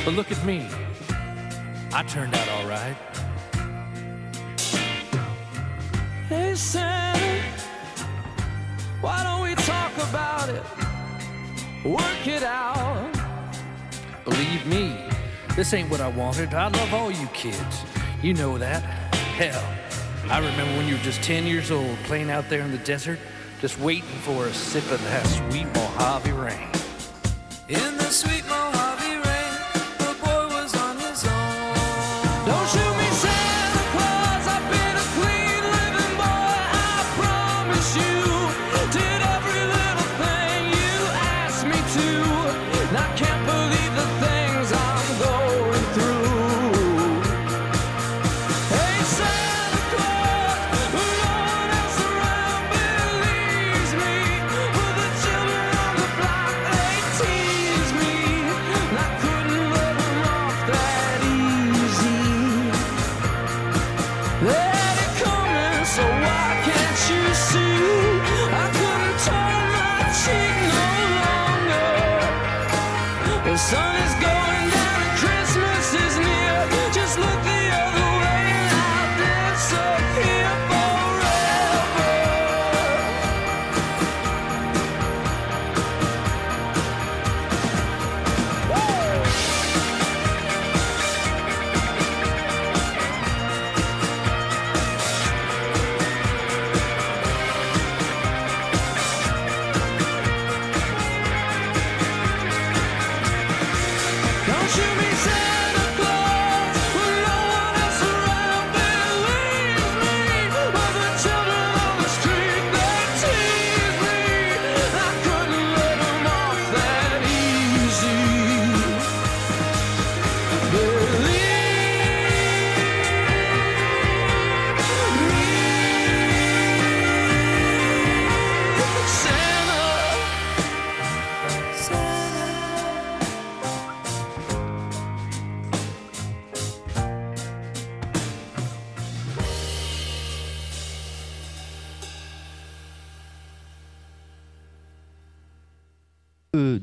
But 0.04 0.12
look 0.12 0.30
at 0.30 0.44
me. 0.44 0.68
I 1.94 2.02
turned 2.02 2.34
out 2.34 2.48
all 2.50 2.66
right. 2.66 2.94
Hey, 6.28 6.54
Santa, 6.54 7.42
why 9.00 9.22
don't 9.22 9.42
we 9.42 9.54
talk 9.54 9.92
about 10.08 10.50
it? 10.50 10.62
Work 11.86 12.26
it 12.26 12.42
out. 12.42 13.12
Believe 14.24 14.66
me, 14.66 14.94
this 15.56 15.72
ain't 15.72 15.90
what 15.90 16.02
I 16.02 16.08
wanted. 16.08 16.52
I 16.52 16.68
love 16.68 16.92
all 16.92 17.10
you 17.10 17.26
kids. 17.28 17.82
You 18.22 18.34
know 18.34 18.58
that. 18.58 18.82
Hell, 19.36 19.64
I 20.30 20.38
remember 20.38 20.76
when 20.76 20.86
you 20.86 20.96
were 20.96 21.02
just 21.02 21.22
10 21.22 21.46
years 21.46 21.70
old 21.70 21.96
playing 22.04 22.30
out 22.30 22.50
there 22.50 22.60
in 22.60 22.72
the 22.72 22.78
desert, 22.78 23.18
just 23.62 23.78
waiting 23.80 24.08
for 24.20 24.46
a 24.46 24.52
sip 24.52 24.90
of 24.90 25.02
that 25.04 25.26
sweet 25.26 25.66
Mojave 25.74 26.32
rain. 26.32 26.68
In 27.68 27.96
the 27.96 28.10
sweet 28.10 28.43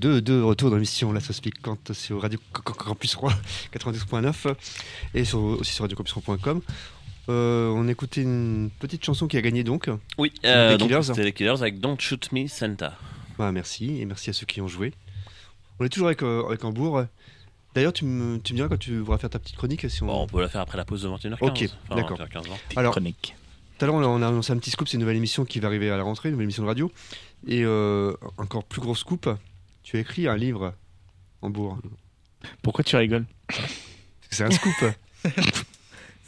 De, 0.02 0.20
de, 0.20 0.42
retour 0.42 0.72
dans 0.72 0.78
l'émission 0.78 1.12
La 1.14 1.20
Sauce 1.20 1.42
Piquante 1.42 1.94
sur 1.94 2.24
Radio 2.24 2.40
Campus 2.54 3.12
3 3.12 3.32
92.9 3.72 4.56
et 5.14 5.24
sur, 5.26 5.40
aussi 5.44 5.74
sur 5.74 5.86
radiocampus3.com. 5.86 6.62
Euh, 7.30 7.70
on 7.70 7.88
écoutait 7.88 8.24
une 8.24 8.72
petite 8.80 9.06
chanson 9.06 9.28
qui 9.28 9.38
a 9.38 9.42
gagné 9.42 9.64
donc. 9.64 9.90
Oui, 10.18 10.34
Les 10.42 10.50
euh, 10.50 10.78
Killers. 10.78 11.04
c'était 11.04 11.24
les 11.24 11.34
Killers 11.34 11.62
avec 11.62 11.80
Don't 11.80 11.98
Shoot 12.00 12.32
Me 12.32 12.48
Santa. 12.48 12.98
Bah, 13.38 13.52
merci 13.52 14.02
et 14.02 14.06
merci 14.06 14.32
à 14.32 14.34
ceux 14.34 14.48
qui 14.48 14.60
ont 14.60 14.68
joué. 14.68 14.92
On 15.80 15.86
est 15.86 15.90
toujours 15.90 16.08
avec, 16.08 16.24
euh, 16.24 16.48
avec 16.48 16.64
Hambourg. 16.64 17.06
D'ailleurs, 17.76 17.94
tu 17.94 18.04
me, 18.06 18.40
tu 18.40 18.54
me 18.54 18.58
diras 18.58 18.70
quand 18.70 18.80
tu 18.80 18.98
voudras 18.98 19.20
faire 19.20 19.30
ta 19.30 19.38
petite 19.38 19.56
chronique. 19.56 19.88
Si 19.88 20.02
on... 20.02 20.08
Bon, 20.08 20.24
on 20.24 20.28
peut 20.28 20.42
la 20.42 20.50
faire 20.50 20.62
après 20.62 20.78
la 20.78 20.84
pause 20.86 21.04
de 21.04 21.10
21h15. 21.10 21.38
Ok, 21.42 21.70
Enfin, 21.90 22.02
d'accord. 22.02 22.18
21h15, 22.20 22.48
non. 22.50 22.56
Alors, 22.76 22.92
Chronique. 22.94 23.36
Tout 23.78 23.86
à 23.86 23.88
l'heure, 23.88 23.96
on 23.96 24.02
a- 24.02 24.08
on 24.08 24.22
a 24.24 24.28
annoncé 24.28 24.52
un 24.52 24.58
petit 24.58 24.72
scoop, 24.72 24.88
c'est 24.88 24.96
une 24.96 25.02
nouvelle 25.02 25.16
émission 25.18 25.46
qui 25.46 25.60
va 25.60 25.68
arriver 25.68 25.92
à 25.92 25.98
la 25.98 26.04
rentrée, 26.04 26.30
une 26.30 26.34
nouvelle 26.34 26.46
émission 26.46 26.64
de 26.64 26.68
radio. 26.68 26.92
Et 27.48 27.64
euh, 27.64 28.14
encore 28.38 28.64
plus 28.64 28.82
gros 28.82 28.96
scoop, 28.96 29.30
tu 29.84 29.98
as 29.98 30.00
écrit 30.02 30.28
un 30.28 30.38
livre, 30.38 30.74
Hambourg. 31.42 31.78
Pourquoi 32.62 32.84
tu 32.84 32.96
rigoles 32.96 33.26
C'est 34.30 34.44
un 34.44 34.52
scoop. 34.52 34.74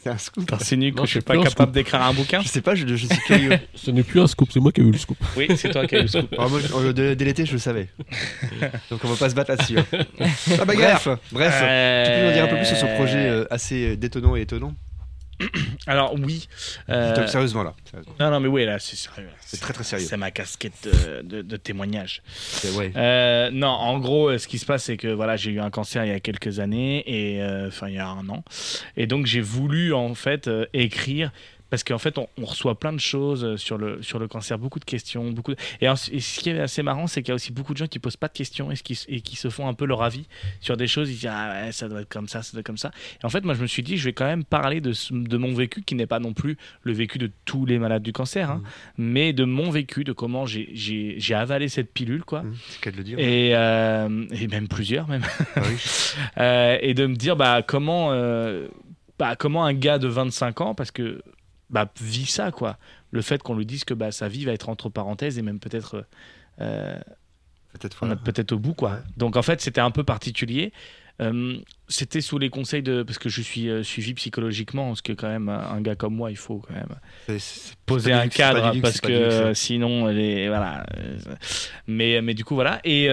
c'est 0.02 0.10
un 0.10 0.18
scoop. 0.18 0.46
T'insinues 0.46 0.92
que 0.92 0.98
Non, 0.98 1.04
je 1.06 1.10
suis 1.12 1.20
pas 1.20 1.36
capable 1.42 1.72
d'écrire 1.72 2.02
un 2.02 2.12
bouquin 2.12 2.40
Je 2.42 2.48
sais 2.48 2.60
pas, 2.60 2.74
je, 2.74 2.86
je 2.86 3.06
suis 3.06 3.18
curieux. 3.26 3.58
Ce 3.74 3.90
n'est 3.90 4.02
plus 4.02 4.20
un 4.20 4.26
scoop, 4.26 4.50
c'est 4.52 4.60
moi 4.60 4.70
qui 4.72 4.80
ai 4.80 4.84
eu 4.84 4.90
le 4.92 4.98
scoop. 4.98 5.16
Oui, 5.36 5.48
c'est 5.56 5.70
toi 5.70 5.86
qui 5.86 5.96
as 5.96 6.00
eu 6.00 6.02
le 6.02 6.08
scoop. 6.08 6.32
Alors 6.34 6.50
moi, 6.50 6.60
je- 6.60 6.72
euh, 6.74 6.92
dès, 6.92 7.16
dès 7.16 7.24
l'été, 7.24 7.46
je 7.46 7.52
le 7.52 7.58
savais. 7.58 7.88
Donc 8.90 9.00
on 9.04 9.08
va 9.08 9.16
pas 9.16 9.30
se 9.30 9.34
battre 9.34 9.50
là-dessus. 9.52 9.78
hein. 9.78 9.86
Ah, 10.58 10.64
bref, 10.64 11.08
bref. 11.32 11.54
Tu 12.06 12.12
peux 12.12 12.22
nous 12.22 12.28
en 12.28 12.32
dire 12.32 12.44
un 12.44 12.48
peu 12.48 12.56
plus 12.56 12.66
sur 12.66 12.76
ce 12.76 12.86
projet 12.96 13.28
euh, 13.28 13.44
assez 13.50 13.92
euh, 13.92 13.96
détonnant 13.96 14.36
et 14.36 14.42
étonnant? 14.42 14.74
Alors 15.86 16.14
oui. 16.18 16.48
euh, 16.88 17.26
Sérieusement 17.26 17.62
là. 17.62 17.74
sérieusement. 17.90 18.14
Non, 18.20 18.30
non, 18.30 18.40
mais 18.40 18.48
oui, 18.48 18.64
là, 18.64 18.78
c'est 18.78 18.96
sérieux. 18.96 19.28
C'est 19.40 19.60
très 19.60 19.72
très 19.72 19.84
sérieux. 19.84 20.06
C'est 20.08 20.16
ma 20.16 20.30
casquette 20.30 20.72
de, 20.84 21.22
de- 21.22 21.42
de 21.42 21.56
témoignage. 21.56 22.22
Ouais. 22.76 22.92
Euh, 22.96 23.50
non, 23.52 23.68
en 23.68 23.98
gros, 23.98 24.28
euh, 24.30 24.38
ce 24.38 24.46
qui 24.48 24.58
se 24.58 24.66
passe, 24.66 24.84
c'est 24.84 24.96
que 24.96 25.08
voilà, 25.08 25.36
j'ai 25.36 25.50
eu 25.50 25.60
un 25.60 25.70
cancer 25.70 26.04
il 26.04 26.08
y 26.08 26.14
a 26.14 26.20
quelques 26.20 26.58
années, 26.60 27.02
et 27.06 27.42
euh, 27.42 27.68
enfin 27.68 27.88
il 27.88 27.94
y 27.94 27.98
a 27.98 28.08
un 28.08 28.28
an, 28.28 28.44
et 28.96 29.06
donc 29.06 29.26
j'ai 29.26 29.40
voulu 29.40 29.92
en 29.94 30.14
fait 30.14 30.48
écrire. 30.72 31.30
Parce 31.74 31.82
qu'en 31.84 31.98
fait, 31.98 32.18
on, 32.18 32.28
on 32.40 32.44
reçoit 32.44 32.78
plein 32.78 32.92
de 32.92 33.00
choses 33.00 33.44
euh, 33.44 33.56
sur 33.56 33.78
le, 33.78 34.00
sur 34.00 34.20
le 34.20 34.28
cancer, 34.28 34.58
beaucoup 34.58 34.78
de 34.78 34.84
questions. 34.84 35.28
Beaucoup 35.32 35.52
de- 35.54 35.60
Et, 35.80 35.88
en- 35.88 35.94
et 36.12 36.20
ce 36.20 36.38
qui 36.40 36.50
est 36.50 36.60
assez 36.60 36.82
marrant, 36.84 37.06
c'est 37.08 37.20
qu'il 37.22 37.30
y 37.30 37.32
a 37.32 37.34
aussi 37.34 37.50
beaucoup 37.52 37.72
de 37.72 37.78
gens 37.78 37.88
qui 37.88 37.98
posent 37.98 38.16
pas 38.16 38.28
de 38.28 38.32
questions 38.32 38.70
et, 38.70 38.76
qui, 38.76 38.98
et 39.08 39.20
qui 39.20 39.34
se 39.34 39.50
font 39.50 39.66
un 39.66 39.74
peu 39.74 39.84
leur 39.86 40.02
avis 40.02 40.26
sur 40.60 40.76
des 40.76 40.86
choses. 40.86 41.10
Ils 41.10 41.14
disent 41.14 41.30
Ah 41.32 41.64
ouais, 41.64 41.72
ça 41.72 41.88
doit 41.88 42.02
être 42.02 42.08
comme 42.08 42.28
ça, 42.28 42.42
ça 42.42 42.52
doit 42.52 42.60
être 42.60 42.66
comme 42.66 42.78
ça. 42.78 42.92
Et 43.22 43.26
en 43.26 43.28
fait, 43.28 43.44
moi, 43.44 43.54
je 43.54 43.62
me 43.62 43.66
suis 43.66 43.82
dit 43.82 43.96
Je 43.96 44.04
vais 44.04 44.12
quand 44.12 44.24
même 44.26 44.44
parler 44.44 44.80
de, 44.80 44.92
mon 45.36 45.52
vécu, 45.52 45.82
qui 45.82 45.96
n'est 45.96 46.06
pas 46.06 46.20
non 46.20 46.32
plus 46.32 46.56
le 46.82 46.92
vécu 46.92 47.18
de 47.18 47.28
tous 47.44 47.66
les 47.66 47.80
malades 47.80 48.02
du 48.04 48.12
cancer, 48.12 48.50
hein, 48.50 48.62
mais 48.96 49.32
de 49.32 49.44
mon 49.44 49.70
vécu, 49.70 50.04
de 50.04 50.12
comment 50.12 50.46
j'ai- 50.46 51.18
avalé 51.34 51.68
cette 51.68 51.92
pilule, 51.92 52.22
quoi. 52.24 52.42
Mmh, 52.42 52.54
C'est 52.82 52.96
le 52.96 53.02
dire. 53.02 53.18
Et, 53.18 53.56
euh, 53.56 54.24
et 54.30 54.46
même 54.46 54.68
plusieurs 54.68 55.08
même 55.08 55.22
Ah 55.56 55.60
oui. 55.68 55.76
Euh, 56.38 56.78
et 56.80 56.94
de 56.94 57.06
me 57.06 57.16
dire 57.16 57.34
bah 57.36 57.62
comment 57.66 58.12
euh, 58.12 58.68
bah, 59.18 59.34
comment 59.36 59.64
un 59.64 59.74
gars 59.74 59.98
de 59.98 60.06
25 60.08 60.60
ans 60.60 60.74
parce 60.74 60.90
que 60.90 61.22
bah 61.70 61.90
vit 62.00 62.26
ça 62.26 62.50
quoi 62.50 62.78
le 63.10 63.22
fait 63.22 63.42
qu'on 63.42 63.54
lui 63.56 63.66
dise 63.66 63.84
que 63.84 63.94
bah 63.94 64.12
sa 64.12 64.28
vie 64.28 64.44
va 64.44 64.52
être 64.52 64.68
entre 64.68 64.88
parenthèses 64.88 65.38
et 65.38 65.42
même 65.42 65.58
peut-être 65.60 66.06
euh, 66.60 66.98
Peut-être 67.72 67.96
voilà. 68.00 68.16
peut-être 68.16 68.52
au 68.52 68.58
bout 68.58 68.74
quoi 68.74 68.90
Ouais. 68.92 68.98
donc 69.16 69.36
en 69.36 69.42
fait 69.42 69.60
c'était 69.60 69.80
un 69.80 69.90
peu 69.90 70.04
particulier 70.04 70.72
Euh, 71.20 71.58
c'était 71.86 72.20
sous 72.20 72.38
les 72.38 72.50
conseils 72.50 72.82
de 72.82 73.04
parce 73.04 73.18
que 73.18 73.28
je 73.28 73.40
suis 73.40 73.68
euh, 73.68 73.84
suivi 73.84 74.14
psychologiquement 74.14 74.88
parce 74.88 75.00
que 75.00 75.12
quand 75.12 75.28
même 75.28 75.48
un 75.48 75.80
gars 75.80 75.94
comme 75.94 76.16
moi 76.16 76.32
il 76.32 76.36
faut 76.36 76.58
quand 76.58 76.74
même 76.74 77.38
poser 77.86 78.12
un 78.12 78.24
luxe, 78.24 78.36
cadre 78.36 78.72
luxe, 78.72 78.82
parce 78.82 79.00
que 79.00 79.12
luxe, 79.12 79.34
hein. 79.36 79.54
sinon 79.54 80.06
les 80.08 80.48
voilà 80.48 80.84
mais 81.86 82.20
mais 82.20 82.34
du 82.34 82.44
coup 82.44 82.56
voilà 82.56 82.80
et 82.84 83.06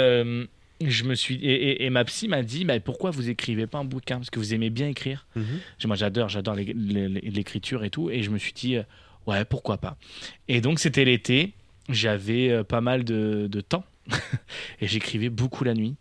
je 0.89 1.03
me 1.03 1.15
suis 1.15 1.35
et, 1.35 1.53
et- 1.53 1.85
et 1.85 1.89
ma 1.89 2.03
psy 2.05 2.27
m'a 2.27 2.41
dit 2.43 2.65
bah, 2.65 2.79
pourquoi 2.79 3.11
vous 3.11 3.29
écrivez 3.29 3.67
pas 3.67 3.77
un 3.79 3.85
bouquin? 3.85 4.17
Parce 4.17 4.29
que 4.29 4.39
vous 4.39 4.53
aimez 4.53 4.69
bien 4.69 4.87
écrire. 4.87 5.27
Mhm. 5.35 5.59
moi 5.85 5.95
j'adore 5.95 6.29
j'adore 6.29 6.55
l'écriture 6.55 7.83
et 7.83 7.89
tout. 7.89 8.09
Et 8.09 8.23
je 8.23 8.29
me 8.29 8.37
suis 8.37 8.53
dit 8.53 8.77
euh, 8.77 8.83
ouais 9.27 9.45
pourquoi 9.45 9.77
pas? 9.77 9.97
Et 10.47 10.61
donc 10.61 10.79
c'était 10.79 11.05
l'été. 11.05 11.53
J'avais 11.89 12.49
euh, 12.49 12.63
pas 12.63 12.81
mal 12.81 13.03
de, 13.03 13.47
de 13.51 13.61
temps. 13.61 13.83
Et 14.81 14.87
j'écrivais 14.87 15.29
beaucoup 15.29 15.63
la 15.63 15.73
nuit 15.73 15.95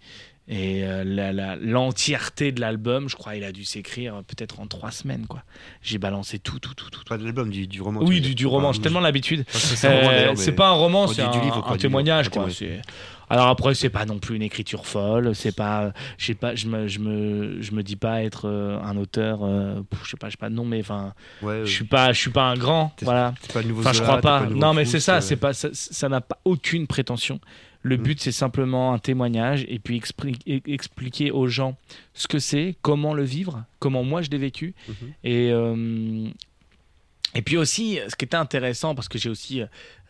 et 0.52 0.84
euh, 0.84 1.04
la- 1.04 1.32
la- 1.32 1.54
l'entièreté 1.56 2.50
de 2.52 2.60
l'album 2.60 3.08
je 3.08 3.14
crois 3.16 3.36
il 3.36 3.44
a 3.44 3.52
dû 3.52 3.64
s'écrire 3.64 4.16
euh, 4.16 4.22
peut-être 4.22 4.58
en 4.60 4.66
trois 4.66 4.90
semaines 4.90 5.26
quoi 5.28 5.44
j'ai 5.80 5.98
balancé 5.98 6.38
tout 6.40 6.58
tout 6.58 6.74
tout 6.74 6.90
tout. 6.90 7.00
Pas 7.08 7.16
de 7.18 7.24
l'album, 7.24 7.50
du, 7.50 7.66
du 7.66 7.80
roman. 7.80 8.00
oui 8.02 8.20
du, 8.20 8.46
roman 8.46 8.72
j'ai 8.72 8.80
tellement 8.82 9.00
l'habitude 9.00 9.44
c'est 9.52 9.86
euh, 9.88 10.52
pas 10.56 10.68
un 10.68 10.72
roman, 10.72 11.06
c'est 11.06 11.22
du- 11.22 11.38
un, 11.38 11.40
livre, 11.42 11.62
quoi, 11.62 11.72
un 11.72 11.76
témoignage, 11.76 12.28
quoi. 12.28 12.48
Alors 13.32 13.46
après, 13.46 13.74
c'est 13.76 13.90
pas 13.90 14.06
non 14.06 14.18
plus 14.18 14.34
une 14.34 14.42
écriture 14.42 14.86
folle. 14.86 15.36
C'est 15.36 15.54
pas, 15.54 15.92
je 16.18 16.26
sais 16.26 16.34
pas, 16.34 16.56
je 16.56 16.66
me, 16.66 16.88
je 16.88 16.98
me, 16.98 17.62
je 17.62 17.70
me 17.70 17.84
dis 17.84 17.94
pas 17.94 18.24
être 18.24 18.48
euh, 18.48 18.76
un 18.82 18.96
auteur. 18.96 19.44
euh, 19.44 19.82
je 20.02 20.10
sais 20.10 20.16
pas, 20.16 20.26
je 20.26 20.32
sais 20.32 20.36
pas. 20.36 20.50
Non, 20.50 20.64
mais 20.64 20.80
enfin, 20.80 21.14
Ouais, 21.40 21.60
je 21.64 21.70
suis 21.70 21.84
pas, 21.84 22.12
je 22.12 22.18
suis 22.18 22.30
pas 22.32 22.42
un 22.42 22.56
grand. 22.56 22.92
Voilà. 23.02 23.32
Pas 23.54 23.62
le 23.62 23.68
nouveau 23.68 23.82
Enfin, 23.82 23.92
je 23.92 24.02
crois 24.02 24.20
pas. 24.20 24.46
nouveau 24.46 24.58
Non, 24.58 24.74
mais 24.74 24.84
c'est 24.84 24.98
ça. 24.98 25.20
C'est 25.20 25.36
pas, 25.36 25.52
ça- 25.52 25.68
ça 25.72 26.08
n'a 26.08 26.20
pas 26.20 26.38
aucune 26.44 26.88
prétention. 26.88 27.38
Le 27.82 27.96
Mhm. 27.96 28.02
but, 28.02 28.20
c'est 28.20 28.32
simplement 28.32 28.92
un 28.92 28.98
témoignage 28.98 29.64
et 29.68 29.78
puis 29.78 30.02
e- 30.46 30.60
expliquer 30.66 31.30
aux 31.30 31.46
gens 31.46 31.76
ce 32.12 32.28
que 32.28 32.38
c'est, 32.38 32.76
comment 32.82 33.14
le 33.14 33.22
vivre, 33.24 33.64
comment 33.78 34.04
moi 34.04 34.20
je 34.20 34.28
l'ai 34.30 34.38
vécu. 34.38 34.74
Mhm. 34.88 34.94
Et, 35.24 35.48
euh, 35.50 36.28
et 37.34 37.42
puis 37.42 37.56
aussi, 37.56 37.98
ce 38.08 38.16
qui 38.16 38.24
était 38.24 38.36
intéressant, 38.36 38.94
parce 38.94 39.08
que 39.08 39.18
j'ai 39.18 39.30
aussi 39.30 39.62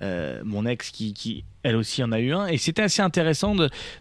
euh, 0.03 0.41
mon 0.45 0.65
ex 0.67 0.91
qui, 0.91 1.13
qui, 1.13 1.45
elle 1.63 1.77
aussi, 1.77 2.03
en 2.03 2.11
a 2.13 2.19
eu 2.21 2.33
un, 2.33 2.47
et 2.47 2.57
c'était 2.57 2.83
assez 2.83 3.03
intéressant 3.03 3.55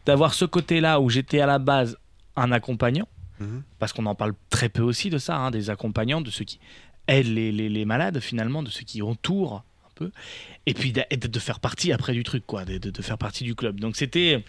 d'avoir 0.05 0.33
ce 0.33 0.45
côté-là 0.45 0.99
où 1.01 1.09
j'étais 1.09 1.41
à 1.41 1.45
la 1.45 1.59
base 1.59 1.97
un 2.37 2.51
accompagnant, 2.53 3.07
Mhm. 3.39 3.63
parce 3.79 3.93
qu'on 3.93 4.05
en 4.05 4.15
parle 4.15 4.33
très 4.49 4.69
peu 4.69 4.81
aussi 4.81 5.09
de 5.09 5.17
ça, 5.17 5.37
hein, 5.37 5.51
des 5.51 5.69
accompagnants, 5.69 6.21
de 6.21 6.29
ceux 6.31 6.45
qui 6.45 6.59
aident 7.07 7.27
les, 7.27 7.51
les- 7.51 7.69
les 7.69 7.85
malades 7.85 8.19
finalement, 8.19 8.63
de 8.63 8.69
ceux 8.69 8.83
qui 8.83 9.01
entourent 9.01 9.63
peu, 9.99 10.11
et 10.65 10.73
puis 10.73 10.91
de, 10.91 11.01
de 11.15 11.39
faire 11.39 11.59
partie 11.59 11.91
après 11.91 12.13
du 12.13 12.23
truc, 12.23 12.43
quoi, 12.45 12.65
de, 12.65 12.77
de- 12.77 12.89
de 12.89 13.01
faire 13.01 13.17
partie 13.17 13.43
du 13.43 13.55
club. 13.55 13.79
Donc 13.79 13.95
c'était... 13.95 14.43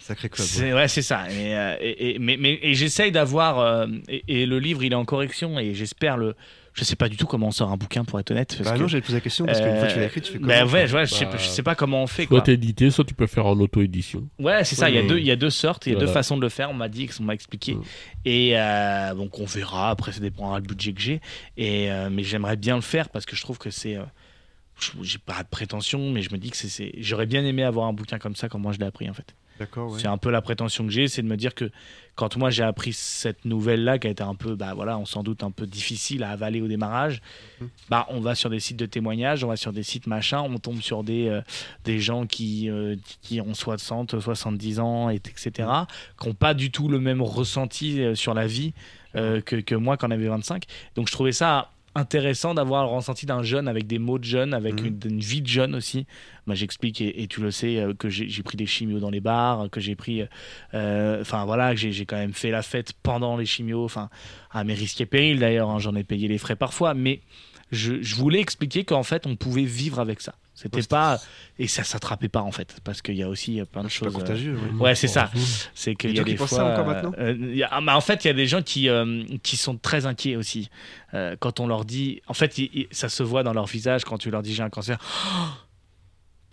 Sacré 0.00 0.28
club. 0.28 0.44
ouais. 0.46 0.52
C'est 0.52 0.74
ouais, 0.74 0.88
c'est 0.88 1.00
ça. 1.02 1.30
Et, 1.30 1.54
euh, 1.56 1.76
et- 1.80 2.14
et- 2.16 2.18
mais, 2.18 2.36
mais- 2.38 2.58
et 2.60 2.74
j'essaye 2.74 3.10
d'avoir. 3.10 3.58
euh, 3.58 3.86
et, 4.08 4.42
et 4.42 4.44
le 4.46 4.58
livre, 4.58 4.84
il 4.84 4.92
est 4.92 4.96
en 4.96 5.06
correction 5.06 5.58
et 5.58 5.72
j'espère 5.74 6.18
le. 6.18 6.34
Je 6.74 6.84
sais 6.84 6.96
pas 6.96 7.08
du 7.08 7.16
tout 7.16 7.24
comment 7.26 7.46
on 7.46 7.50
sort 7.52 7.70
un 7.70 7.76
bouquin 7.78 8.04
pour 8.04 8.18
être 8.20 8.30
honnête. 8.32 8.54
Parce 8.58 8.68
Bah 8.68 8.76
que, 8.76 8.82
non, 8.82 8.88
j'allais 8.88 9.00
te 9.00 9.06
poser 9.06 9.16
la 9.18 9.22
question 9.22 9.46
parce 9.46 9.60
qu'une 9.60 9.76
fois 9.78 9.86
que 9.86 9.92
tu 9.94 9.98
l'as 10.00 10.04
écrit, 10.06 10.20
tu 10.20 10.32
fais 10.32 10.38
comment 10.38 10.48
bah 10.48 10.64
ouais, 10.66 10.92
ouais, 10.92 11.06
je, 11.06 11.14
sais, 11.14 11.24
Bah, 11.24 11.30
pas- 11.30 11.36
je 11.38 11.46
sais 11.48 11.62
pas 11.62 11.74
comment 11.76 12.02
on 12.02 12.06
fait. 12.06 12.26
Soit 12.26 12.48
édité, 12.48 12.90
soit 12.90 13.04
tu 13.04 13.14
peux 13.14 13.26
faire 13.28 13.46
en 13.46 13.58
auto-édition. 13.58 14.28
Ouais, 14.40 14.62
c'est 14.64 14.74
ça. 14.74 14.86
Ouais, 14.86 14.92
Il 14.92 14.94
y, 14.96 14.98
a 14.98 15.02
mais- 15.02 15.08
deux, 15.08 15.18
il 15.20 15.24
y 15.24 15.30
a 15.30 15.36
deux 15.36 15.48
sortes, 15.50 15.86
il 15.86 15.94
y 15.94 15.96
a 15.96 15.98
deux 15.98 16.06
façons 16.08 16.36
de 16.36 16.42
le 16.42 16.48
faire. 16.50 16.70
On 16.70 16.74
m'a 16.74 16.88
dit, 16.90 17.08
on 17.20 17.22
m'a 17.22 17.32
expliqué. 17.32 17.78
Et 18.26 18.58
euh, 18.58 19.14
donc 19.14 19.38
on 19.38 19.44
verra. 19.46 19.88
Après, 19.88 20.12
ça 20.12 20.20
dépendra 20.20 20.60
du 20.60 20.66
budget 20.66 20.92
que 20.92 21.00
j'ai. 21.00 21.20
Et 21.56 21.90
euh, 21.90 22.10
mais 22.10 22.24
j'aimerais 22.24 22.56
bien 22.56 22.74
le 22.74 22.82
faire 22.82 23.08
parce 23.08 23.24
que 23.24 23.36
je 23.36 23.40
trouve 23.40 23.56
que 23.56 23.70
c'est. 23.70 23.96
J'ai 25.02 25.18
pas 25.18 25.42
de 25.42 25.48
prétention, 25.48 26.10
mais 26.10 26.22
je 26.22 26.32
me 26.32 26.38
dis 26.38 26.50
que 26.50 26.56
c'est-. 26.56 26.92
J'aurais 26.98 27.26
bien 27.26 27.44
aimé 27.44 27.62
avoir 27.62 27.86
un 27.86 27.92
bouquin 27.92 28.18
comme 28.18 28.36
ça, 28.36 28.48
comme 28.48 28.62
moi 28.62 28.72
je 28.72 28.78
l'ai 28.78 28.86
appris 28.86 29.08
en 29.08 29.14
fait. 29.14 29.34
D'accord, 29.60 29.92
ouais. 29.92 30.00
C'est 30.00 30.08
un 30.08 30.18
peu 30.18 30.32
la 30.32 30.42
prétention 30.42 30.84
que 30.84 30.90
j'ai, 30.90 31.06
c'est 31.06 31.22
de 31.22 31.28
me 31.28 31.36
dire 31.36 31.54
que 31.54 31.70
quand 32.16 32.36
moi 32.36 32.50
j'ai 32.50 32.64
appris 32.64 32.92
cette 32.92 33.44
nouvelle-là, 33.44 34.00
qui 34.00 34.08
a 34.08 34.10
été 34.10 34.24
un 34.24 34.34
peu, 34.34 34.56
bah 34.56 34.74
voilà, 34.74 34.98
on 34.98 35.04
s'en 35.06 35.22
doute 35.22 35.44
un 35.44 35.52
peu 35.52 35.64
difficile 35.64 36.24
à 36.24 36.30
avaler 36.30 36.60
au 36.60 36.66
démarrage, 36.66 37.22
Mhm. 37.60 37.68
bah 37.88 38.04
on 38.10 38.18
va 38.18 38.34
sur 38.34 38.50
des 38.50 38.58
sites 38.58 38.76
de 38.76 38.86
témoignages, 38.86 39.44
on 39.44 39.48
va 39.48 39.56
sur 39.56 39.72
des 39.72 39.84
sites 39.84 40.08
machin, 40.08 40.40
on 40.40 40.58
tombe 40.58 40.80
sur 40.80 41.04
des, 41.04 41.28
euh, 41.28 41.40
des 41.84 42.00
gens 42.00 42.26
qui, 42.26 42.68
euh, 42.68 42.96
qui 43.22 43.40
ont 43.40 43.54
60, 43.54 44.18
70 44.18 44.80
ans, 44.80 45.08
et, 45.08 45.16
etc., 45.16 45.68
qui 46.20 46.26
n'ont 46.28 46.34
pas 46.34 46.54
du 46.54 46.72
tout 46.72 46.88
le 46.88 46.98
même 46.98 47.22
ressenti 47.22 48.00
euh, 48.02 48.16
sur 48.16 48.34
la 48.34 48.48
vie 48.48 48.72
euh, 49.14 49.40
que, 49.40 49.54
que 49.54 49.76
moi 49.76 49.96
quand 49.96 50.08
on 50.08 50.10
avait 50.10 50.26
25. 50.26 50.64
Donc 50.96 51.06
je 51.06 51.12
trouvais 51.12 51.30
ça 51.30 51.70
intéressant 51.94 52.54
d'avoir 52.54 52.84
le 52.84 52.90
ressenti 52.90 53.26
d'un 53.26 53.42
jeune 53.42 53.68
avec 53.68 53.86
des 53.86 53.98
mots 53.98 54.18
de 54.18 54.24
jeune, 54.24 54.52
avec 54.54 54.80
Mhm. 54.80 54.86
une, 54.86 55.00
une 55.12 55.20
vie 55.20 55.42
de 55.42 55.46
jeune 55.46 55.74
aussi. 55.74 56.06
Moi, 56.46 56.54
j'explique, 56.54 57.00
et, 57.00 57.22
et 57.22 57.26
tu 57.28 57.40
le 57.40 57.50
sais, 57.50 57.78
euh, 57.78 57.94
que 57.94 58.08
j'ai 58.08 58.42
pris 58.42 58.56
des 58.56 58.66
chimios 58.66 58.98
dans 59.00 59.10
les 59.10 59.20
bars, 59.20 59.68
que 59.70 59.80
j'ai 59.80 59.94
pris. 59.96 60.22
euh, 60.74 61.20
Enfin, 61.20 61.44
voilà, 61.44 61.72
que 61.74 61.80
j'ai 61.80 61.92
j'ai 61.92 62.04
quand 62.06 62.16
même 62.16 62.32
fait 62.34 62.50
la 62.50 62.62
fête 62.62 62.92
pendant 63.02 63.36
les 63.36 63.46
chimios, 63.46 63.84
enfin, 63.84 64.08
à 64.50 64.64
mes 64.64 64.74
risques 64.74 65.00
et 65.00 65.06
périls 65.06 65.38
d'ailleurs, 65.38 65.70
hein, 65.70 65.78
j'en 65.78 65.94
ai 65.94 66.04
payé 66.04 66.28
les 66.28 66.38
frais 66.38 66.56
parfois, 66.56 66.94
mais 66.94 67.20
je, 67.72 68.02
je 68.02 68.14
voulais 68.16 68.40
expliquer 68.40 68.84
qu'en 68.84 69.02
fait, 69.02 69.26
on 69.26 69.36
pouvait 69.36 69.64
vivre 69.64 70.00
avec 70.00 70.20
ça. 70.20 70.34
C'était 70.54 70.82
pas. 70.88 71.20
Et 71.58 71.66
ça 71.66 71.82
s'attrapait 71.84 72.28
pas, 72.28 72.40
en 72.42 72.52
fait, 72.52 72.76
parce 72.84 73.02
qu'il 73.02 73.16
y 73.16 73.22
a 73.24 73.28
aussi 73.28 73.60
euh, 73.60 73.64
plein 73.64 73.82
de 73.82 73.88
pas 73.88 73.92
choses. 73.92 74.14
euh, 74.14 74.18
contagieux, 74.18 74.54
ouais. 74.54 74.80
Ouais, 74.84 74.94
c'est 74.94 75.08
ça. 75.08 75.30
C'est 75.74 75.94
qu'il 75.96 76.10
y 76.16 76.20
a 76.20 76.22
des 76.24 76.36
fois. 76.36 76.46
ça 76.58 76.64
encore 76.72 76.86
maintenant 76.86 77.12
euh, 77.18 77.36
il 77.38 77.56
y 77.56 77.62
a- 77.64 77.68
ah, 77.72 77.80
bah, 77.80 77.96
en 77.96 78.00
fait, 78.00 78.24
il 78.24 78.28
y 78.28 78.30
a 78.30 78.34
des 78.34 78.46
gens 78.46 78.62
qui, 78.62 78.88
euh, 78.88 79.24
qui 79.42 79.56
sont 79.56 79.76
très 79.76 80.06
inquiets 80.06 80.36
aussi. 80.36 80.70
Euh, 81.12 81.34
quand 81.38 81.58
on 81.60 81.66
leur 81.66 81.84
dit. 81.84 82.22
En 82.28 82.34
fait, 82.34 82.54
ça 82.92 83.08
se 83.08 83.22
voit 83.22 83.42
dans 83.42 83.52
leur 83.52 83.66
visage 83.66 84.04
quand 84.04 84.18
tu 84.18 84.30
leur 84.30 84.42
dis 84.42 84.54
j'ai 84.54 84.62
un 84.62 84.70
cancer. 84.70 84.98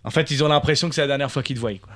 En 0.04 0.10
fait, 0.10 0.30
ils 0.32 0.42
ont 0.42 0.48
l'impression 0.48 0.88
que 0.88 0.94
c'est 0.96 1.00
la 1.00 1.06
dernière 1.06 1.30
fois 1.30 1.42
qu'ils 1.44 1.54
te 1.56 1.60
voient. 1.60 1.70
quoi. 1.74 1.92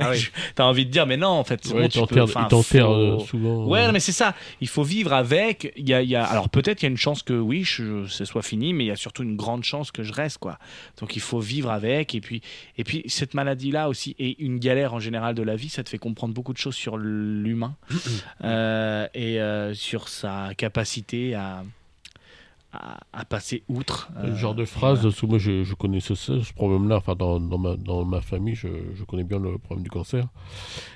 Ah 0.00 0.10
oui. 0.10 0.26
T'as 0.54 0.64
envie 0.64 0.86
de 0.86 0.90
dire, 0.90 1.06
mais 1.06 1.18
non, 1.18 1.28
en 1.28 1.44
fait, 1.44 1.60
c'est 1.62 1.74
Ouais, 1.74 1.80
bon, 1.82 1.86
ils 1.86 1.90
tu 1.90 2.06
peux- 2.06 2.20
ils 2.24 2.32
t'enterrent, 2.48 2.86
faut- 2.86 2.92
euh, 2.94 3.18
souvent. 3.20 3.66
Ouais, 3.66 3.80
euh, 3.82 3.86
non, 3.88 3.92
mais 3.92 4.00
c'est 4.00 4.12
ça. 4.12 4.34
Il 4.62 4.68
faut 4.68 4.82
vivre 4.82 5.12
avec. 5.12 5.70
Il 5.76 5.86
y 5.88 5.92
a, 5.92 6.00
il 6.00 6.08
y 6.08 6.16
a- 6.16 6.24
Alors 6.24 6.48
peut-être 6.48 6.78
qu'il 6.78 6.86
y 6.86 6.90
a 6.90 6.92
une 6.92 6.96
chance 6.96 7.22
que 7.22 7.34
oui, 7.34 7.62
je, 7.64 8.06
ce 8.06 8.24
soit 8.24 8.40
fini, 8.42 8.72
mais 8.72 8.84
il 8.84 8.88
y 8.88 8.90
a 8.90 8.96
surtout 8.96 9.22
une 9.22 9.36
grande 9.36 9.64
chance 9.64 9.90
que 9.90 10.02
je 10.02 10.12
reste, 10.14 10.38
quoi. 10.38 10.58
Donc 11.00 11.14
il 11.14 11.20
faut 11.20 11.40
vivre 11.40 11.70
avec. 11.70 12.14
Et 12.14 12.20
puis, 12.22 12.40
et 12.78 12.84
puis 12.84 13.02
cette 13.08 13.34
maladie-là 13.34 13.88
aussi, 13.90 14.16
et 14.18 14.42
une 14.42 14.58
galère 14.58 14.94
en 14.94 15.00
général 15.00 15.34
de 15.34 15.42
la 15.42 15.54
vie, 15.56 15.68
ça 15.68 15.84
te 15.84 15.90
fait 15.90 15.98
comprendre 15.98 16.32
beaucoup 16.32 16.54
de 16.54 16.58
choses 16.58 16.74
sur 16.74 16.96
l'humain 16.96 17.76
euh, 18.44 19.06
et 19.14 19.40
euh, 19.40 19.74
sur 19.74 20.08
sa 20.08 20.50
capacité 20.56 21.34
à, 21.34 21.64
à, 22.72 22.98
à 23.12 23.24
passer 23.24 23.62
outre. 23.68 24.08
Ce 24.22 24.26
euh, 24.28 24.36
genre 24.36 24.54
de 24.54 24.64
phrase, 24.64 25.08
sous 25.10 25.26
moi 25.26 25.38
je, 25.38 25.62
ça, 25.64 26.14
ce 26.42 26.52
problème-là, 26.54 26.96
enfin 26.96 27.14
dans, 27.14 27.38
dans, 27.40 27.58
ma, 27.58 27.76
dans 27.76 28.04
ma 28.04 28.20
famille, 28.20 28.54
je, 28.54 28.68
je 28.94 29.04
connais 29.04 29.24
bien 29.24 29.38
le 29.38 29.58
problème 29.58 29.84
du 29.84 29.90
cancer. 29.90 30.24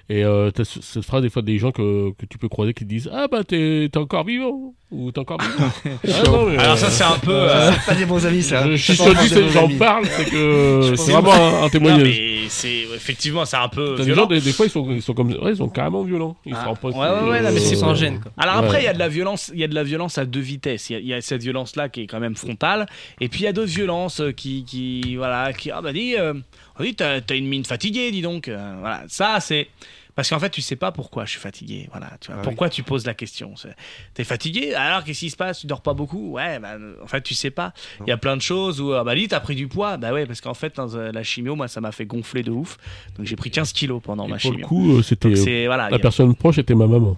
Et 0.08 0.24
euh, 0.24 0.50
t'as 0.50 0.64
ce- 0.64 0.80
cette 0.80 1.04
phrase, 1.04 1.22
des 1.22 1.30
fois, 1.30 1.42
des 1.42 1.58
gens 1.58 1.72
que, 1.72 2.10
que 2.12 2.26
tu 2.26 2.38
peux 2.38 2.48
croiser 2.48 2.72
qui 2.74 2.84
te 2.84 2.88
disent 2.88 3.10
Ah 3.12 3.26
bah 3.30 3.42
t'es 3.44 3.90
encore 3.96 4.24
vivant 4.24 4.74
Ou 4.92 5.10
t'es 5.10 5.18
encore 5.18 5.38
vivant 5.40 5.70
Ah, 6.04 6.22
non, 6.30 6.46
mais, 6.46 6.58
Alors 6.58 6.78
ça 6.78 6.86
euh, 6.86 6.90
c'est 6.90 7.04
un 7.04 7.18
peu. 7.18 7.32
Euh, 7.32 7.48
euh, 7.48 7.72
c'est 7.72 7.86
pas 7.86 7.94
des 7.98 8.06
bons 8.06 8.24
amis, 8.24 8.42
ça. 8.42 8.74
je- 8.76 8.92
c'est- 8.92 9.04
bons 9.42 9.48
j'en 9.50 9.68
parle, 9.76 10.06
c'est 10.06 10.30
que 10.30 10.94
c'est 10.96 11.12
vraiment 11.12 11.32
un, 11.32 11.58
un 11.58 11.60
non, 11.62 11.68
témoignage. 11.68 12.02
mais 12.04 12.48
c'est 12.48 12.82
effectivement 12.94 13.44
c'est 13.44 13.56
un 13.56 13.68
peu 13.68 13.94
T'as 13.96 14.04
des 14.04 14.12
violent. 14.12 14.22
gens, 14.22 14.28
des, 14.28 14.40
des 14.40 14.52
fois, 14.52 14.66
ils 14.66 14.70
sont, 14.70 14.88
ils 14.92 15.02
sont 15.02 15.14
comme. 15.14 15.32
Ouais, 15.32 15.50
ils 15.50 15.56
sont 15.56 15.68
carrément 15.68 16.04
violents. 16.04 16.36
Ils 16.46 16.54
Ah, 16.56 16.62
se 16.62 16.66
rendent 16.68 16.78
pas 16.78 16.88
ouais, 16.90 16.94
ouais, 16.94 17.30
ouais, 17.30 17.42
non, 17.42 17.50
mais 17.52 17.56
euh, 17.60 17.64
c'est 17.64 17.74
sans 17.76 17.94
gêne. 17.94 18.20
Alors 18.36 18.56
après, 18.56 18.82
il 18.82 18.84
y 18.84 18.88
a 18.88 18.94
de 18.94 18.98
la 19.00 19.08
violence, 19.08 19.50
il 19.52 19.58
y 19.60 19.64
a 19.64 19.68
de 19.68 19.74
la 19.74 19.82
violence 19.82 20.18
à 20.18 20.24
deux 20.24 20.40
vitesses. 20.40 20.90
Il 20.90 21.04
y 21.06 21.12
a- 21.12 21.20
cette 21.20 21.42
violence-là 21.66 21.88
qui 21.88 22.02
est 22.02 22.06
quand 22.06 22.20
même 22.20 22.36
frontale, 22.36 22.86
et 23.20 23.28
puis 23.28 23.40
il 23.40 23.44
y 23.44 23.48
a 23.48 23.52
d'autres 23.52 23.72
violences 23.72 24.20
euh, 24.20 24.32
qui, 24.32 24.64
qui, 24.64 25.16
voilà, 25.16 25.52
qui, 25.52 25.70
ah 25.70 25.82
bah 25.82 25.92
dis, 25.92 26.16
euh, 26.16 26.34
oh, 26.78 26.82
dis, 26.82 26.94
t'as, 26.94 27.20
une 27.30 27.48
mine 27.48 27.64
fatiguée, 27.64 28.10
dis 28.10 28.22
donc. 28.22 28.48
Euh, 28.48 28.76
voilà, 28.80 29.02
ça 29.08 29.38
c'est 29.40 29.68
parce 30.16 30.28
qu'en 30.30 30.40
fait, 30.40 30.50
tu 30.50 30.60
sais 30.62 30.74
pas 30.74 30.90
pourquoi 30.90 31.24
je 31.26 31.30
suis 31.30 31.38
fatigué. 31.40 31.86
Voilà, 31.92 32.10
tu 32.20 32.26
vois, 32.28 32.36
Ah 32.36 32.40
oui. 32.40 32.44
pourquoi 32.44 32.68
tu 32.68 32.82
poses 32.82 33.06
la 33.06 33.14
question. 33.14 33.54
C'est- 33.54 33.76
T'es 34.14 34.24
fatigué 34.24 34.74
Alors 34.74 35.04
qu'est-ce 35.04 35.20
qui 35.20 35.30
se 35.30 35.36
passe? 35.36 35.60
Tu 35.60 35.66
dors 35.68 35.82
pas 35.82 35.94
beaucoup? 35.94 36.32
Ouais, 36.32 36.58
bah, 36.58 36.76
en 37.02 37.06
fait, 37.06 37.20
tu 37.22 37.34
sais 37.34 37.50
pas. 37.50 37.72
Il 38.00 38.08
y 38.08 38.12
a 38.12 38.16
plein 38.16 38.36
de 38.36 38.42
choses 38.42 38.80
où, 38.80 38.92
ah 38.94 39.04
bah 39.04 39.14
dis, 39.14 39.28
t'as 39.28 39.38
pris 39.40 39.54
du 39.54 39.68
poids. 39.68 39.96
Bah 39.98 40.12
ouais, 40.12 40.26
parce 40.26 40.40
qu'en 40.40 40.54
fait, 40.54 40.74
dans 40.76 40.96
euh, 40.96 41.12
la 41.12 41.22
chimio, 41.22 41.54
moi, 41.54 41.68
ça 41.68 41.80
m'a 41.80 41.92
fait 41.92 42.06
gonfler 42.06 42.42
de 42.42 42.50
ouf. 42.50 42.78
Donc 43.16 43.26
j'ai 43.26 43.36
pris 43.36 43.50
15 43.50 43.72
kilos 43.72 44.00
pendant 44.02 44.26
Et 44.26 44.30
ma 44.30 44.38
pour 44.38 44.50
le 44.50 44.56
chimio. 44.56 44.66
coup, 44.66 44.96
euh, 44.98 45.02
c'était. 45.02 45.36
C'est 45.36 45.66
voilà. 45.66 45.88
La 45.90 45.96
a- 45.96 45.98
personne 46.00 46.34
proche 46.34 46.58
était 46.58 46.74
ma 46.74 46.86
maman. 46.86 47.16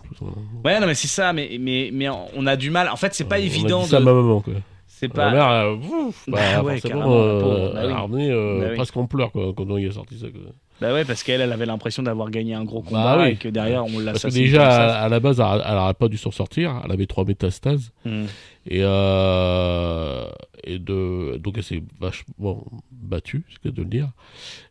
Ouais, 0.64 0.78
non, 0.80 0.86
mais 0.86 0.94
c'est 0.94 1.08
ça, 1.08 1.32
mais, 1.32 1.56
mais, 1.60 1.90
mais 1.92 2.08
on 2.08 2.46
a 2.46 2.56
du 2.56 2.70
mal. 2.70 2.88
En 2.88 2.96
fait, 2.96 3.14
c'est 3.14 3.24
pas 3.24 3.36
On 3.38 3.42
évident 3.42 3.84
à 3.84 3.86
de. 3.86 4.04
ma 4.04 4.12
maman, 4.12 4.40
quoi. 4.40 4.54
C'est 4.88 5.08
Ma 5.08 5.14
pas. 5.14 5.30
mère, 5.30 5.48
euh, 5.48 5.74
ouf, 5.76 6.24
bah, 6.26 6.38
Bah 6.56 6.62
ouais, 6.64 6.80
forcément, 6.80 7.12
euh. 7.12 7.72
Bah 7.72 8.06
oui. 8.10 8.28
euh, 8.30 8.60
Bah 8.60 8.66
oui. 8.70 8.74
presque 8.76 8.96
en 8.96 9.06
pleurs 9.06 9.30
quoi, 9.30 9.52
quand 9.56 9.70
on 9.70 9.78
y 9.78 9.86
a 9.86 9.92
sorti 9.92 10.18
ça. 10.18 10.26
quoi. 10.28 10.40
Bah 10.80 10.92
ouais, 10.92 11.04
parce 11.04 11.22
qu'elle, 11.22 11.40
elle 11.40 11.52
avait 11.52 11.66
l'impression 11.66 12.02
d'avoir 12.02 12.30
gagné 12.30 12.54
un 12.54 12.64
gros 12.64 12.82
combat 12.82 13.16
Bah 13.16 13.22
oui. 13.24 13.30
et 13.30 13.36
que 13.36 13.48
derrière, 13.48 13.84
on 13.86 13.98
l'a 13.98 14.12
Parce 14.12 14.24
que 14.24 14.30
déjà, 14.30 15.02
à, 15.02 15.08
la 15.08 15.20
base, 15.20 15.40
elle 15.40 15.74
n'aurait 15.74 15.94
pas 15.94 16.08
dû 16.08 16.16
s'en 16.16 16.30
sortir. 16.30 16.80
Elle 16.84 16.92
avait 16.92 17.06
trois 17.06 17.24
métastases. 17.24 17.92
Hmm. 18.04 18.26
Et, 18.66 18.80
euh, 18.82 20.28
et 20.62 20.78
de, 20.78 21.38
donc 21.38 21.56
elle 21.56 21.64
s'est 21.64 21.82
vachement 22.00 22.64
battue, 22.92 23.44
c'est 23.50 23.62
cas 23.62 23.70
de 23.70 23.82
le 23.82 23.88
dire. 23.88 24.10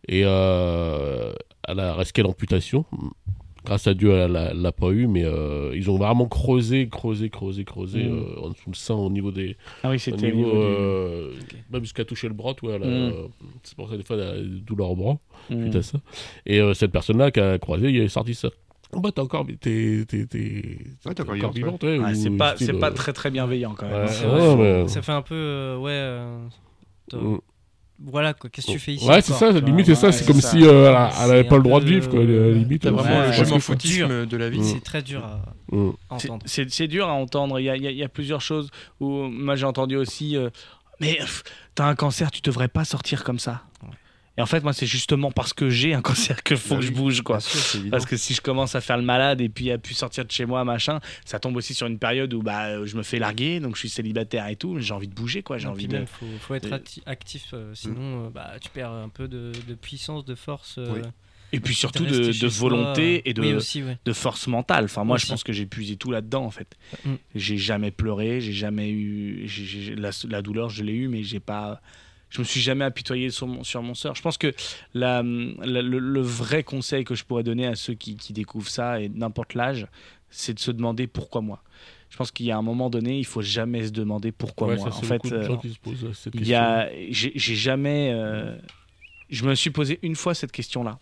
Et 0.07 0.21
euh, 0.23 1.33
elle 1.67 1.79
a 1.79 1.95
risqué 1.95 2.21
l'amputation. 2.21 2.85
Grâce 3.67 3.85
à 3.85 3.93
Dieu, 3.93 4.11
elle 4.13 4.31
l'a- 4.31 4.53
l'a 4.53 4.71
pas 4.71 4.91
eu, 4.91 5.07
mais 5.07 5.25
euh, 5.25 5.73
ils 5.75 5.91
ont 5.91 5.97
vraiment 5.97 6.25
creusé, 6.25 6.87
creusé, 6.87 7.29
creusé, 7.29 7.65
creusé 7.65 8.05
Mm. 8.05 8.17
euh, 8.17 8.41
en 8.45 8.49
dessous 8.51 8.69
le 8.69 8.75
sein 8.75 8.93
au 8.95 9.09
niveau 9.09 9.29
des. 9.31 9.57
Ah 9.83 9.89
oui, 9.89 9.95
au 9.95 9.99
c'était 9.99 10.31
au 10.31 10.35
niveau, 10.35 10.47
niveau 10.47 10.51
du- 10.51 10.65
euh, 10.79 11.31
Même 11.69 11.81
jusqu'à 11.81 12.05
toucher 12.05 12.29
le 12.29 12.33
bras, 12.33 12.53
tu 12.53 12.65
vois. 12.65 12.75
elle 12.75 12.83
a- 12.83 13.09
Mm. 13.09 13.13
C'est 13.63 13.75
pour 13.75 13.89
ça, 13.89 13.97
des 13.97 14.03
fois, 14.03 14.15
elle 14.15 14.21
a 14.23 14.35
des 14.41 14.61
douleurs 14.61 14.91
au 14.91 14.95
bras, 14.95 15.17
Mm. 15.49 15.61
suite 15.63 15.75
à 15.75 15.81
ça. 15.81 15.99
Et 16.45 16.61
euh, 16.61 16.73
cette 16.73 16.91
personne-là 16.93 17.29
qui 17.31 17.41
a 17.41 17.57
croisé, 17.59 17.89
il 17.89 17.97
est 17.97 18.07
sorti 18.07 18.33
ça. 18.35 18.47
Oh, 18.93 19.01
bah, 19.01 19.11
t'es 19.13 19.19
encore, 19.19 19.45
t'es, 19.45 20.05
t'es, 20.07 20.25
t'es, 20.27 20.77
Ouais, 21.05 21.13
t'es 21.13 21.21
encore 21.21 21.35
encore 21.35 21.51
vivante, 21.51 21.83
ouais, 21.83 21.99
Ouais, 21.99 22.11
ou 22.11 22.15
c'est 22.15 22.29
pas, 22.37 22.55
style, 22.55 22.67
c'est 22.67 22.79
pas 22.79 22.91
très 22.91 23.11
très 23.11 23.29
bienveillant 23.31 23.73
quand 23.77 23.85
même. 23.85 24.03
Ouais, 24.03 24.07
C'est 24.07 24.25
ouais, 24.25 24.31
vrai, 24.55 24.55
mais- 24.83 24.87
Ça 24.87 25.01
fait 25.01 25.11
un 25.11 25.21
peu. 25.21 25.35
euh, 25.35 25.77
ouais. 25.77 27.17
Euh. 27.99 28.03
Voilà, 28.11 28.33
quoi. 28.33 28.49
Qu'est-ce 28.49 28.67
que 28.67 28.71
tu 28.73 28.79
fais 28.79 28.93
ici 28.93 29.05
Ouais, 29.07 29.21
c'est 29.21 29.33
ça, 29.33 29.51
limite, 29.51 29.85
c'est 29.87 29.95
ça, 29.95 30.11
c'est 30.11 30.25
comme 30.25 30.41
si 30.41 30.63
euh, 30.63 30.89
elle, 30.89 30.95
a- 30.95 31.11
elle 31.23 31.31
avait 31.31 31.43
C'est 31.43 31.47
pas 31.49 31.57
le 31.57 31.63
droit 31.63 31.79
de 31.79 31.85
vivre, 31.85 32.09
quoi, 32.09 32.19
la 32.23 32.51
limite. 32.51 32.85
Ouais. 32.85 32.91
vraiment 32.91 33.25
le 33.27 33.31
je 33.31 33.43
m'en 33.45 33.59
foutisme 33.59 34.25
de 34.25 34.37
la 34.37 34.49
vie. 34.49 34.59
Mm. 34.59 34.63
C'est 34.63 34.83
très 34.83 35.01
dur 35.01 35.23
à 35.25 35.41
Mm. 35.75 35.91
entendre. 36.09 36.43
C'est 36.45 36.87
dur 36.87 37.07
à 37.09 37.13
entendre. 37.13 37.59
Il 37.59 37.65
y 37.65 38.03
a, 38.03 38.09
plusieurs 38.09 38.41
choses 38.41 38.69
où 38.99 39.09
moi 39.09 39.55
j'ai 39.55 39.65
entendu 39.65 39.95
aussi. 39.97 40.37
euh, 40.37 40.49
mais 40.99 41.19
t'as 41.75 41.85
un 41.85 41.93
cancer, 41.95 42.31
tu 42.31 42.41
devrais 42.41 42.67
pas 42.67 42.83
sortir 42.85 43.23
comme 43.23 43.37
ça. 43.39 43.61
Et 44.37 44.41
en 44.41 44.45
fait, 44.45 44.61
moi, 44.63 44.71
c'est 44.73 44.85
justement 44.85 45.31
parce 45.31 45.53
que 45.53 45.69
j'ai 45.69 45.93
un 45.93 46.01
cancer 46.03 46.43
que 46.43 46.55
faut 46.55 46.75
Bah 46.75 46.79
que 46.81 46.85
je 46.85 46.91
bouge, 46.91 47.21
quoi. 47.21 47.39
Sûr. 47.39 47.81
Parce 47.89 48.05
que 48.05 48.17
si 48.17 48.33
je 48.35 48.41
commence 48.41 48.75
à 48.75 48.81
faire 48.81 48.97
le 48.97 49.03
malade 49.03 49.41
et 49.41 49.49
puis 49.49 49.71
à 49.71 49.77
plus 49.77 49.95
sortir 49.95 50.25
de 50.25 50.31
chez 50.31 50.45
moi, 50.45 50.63
machin, 50.63 50.99
ça 51.25 51.39
tombe 51.39 51.55
aussi 51.55 51.73
sur 51.73 51.87
une 51.87 51.97
période 51.99 52.33
où 52.33 52.41
bah, 52.43 52.65
euh, 52.67 52.85
je 52.85 52.95
me 52.97 53.03
fais 53.03 53.17
larguer, 53.19 53.59
donc 53.59 53.75
je 53.75 53.79
suis 53.79 53.89
célibataire 53.89 54.47
et 54.47 54.55
tout, 54.55 54.73
mais 54.75 54.81
j'ai 54.81 54.93
envie 54.93 55.07
de 55.07 55.15
bouger, 55.15 55.41
quoi. 55.41 55.57
J'ai 55.57 55.67
envie 55.67 55.87
de. 55.87 55.97
même, 55.97 56.05
faut, 56.07 56.25
faut 56.39 56.53
être 56.53 56.67
Et- 56.71 57.01
actif, 57.07 57.45
euh, 57.53 57.71
sinon 57.73 58.27
euh, 58.27 58.29
bah, 58.29 58.51
tu 58.61 58.69
perds 58.69 58.91
un 58.91 59.09
peu 59.09 59.27
de, 59.27 59.51
de 59.67 59.73
puissance, 59.73 60.23
de 60.25 60.35
force. 60.35 60.75
euh, 60.77 60.93
Oui. 60.93 61.01
Et 61.53 61.61
puis 61.61 61.73
surtout 61.73 62.03
de, 62.05 62.47
volonté 62.47 63.27
et 63.29 63.33
de, 63.33 63.41
Oui, 63.41 63.53
aussi, 63.53 63.81
ouais. 63.81 63.97
de 64.03 64.11
force 64.13 64.47
mentale. 64.47 64.83
Enfin, 64.83 65.05
moi, 65.05 65.17
je 65.17 65.25
pense 65.27 65.43
que 65.45 65.53
j'ai 65.53 65.65
puisé 65.65 65.95
tout 65.95 66.11
là-dedans, 66.11 66.43
en 66.43 66.51
fait. 66.51 66.75
Mm. 67.05 67.13
J'ai 67.35 67.57
jamais 67.57 67.89
pleuré, 67.89 68.41
j'ai 68.41 68.51
jamais 68.51 68.89
eu. 68.89 69.47
la, 69.95 70.09
la 70.29 70.41
douleur, 70.41 70.69
je 70.69 70.83
l'ai 70.83 70.91
eu, 70.93 71.07
mais 71.07 71.23
j'ai 71.23 71.39
pas. 71.39 71.81
Je 72.29 72.39
me 72.39 72.43
suis 72.43 72.59
jamais 72.61 72.83
apitoyé 72.85 73.29
sur 73.29 73.47
mon, 73.47 73.63
sur 73.63 73.81
mon 73.81 73.93
sort. 73.93 74.15
Je 74.15 74.21
pense 74.21 74.37
que 74.37 74.53
la, 74.93 75.23
la- 75.23 75.81
le, 75.81 75.99
le 75.99 76.21
vrai 76.21 76.63
conseil 76.63 77.03
que 77.05 77.15
je 77.15 77.23
pourrais 77.23 77.43
donner 77.43 77.65
à 77.67 77.75
ceux 77.75 77.93
qui, 77.93 78.15
qui 78.17 78.33
découvrent 78.33 78.69
ça, 78.69 78.99
et 78.99 79.07
n'importe 79.09 79.53
l'âge, 79.53 79.87
c'est 80.29 80.53
de 80.53 80.59
se 80.59 80.71
demander 80.71 81.07
pourquoi 81.07 81.41
moi. 81.41 81.63
Je 82.09 82.17
pense 82.17 82.31
qu'il 82.31 82.45
y 82.45 82.51
a 82.51 82.57
un 82.57 82.61
moment 82.61 82.89
donné, 82.89 83.17
il 83.17 83.25
faut 83.25 83.41
jamais 83.41 83.85
se 83.87 83.91
demander 83.91 84.31
pourquoi 84.31 84.67
Ouais, 84.67 84.75
moi. 84.77 84.91
ça, 84.91 84.97
En 84.97 85.01
fait, 85.01 85.21
euh, 85.31 85.47
il 86.33 86.41
y 86.41 86.47
question. 86.47 86.57
a, 86.57 86.87
j'ai 87.11 87.55
jamais, 87.55 88.11
euh, 88.13 88.57
je 89.29 89.45
me 89.45 89.55
suis 89.55 89.69
posé 89.71 89.99
une 90.01 90.15
fois 90.15 90.33
cette 90.33 90.51
question-là. 90.51 90.99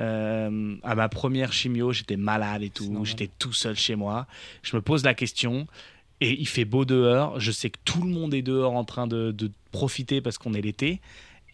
Euh, 0.00 0.76
à 0.82 0.94
ma 0.94 1.08
première 1.08 1.52
chimio, 1.52 1.92
j'étais 1.92 2.16
malade 2.16 2.62
et 2.62 2.70
tout, 2.70 3.04
j'étais 3.04 3.28
tout 3.38 3.52
seul 3.52 3.76
chez 3.76 3.94
moi. 3.94 4.26
Je 4.62 4.74
me 4.76 4.82
pose 4.82 5.04
la 5.04 5.14
question 5.14 5.66
et 6.22 6.40
il 6.40 6.46
fait 6.46 6.64
beau 6.64 6.84
dehors. 6.84 7.40
Je 7.40 7.50
sais 7.50 7.68
que 7.68 7.78
tout 7.84 8.02
le 8.02 8.10
monde 8.10 8.32
est 8.32 8.42
dehors 8.42 8.74
en 8.74 8.84
train 8.84 9.06
de, 9.06 9.34
profiter 9.72 10.20
parce 10.20 10.36
qu'on 10.36 10.52
est 10.52 10.60
l'été. 10.60 11.00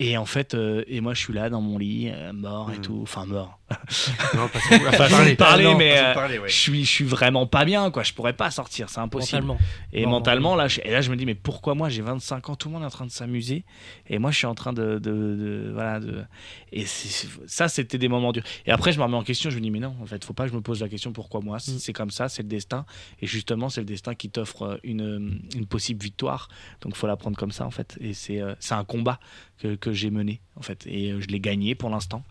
Et 0.00 0.16
en 0.16 0.26
fait, 0.26 0.54
euh, 0.54 0.84
et 0.86 1.00
moi 1.00 1.12
je 1.14 1.18
suis 1.20 1.32
là 1.32 1.50
dans 1.50 1.60
mon 1.60 1.76
lit, 1.76 2.08
euh, 2.12 2.32
mort 2.32 2.70
et 2.72 2.78
Mm. 2.78 2.82
tout, 2.82 3.00
enfin 3.02 3.26
mort. 3.26 3.58
Non, 4.34 4.48
Façon 4.48 4.68
pas 5.16 5.28
de 5.28 5.34
parler, 5.34 5.64
Ah 5.66 5.70
non, 5.72 5.76
mais 5.76 5.98
euh, 5.98 6.14
parler, 6.14 6.38
ouais. 6.38 6.48
je 6.48 6.54
suis, 6.56 6.84
je 6.84 6.90
suis 6.90 7.04
vraiment 7.04 7.46
pas 7.46 7.64
bien, 7.64 7.90
quoi. 7.90 8.02
Je 8.02 8.12
pourrais 8.14 8.32
pas 8.32 8.50
sortir, 8.50 8.88
c'est 8.88 9.00
impossible. 9.00 9.42
Mentalement. 9.42 9.58
Et 9.92 10.04
Non, 10.04 10.10
mentalement, 10.10 10.54
là, 10.56 10.68
je, 10.68 10.80
et 10.84 10.90
là, 10.90 11.00
je 11.02 11.10
me 11.10 11.16
dis, 11.16 11.26
mais 11.26 11.34
pourquoi 11.34 11.74
moi, 11.74 11.88
j'ai 11.90 12.00
25 12.00 12.48
ans, 12.48 12.56
tout 12.56 12.68
le 12.68 12.74
monde 12.74 12.82
est 12.82 12.86
en 12.86 12.90
train 12.90 13.04
de 13.06 13.10
s'amuser, 13.10 13.64
et 14.08 14.18
moi, 14.18 14.30
je 14.30 14.36
suis 14.38 14.46
en 14.46 14.54
train 14.54 14.72
de, 14.72 14.94
de, 14.94 14.98
de- 15.00 15.70
voilà, 15.74 16.00
de, 16.00 16.22
et 16.72 16.84
ça, 16.86 17.68
c'était 17.68 17.98
des 17.98 18.08
moments 18.08 18.32
durs. 18.32 18.44
Et 18.66 18.70
après, 18.70 18.92
je 18.92 18.98
me 18.98 19.04
remets 19.04 19.16
en 19.16 19.22
question, 19.24 19.50
je 19.50 19.56
me 19.56 19.60
dis, 19.60 19.70
mais 19.70 19.80
non, 19.80 19.94
en 20.00 20.06
fait, 20.06 20.24
faut 20.24 20.32
pas 20.32 20.44
que 20.44 20.50
je 20.50 20.56
me 20.56 20.62
pose 20.62 20.80
la 20.80 20.88
question 20.88 21.12
pourquoi 21.12 21.40
moi? 21.40 21.56
Mm. 21.58 21.78
C'est 21.78 21.92
comme 21.92 22.10
ça, 22.10 22.28
c'est 22.30 22.42
le 22.42 22.48
destin, 22.48 22.86
et 23.20 23.26
justement, 23.26 23.68
c'est 23.68 23.80
le 23.82 23.86
destin 23.86 24.14
qui 24.14 24.30
t'offre 24.30 24.80
une, 24.84 25.42
une 25.54 25.66
possible 25.66 26.02
victoire. 26.02 26.48
Donc, 26.80 26.96
faut 26.96 27.06
la 27.06 27.16
prendre 27.16 27.36
comme 27.36 27.52
ça, 27.52 27.66
en 27.66 27.70
fait. 27.70 27.98
Et 28.00 28.14
c'est, 28.14 28.40
euh, 28.40 28.54
c'est 28.60 28.74
un 28.74 28.84
combat 28.84 29.18
que, 29.58 29.74
que 29.74 29.87
j'ai 29.92 30.10
mené, 30.10 30.40
en 30.56 30.62
fait, 30.62 30.86
et 30.86 31.12
euh, 31.12 31.20
je 31.20 31.26
l'ai 31.28 31.40
gagné 31.40 31.74
pour 31.74 31.90
l'instant, 31.90 32.24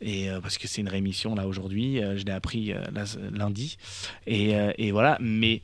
et 0.00 0.30
euh, 0.30 0.40
parce 0.40 0.58
que 0.58 0.66
c'est 0.68 0.80
une 0.80 0.88
rémission 0.88 1.34
là 1.34 1.46
aujourd'hui. 1.46 2.02
Euh, 2.02 2.16
je 2.18 2.24
l'ai 2.24 2.32
appris 2.32 2.72
euh, 2.72 2.80
là, 2.92 3.04
lundi. 3.32 3.76
Et, 4.26 4.54
euh, 4.56 4.72
et 4.78 4.90
voilà, 4.92 5.16
mais 5.20 5.62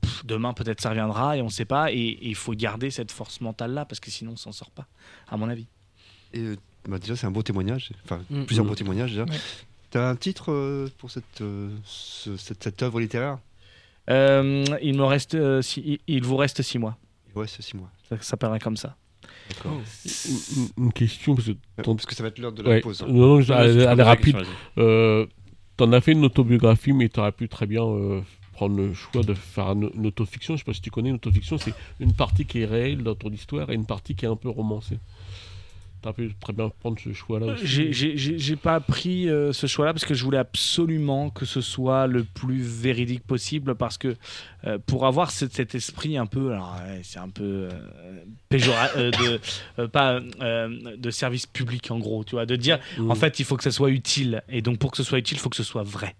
pff, 0.00 0.24
demain 0.26 0.52
peut-être 0.52 0.80
ça 0.80 0.90
reviendra 0.90 1.36
et 1.36 1.40
on 1.42 1.46
ne 1.46 1.50
sait 1.50 1.64
pas. 1.64 1.92
Et 1.92 2.18
il 2.22 2.34
faut 2.34 2.52
garder 2.54 2.90
cette 2.90 3.10
force 3.12 3.40
mentale 3.40 3.72
là 3.72 3.84
parce 3.84 4.00
que 4.00 4.10
sinon 4.10 4.32
on 4.32 4.36
s'en 4.36 4.52
sort 4.52 4.70
pas, 4.70 4.86
à 5.28 5.36
mon 5.36 5.48
avis. 5.48 5.66
Et 6.32 6.40
euh, 6.40 6.56
bah, 6.88 6.98
déjà, 6.98 7.14
c'est 7.16 7.26
un 7.26 7.30
beau 7.30 7.42
témoignage. 7.42 7.90
Enfin, 8.04 8.22
Mm. 8.30 8.44
plusieurs 8.44 8.64
Mm. 8.64 8.68
beaux 8.68 8.74
témoignages 8.74 9.10
déjà. 9.10 9.24
Ouais. 9.24 9.36
T'as 9.90 10.08
un 10.08 10.16
titre 10.16 10.50
euh, 10.50 10.88
pour 10.98 11.10
cette, 11.10 11.42
euh, 11.42 11.68
ce- 11.84 12.36
cette, 12.38 12.62
cette 12.64 12.82
œuvre 12.82 12.98
littéraire? 13.00 13.38
Euh, 14.10 14.64
il 14.82 14.96
me 14.96 15.04
reste, 15.04 15.34
euh, 15.34 15.62
six- 15.62 15.82
il- 15.84 16.00
il 16.08 16.24
vous 16.24 16.36
reste 16.36 16.62
six 16.62 16.78
mois. 16.78 16.96
Ouais, 17.34 17.46
c'est 17.46 17.62
six 17.62 17.76
mois. 17.76 17.90
Ça 18.08 18.20
s'appellera 18.20 18.58
comme 18.58 18.76
ça. 18.76 18.96
Une, 20.78 20.92
question, 20.92 21.34
parce 21.34 21.46
que 21.48 21.52
Euh, 21.52 21.82
Parce 21.84 22.06
que 22.06 22.14
ça 22.14 22.22
va 22.22 22.28
être 22.30 22.38
l'heure 22.38 22.52
de 22.52 22.62
la 22.62 22.70
Ouais. 22.70 22.80
pause. 22.80 23.02
hein. 23.02 23.06
Non, 23.08 23.26
non, 23.36 23.40
je- 23.40 23.52
elle, 23.52 23.80
elle 23.80 24.00
est 24.00 24.02
rapide. 24.02 24.36
Euh, 24.78 25.26
T'en 25.78 25.90
as 25.92 26.00
fait 26.02 26.12
une 26.12 26.24
autobiographie, 26.24 26.92
mais 26.92 27.08
t'aurais 27.08 27.32
pu 27.32 27.48
très 27.48 27.66
bien 27.66 27.82
euh, 27.82 28.20
prendre 28.52 28.76
le 28.76 28.92
choix 28.92 29.22
de 29.22 29.32
faire 29.34 29.72
une, 29.72 29.90
une 29.94 30.06
autofiction. 30.06 30.54
Je 30.54 30.58
sais 30.58 30.64
pas 30.64 30.74
si 30.74 30.82
tu 30.82 30.90
connais 30.90 31.08
une 31.08 31.14
autofiction, 31.16 31.56
c'est 31.56 31.72
une 31.98 32.12
partie 32.12 32.44
qui 32.44 32.60
est 32.60 32.66
réelle 32.66 33.02
dans 33.02 33.14
ton 33.14 33.30
histoire 33.30 33.70
et 33.70 33.74
une 33.74 33.86
partie 33.86 34.14
qui 34.14 34.26
est 34.26 34.28
un 34.28 34.36
peu 34.36 34.50
romancée. 34.50 34.98
T'aurais 36.02 36.14
pu 36.14 36.34
très 36.40 36.52
bien 36.52 36.68
prendre 36.80 36.98
ce 36.98 37.12
choix-là. 37.12 37.54
J'ai- 37.62 38.56
pas 38.56 38.80
pris 38.80 39.28
euh, 39.28 39.52
ce 39.52 39.66
choix-là 39.68 39.92
parce 39.92 40.04
que 40.04 40.14
je 40.14 40.24
voulais 40.24 40.38
absolument 40.38 41.30
que 41.30 41.46
ce 41.46 41.60
soit 41.60 42.06
le 42.08 42.24
plus 42.24 42.60
véridique 42.60 43.24
possible 43.24 43.74
parce 43.76 43.98
que 43.98 44.16
euh, 44.66 44.78
pour 44.84 45.06
avoir 45.06 45.30
ce- 45.30 45.48
cet 45.48 45.74
esprit 45.76 46.16
un 46.18 46.26
peu, 46.26 46.52
alors 46.52 46.76
ouais, 46.84 47.00
c'est 47.04 47.18
un 47.20 47.28
peu 47.28 47.68
euh, 47.70 48.24
péjoratif, 48.48 48.96
de 49.78 49.86
pas 49.86 50.20
de 50.20 51.10
service 51.10 51.46
public 51.46 51.90
en 51.90 51.98
gros, 51.98 52.24
tu 52.24 52.32
vois, 52.32 52.46
de 52.46 52.56
dire 52.56 52.78
Mm. 52.98 53.10
en 53.10 53.14
fait 53.14 53.38
il 53.40 53.44
faut 53.44 53.56
que 53.56 53.62
ça 53.64 53.70
soit 53.70 53.90
utile 53.90 54.42
et 54.48 54.60
donc 54.60 54.78
pour 54.78 54.90
que 54.90 54.96
ce 54.96 55.02
soit 55.04 55.18
utile 55.18 55.36
il 55.36 55.40
faut 55.40 55.50
que 55.50 55.56
ce 55.56 55.62
soit 55.62 55.82
vrai. 55.84 56.14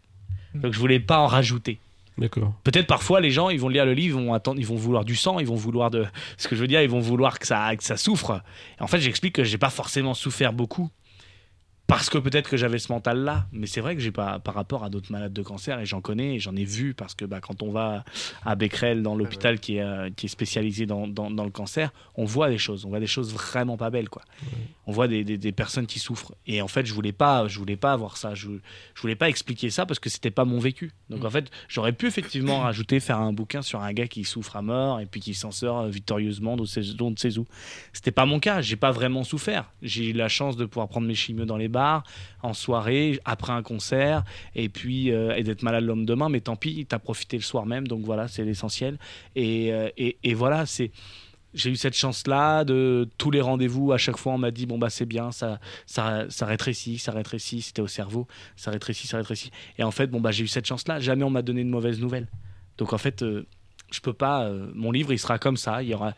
Donc 0.54 0.72
je 0.74 0.78
voulais 0.78 1.00
pas 1.00 1.18
en 1.18 1.26
rajouter. 1.26 1.78
D'accord. 2.18 2.52
Peut-être 2.64 2.86
parfois 2.86 3.20
les 3.20 3.30
gens 3.30 3.48
ils 3.48 3.58
vont 3.60 3.68
lire 3.68 3.86
le 3.86 3.94
livre, 3.94 4.18
ils 4.18 4.26
vont 4.26 4.34
attendre, 4.34 4.60
ils 4.60 4.66
vont 4.66 4.76
vouloir 4.76 5.04
du 5.04 5.16
sang, 5.16 5.38
ils 5.38 5.46
vont 5.46 5.54
vouloir 5.54 5.90
de 5.90 6.06
ce 6.36 6.48
que 6.48 6.56
je 6.56 6.60
veux 6.60 6.66
dire, 6.66 6.82
ils 6.82 6.90
vont 6.90 7.00
vouloir 7.00 7.38
que 7.38 7.46
ça 7.46 7.70
ça 7.78 7.96
souffre. 7.96 8.42
En 8.80 8.86
fait, 8.86 9.00
j'explique 9.00 9.34
que 9.34 9.44
j'ai 9.44 9.58
pas 9.58 9.70
forcément 9.70 10.14
souffert 10.14 10.52
beaucoup 10.52 10.90
parce 11.86 12.08
que 12.08 12.18
peut-être 12.18 12.48
que 12.48 12.56
j'avais 12.56 12.78
ce 12.78 12.90
mental 12.90 13.18
là, 13.18 13.46
mais 13.52 13.66
c'est 13.66 13.80
vrai 13.80 13.94
que 13.94 14.00
j'ai 14.00 14.12
pas 14.12 14.38
par 14.38 14.54
rapport 14.54 14.84
à 14.84 14.90
d'autres 14.90 15.12
malades 15.12 15.32
de 15.32 15.42
cancer 15.42 15.78
et 15.78 15.86
j'en 15.86 16.00
connais 16.00 16.36
et 16.36 16.38
j'en 16.38 16.56
ai 16.56 16.64
vu 16.64 16.94
parce 16.94 17.14
que 17.14 17.24
bah, 17.24 17.40
quand 17.40 17.62
on 17.62 17.70
va 17.70 18.04
à 18.44 18.54
Becquerel 18.54 19.02
dans 19.02 19.14
l'hôpital 19.14 19.60
qui 19.60 19.76
est 19.76 19.82
euh, 19.82 20.10
qui 20.14 20.26
est 20.26 20.28
spécialisé 20.28 20.86
dans, 20.86 21.06
dans, 21.06 21.30
dans 21.30 21.44
le 21.44 21.50
cancer, 21.50 21.92
on 22.14 22.24
voit 22.24 22.48
des 22.48 22.58
choses, 22.58 22.84
on 22.84 22.88
voit 22.88 23.00
des 23.00 23.06
choses 23.06 23.32
vraiment 23.32 23.76
pas 23.76 23.90
belles 23.90 24.08
quoi. 24.08 24.22
On 24.86 24.92
voit 24.92 25.06
des, 25.06 25.22
des, 25.22 25.38
des 25.38 25.52
personnes 25.52 25.86
qui 25.86 25.98
souffrent 25.98 26.34
et 26.46 26.62
en 26.62 26.68
fait, 26.68 26.86
je 26.86 26.94
voulais 26.94 27.12
pas 27.12 27.46
je 27.48 27.58
voulais 27.58 27.76
pas 27.76 27.92
avoir 27.92 28.16
ça, 28.16 28.34
je 28.34 28.48
je 28.94 29.00
voulais 29.02 29.16
pas 29.16 29.28
expliquer 29.28 29.70
ça 29.70 29.86
parce 29.86 29.98
que 29.98 30.08
c'était 30.08 30.30
pas 30.30 30.44
mon 30.44 30.58
vécu. 30.58 30.92
Donc 31.10 31.24
en 31.24 31.30
fait, 31.30 31.50
j'aurais 31.68 31.92
pu 31.92 32.06
effectivement 32.06 32.60
rajouter, 32.62 33.00
faire 33.00 33.18
un 33.18 33.32
bouquin 33.32 33.62
sur 33.62 33.80
un 33.82 33.92
gars 33.92 34.06
qui 34.06 34.24
souffre 34.24 34.56
à 34.56 34.62
mort 34.62 35.00
et 35.00 35.06
puis 35.06 35.20
qui 35.20 35.34
s'en 35.34 35.50
sort 35.50 35.80
euh, 35.80 35.88
victorieusement 35.88 36.56
sait, 36.64 36.82
d'on 36.94 37.10
ne 37.10 37.16
sait 37.16 37.38
où. 37.38 37.46
C'était 37.92 38.12
pas 38.12 38.26
mon 38.26 38.40
cas, 38.40 38.60
j'ai 38.60 38.76
pas 38.76 38.90
vraiment 38.90 39.24
souffert. 39.24 39.72
J'ai 39.82 40.10
eu 40.10 40.12
la 40.12 40.28
chance 40.28 40.56
de 40.56 40.64
pouvoir 40.64 40.88
prendre 40.88 41.06
mes 41.06 41.14
chimios 41.14 41.44
dans 41.44 41.56
les 41.56 41.68
en 42.42 42.54
soirée, 42.54 43.18
après 43.24 43.52
un 43.52 43.62
concert, 43.62 44.24
et 44.54 44.68
puis 44.68 45.10
euh, 45.10 45.34
et 45.34 45.42
d'être 45.42 45.62
malade 45.62 45.82
le 45.84 45.88
lendemain, 45.88 46.28
mais 46.28 46.40
tant 46.40 46.56
pis, 46.56 46.86
t'as 46.86 46.98
profité 46.98 47.36
le 47.36 47.42
soir 47.42 47.66
même, 47.66 47.88
donc 47.88 48.04
voilà, 48.04 48.28
c'est 48.28 48.44
l'essentiel. 48.44 48.98
Et, 49.34 49.72
euh, 49.72 49.88
et, 49.96 50.16
et 50.22 50.34
voilà, 50.34 50.66
c'est 50.66 50.90
j'ai 51.54 51.70
eu 51.70 51.76
cette 51.76 51.94
chance-là 51.94 52.64
de 52.64 53.08
tous 53.18 53.30
les 53.30 53.40
rendez-vous. 53.40 53.92
À 53.92 53.98
chaque 53.98 54.16
fois, 54.16 54.32
on 54.32 54.38
m'a 54.38 54.50
dit 54.50 54.66
bon 54.66 54.78
bah 54.78 54.90
c'est 54.90 55.06
bien, 55.06 55.32
ça, 55.32 55.60
ça, 55.86 56.24
ça 56.28 56.46
rétrécit, 56.46 56.98
ça 56.98 57.12
rétrécit. 57.12 57.62
C'était 57.62 57.82
au 57.82 57.86
cerveau, 57.86 58.26
ça 58.56 58.70
rétrécit, 58.70 59.06
ça 59.06 59.18
rétrécit. 59.18 59.50
Et 59.78 59.82
en 59.82 59.90
fait, 59.90 60.06
bon 60.06 60.20
bah 60.20 60.30
j'ai 60.30 60.44
eu 60.44 60.48
cette 60.48 60.66
chance-là. 60.66 61.00
Jamais 61.00 61.24
on 61.24 61.30
m'a 61.30 61.42
donné 61.42 61.62
de 61.62 61.68
mauvaises 61.68 62.00
nouvelles. 62.00 62.28
Donc 62.78 62.92
en 62.92 62.98
fait, 62.98 63.22
euh, 63.22 63.46
je 63.90 64.00
peux 64.00 64.14
pas. 64.14 64.44
euh, 64.44 64.70
mon 64.74 64.90
livre, 64.92 65.12
il 65.12 65.18
sera 65.18 65.38
comme 65.38 65.56
ça. 65.58 65.82
Il 65.82 65.90
y 65.90 65.94
aura 65.94 66.14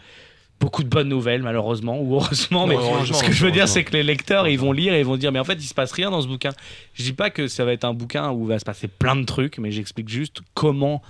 beaucoup 0.61 0.83
de 0.83 0.89
bonnes 0.89 1.09
nouvelles, 1.09 1.43
malheureusement 1.43 2.01
ou 2.01 2.15
heureusement. 2.15 2.67
Mais 2.67 2.77
ce 2.77 3.23
que 3.25 3.33
je 3.33 3.45
veux 3.45 3.53
dire, 3.53 3.69
c'est 3.69 3.85
que 3.85 3.93
les 3.93 4.03
lecteurs, 4.03 4.49
ils 4.49 4.59
vont 4.59 4.73
lire 4.73 4.95
et 4.95 5.01
ils 5.01 5.05
vont 5.07 5.17
dire 5.17 5.31
mais 5.33 5.39
en 5.39 5.45
fait, 5.45 5.55
il 5.55 5.67
se 5.67 5.75
passe 5.75 5.93
rien 5.93 6.11
dans 6.11 6.21
ce 6.23 6.27
bouquin. 6.29 6.51
Je 6.95 7.03
dis 7.03 7.13
pas 7.13 7.31
que 7.31 7.49
ça 7.49 7.65
va 7.65 7.73
être 7.73 7.85
un 7.85 7.93
bouquin 7.95 8.31
où 8.31 8.45
va 8.47 8.59
se 8.59 8.65
passer 8.65 8.89
plein 8.89 9.17
de 9.17 9.25
trucs, 9.25 9.59
mais 9.59 9.71
j'explique 9.71 10.09
juste 10.09 10.41
comment 10.55 11.03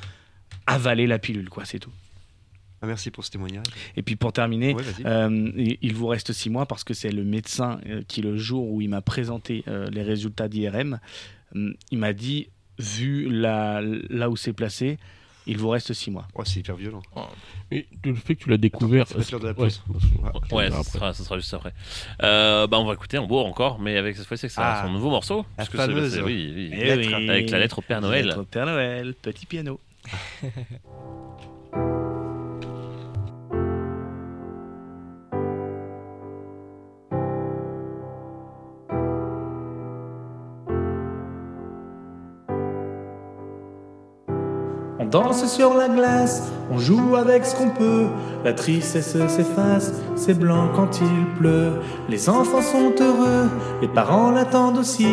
avaler 0.66 1.06
la 1.06 1.18
pilule, 1.18 1.48
quoi. 1.50 1.64
C'est 1.64 1.78
tout. 1.78 1.92
Ah, 2.82 2.86
merci 2.86 3.10
pour 3.10 3.24
ce 3.24 3.30
témoignage. 3.30 3.64
Et 3.96 4.02
puis 4.02 4.16
pour 4.16 4.32
terminer, 4.32 4.74
Ouais, 4.74 4.82
euh, 5.06 5.50
il 5.80 5.94
vous 5.94 6.06
reste 6.06 6.32
six 6.32 6.50
mois 6.50 6.66
parce 6.66 6.84
que 6.84 6.92
c'est 6.92 7.10
le 7.12 7.24
médecin 7.24 7.80
euh, 7.86 8.02
qui, 8.06 8.20
le 8.22 8.36
jour 8.36 8.70
où 8.70 8.80
il 8.82 8.88
m'a 8.90 9.00
présenté 9.00 9.64
euh, 9.68 9.88
les 9.90 10.02
résultats 10.02 10.48
d'IRM, 10.48 10.98
il 11.54 11.98
m'a 11.98 12.12
dit, 12.12 12.48
vu 12.78 13.30
la- 13.30 13.80
là 14.10 14.28
où 14.28 14.36
c'est 14.36 14.52
placé, 14.52 14.98
il 15.46 15.58
vous 15.58 15.68
reste 15.68 15.92
six 15.92 16.10
mois. 16.10 16.26
Oh, 16.34 16.42
c'est 16.44 16.60
hyper 16.60 16.76
violent. 16.76 17.02
Et 17.70 17.86
le 18.04 18.14
fait 18.14 18.34
que 18.36 18.44
tu 18.44 18.50
l'as 18.50 18.56
découvert. 18.56 19.06
ça 19.08 19.14
va 19.16 19.20
être 19.22 19.30
l'heure 19.30 19.40
de 19.40 19.46
la 19.48 19.52
Ouais, 19.52 19.68
ouais, 20.52 20.70
ça 20.70 20.82
sera, 20.82 21.12
ça 21.12 21.24
sera 21.24 21.36
juste 21.38 21.52
après. 21.54 21.72
Euh, 22.22 22.66
bah, 22.66 22.78
on 22.78 22.84
va 22.86 22.94
écouter 22.94 23.18
en 23.18 23.26
beau 23.26 23.40
encore, 23.40 23.78
mais 23.78 23.96
avec 23.96 24.16
cette 24.16 24.26
fois-ci, 24.26 24.48
c'est 24.48 24.60
Ah. 24.60 24.82
son 24.86 24.92
nouveau 24.92 25.10
morceau. 25.10 25.44
La 25.58 25.64
fameuse 25.64 26.14
c'est- 26.14 26.22
oui, 26.22 26.52
oui, 26.54 26.70
Eh 26.72 26.84
lettre, 26.96 27.16
oui. 27.18 27.28
avec 27.30 27.50
la 27.50 27.58
lettre 27.58 27.78
au 27.78 27.82
Père 27.82 28.00
Noël. 28.00 28.26
Lettre 28.26 28.40
au 28.40 28.44
Père 28.44 28.66
Noël, 28.66 29.14
petit 29.20 29.46
piano. 29.46 29.80
danse 45.14 45.46
sur 45.46 45.74
la 45.74 45.88
glace, 45.88 46.42
on 46.72 46.78
joue 46.78 47.14
avec 47.14 47.46
ce 47.46 47.54
qu'on 47.54 47.70
peut. 47.70 48.06
La 48.44 48.52
tristesse 48.52 49.12
s'efface, 49.12 49.92
c'est 50.16 50.36
blanc 50.36 50.70
quand 50.74 51.00
il 51.00 51.38
pleut. 51.38 51.74
Les 52.08 52.28
enfants 52.28 52.60
sont 52.60 52.92
heureux, 53.00 53.48
les 53.80 53.86
parents 53.86 54.32
l'attendent 54.32 54.78
aussi. 54.78 55.06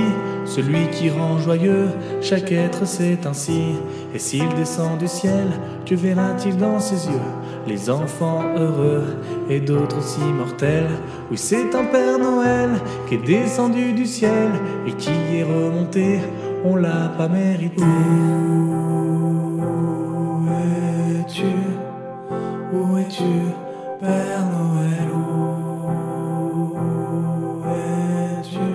Celui 0.45 0.87
qui 0.89 1.11
rend 1.11 1.37
joyeux 1.37 1.89
chaque 2.19 2.51
être, 2.51 2.87
c'est 2.87 3.27
ainsi. 3.27 3.75
Et 4.15 4.17
s'il 4.17 4.49
descend 4.55 4.97
du 4.97 5.07
ciel, 5.07 5.45
que 5.85 5.93
verra-t-il 5.93 6.57
dans 6.57 6.79
ses 6.79 7.05
yeux? 7.05 7.27
Les 7.67 7.91
enfants 7.91 8.41
heureux 8.57 9.03
et 9.51 9.59
d'autres 9.59 9.99
aussi 9.99 10.23
mortels. 10.35 10.89
Oui, 11.29 11.37
c'est 11.37 11.75
un 11.75 11.85
Père 11.85 12.17
Noël 12.17 12.71
qui 13.07 13.15
est 13.15 13.23
descendu 13.23 13.93
du 13.93 14.07
ciel 14.07 14.49
et 14.87 14.93
qui 14.93 15.11
est 15.11 15.43
remonté. 15.43 16.21
On 16.63 16.75
l'a 16.75 17.09
pas 17.17 17.27
mérité. 17.27 17.81
Où 17.81 17.87
es-tu? 21.19 21.45
Où 22.73 22.97
es-tu, 22.97 23.23
Père 23.99 24.45
Noël? 24.53 25.09
Où 25.13 26.73
es-tu? 27.67 28.69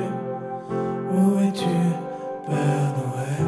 Où 1.15 1.39
es-tu, 1.47 1.77
Père 2.47 2.93
Noël? 2.99 3.47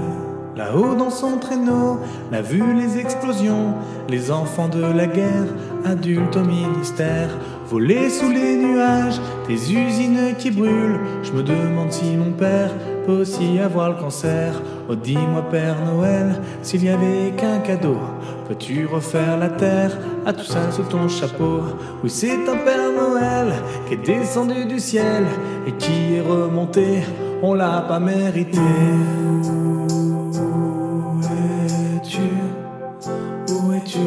Là-haut 0.57 0.95
dans 0.95 1.11
son 1.11 1.39
traîneau, 1.39 1.99
l'a 2.31 2.43
vu 2.43 2.63
les 2.75 2.99
explosions, 2.99 3.75
les 4.09 4.31
enfants 4.31 4.69
de 4.69 4.83
la 4.83 5.07
guerre, 5.07 5.53
adultes 5.85 6.37
au 6.37 6.45
ministère, 6.45 7.31
voler 7.67 8.09
sous 8.09 8.31
les 8.31 8.57
nuages, 8.57 9.21
des 9.49 9.75
usines 9.75 10.35
qui 10.39 10.53
brûlent. 10.53 11.01
Je 11.25 11.33
me 11.33 11.43
demande 11.43 11.91
si 11.91 12.17
mon 12.17 12.31
père 12.33 12.71
aussi 13.09 13.59
avoir 13.59 13.91
le 13.91 13.97
cancer. 13.97 14.61
Oh 14.89 14.95
dis-moi 14.95 15.45
Père 15.51 15.77
Noël, 15.85 16.41
s'il 16.63 16.85
y 16.85 16.89
avait 16.89 17.33
qu'un 17.37 17.59
cadeau, 17.59 17.99
peux-tu 18.47 18.87
refaire 18.87 19.37
la 19.39 19.49
terre 19.49 19.99
à 20.25 20.33
tout 20.33 20.45
ça 20.45 20.71
sous 20.71 20.85
ton 20.85 21.09
chapeau? 21.09 21.61
Oui 22.03 22.11
c'est 22.11 22.49
un 22.49 22.57
Père 22.57 22.91
Noël 22.97 23.53
qui 23.87 23.95
est 23.95 23.99
descendu 23.99 24.65
du 24.67 24.79
ciel 24.79 25.25
et 25.67 25.73
qui 25.73 26.15
est 26.15 26.21
remonté, 26.21 27.03
on 27.43 27.55
l'a 27.55 27.85
pas 27.89 28.01
mérité. 28.01 28.59
Où 30.41 31.21
es-tu? 31.21 32.29
Où 33.53 33.73
es-tu, 33.73 33.99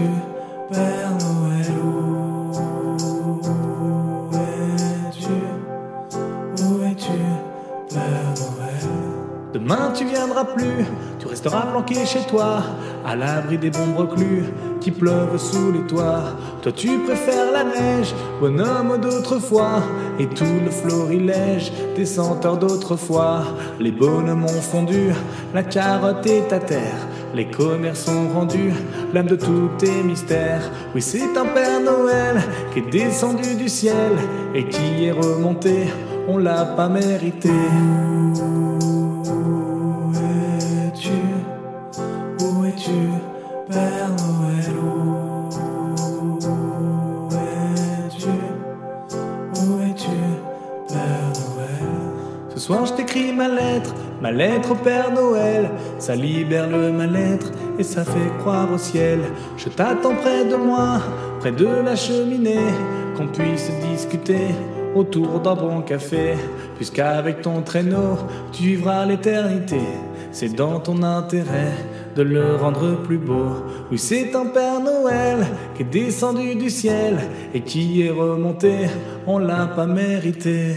Demain 9.61 9.91
tu 9.93 10.05
viendras 10.05 10.45
plus, 10.45 10.85
tu 11.19 11.27
resteras 11.27 11.67
planqué 11.67 12.03
chez 12.03 12.21
toi, 12.21 12.63
à 13.05 13.15
l'abri 13.15 13.59
des 13.59 13.69
bombes 13.69 13.95
reclus 13.95 14.45
qui 14.79 14.89
pleuvent 14.89 15.37
sous 15.37 15.71
les 15.71 15.85
toits. 15.85 16.23
Toi 16.63 16.71
tu 16.71 16.97
préfères 16.97 17.51
la 17.51 17.63
neige, 17.63 18.15
bonhomme 18.39 18.97
d'autrefois, 18.99 19.83
et 20.17 20.25
tout 20.25 20.59
le 20.65 20.71
florilège 20.71 21.71
des 21.95 22.07
senteurs 22.07 22.57
d'autrefois. 22.57 23.43
Les 23.79 23.91
bonhommes 23.91 24.45
ont 24.45 24.61
fondu, 24.61 25.11
la 25.53 25.61
carotte 25.61 26.25
est 26.25 26.51
à 26.51 26.59
terre. 26.59 27.07
Les 27.35 27.45
commerces 27.45 28.05
sont 28.05 28.29
rendus, 28.33 28.73
l'âme 29.13 29.27
de 29.27 29.35
tout 29.35 29.69
est 29.83 30.03
mystère. 30.03 30.71
Oui, 30.95 31.03
c'est 31.03 31.37
un 31.37 31.45
Père 31.45 31.79
Noël 31.81 32.41
qui 32.73 32.79
est 32.79 32.89
descendu 32.89 33.55
du 33.55 33.69
ciel 33.69 34.13
et 34.55 34.67
qui 34.67 35.05
est 35.05 35.11
remonté. 35.11 35.87
On 36.27 36.39
l'a 36.39 36.65
pas 36.65 36.89
mérité. 36.89 37.51
Père 43.71 44.09
Noël, 44.19 44.75
où 46.83 47.29
es-tu? 48.05 48.27
Où 49.55 49.81
es-tu, 49.81 50.17
Père 50.89 51.31
Noël? 51.39 51.87
Ce 52.53 52.59
soir 52.59 52.85
je 52.85 52.93
t'écris 52.93 53.31
ma 53.31 53.47
lettre, 53.47 53.95
ma 54.21 54.31
lettre 54.31 54.71
au 54.71 54.75
Père 54.75 55.13
Noël. 55.13 55.69
Ça 55.99 56.15
libère 56.15 56.67
le 56.67 56.91
mal-être 56.91 57.51
et 57.79 57.83
ça 57.83 58.03
fait 58.03 58.37
croire 58.39 58.67
au 58.73 58.77
ciel. 58.77 59.21
Je 59.55 59.69
t'attends 59.69 60.15
près 60.15 60.43
de 60.43 60.57
moi, 60.57 60.99
près 61.39 61.53
de 61.53 61.67
la 61.67 61.95
cheminée, 61.95 62.67
qu'on 63.15 63.27
puisse 63.27 63.71
discuter 63.89 64.47
autour 64.95 65.39
d'un 65.39 65.55
bon 65.55 65.81
café. 65.81 66.33
Puisqu'avec 66.75 67.41
ton 67.41 67.61
traîneau, 67.61 68.17
tu 68.51 68.63
vivras 68.63 69.05
l'éternité, 69.05 69.79
c'est 70.33 70.53
dans 70.53 70.79
ton 70.81 71.03
intérêt 71.03 71.71
de 72.15 72.21
le 72.23 72.55
rendre 72.55 73.01
plus 73.03 73.17
beau. 73.17 73.45
Oui, 73.91 73.97
c'est 73.97 74.35
un 74.35 74.47
Père 74.47 74.79
Noël 74.81 75.45
qui 75.75 75.83
est 75.83 75.85
descendu 75.85 76.55
du 76.55 76.69
ciel 76.69 77.19
et 77.53 77.61
qui 77.61 78.01
est 78.01 78.09
remonté. 78.09 78.87
On 79.27 79.37
l'a 79.37 79.67
pas 79.67 79.85
mérité. 79.87 80.75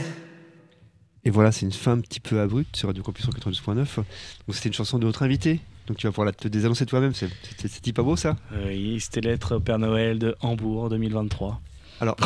Et 1.24 1.30
voilà, 1.30 1.52
c'est 1.52 1.64
une 1.66 1.72
fin 1.72 1.92
un 1.92 2.00
petit 2.00 2.20
peu 2.20 2.40
abrupte 2.40 2.76
sur 2.76 2.88
Radio 2.88 3.02
Campus 3.02 3.26
92.9. 3.26 3.74
Donc 3.76 4.04
c'était 4.52 4.68
une 4.68 4.74
chanson 4.74 4.98
de 4.98 5.04
notre 5.06 5.22
invité. 5.22 5.60
Donc 5.86 5.96
tu 5.96 6.06
vas 6.06 6.12
pouvoir 6.12 6.26
la- 6.26 6.32
te 6.32 6.48
désannoncer 6.48 6.86
toi-même. 6.86 7.12
C'est 7.14 7.92
pas 7.92 8.02
beau 8.02 8.16
ça? 8.16 8.36
Oui, 8.66 8.98
c'était 9.00 9.20
lettre 9.22 9.56
au 9.56 9.60
Père 9.60 9.78
Noël 9.78 10.18
de 10.18 10.34
Hambourg 10.40 10.88
2023. 10.90 11.60
Alors, 12.00 12.16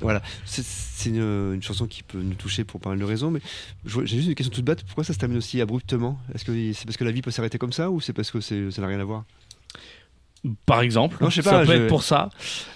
voilà, 0.00 0.22
c'est- 0.44 0.64
une, 1.06 1.54
une 1.54 1.62
chanson 1.62 1.86
qui 1.86 2.02
peut 2.02 2.18
nous 2.20 2.34
toucher 2.34 2.64
pour 2.64 2.80
pas 2.80 2.90
mal 2.90 2.98
de 2.98 3.04
raisons, 3.04 3.30
mais 3.30 3.40
j'ai 3.86 4.04
juste 4.16 4.28
une 4.28 4.34
question 4.34 4.52
toute 4.52 4.64
bête. 4.64 4.82
Pourquoi 4.84 5.04
ça 5.04 5.12
se 5.12 5.18
termine 5.18 5.38
aussi 5.38 5.60
abruptement? 5.60 6.18
Est-ce 6.34 6.44
que 6.44 6.72
c'est 6.72 6.84
parce 6.86 6.96
que 6.96 7.04
la 7.04 7.12
vie 7.12 7.22
peut 7.22 7.30
s'arrêter 7.30 7.56
comme 7.58 7.72
ça 7.72 7.90
ou 7.90 8.00
c'est 8.00 8.12
parce 8.12 8.30
que 8.30 8.40
ça 8.40 8.54
n'a 8.82 8.86
rien 8.88 8.98
à 9.00 9.04
voir? 9.04 9.24
Par 10.66 10.80
exemple, 10.82 11.16
Non, 11.20 11.30
je 11.30 11.36
sais 11.36 11.42
ça 11.42 11.50
pas, 11.60 11.66
peut 11.66 11.72
je- 11.72 11.82
être 11.82 11.88
pour 11.88 12.02
ça. 12.02 12.30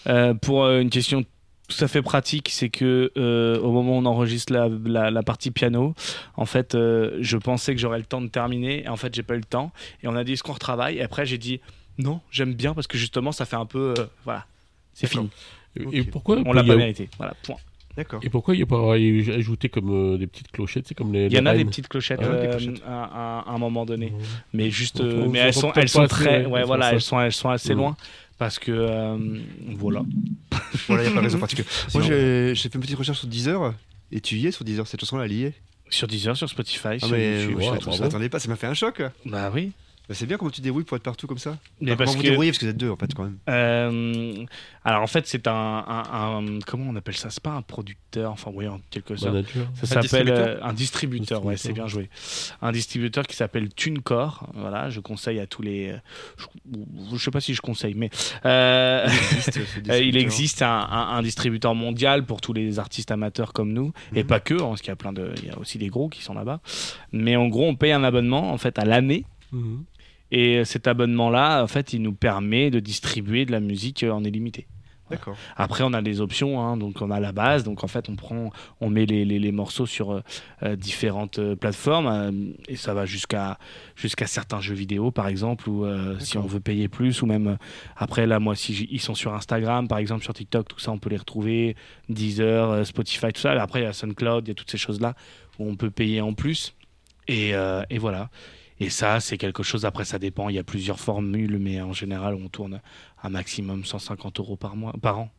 Euh, 0.06 0.34
pour 0.34 0.64
euh, 0.64 0.80
une 0.80 0.90
question 0.90 1.24
tout 1.68 1.84
à 1.84 1.88
fait 1.88 2.02
pratique, 2.02 2.48
c'est 2.50 2.68
que 2.68 3.12
euh, 3.16 3.58
au 3.60 3.70
moment 3.72 3.96
où 3.96 4.00
on 4.00 4.04
enregistre 4.04 4.52
la, 4.52 4.68
la- 4.68 5.10
la 5.10 5.22
partie 5.22 5.50
piano, 5.50 5.94
en 6.36 6.44
fait, 6.44 6.74
euh, 6.74 7.18
je 7.20 7.36
pensais 7.36 7.74
que 7.74 7.80
j'aurais 7.80 7.98
le 7.98 8.04
temps 8.04 8.20
de 8.20 8.26
terminer, 8.28 8.84
et 8.84 8.88
en 8.88 8.96
fait, 8.96 9.14
j'ai 9.14 9.22
pas 9.22 9.34
eu 9.34 9.38
le 9.38 9.44
temps. 9.44 9.72
Et 10.02 10.08
on 10.08 10.16
a 10.16 10.24
dit 10.24 10.32
est-ce 10.32 10.42
qu'on 10.42 10.52
retravaille? 10.52 10.98
Et 10.98 11.02
après, 11.02 11.24
j'ai 11.24 11.38
dit 11.38 11.60
non, 11.98 12.20
j'aime 12.30 12.54
bien 12.54 12.74
parce 12.74 12.86
que 12.88 12.98
justement, 12.98 13.32
ça 13.32 13.44
fait 13.46 13.56
un 13.56 13.66
peu, 13.66 13.94
euh, 13.96 14.06
voilà, 14.24 14.46
c'est 14.92 15.06
fini. 15.06 15.30
Et, 15.76 15.98
et 15.98 16.04
pourquoi 16.04 16.38
On 16.44 16.52
l'a 16.52 16.62
il 16.62 16.66
y 16.68 16.70
a- 16.70 16.74
pas 16.74 16.78
mérité. 16.78 17.08
Voilà, 17.18 17.34
point. 17.42 17.56
D'accord. 17.96 18.20
Et 18.22 18.30
pourquoi 18.30 18.54
il 18.54 18.58
n'y 18.58 18.62
a 18.62 18.66
pas 18.66 18.94
ajouté 19.36 19.68
comme 19.68 19.90
euh, 20.14 20.16
des 20.16 20.26
petites 20.26 20.50
clochettes 20.50 20.86
C'est 20.88 20.94
comme 20.94 21.12
les. 21.12 21.26
Il 21.26 21.32
y 21.34 21.38
en 21.38 21.44
a 21.44 21.54
des 21.54 21.64
petites 21.66 21.88
clochettes, 21.88 22.20
Ah 22.22 22.30
ouais, 22.30 22.40
des 22.40 22.46
euh, 22.46 22.50
clochettes. 22.56 22.82
à, 22.86 23.04
à- 23.04 23.50
à 23.50 23.52
un 23.54 23.58
moment 23.58 23.84
donné, 23.84 24.12
mais 24.54 24.70
juste, 24.70 25.00
On- 25.00 25.04
euh, 25.04 25.22
on 25.26 25.28
mais 25.28 25.40
elles 25.40 25.52
sont, 25.52 25.70
peut-être 25.70 25.76
elles 25.78 25.82
pas 25.84 25.88
sont 25.88 26.00
assez, 26.02 26.08
très, 26.24 26.46
ouais, 26.46 26.62
voilà, 26.64 26.92
elles 26.92 27.02
sont, 27.02 27.20
elles 27.20 27.32
sont 27.32 27.50
assez 27.50 27.72
Mhm. 27.74 27.80
loin 27.80 27.96
parce 28.38 28.58
que, 28.58 28.72
euh, 28.72 29.18
voilà. 29.76 30.02
Voilà, 30.88 31.02
il 31.02 31.06
n'y 31.06 31.12
a 31.12 31.14
pas 31.14 31.20
de 31.20 31.24
raison 31.26 31.38
particulière. 31.38 31.70
Moi 31.94 32.02
j'ai 32.02 32.54
fait 32.54 32.74
une 32.74 32.80
petite 32.80 32.96
recherche 32.96 33.18
sur 33.18 33.28
Deezer 33.28 33.74
et 34.10 34.20
tu 34.22 34.36
y 34.36 34.46
es 34.46 34.52
sur 34.52 34.64
Deezer, 34.64 34.86
cette 34.86 35.00
chanson-là, 35.00 35.26
elle 35.26 35.32
y 35.32 35.44
est? 35.44 35.54
Sur 35.90 36.08
Deezer, 36.08 36.34
sur 36.34 36.48
Spotify, 36.48 36.88
Ah, 36.92 36.98
sur 36.98 37.10
mais 37.10 37.42
YouTube. 37.42 37.58
je 37.60 37.80
sur- 37.82 37.92
je 37.92 38.00
m'attendais 38.02 38.30
pas, 38.30 38.38
ça 38.38 38.48
m'a 38.48 38.56
fait 38.56 38.66
un 38.66 38.72
choc. 38.74 39.02
Bah 39.26 39.50
oui. 39.54 39.72
Bah, 40.12 40.18
c'est 40.18 40.26
bien 40.26 40.36
comment 40.36 40.50
tu 40.50 40.58
te 40.60 40.64
débrouilles 40.64 40.84
pour 40.84 40.96
être 40.98 41.02
partout 41.02 41.26
comme 41.26 41.38
ça. 41.38 41.56
Mais 41.80 41.92
Enfin, 41.92 41.96
parce 42.04 42.10
comment 42.10 42.22
vous 42.22 42.28
débrouillez 42.28 42.50
parce 42.50 42.58
que 42.58 42.66
vous 42.66 42.70
êtes 42.70 42.76
deux 42.76 42.90
en 42.90 42.96
fait 42.96 43.14
quand 43.14 43.22
même. 43.24 43.38
Euh, 43.48 44.44
alors 44.84 45.00
en 45.00 45.06
fait, 45.06 45.26
c'est 45.26 45.46
un, 45.48 45.52
un- 45.54 46.36
un- 46.38 46.58
comment 46.66 46.84
on 46.90 46.96
appelle 46.96 47.16
ça? 47.16 47.30
C'est 47.30 47.42
pas 47.42 47.52
un 47.52 47.62
producteur, 47.62 48.30
enfin 48.30 48.50
oui, 48.54 48.68
en 48.68 48.78
quelque 48.90 49.16
sorte. 49.16 49.32
Manager. 49.32 49.66
Ça 49.74 49.82
Un 49.84 49.86
s'appelle 49.86 50.02
distributeur? 50.02 50.46
euh, 50.48 50.58
un 50.62 50.72
distributeur. 50.74 51.44
Ouais, 51.46 51.56
c'est 51.56 51.72
bien 51.72 51.86
joué. 51.86 52.10
Un 52.60 52.72
distributeur 52.72 53.26
qui 53.26 53.36
s'appelle 53.36 53.70
TuneCore. 53.72 54.50
Voilà, 54.54 54.90
je 54.90 55.00
conseille 55.00 55.40
à 55.40 55.46
tous 55.46 55.62
les. 55.62 55.94
Je, 56.36 56.44
je 57.14 57.16
sais 57.24 57.30
pas 57.30 57.40
si 57.40 57.54
je 57.54 57.62
conseille, 57.62 57.94
mais 57.94 58.10
euh, 58.44 59.08
Il 59.98 60.16
existe, 60.18 60.60
il 60.60 60.64
un, 60.64 60.68
un- 60.90 61.08
un 61.16 61.22
distributeur 61.22 61.74
mondial 61.74 62.26
pour 62.26 62.40
tous 62.42 62.52
les 62.52 62.78
artistes 62.78 63.10
amateurs 63.10 63.52
comme 63.54 63.72
nous, 63.72 63.92
et 64.14 64.22
Mhm. 64.22 64.26
pas 64.28 64.40
que, 64.40 64.54
hein, 64.54 64.68
parce 64.68 64.80
qu'il 64.82 64.88
y 64.90 64.92
a 64.92 64.96
plein 64.96 65.12
de, 65.14 65.32
il 65.38 65.46
y 65.46 65.50
a 65.50 65.58
aussi 65.58 65.78
des 65.78 65.88
gros 65.88 66.08
qui 66.08 66.22
sont 66.22 66.34
là-bas. 66.34 66.60
Mais 67.12 67.36
en 67.36 67.48
gros, 67.48 67.66
on 67.66 67.76
paye 67.76 67.92
un 67.92 68.04
abonnement 68.04 68.52
en 68.52 68.58
fait 68.58 68.78
à 68.78 68.84
l'année. 68.84 69.24
Mhm. 69.52 69.84
Et 70.34 70.64
cet 70.64 70.88
abonnement-là, 70.88 71.62
en 71.62 71.66
fait, 71.68 71.92
il 71.92 72.00
nous 72.02 72.14
permet 72.14 72.70
de 72.70 72.80
distribuer 72.80 73.44
de 73.44 73.52
la 73.52 73.60
musique 73.60 74.02
euh, 74.02 74.10
en 74.10 74.24
illimité. 74.24 74.66
D'accord. 75.10 75.36
Après, 75.56 75.84
on 75.84 75.92
a 75.92 76.00
des 76.00 76.22
options, 76.22 76.58
hein, 76.62 76.78
donc 76.78 77.02
on 77.02 77.10
a 77.10 77.20
la 77.20 77.32
base, 77.32 77.64
donc 77.64 77.84
en 77.84 77.86
fait, 77.86 78.08
on 78.08 78.16
prend, 78.16 78.50
on 78.80 78.88
met 78.88 79.04
les, 79.04 79.26
les- 79.26 79.38
les 79.38 79.52
morceaux 79.52 79.84
sur 79.84 80.10
euh, 80.12 80.20
euh, 80.62 80.74
différentes 80.74 81.38
euh, 81.38 81.54
plateformes 81.54 82.06
euh, 82.06 82.32
et 82.66 82.76
ça 82.76 82.94
va 82.94 83.04
jusqu'à 83.04 83.58
jusqu'à 83.94 84.26
certains 84.26 84.62
jeux 84.62 84.72
vidéo, 84.74 85.10
par 85.10 85.28
exemple, 85.28 85.68
ou 85.68 85.84
si 86.18 86.38
on 86.38 86.46
veut 86.46 86.60
payer 86.60 86.88
plus, 86.88 87.20
ou 87.20 87.26
même 87.26 87.58
après 87.94 88.26
là, 88.26 88.38
moi, 88.40 88.54
si 88.56 88.88
ils 88.90 89.00
sont 89.02 89.14
sur 89.14 89.34
Instagram, 89.34 89.86
par 89.86 89.98
exemple, 89.98 90.24
sur 90.24 90.32
TikTok, 90.32 90.66
tout 90.66 90.78
ça, 90.80 90.92
on 90.92 90.98
peut 90.98 91.10
les 91.10 91.18
retrouver, 91.18 91.76
Deezer, 92.08 92.86
Spotify, 92.86 93.32
tout 93.34 93.40
ça. 93.42 93.54
Et 93.54 93.58
après, 93.58 93.80
il 93.80 93.84
y 93.84 93.86
a 93.86 93.92
SoundCloud, 93.92 94.46
il 94.46 94.48
y 94.48 94.52
a 94.52 94.54
toutes 94.54 94.70
ces 94.70 94.78
choses-là 94.78 95.14
où 95.58 95.68
on 95.68 95.76
peut 95.76 95.90
payer 95.90 96.22
en 96.22 96.32
plus, 96.32 96.74
et, 97.28 97.50
et 97.90 97.98
voilà. 97.98 98.30
Et 98.82 98.90
ça, 98.90 99.20
c'est 99.20 99.38
quelque 99.38 99.62
chose, 99.62 99.84
après 99.84 100.04
ça 100.04 100.18
dépend, 100.18 100.48
il 100.48 100.56
y 100.56 100.58
a 100.58 100.64
plusieurs 100.64 100.98
formules, 101.00 101.58
mais 101.58 101.80
en 101.80 101.92
général, 101.92 102.34
on 102.34 102.48
tourne 102.48 102.80
un 103.22 103.28
maximum 103.30 103.84
150 103.84 104.40
euros 104.40 104.56
par 104.56 104.76
mois, 104.76 104.92
par 105.00 105.18
an. 105.20 105.30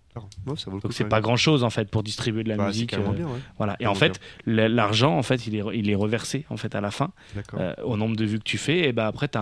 Ça 0.58 0.70
vaut 0.70 0.80
Donc 0.80 0.94
c'est 0.94 1.06
pas 1.10 1.22
grand 1.22 1.36
chose 1.38 1.64
en 1.64 1.72
fait 1.72 1.90
pour 1.90 2.04
distribuer 2.04 2.44
de 2.44 2.50
la 2.50 2.56
Bah, 2.58 2.68
musique. 2.68 2.94
euh, 2.94 2.98
bien, 3.14 3.26
ouais. 3.26 3.40
Voilà. 3.58 3.76
Et 3.80 3.88
en 3.88 3.96
fait, 3.96 4.20
l'argent 4.46 5.18
en 5.18 5.24
fait, 5.24 5.48
il 5.48 5.56
est, 5.56 5.64
il 5.74 5.90
est 5.90 5.96
reversé 5.96 6.46
en 6.52 6.58
fait 6.58 6.76
à 6.76 6.82
la 6.82 6.92
fin 6.92 7.12
euh, 7.56 7.74
au 7.84 7.98
nombre 7.98 8.16
de 8.16 8.24
vues 8.24 8.38
que 8.38 8.44
tu 8.44 8.60
fais. 8.60 8.88
Et 8.88 8.94
ben 8.94 9.06
après, 9.08 9.28
tu 9.28 9.40
as 9.40 9.42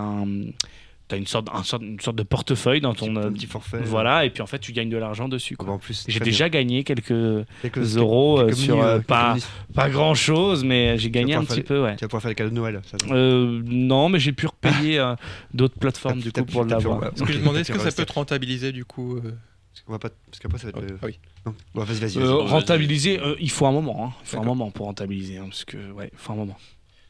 T'as 1.12 1.18
une 1.18 1.26
sorte, 1.26 1.48
un 1.52 1.62
sorte- 1.62 1.82
une 1.82 2.00
sorte 2.00 2.16
de 2.16 2.22
portefeuille 2.22 2.80
dans 2.80 2.94
ton. 2.94 3.14
un 3.16 3.24
euh, 3.24 3.30
petit 3.30 3.44
forfait. 3.44 3.80
Voilà, 3.84 4.24
et 4.24 4.30
puis 4.30 4.42
en 4.42 4.46
fait, 4.46 4.58
tu 4.60 4.72
gagnes 4.72 4.88
de 4.88 4.96
l'argent 4.96 5.28
dessus. 5.28 5.52
Ah 5.54 5.56
quoi. 5.58 5.66
bah, 5.66 5.72
en 5.74 5.78
plus, 5.78 6.06
J'ai 6.08 6.20
déjà 6.20 6.48
bien. 6.48 6.60
gagné 6.60 6.84
quelques, 6.84 7.44
Quelques- 7.60 7.96
euros 7.98 8.40
euh, 8.40 8.46
quelques 8.46 8.56
sur 8.56 8.82
euh, 8.82 8.98
pas, 9.00 9.36
pas 9.74 9.90
grand 9.90 10.14
chose, 10.14 10.64
mais 10.64 10.96
j'ai 10.96 11.10
gagné 11.10 11.34
vas 11.34 11.40
un 11.40 11.44
petit 11.44 11.56
faire 11.56 11.64
peu, 11.64 11.82
ouais. 11.82 11.96
Tu 11.96 12.04
vas 12.04 12.08
pouvoir 12.08 12.22
faire 12.22 12.30
les 12.30 12.34
cadeaux 12.34 12.48
de 12.48 12.54
Noël. 12.54 12.80
Ça. 12.90 12.96
Euh, 13.12 13.60
non, 13.66 14.08
mais 14.08 14.18
j'ai 14.20 14.32
pu 14.32 14.46
repayer 14.46 14.98
euh, 15.00 15.14
d'autres 15.52 15.78
plateformes 15.78 16.20
du 16.20 16.32
coup 16.32 16.46
pour 16.46 16.64
l'avoir. 16.64 17.04
Est-ce 17.04 17.22
que 17.24 17.32
je 17.34 17.38
demandais, 17.40 17.60
est-ce 17.60 17.72
que 17.72 17.78
ça 17.78 17.92
peut 17.92 18.06
te 18.06 18.12
rentabiliser 18.14 18.72
du 18.72 18.86
coup 18.86 19.20
Parce 19.20 19.82
qu'on 19.84 19.92
va 19.92 19.98
pas. 19.98 20.08
Parce 20.30 20.38
qu'après, 20.40 20.56
ça 20.56 20.70
va 20.70 20.70
être. 20.70 20.92
euh, 20.92 20.96
Ah 21.02 21.06
oui. 21.06 21.18
Non. 21.44 21.54
Bon, 21.74 21.84
vas-y, 21.84 21.98
vas-y. 21.98 22.16
Euh, 22.18 22.38
vas-y. 22.38 22.48
rentabiliser, 22.48 23.20
euh, 23.20 23.34
il 23.38 23.50
faut 23.50 23.66
un 23.66 23.72
moment. 23.72 24.06
hein. 24.06 24.12
Il 24.22 24.28
faut 24.28 24.38
un 24.40 24.44
moment 24.44 24.70
pour 24.70 24.86
rentabiliser, 24.86 25.36
hein, 25.36 25.44
parce 25.50 25.66
que 25.66 25.76
ouais, 25.92 26.08
il 26.10 26.18
faut 26.18 26.32
un 26.32 26.36
moment. 26.36 26.56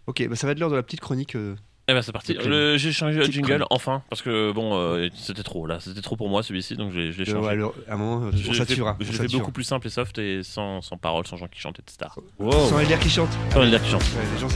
Ok, 0.08 0.26
bah, 0.28 0.34
ça 0.34 0.48
va 0.48 0.52
être 0.54 0.58
l'heure 0.58 0.70
de 0.70 0.74
la 0.74 0.82
petite 0.82 0.98
chronique. 1.00 1.36
euh, 1.36 1.54
Eh 1.88 1.94
ben 1.94 2.02
c'est 2.02 2.12
parti. 2.12 2.36
J'ai 2.40 2.92
changé 2.92 3.18
le 3.18 3.24
jingle 3.24 3.64
enfin 3.70 4.02
parce 4.08 4.22
que 4.22 4.52
bon 4.52 4.74
euh, 4.74 5.08
c'était 5.14 5.42
trop 5.42 5.66
là, 5.66 5.80
c'était 5.80 6.00
trop 6.00 6.16
pour 6.16 6.28
moi 6.28 6.42
celui-ci 6.42 6.76
donc 6.76 6.92
je 6.92 6.98
l'ai 6.98 7.20
euh, 7.20 7.24
changé. 7.24 7.38
ouais, 7.38 7.48
alors, 7.48 7.74
à 7.88 7.94
un 7.94 7.96
moment, 7.96 8.30
Je 8.32 8.50
on 8.50 8.54
saturera. 8.54 8.96
Je 9.00 9.10
l'ai 9.10 9.18
fait 9.18 9.36
beaucoup 9.36 9.52
plus 9.52 9.64
simple 9.64 9.86
et 9.86 9.90
soft 9.90 10.18
et 10.18 10.42
sans, 10.42 10.80
sans 10.80 10.96
paroles, 10.96 11.26
sans 11.26 11.36
gens 11.36 11.48
qui 11.48 11.60
chantent, 11.60 11.80
etc. 11.80 12.10
Sans 12.38 12.78
les 12.78 12.86
qui 12.98 13.10
chantent. 13.10 13.36
Sans 13.52 13.62
les 13.62 13.78
qui 13.78 13.88
chantent. 13.90 14.02
Ouais, 14.02 14.24
les 14.34 14.40
gens, 14.40 14.48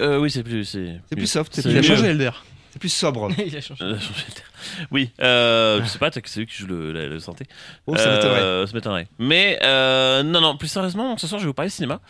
euh, 0.00 0.18
oui 0.18 0.30
c'est 0.30 0.42
plus 0.42 0.64
c'est 0.64 1.00
plus 1.16 1.26
soft, 1.26 1.54
c'est 1.54 1.62
c'est 1.62 1.68
plus- 1.70 1.78
Il 1.78 1.92
a 1.92 1.96
changé 1.96 2.08
Elder. 2.10 2.30
C'est 2.72 2.78
plus 2.80 2.88
sobre. 2.92 3.30
Il 3.46 3.56
a 3.56 3.60
changé. 3.60 3.84
Euh, 3.84 3.92
le 3.92 3.98
oui, 4.90 5.10
euh, 5.20 5.80
je 5.84 5.88
sais 5.88 5.98
pas, 6.00 6.10
c'est 6.10 6.40
lui 6.40 6.46
qui 6.46 6.56
joue 6.56 6.66
le, 6.66 6.90
la, 6.92 7.06
le 7.06 7.20
santé. 7.20 7.44
Oh, 7.86 7.96
ça 7.96 8.10
m'étonnerait. 8.10 8.40
Euh, 8.40 8.66
m'étonnerait. 8.74 9.06
Mais 9.20 9.60
euh, 9.62 10.24
non, 10.24 10.40
non, 10.40 10.56
plus 10.56 10.66
sérieusement, 10.66 11.16
ce 11.16 11.28
soir, 11.28 11.38
je 11.38 11.44
vais 11.44 11.48
vous 11.50 11.54
parler 11.54 11.70
cinéma. 11.70 12.00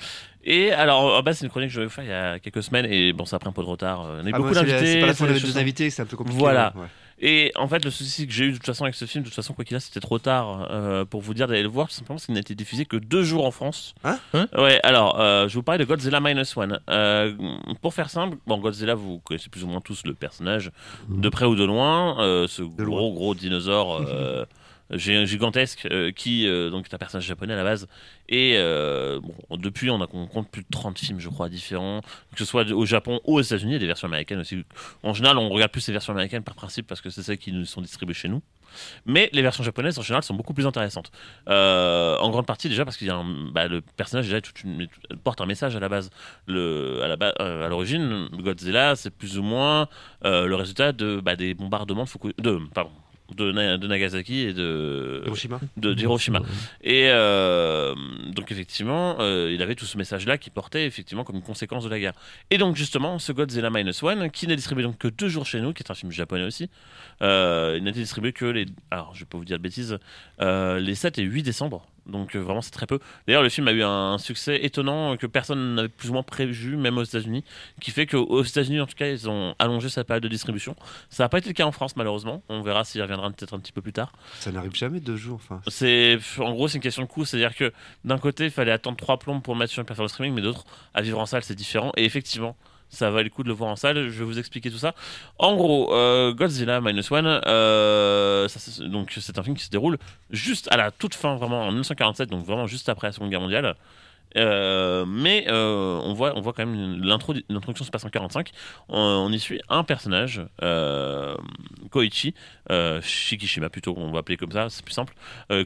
Et 0.42 0.72
alors, 0.72 1.16
à 1.16 1.22
base, 1.22 1.38
c'est 1.38 1.44
une 1.44 1.50
chronique 1.50 1.68
que 1.68 1.74
je 1.74 1.80
vais 1.82 1.88
faire 1.90 2.04
il 2.04 2.10
y 2.10 2.12
a 2.14 2.38
quelques 2.38 2.62
semaines, 2.62 2.86
et 2.90 3.12
bon, 3.12 3.26
ça 3.26 3.36
a 3.36 3.38
pris 3.38 3.48
un 3.48 3.52
peu 3.52 3.62
de 3.62 3.66
retard. 3.66 4.00
On 4.00 4.24
a 4.24 4.28
eu 4.28 4.32
Ah, 4.32 4.38
beaucoup 4.38 4.54
la- 4.54 4.62
d'invités. 4.62 4.86
C'est 4.86 5.00
pas 5.00 5.06
la 5.06 5.14
fois 5.14 5.26
des 5.28 5.34
de 5.34 5.38
deux 5.40 5.58
invités, 5.58 5.90
c'est 5.90 6.00
un 6.02 6.06
peu 6.06 6.16
compliqué. 6.16 6.38
Voilà. 6.38 6.72
ouais. 6.76 6.86
Et 7.20 7.52
en 7.56 7.68
fait, 7.68 7.84
le 7.84 7.90
souci 7.90 8.26
que 8.26 8.32
j'ai 8.32 8.46
eu 8.46 8.50
de 8.50 8.56
toute 8.56 8.66
façon 8.66 8.84
avec 8.84 8.94
ce 8.94 9.04
film, 9.04 9.22
de 9.22 9.28
toute 9.28 9.36
façon, 9.36 9.54
quoi 9.54 9.64
qu'il 9.64 9.76
a, 9.76 9.80
c'était 9.80 10.00
trop 10.00 10.18
tard 10.18 10.68
euh, 10.70 11.04
pour 11.04 11.20
vous 11.20 11.34
dire 11.34 11.46
d'aller 11.46 11.62
le 11.62 11.68
voir, 11.68 11.88
tout 11.88 11.94
simplement 11.94 12.16
parce 12.16 12.26
qu'il 12.26 12.34
n'a 12.34 12.40
été 12.40 12.54
diffusé 12.54 12.84
que 12.84 12.96
deux 12.96 13.22
jours 13.22 13.46
en 13.46 13.50
France. 13.50 13.94
Hein? 14.04 14.18
Hein? 14.32 14.48
Ouais, 14.56 14.80
alors, 14.82 15.20
euh, 15.20 15.48
je 15.48 15.54
vous 15.54 15.62
parlais 15.62 15.78
de 15.78 15.88
Godzilla 15.88 16.20
Minus 16.20 16.56
One. 16.56 16.80
Euh, 16.90 17.32
pour 17.82 17.94
faire 17.94 18.10
simple, 18.10 18.36
bon, 18.46 18.58
Godzilla, 18.58 18.94
vous 18.94 19.20
connaissez 19.20 19.48
plus 19.48 19.64
ou 19.64 19.68
moins 19.68 19.80
tous 19.80 20.04
le 20.04 20.14
personnage, 20.14 20.70
de 21.08 21.28
près 21.28 21.46
ou 21.46 21.54
de 21.54 21.64
loin, 21.64 22.20
euh, 22.20 22.46
ce 22.48 22.62
gros, 22.62 23.12
gros 23.12 23.34
dinosaure. 23.34 24.04
gigantesque 24.90 25.86
euh, 25.90 26.12
qui 26.12 26.46
euh, 26.46 26.70
donc 26.70 26.86
est 26.90 26.94
un 26.94 26.98
personnage 26.98 27.24
japonais 27.26 27.54
à 27.54 27.56
la 27.56 27.64
base. 27.64 27.88
Et 28.28 28.54
euh, 28.56 29.20
depuis 29.50 29.90
on, 29.90 30.00
a, 30.02 30.06
on 30.12 30.26
compte 30.26 30.50
plus 30.50 30.62
de 30.62 30.68
30 30.70 30.98
films 30.98 31.20
je 31.20 31.28
crois 31.28 31.48
différents. 31.48 32.00
Que 32.32 32.38
ce 32.38 32.44
soit 32.44 32.70
au 32.70 32.86
Japon 32.86 33.20
ou 33.24 33.38
aux 33.38 33.40
États-Unis 33.40 33.78
des 33.78 33.86
versions 33.86 34.08
américaines 34.08 34.40
aussi. 34.40 34.64
En 35.02 35.14
général 35.14 35.38
on 35.38 35.48
regarde 35.48 35.72
plus 35.72 35.86
les 35.86 35.92
versions 35.92 36.12
américaines 36.12 36.42
par 36.42 36.54
principe 36.54 36.86
parce 36.86 37.00
que 37.00 37.10
c'est 37.10 37.22
celles 37.22 37.38
qui 37.38 37.52
nous 37.52 37.64
sont 37.64 37.80
distribuées 37.80 38.14
chez 38.14 38.28
nous. 38.28 38.42
Mais 39.06 39.30
les 39.32 39.42
versions 39.42 39.62
japonaises 39.62 39.98
en 39.98 40.02
général 40.02 40.22
sont 40.24 40.34
beaucoup 40.34 40.54
plus 40.54 40.66
intéressantes. 40.66 41.12
En 41.46 42.30
grande 42.30 42.46
partie 42.46 42.68
déjà 42.68 42.84
parce 42.84 42.96
qu'il 42.96 43.06
y 43.06 43.10
a 43.10 43.22
bah, 43.52 43.68
le 43.68 43.80
personnage 43.80 44.28
déjà 44.28 44.40
porte 45.22 45.40
un 45.40 45.46
message 45.46 45.76
à 45.76 45.80
la 45.80 45.88
base. 45.88 46.10
Le, 46.46 47.00
à 47.02 47.08
la 47.08 47.28
à 47.64 47.68
l'origine 47.68 48.28
Godzilla 48.32 48.96
c'est 48.96 49.10
plus 49.10 49.38
ou 49.38 49.42
moins 49.42 49.88
le 50.22 50.54
résultat 50.54 50.92
de 50.92 51.20
bah, 51.20 51.36
des 51.36 51.54
bombardements 51.54 52.04
de, 52.04 52.08
Fuku- 52.08 52.32
de, 53.34 53.52
Na- 53.52 53.78
de 53.78 53.86
Nagasaki 53.86 54.40
et 54.40 54.52
de 54.52 55.22
Hiroshima. 55.26 55.60
de. 56.40 56.44
Et 56.82 57.08
euh, 57.08 57.94
donc 58.34 58.52
effectivement, 58.52 59.16
euh, 59.20 59.50
il 59.52 59.62
avait 59.62 59.74
tout 59.74 59.86
ce 59.86 59.96
message-là 59.96 60.36
qui 60.38 60.50
portait 60.50 60.84
effectivement 60.86 61.24
comme 61.24 61.36
une 61.36 61.42
conséquence 61.42 61.84
de 61.84 61.88
la 61.88 61.98
guerre. 61.98 62.12
Et 62.50 62.58
donc 62.58 62.76
justement, 62.76 63.18
ce 63.18 63.32
Godzilla 63.32 63.70
Minus 63.70 64.02
One, 64.02 64.30
qui 64.30 64.46
n'est 64.46 64.56
distribué 64.56 64.82
donc 64.84 64.98
que 64.98 65.08
deux 65.08 65.28
jours 65.28 65.46
chez 65.46 65.60
nous, 65.60 65.72
qui 65.72 65.82
est 65.82 65.90
un 65.90 65.94
film 65.94 66.12
japonais 66.12 66.44
aussi, 66.44 66.68
euh, 67.22 67.74
il 67.78 67.84
n'a 67.84 67.90
été 67.90 68.00
distribué 68.00 68.32
que 68.32 68.44
les, 68.44 68.66
alors 68.90 69.14
je 69.14 69.20
vais 69.20 69.26
pas 69.26 69.38
vous 69.38 69.44
dire 69.44 69.56
de 69.58 69.62
bêtises, 69.62 69.98
euh, 70.40 70.78
les 70.78 70.94
7 70.94 71.18
et 71.18 71.22
8 71.22 71.42
décembre. 71.42 71.86
Donc 72.06 72.36
euh, 72.36 72.40
vraiment 72.40 72.60
c'est 72.60 72.70
très 72.70 72.86
peu. 72.86 72.98
D'ailleurs 73.26 73.42
le 73.42 73.48
film 73.48 73.66
a 73.68 73.72
eu 73.72 73.82
un 73.82 74.18
succès 74.18 74.64
étonnant 74.64 75.16
que 75.16 75.26
personne 75.26 75.74
n'avait 75.74 75.88
plus 75.88 76.10
ou 76.10 76.12
moins 76.12 76.22
prévu, 76.22 76.76
même 76.76 76.98
aux 76.98 77.02
États-Unis, 77.02 77.44
qui 77.80 77.90
fait 77.90 78.06
qu'aux 78.06 78.42
États-Unis 78.42 78.80
en 78.80 78.86
tout 78.86 78.94
cas 78.94 79.08
ils 79.08 79.28
ont 79.28 79.54
allongé 79.58 79.88
sa 79.88 80.04
période 80.04 80.22
de 80.22 80.28
distribution. 80.28 80.76
Ça 81.10 81.24
n'a 81.24 81.28
pas 81.28 81.38
été 81.38 81.48
le 81.48 81.54
cas 81.54 81.64
en 81.64 81.72
France 81.72 81.96
malheureusement. 81.96 82.42
On 82.48 82.60
verra 82.62 82.84
s'il 82.84 83.00
reviendra 83.02 83.30
peut-être 83.30 83.54
un 83.54 83.58
petit 83.58 83.72
peu 83.72 83.80
plus 83.80 83.92
tard. 83.92 84.12
Ça 84.40 84.52
n'arrive 84.52 84.74
jamais 84.74 85.00
deux 85.00 85.16
jours. 85.16 85.40
Enfin, 85.42 85.60
C'est 85.68 86.18
en 86.38 86.52
gros 86.52 86.68
c'est 86.68 86.76
une 86.76 86.82
question 86.82 87.02
de 87.02 87.08
coût, 87.08 87.24
c'est-à-dire 87.24 87.54
que 87.54 87.72
d'un 88.04 88.18
côté 88.18 88.44
il 88.44 88.50
fallait 88.50 88.72
attendre 88.72 88.96
trois 88.96 89.18
plombs 89.18 89.40
pour 89.40 89.54
le 89.54 89.60
mettre 89.60 89.72
sur 89.72 89.80
une 89.80 89.86
plateforme 89.86 90.06
de 90.06 90.10
streaming, 90.12 90.34
mais 90.34 90.42
d'autres 90.42 90.64
à 90.92 91.02
vivre 91.02 91.18
en 91.18 91.26
salle 91.26 91.42
c'est 91.42 91.54
différent. 91.54 91.92
Et 91.96 92.04
effectivement, 92.04 92.56
ça 92.88 93.10
valait 93.10 93.24
le 93.24 93.30
coup 93.30 93.42
de 93.42 93.48
le 93.48 93.54
voir 93.54 93.70
en 93.70 93.76
salle. 93.76 94.08
Je 94.08 94.18
vais 94.18 94.24
vous 94.24 94.38
expliquer 94.38 94.70
tout 94.70 94.78
ça. 94.78 94.94
En 95.38 95.56
gros, 95.56 95.94
euh, 95.94 96.32
Godzilla 96.32 96.80
Minus 96.80 97.10
One, 97.10 97.40
euh, 97.46 98.48
donc 98.80 99.12
c'est 99.18 99.38
un 99.38 99.42
film 99.42 99.56
qui 99.56 99.64
se 99.64 99.70
déroule 99.70 99.98
juste 100.30 100.68
à 100.70 100.76
la 100.76 100.90
toute 100.90 101.14
fin, 101.14 101.36
vraiment 101.36 101.62
en 101.62 101.68
1947, 101.68 102.30
donc 102.30 102.44
vraiment 102.44 102.66
juste 102.66 102.88
après 102.88 103.08
la 103.08 103.12
Seconde 103.12 103.30
Guerre 103.30 103.40
mondiale. 103.40 103.74
Euh, 104.36 105.04
mais 105.06 105.44
euh, 105.48 106.00
on 106.02 106.12
voit 106.12 106.36
on 106.36 106.40
voit 106.40 106.52
quand 106.52 106.66
même 106.66 107.00
l'intro 107.00 107.34
l'introduction 107.48 107.84
se 107.84 107.90
passe 107.92 108.04
en 108.04 108.08
45 108.08 108.50
on, 108.88 109.30
y 109.30 109.38
suit 109.38 109.60
un 109.68 109.84
personnage 109.84 110.42
euh, 110.60 111.36
Koichi 111.92 112.34
Shikishima 113.00 113.68
plutôt 113.70 113.94
on 113.96 114.10
va 114.10 114.20
appeler 114.20 114.36
comme 114.36 114.50
ça 114.50 114.68
c'est 114.70 114.84
plus 114.84 114.94
simple. 114.94 115.14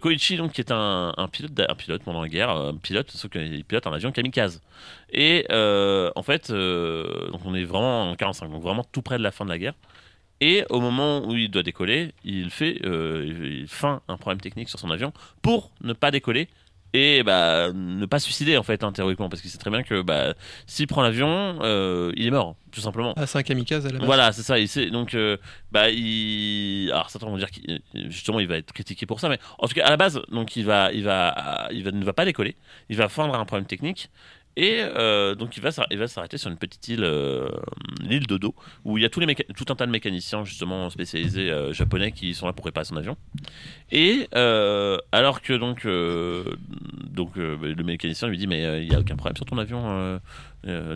Koichi 0.03 0.37
donc 0.37 0.53
qui 0.53 0.61
est 0.61 0.71
un, 0.71 1.15
pilote 1.33 1.53
un 1.67 1.75
pilote 1.75 2.03
pendant 2.03 2.21
la 2.21 2.29
guerre 2.29 2.51
un 2.51 2.77
pilote 2.77 3.11
sauf 3.11 3.31
qu'il 3.31 3.65
pilote 3.65 3.87
un 3.87 3.93
avion 3.93 4.13
kamikaze. 4.13 4.61
Et 5.13 5.47
en 5.51 6.23
fait 6.23 6.51
donc 6.51 7.41
on 7.47 7.55
est 7.55 7.65
vraiment 7.65 8.11
en 8.11 8.17
45 8.17 8.51
donc 8.51 8.63
vraiment 8.63 8.85
tout 8.93 9.03
près 9.03 9.17
de 9.17 9.23
la 9.23 9.31
fin 9.31 9.45
de 9.45 9.51
la 9.51 9.59
guerre. 9.59 9.75
Et 10.41 10.65
au 10.71 10.81
moment 10.81 11.27
où 11.27 11.35
il 11.35 11.51
doit 11.51 11.65
décoller, 11.65 12.13
il 12.23 12.51
fait 12.51 12.81
il 12.85 13.67
feint 13.67 14.03
un 14.09 14.19
problème 14.19 14.41
technique 14.41 14.69
sur 14.69 14.79
son 14.79 14.91
avion 14.91 15.13
pour 15.41 15.71
ne 15.81 15.95
pas 15.95 16.11
décoller 16.11 16.49
et 16.95 17.23
bah, 17.23 17.73
ne 17.73 18.07
pas 18.07 18.19
se 18.19 18.27
suicider 18.27 18.57
en 18.57 18.63
fait 18.63 18.83
hein, 18.83 18.93
théoriquement 18.93 19.29
parce 19.29 19.43
qu'il 19.43 19.51
sait 19.51 19.59
très 19.59 19.71
bien 19.71 19.83
que 19.83 20.03
bah, 20.03 20.35
s'il 20.67 20.87
prend 20.87 21.03
l'avion, 21.03 21.59
euh, 21.63 22.13
il 22.17 22.27
est 22.27 22.31
mort 22.31 22.57
tout 22.71 22.81
simplement. 22.81 23.15
Ah, 23.17 23.27
c'est 23.27 23.39
un 23.39 23.43
kamikaze 23.43 23.87
à 23.87 23.91
la 23.91 23.99
base. 23.99 24.07
Voilà, 24.07 24.33
c'est 24.33 24.43
ça. 24.43 24.59
Il 24.59 24.69
sait, 24.69 24.91
donc, 24.91 25.15
euh, 25.15 25.37
bah, 25.73 25.91
il. 25.91 26.91
Alors, 26.93 27.11
certains 27.11 27.27
vont 27.27 27.37
dire 27.37 27.51
qu'il 27.51 27.81
justement, 27.95 28.41
il 28.41 28.47
va 28.47 28.57
être 28.57 28.73
critiqué 28.73 29.07
pour 29.07 29.21
ça, 29.21 29.29
mais 29.29 29.39
en 29.59 29.67
tout 29.67 29.75
cas, 29.75 29.87
à 29.87 29.91
la 29.91 29.97
base, 29.97 30.21
donc, 30.31 30.57
il 30.57 30.65
va, 30.65 30.93
il 30.93 31.03
va, 31.05 31.69
il 31.73 31.83
va, 31.83 31.91
ne 31.91 32.05
va 32.05 32.13
pas 32.13 32.25
décoller. 32.25 32.57
Il 32.89 32.97
va 32.97 33.09
fendre 33.09 33.35
un 33.35 33.45
problème 33.45 33.67
technique. 33.67 34.11
Et 34.59 34.81
euh, 34.81 35.37
donc 35.37 35.57
il 35.57 35.63
va, 35.63 35.71
il 35.89 35.99
va 35.99 36.09
s'arrêter 36.09 36.37
sur 36.37 36.51
une 36.51 36.57
petite 36.57 36.89
île, 36.89 37.05
euh, 37.05 37.49
l'île 38.01 38.27
de 38.27 38.39
Do, 38.39 38.57
où 38.85 38.99
il 38.99 39.03
y 39.03 39.07
a 39.07 39.09
tout 39.09 39.21
un 39.21 39.75
tas 39.77 39.87
de 39.87 39.91
mécaniciens 39.93 40.45
justement 40.45 40.91
spécialisés 40.91 41.49
euh, 41.49 41.73
japonais 41.73 42.11
qui 42.11 42.35
sont 42.35 42.45
là 42.45 42.53
pour 42.53 42.65
réparer 42.65 42.85
son 42.85 42.97
avion. 42.97 43.17
Et 43.93 44.29
euh, 44.35 44.99
alors 45.13 45.43
que 45.43 45.53
donc, 45.53 45.87
donc 45.87 47.39
euh, 47.39 47.57
le 47.73 47.85
mécanicien 47.85 48.27
lui 48.27 48.37
dit 48.37 48.49
mais 48.49 48.83
il 48.83 48.93
y 48.93 48.97
a 48.97 48.99
aucun 48.99 49.15
problème 49.15 49.37
sur 49.37 49.47
ton 49.47 49.59
avion, 49.59 50.21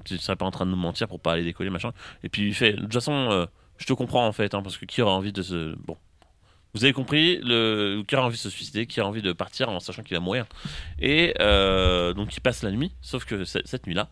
tu 0.04 0.18
serais 0.18 0.34
pas 0.34 0.44
en 0.44 0.50
train 0.50 0.66
de 0.66 0.72
nous 0.72 0.76
mentir 0.76 1.06
pour 1.06 1.20
pas 1.20 1.34
aller 1.34 1.44
décoller 1.44 1.70
machin. 1.70 1.92
Et 2.24 2.28
puis 2.28 2.48
il 2.48 2.54
fait 2.54 2.72
de 2.72 2.80
toute 2.80 2.94
façon 2.94 3.46
je 3.78 3.86
te 3.86 3.92
comprends 3.92 4.26
en 4.26 4.32
fait 4.32 4.54
hein, 4.54 4.62
parce 4.62 4.76
que 4.76 4.86
qui 4.86 5.02
aura 5.02 5.12
envie 5.12 5.32
de 5.32 5.42
se 5.42 5.76
bon 5.86 5.96
vous 6.74 6.84
avez 6.84 6.92
compris, 6.92 7.38
le, 7.42 8.02
qui 8.06 8.16
aura 8.16 8.26
envie 8.26 8.36
de 8.36 8.40
se 8.42 8.50
suicider, 8.50 8.86
qui 8.86 9.00
a 9.00 9.06
envie 9.06 9.22
de 9.22 9.32
partir 9.32 9.68
en 9.68 9.78
sachant 9.80 10.02
qu'il 10.02 10.16
va 10.16 10.20
mourir. 10.20 10.46
Et 10.98 11.34
euh, 11.40 12.14
donc 12.14 12.34
il 12.36 12.40
passe 12.40 12.62
la 12.62 12.70
nuit, 12.70 12.92
sauf 13.00 13.24
que 13.24 13.44
ce- 13.44 13.58
cette 13.64 13.86
nuit-là, 13.86 14.08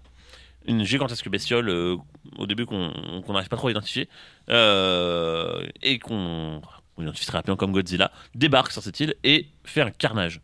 une 0.66 0.84
gigantesque 0.84 1.28
bestiole, 1.30 1.70
euh, 1.70 1.96
au 2.36 2.46
début 2.46 2.66
qu'on 2.66 2.92
n'arrive 3.28 3.48
pas 3.48 3.56
trop 3.56 3.68
à 3.68 3.70
identifier, 3.70 4.08
euh, 4.50 5.66
et 5.82 5.98
qu'on 5.98 6.60
on 6.96 7.02
identifie 7.02 7.30
rapidement 7.30 7.56
comme 7.56 7.72
Godzilla, 7.72 8.12
débarque 8.34 8.72
sur 8.72 8.82
cette 8.82 9.00
île 9.00 9.14
et 9.24 9.46
fait 9.64 9.80
un 9.80 9.90
carnage. 9.90 10.42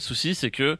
Souci, 0.00 0.34
c'est 0.34 0.50
que 0.50 0.78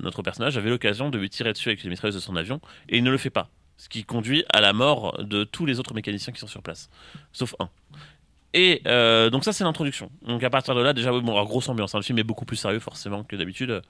notre 0.00 0.22
personnage 0.22 0.56
avait 0.56 0.70
l'occasion 0.70 1.10
de 1.10 1.18
lui 1.18 1.28
tirer 1.30 1.52
dessus 1.52 1.68
avec 1.70 1.82
les 1.82 1.90
mitrailleuses 1.90 2.14
de 2.14 2.20
son 2.20 2.36
avion, 2.36 2.60
et 2.88 2.98
il 2.98 3.02
ne 3.02 3.10
le 3.10 3.18
fait 3.18 3.30
pas. 3.30 3.48
Ce 3.76 3.88
qui 3.88 4.04
conduit 4.04 4.44
à 4.52 4.60
la 4.60 4.72
mort 4.72 5.22
de 5.22 5.44
tous 5.44 5.66
les 5.66 5.80
autres 5.80 5.94
mécaniciens 5.94 6.32
qui 6.32 6.38
sont 6.38 6.46
sur 6.46 6.62
place, 6.62 6.88
sauf 7.32 7.54
un. 7.58 7.68
Et 8.58 8.80
euh, 8.86 9.28
donc 9.28 9.44
ça 9.44 9.52
c'est 9.52 9.64
l'introduction. 9.64 10.10
Donc 10.26 10.42
à 10.42 10.48
partir 10.48 10.74
de 10.74 10.80
là 10.80 10.94
déjà 10.94 11.12
bon 11.12 11.44
grosse 11.44 11.68
ambiance. 11.68 11.94
hein. 11.94 11.98
Le 11.98 12.02
film 12.02 12.18
est 12.18 12.24
beaucoup 12.24 12.46
plus 12.46 12.56
sérieux 12.56 12.78
forcément 12.80 13.22
que 13.22 13.36
d'habitude. 13.36 13.82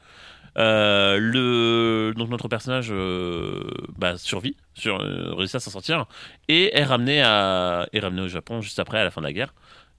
Euh, 0.59 2.12
donc 2.14 2.30
notre 2.30 2.48
personnage 2.48 2.88
euh, 2.90 3.70
bah, 3.97 4.18
survit, 4.18 4.56
sur, 4.74 4.98
réussit 4.98 5.55
à 5.55 5.60
s'en 5.60 5.70
sortir 5.70 6.06
et 6.48 6.76
est 6.76 6.82
ramené 6.82 7.18
est 7.18 8.01
ramené 8.01 8.22
au 8.22 8.28
Japon 8.28 8.60
juste 8.60 8.80
après 8.80 8.98
à 8.98 9.05
la 9.05 9.12
fin 9.12 9.20
de 9.20 9.26
la 9.26 9.32
guerre. 9.32 9.55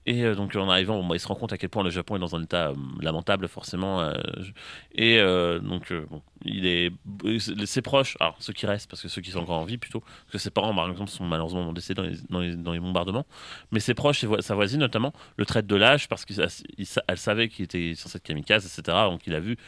Et 0.08 0.24
euh, 0.24 0.34
donc 0.34 0.56
en 0.56 0.70
arrivant, 0.70 1.04
bah, 1.04 1.16
il 1.16 1.20
se 1.20 1.28
rend 1.28 1.34
compte 1.34 1.52
à 1.52 1.58
quel 1.58 1.68
point 1.68 1.84
le 1.84 1.90
Japon 1.90 2.16
est 2.16 2.18
dans 2.18 2.34
un 2.34 2.42
état 2.42 2.68
euh, 2.68 2.74
lamentable 3.02 3.46
forcément. 3.46 4.00
euh, 4.00 4.14
et 4.94 5.20
donc 5.60 5.92
il 6.44 6.66
est 6.66 6.90
ses 7.66 7.82
proches, 7.82 8.16
alors 8.18 8.36
ceux 8.38 8.54
qui 8.54 8.64
restent 8.64 8.88
parce 8.88 9.02
que 9.02 9.08
ceux 9.08 9.20
qui 9.20 9.30
sont 9.30 9.40
encore 9.40 9.58
en 9.58 9.64
vie 9.64 9.76
plutôt, 9.76 10.00
parce 10.00 10.32
que 10.32 10.38
ses 10.38 10.50
parents 10.50 10.74
par 10.74 10.88
exemple 10.88 11.10
sont 11.10 11.26
malheureusement 11.26 11.74
décédés 11.74 12.16
dans 12.30 12.40
les, 12.40 12.56
dans 12.56 12.72
les, 12.72 12.80
bombardements. 12.80 13.26
Mais 13.70 13.80
ses 13.80 13.92
proches, 13.92 14.24
sa 14.40 14.54
voisine 14.54 14.80
notamment, 14.80 15.12
le 15.36 15.44
traite 15.44 15.66
de 15.66 15.76
lâche 15.76 16.08
parce 16.08 16.24
qu'elle 16.24 17.18
savait 17.18 17.48
qu'il 17.48 17.66
était 17.66 17.94
sur 17.94 18.08
cette 18.08 18.22
kamikaze, 18.22 18.64
etc. 18.64 18.96
Donc 19.10 19.26
il 19.26 19.34
a 19.34 19.40
vu 19.40 19.58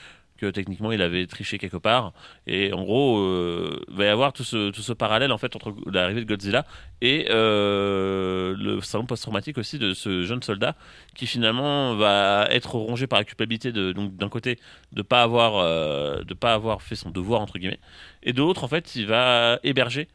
que 0.40 0.46
techniquement 0.46 0.92
il 0.92 1.02
avait 1.02 1.26
triché 1.26 1.58
quelque 1.58 1.76
part. 1.76 2.12
Et 2.46 2.72
en 2.72 2.82
gros, 2.82 3.18
euh, 3.18 3.80
il 3.88 3.96
va 3.96 4.04
y 4.04 4.08
avoir 4.08 4.32
tout 4.32 4.44
ce, 4.44 4.70
tout 4.70 4.82
ce 4.82 4.92
parallèle 4.92 5.32
en 5.32 5.38
fait 5.38 5.54
entre 5.54 5.74
l'arrivée 5.92 6.22
de 6.22 6.26
Godzilla 6.26 6.64
et 7.02 7.26
euh, 7.30 8.54
le 8.58 8.80
salon 8.80 9.06
post-traumatique 9.06 9.58
aussi 9.58 9.78
de 9.78 9.94
ce 9.94 10.24
jeune 10.24 10.42
soldat 10.42 10.74
qui 11.14 11.26
finalement 11.26 11.94
va 11.94 12.46
être 12.50 12.74
rongé 12.74 13.06
par 13.06 13.18
la 13.18 13.24
culpabilité 13.24 13.72
de 13.72 13.92
donc 13.92 14.16
d'un 14.16 14.28
côté 14.28 14.58
de 14.92 15.02
pas 15.02 15.22
avoir 15.22 15.56
euh, 15.56 16.22
de 16.24 16.34
pas 16.34 16.54
avoir 16.54 16.82
fait 16.82 16.96
son 16.96 17.10
devoir 17.10 17.40
entre 17.40 17.58
guillemets 17.58 17.80
et 18.22 18.32
de 18.32 18.38
l'autre 18.38 18.64
en 18.64 18.68
fait 18.68 18.94
il 18.96 19.06
va 19.06 19.58
héberger 19.62 20.08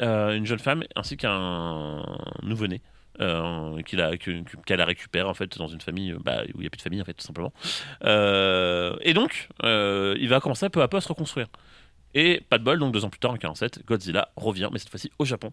euh, 0.00 0.34
une 0.34 0.46
jeune 0.46 0.58
femme 0.58 0.84
ainsi 0.96 1.16
qu'un 1.16 2.02
nouveau-né 2.42 2.80
euh, 3.22 3.80
qu'il 3.82 4.00
a 4.00 4.16
que- 4.16 4.42
que- 4.42 4.56
qu'elle 4.66 4.80
a 4.80 4.84
récupéré 4.84 5.28
en 5.28 5.34
fait 5.34 5.56
dans 5.58 5.68
une 5.68 5.80
famille 5.80 6.12
euh, 6.12 6.18
bah, 6.22 6.42
où 6.54 6.58
il 6.58 6.60
n'y 6.60 6.66
a 6.66 6.70
plus 6.70 6.78
de 6.78 6.82
famille 6.82 7.00
en 7.00 7.04
fait 7.04 7.14
tout 7.14 7.24
simplement. 7.26 7.52
Euh, 8.04 8.96
et 9.00 9.14
donc 9.14 9.48
euh, 9.64 10.16
il 10.18 10.28
va 10.28 10.40
commencer 10.40 10.68
peu 10.68 10.82
à 10.82 10.88
peu 10.88 10.96
à 10.96 11.00
se 11.00 11.08
reconstruire 11.08 11.46
et 12.14 12.42
pas 12.48 12.58
de 12.58 12.64
bol 12.64 12.78
donc 12.78 12.92
deux 12.92 13.04
ans 13.04 13.10
plus 13.10 13.18
tard 13.20 13.30
en 13.30 13.36
47 13.36 13.86
Godzilla 13.86 14.28
revient 14.36 14.68
mais 14.72 14.78
cette 14.78 14.90
fois-ci 14.90 15.10
au 15.18 15.24
Japon. 15.24 15.50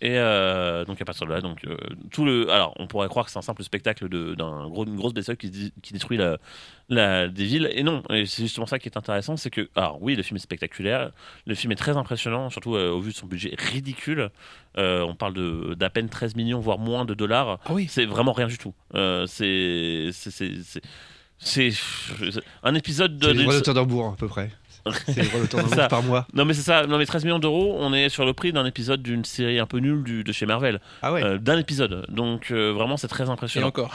Et 0.00 0.12
euh, 0.18 0.84
donc 0.86 1.00
à 1.00 1.04
partir 1.04 1.26
de 1.26 1.32
là 1.32 1.40
donc 1.42 1.64
euh, 1.66 1.76
tout 2.10 2.24
le 2.24 2.50
alors 2.50 2.72
on 2.78 2.86
pourrait 2.86 3.08
croire 3.08 3.26
que 3.26 3.30
c'est 3.32 3.38
un 3.38 3.42
simple 3.42 3.62
spectacle 3.62 4.08
de- 4.08 4.34
d'un 4.34 4.68
gros 4.68 4.86
une 4.86 4.96
grosse 4.96 5.12
bestiole 5.12 5.36
qui, 5.36 5.72
qui 5.82 5.92
détruit 5.92 6.16
la, 6.16 6.38
la- 6.88 7.28
des 7.28 7.44
villes. 7.44 7.68
Et 7.72 7.82
non 7.82 8.02
et 8.10 8.24
c'est 8.26 8.42
justement 8.42 8.66
ça 8.66 8.78
qui 8.78 8.88
est 8.88 8.96
intéressant 8.96 9.36
c'est 9.36 9.50
que 9.50 9.68
alors 9.76 10.02
oui 10.02 10.16
le 10.16 10.22
film 10.22 10.36
est 10.36 10.40
spectaculaire. 10.40 11.10
Le 11.46 11.54
film 11.54 11.72
est 11.72 11.76
très 11.76 11.96
impressionnant 11.96 12.48
surtout 12.50 12.76
euh, 12.76 12.90
au 12.90 13.00
vu 13.00 13.10
de 13.12 13.16
son 13.16 13.26
budget 13.26 13.54
ridicule. 13.58 14.30
On 14.78 15.14
parle 15.14 15.34
de 15.34 15.74
d'à 15.74 15.90
peine 15.90 16.08
13 16.08 16.34
millions 16.36 16.60
voire 16.60 16.78
moins 16.78 17.04
de 17.04 17.12
dollars. 17.14 17.58
C'est 17.88 18.06
vraiment 18.06 18.32
rien 18.32 18.46
du 18.46 18.56
tout. 18.58 18.74
C'est 19.26 20.10
c'est 20.12 21.70
un 22.62 22.74
épisode 22.74 23.18
de 23.18 23.22
C'est 23.26 23.28
les 23.28 23.34
d'une- 23.34 23.42
droits 23.44 23.54
d'auteur 23.56 23.74
d'Hambourg, 23.74 24.12
à 24.12 24.16
peu 24.16 24.28
près. 24.28 24.50
C'est 25.06 25.88
par 25.88 26.02
mois. 26.02 26.26
Non 26.34 26.44
mais 26.44 26.54
c'est 26.54 26.62
ça, 26.62 26.86
non 26.86 26.98
mais 26.98 27.06
13 27.06 27.24
millions 27.24 27.38
d'euros, 27.38 27.76
on 27.78 27.92
est 27.92 28.08
sur 28.08 28.24
le 28.24 28.32
prix 28.32 28.52
d'un 28.52 28.64
épisode 28.66 29.02
d'une 29.02 29.24
série 29.24 29.58
un 29.58 29.66
peu 29.66 29.78
nulle 29.78 30.02
du- 30.04 30.24
de 30.24 30.32
chez 30.32 30.46
Marvel. 30.46 30.80
Ah 31.02 31.12
ouais. 31.12 31.22
Euh, 31.24 31.38
d'un 31.38 31.58
épisode. 31.58 32.06
Donc 32.08 32.50
euh, 32.50 32.72
vraiment 32.72 32.96
c'est 32.96 33.08
très 33.08 33.28
impressionnant. 33.30 33.66
Et 33.66 33.68
encore. 33.68 33.94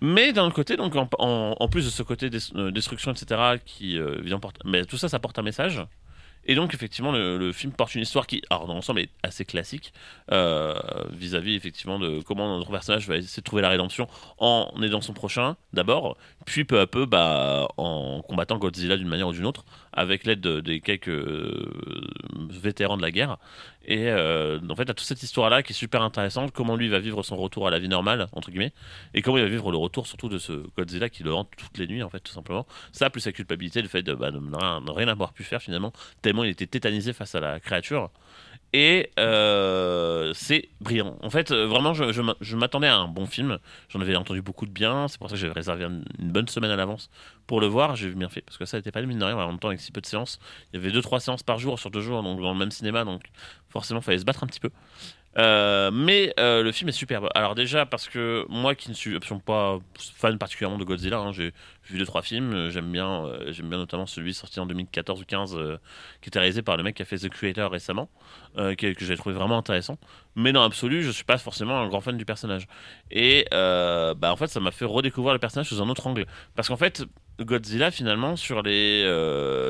Mais 0.00 0.32
d'un 0.32 0.44
autre 0.46 0.54
côté, 0.56 0.76
donc 0.76 0.96
en, 0.96 1.08
en- 1.18 1.54
en 1.58 1.68
plus 1.68 1.84
de 1.84 1.90
ce 1.90 2.02
côté 2.02 2.28
des- 2.30 2.38
euh, 2.56 2.70
destruction, 2.72 3.12
etc., 3.12 3.40
qui 3.64 3.98
euh, 3.98 4.16
évidemment 4.18 4.40
porte, 4.40 4.56
mais 4.64 4.84
tout 4.84 4.96
ça, 4.96 5.08
ça 5.08 5.18
porte 5.18 5.38
un 5.38 5.42
message. 5.42 5.80
Et 6.44 6.56
donc 6.56 6.74
effectivement, 6.74 7.12
le, 7.12 7.38
le 7.38 7.52
film 7.52 7.72
porte 7.72 7.94
une 7.94 8.02
histoire 8.02 8.26
qui, 8.26 8.42
alors 8.50 8.66
dans 8.66 8.74
l'ensemble, 8.74 8.98
est 8.98 9.10
assez 9.22 9.44
classique 9.44 9.92
euh, 10.32 10.74
vis-à-vis 11.12 11.54
effectivement 11.54 12.00
de 12.00 12.20
comment 12.20 12.58
notre 12.58 12.68
personnage 12.72 13.06
va 13.06 13.16
essayer 13.16 13.40
de 13.40 13.44
trouver 13.44 13.62
la 13.62 13.68
rédemption 13.68 14.08
en 14.38 14.72
aidant 14.82 15.00
son 15.00 15.12
prochain 15.12 15.54
d'abord, 15.72 16.16
puis 16.44 16.64
peu 16.64 16.80
à 16.80 16.86
peu, 16.86 17.06
bah, 17.06 17.68
en 17.76 18.22
combattant 18.22 18.58
Godzilla 18.58 18.96
d'une 18.96 19.08
manière 19.08 19.28
ou 19.28 19.32
d'une 19.32 19.46
autre, 19.46 19.64
avec 19.92 20.24
l'aide 20.24 20.40
de- 20.40 20.60
des 20.60 20.80
quelques 20.80 21.08
euh, 21.08 21.70
vétérans 22.50 22.96
de 22.96 23.02
la 23.02 23.10
guerre. 23.10 23.38
Et 23.84 24.08
euh, 24.10 24.60
en 24.70 24.76
fait, 24.76 24.88
à 24.90 24.94
toute 24.94 25.06
cette 25.06 25.22
histoire-là 25.22 25.62
qui 25.62 25.72
est 25.72 25.76
super 25.76 26.02
intéressante, 26.02 26.52
comment 26.52 26.76
lui 26.76 26.88
va 26.88 26.98
vivre 27.00 27.22
son 27.22 27.36
retour 27.36 27.66
à 27.66 27.70
la 27.70 27.78
vie 27.78 27.88
normale, 27.88 28.28
entre 28.32 28.50
guillemets, 28.50 28.72
et 29.14 29.22
comment 29.22 29.38
il 29.38 29.42
va 29.42 29.48
vivre 29.48 29.70
le 29.72 29.76
retour 29.76 30.06
surtout 30.06 30.28
de 30.28 30.38
ce 30.38 30.52
Godzilla 30.76 31.08
qui 31.08 31.22
le 31.24 31.34
hante 31.34 31.48
toutes 31.56 31.78
les 31.78 31.86
nuits, 31.86 32.02
en 32.02 32.08
fait, 32.10 32.20
tout 32.20 32.32
simplement. 32.32 32.66
Ça, 32.92 33.10
plus 33.10 33.20
sa 33.20 33.32
culpabilité, 33.32 33.82
le 33.82 33.88
fait 33.88 34.02
de, 34.02 34.14
bah, 34.14 34.30
de 34.30 34.90
rien 34.90 35.08
avoir 35.08 35.32
pu 35.32 35.42
faire 35.44 35.60
finalement, 35.60 35.92
tellement 36.22 36.44
il 36.44 36.50
était 36.50 36.66
tétanisé 36.66 37.12
face 37.12 37.34
à 37.34 37.40
la 37.40 37.58
créature. 37.60 38.10
Et 38.74 39.10
euh, 39.18 40.32
c'est 40.34 40.70
brillant. 40.80 41.18
En 41.22 41.28
fait, 41.28 41.50
euh, 41.50 41.66
vraiment, 41.66 41.92
je, 41.92 42.10
je 42.12 42.22
m'a- 42.22 42.36
je 42.40 42.56
m'attendais 42.56 42.86
à 42.86 42.96
un 42.96 43.06
bon 43.08 43.26
film. 43.26 43.58
J'en 43.90 44.00
avais 44.00 44.16
entendu 44.16 44.40
beaucoup 44.40 44.64
de 44.64 44.70
bien. 44.70 45.08
C'est 45.08 45.18
pour 45.18 45.28
ça 45.28 45.34
que 45.34 45.40
j'avais 45.40 45.52
réservé 45.52 45.84
une, 45.84 46.04
bonne 46.18 46.48
semaine 46.48 46.70
à 46.70 46.76
l'avance 46.76 47.10
pour 47.46 47.60
le 47.60 47.66
voir. 47.66 47.96
J'ai 47.96 48.08
bien 48.10 48.30
fait 48.30 48.40
parce 48.40 48.56
que 48.56 48.64
ça 48.64 48.78
n'était 48.78 48.90
pas 48.90 49.02
le 49.02 49.06
mine 49.06 49.18
de. 49.18 49.24
En 49.24 49.48
même 49.48 49.58
temps, 49.58 49.68
avec 49.68 49.80
si 49.80 49.92
peu 49.92 50.00
de 50.00 50.06
séances, 50.06 50.38
il 50.72 50.80
y 50.80 50.82
avait 50.82 50.90
2-3 50.90 51.20
séances 51.20 51.42
par 51.42 51.58
jour 51.58 51.78
sur 51.78 51.90
deux 51.90 52.00
jours, 52.00 52.22
dans 52.22 52.34
le 52.52 52.58
même 52.58 52.70
cinéma. 52.70 53.04
Donc 53.04 53.22
forcément, 53.68 54.00
il 54.00 54.04
fallait 54.04 54.18
se 54.18 54.24
battre 54.24 54.42
un 54.42 54.46
petit 54.46 54.60
peu. 54.60 54.70
Euh, 55.38 55.90
mais 55.90 56.34
euh, 56.38 56.62
le 56.62 56.72
film 56.72 56.90
est 56.90 56.92
superbe. 56.92 57.28
Alors 57.34 57.54
déjà 57.54 57.86
parce 57.86 58.08
que 58.08 58.44
moi 58.48 58.74
qui 58.74 58.90
ne 58.90 58.94
suis 58.94 59.16
absolument 59.16 59.42
pas 59.44 59.78
fan 59.96 60.36
particulièrement 60.36 60.76
de 60.76 60.84
Godzilla, 60.84 61.18
hein, 61.18 61.32
j'ai 61.32 61.52
vu 61.84 61.98
deux 61.98 62.04
trois 62.04 62.20
films, 62.20 62.52
euh, 62.52 62.70
j'aime 62.70 62.92
bien, 62.92 63.32
j'aime 63.48 63.68
bien 63.68 63.78
notamment 63.78 64.06
celui 64.06 64.34
sorti 64.34 64.60
en 64.60 64.66
2014 64.66 65.22
ou 65.22 65.24
15 65.24 65.56
euh, 65.56 65.78
qui 66.20 66.28
était 66.28 66.38
réalisé 66.38 66.60
par 66.60 66.76
le 66.76 66.82
mec 66.82 66.96
qui 66.96 67.02
a 67.02 67.06
fait 67.06 67.16
The 67.16 67.30
Creator 67.30 67.70
récemment, 67.70 68.10
que, 68.56 68.74
que 68.74 69.04
j'ai 69.04 69.16
trouvé 69.16 69.34
vraiment 69.34 69.56
intéressant. 69.56 69.96
Mais 70.36 70.52
dans 70.52 70.62
l'absolu, 70.62 71.02
je 71.02 71.10
suis 71.10 71.24
pas 71.24 71.38
forcément 71.38 71.80
un 71.80 71.88
grand 71.88 72.00
fan 72.00 72.16
du 72.16 72.24
personnage. 72.24 72.66
Et 73.10 73.46
bah 73.50 74.32
en 74.32 74.36
fait, 74.36 74.48
ça 74.48 74.60
m'a 74.60 74.70
fait 74.70 74.84
redécouvrir 74.84 75.32
le 75.32 75.38
personnage 75.38 75.68
sous 75.68 75.80
un 75.80 75.88
autre 75.88 76.06
angle, 76.06 76.26
parce 76.54 76.68
qu'en 76.68 76.76
fait, 76.76 77.04
Godzilla 77.40 77.90
finalement 77.90 78.36
sur 78.36 78.62
les 78.62 79.02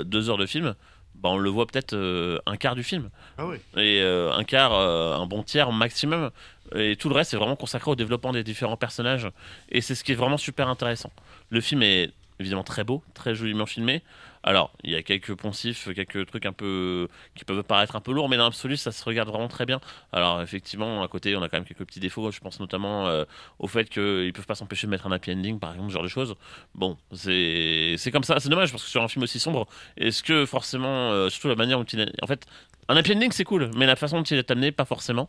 deux 0.05 0.29
heures 0.31 0.39
de 0.39 0.47
film. 0.47 0.75
Bah, 1.23 1.29
on 1.29 1.39
le 1.39 1.51
voit 1.51 1.67
peut-être 1.67 1.93
euh, 1.95 2.39
un 2.47 2.57
quart 2.57 2.75
du 2.75 2.83
film 2.83 3.09
Ah 3.39 3.47
oui. 3.47 3.57
et 3.77 4.01
euh, 4.03 4.33
un 4.33 4.43
quart, 4.43 4.73
euh, 4.75 5.15
un 5.15 5.27
bon 5.27 5.43
tiers 5.45 5.71
maximum. 5.71 6.31
Et 6.75 6.97
tout 6.97 7.09
le 7.09 7.15
reste, 7.15 7.31
c'est 7.31 7.37
vraiment 7.37 7.55
consacré 7.55 7.91
au 7.91 7.95
développement 7.95 8.33
des 8.33 8.43
différents 8.43 8.77
personnages. 8.77 9.29
Et 9.71 9.81
c'est 9.83 9.95
ce 9.95 10.03
qui 10.03 10.13
est 10.13 10.17
vraiment 10.17 10.37
super 10.39 10.69
intéressant. 10.69 11.13
Le 11.51 11.61
film 11.61 11.83
est 11.83 12.11
évidemment 12.43 12.65
très 12.65 12.85
beau, 12.85 13.03
très 13.15 13.35
joliment 13.35 13.67
filmé. 13.67 14.03
Alors, 14.45 14.73
il 14.83 14.91
y 14.91 14.97
a 14.97 15.03
quelques 15.03 15.35
poncifs, 15.35 15.89
quelques 15.95 16.27
trucs 16.27 16.47
un 16.47 16.53
peu 16.53 17.09
qui 17.37 17.45
peuvent 17.45 17.63
paraître 17.63 17.95
un 17.95 18.01
peu 18.01 18.13
lourds, 18.13 18.29
mais 18.29 18.37
dans 18.37 18.45
l'absolu, 18.45 18.77
ça 18.77 18.91
se 18.91 19.05
regarde 19.05 19.29
vraiment 19.29 19.49
très 19.49 19.67
bien. 19.67 19.81
Alors, 20.13 20.43
effectivement, 20.43 21.03
à 21.03 21.09
côté, 21.09 21.37
on 21.37 21.43
a 21.43 21.49
quand 21.49 21.59
même 21.59 21.65
quelques 21.65 21.85
petits 21.85 22.01
défauts. 22.01 22.31
Je 22.33 22.41
pense 22.41 22.59
notamment 22.59 23.07
euh, 23.07 23.25
au 23.61 23.69
fait 23.69 23.89
qu'ils 23.89 24.33
peuvent 24.33 24.47
pas 24.47 24.57
s'empêcher 24.57 24.89
de 24.89 24.91
mettre 24.91 25.07
un 25.07 25.13
happy 25.13 25.33
ending, 25.33 25.61
par 25.61 25.73
exemple, 25.73 25.93
genre 25.93 26.03
de 26.03 26.09
choses. 26.09 26.35
Bon, 26.75 26.99
c'est 27.13 27.97
comme 28.13 28.25
ça. 28.25 28.41
C'est 28.41 28.49
dommage 28.49 28.73
parce 28.73 28.83
que 28.83 28.91
sur 28.91 29.03
un 29.03 29.09
film 29.09 29.23
aussi 29.23 29.39
sombre, 29.39 29.69
est-ce 29.97 30.25
que 30.25 30.45
forcément, 30.45 31.13
euh, 31.13 31.29
surtout 31.29 31.49
la 31.49 31.55
manière 31.55 31.79
dont 31.79 31.85
il. 31.85 32.13
En 32.21 32.27
fait, 32.27 32.47
un 32.89 32.97
happy 32.97 33.13
ending, 33.13 33.31
c'est 33.31 33.45
cool, 33.45 33.71
mais 33.77 33.87
la 33.87 33.97
façon 33.97 34.19
dont 34.19 34.25
il 34.25 34.39
est 34.39 34.51
amené, 34.51 34.73
pas 34.73 34.85
forcément. 34.85 35.29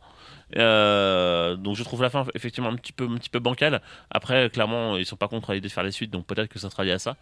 Euh, 0.57 1.55
donc 1.55 1.75
je 1.75 1.83
trouve 1.83 2.01
la 2.01 2.09
fin 2.09 2.25
effectivement 2.33 2.69
un 2.69 2.75
petit 2.75 2.91
peu, 2.93 3.39
bancale. 3.39 3.81
Après, 4.09 4.49
clairement, 4.49 4.97
ils 4.97 5.05
sont 5.05 5.15
pas 5.15 5.27
contre 5.27 5.53
l'idée 5.53 5.67
de 5.67 5.73
faire 5.73 5.83
les 5.83 5.91
suites, 5.91 6.11
donc 6.11 6.25
peut-être 6.25 6.49
que 6.49 6.59
ça 6.59 6.69
sera 6.69 6.83
lié 6.83 6.91
à 6.91 6.99
ça. 6.99 7.15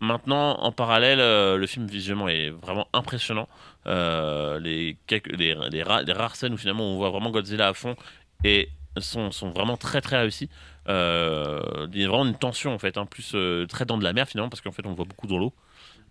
Maintenant, 0.00 0.58
en 0.60 0.72
parallèle, 0.72 1.20
euh, 1.20 1.56
le 1.56 1.66
film 1.66 1.86
visuellement 1.86 2.28
est 2.28 2.50
vraiment 2.50 2.88
impressionnant. 2.92 3.48
Euh, 3.86 4.58
les, 4.60 4.96
rares 6.12 6.36
scènes 6.36 6.54
où 6.54 6.58
finalement 6.58 6.84
on 6.84 6.96
voit 6.96 7.10
vraiment 7.10 7.30
Godzilla 7.30 7.68
à 7.68 7.74
fond 7.74 7.96
et 8.44 8.68
sont, 8.98 9.30
vraiment 9.54 9.76
très 9.76 10.00
très 10.00 10.18
réussies. 10.18 10.50
Il 10.88 10.92
y 10.92 12.04
a 12.04 12.08
vraiment 12.08 12.26
une 12.26 12.38
tension 12.38 12.74
en 12.74 12.78
fait, 12.78 12.96
hein, 12.98 13.06
plus 13.06 13.36
très 13.68 13.84
dans 13.84 13.98
de 13.98 14.04
la 14.04 14.12
mer 14.12 14.28
finalement, 14.28 14.50
parce 14.50 14.60
qu'en 14.60 14.72
fait 14.72 14.86
on 14.86 14.94
voit 14.94 15.04
beaucoup 15.04 15.28
dans 15.28 15.38
l'eau. 15.38 15.52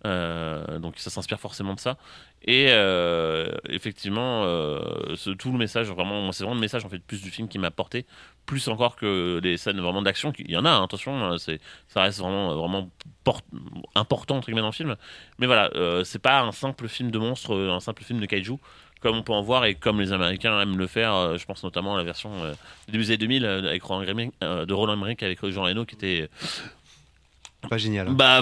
Euh, 0.07 0.79
donc 0.79 0.93
ça 0.97 1.09
s'inspire 1.09 1.39
forcément 1.39 1.73
de 1.73 1.79
ça. 1.79 1.97
Et 2.43 2.67
euh, 2.69 3.49
effectivement, 3.69 4.43
euh, 4.45 5.15
tout 5.38 5.51
le 5.51 5.57
message, 5.57 5.89
vraiment, 5.89 6.31
c'est 6.31 6.43
vraiment 6.43 6.55
le 6.55 6.61
message 6.61 6.85
en 6.85 6.89
fait 6.89 6.99
plus 6.99 7.21
du 7.21 7.29
film 7.29 7.47
qui 7.47 7.59
m'a 7.59 7.71
porté, 7.71 8.05
plus 8.45 8.67
encore 8.69 8.95
que 8.95 9.39
les 9.43 9.57
scènes 9.57 9.81
vraiment 9.81 10.01
d'action. 10.01 10.31
Il 10.39 10.51
y 10.51 10.57
en 10.57 10.65
a, 10.65 10.69
hein, 10.69 10.84
attention, 10.84 11.23
hein, 11.23 11.38
ça 11.38 12.01
reste 12.01 12.19
vraiment, 12.19 12.55
vraiment 12.55 12.89
port- 13.23 13.41
important 13.95 14.38
entre 14.38 14.47
guillemets 14.47 14.61
dans 14.61 14.67
le 14.67 14.73
film. 14.73 14.95
Mais 15.39 15.45
voilà, 15.45 15.69
c'est 16.03 16.21
pas 16.21 16.41
un 16.41 16.51
simple 16.51 16.88
film 16.88 17.11
de 17.11 17.19
monstre, 17.19 17.55
un 17.55 17.79
simple 17.79 18.03
film 18.03 18.19
de 18.19 18.25
kaiju. 18.25 18.57
Comme 18.99 19.15
on 19.15 19.21
peut 19.21 19.34
en 19.34 19.43
voir 19.43 19.63
et 19.65 19.75
comme 19.75 20.01
les 20.01 20.11
Américains 20.11 20.59
aiment 20.59 20.77
le 20.77 20.88
faire, 20.88 21.38
je 21.38 21.45
pense 21.45 21.63
notamment 21.63 21.93
à 21.93 21.97
la 21.99 22.03
version 22.03 22.31
du 22.88 22.99
années 22.99 23.17
2000 23.17 23.45
euh, 23.45 23.59
avec 23.67 23.84
de 23.84 24.73
Roland 24.73 24.93
Emmerich 24.93 25.21
avec 25.21 25.45
Jean 25.45 25.63
Reno 25.63 25.85
qui 25.85 25.93
était 25.93 26.29
Pas 27.69 27.77
génial. 27.77 28.07
hein. 28.07 28.13
bah, 28.13 28.41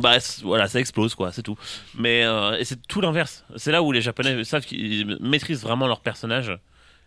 bah, 0.00 0.18
voilà, 0.42 0.68
ça 0.68 0.80
explose, 0.80 1.14
quoi, 1.14 1.32
c'est 1.32 1.42
tout. 1.42 1.56
Mais 1.96 2.24
euh, 2.24 2.62
c'est 2.64 2.86
tout 2.86 3.00
l'inverse. 3.00 3.44
C'est 3.56 3.70
là 3.70 3.82
où 3.82 3.92
les 3.92 4.00
Japonais 4.00 4.42
savent 4.44 4.64
qu'ils 4.64 5.18
maîtrisent 5.20 5.62
vraiment 5.62 5.86
leur 5.86 6.00
personnage. 6.00 6.56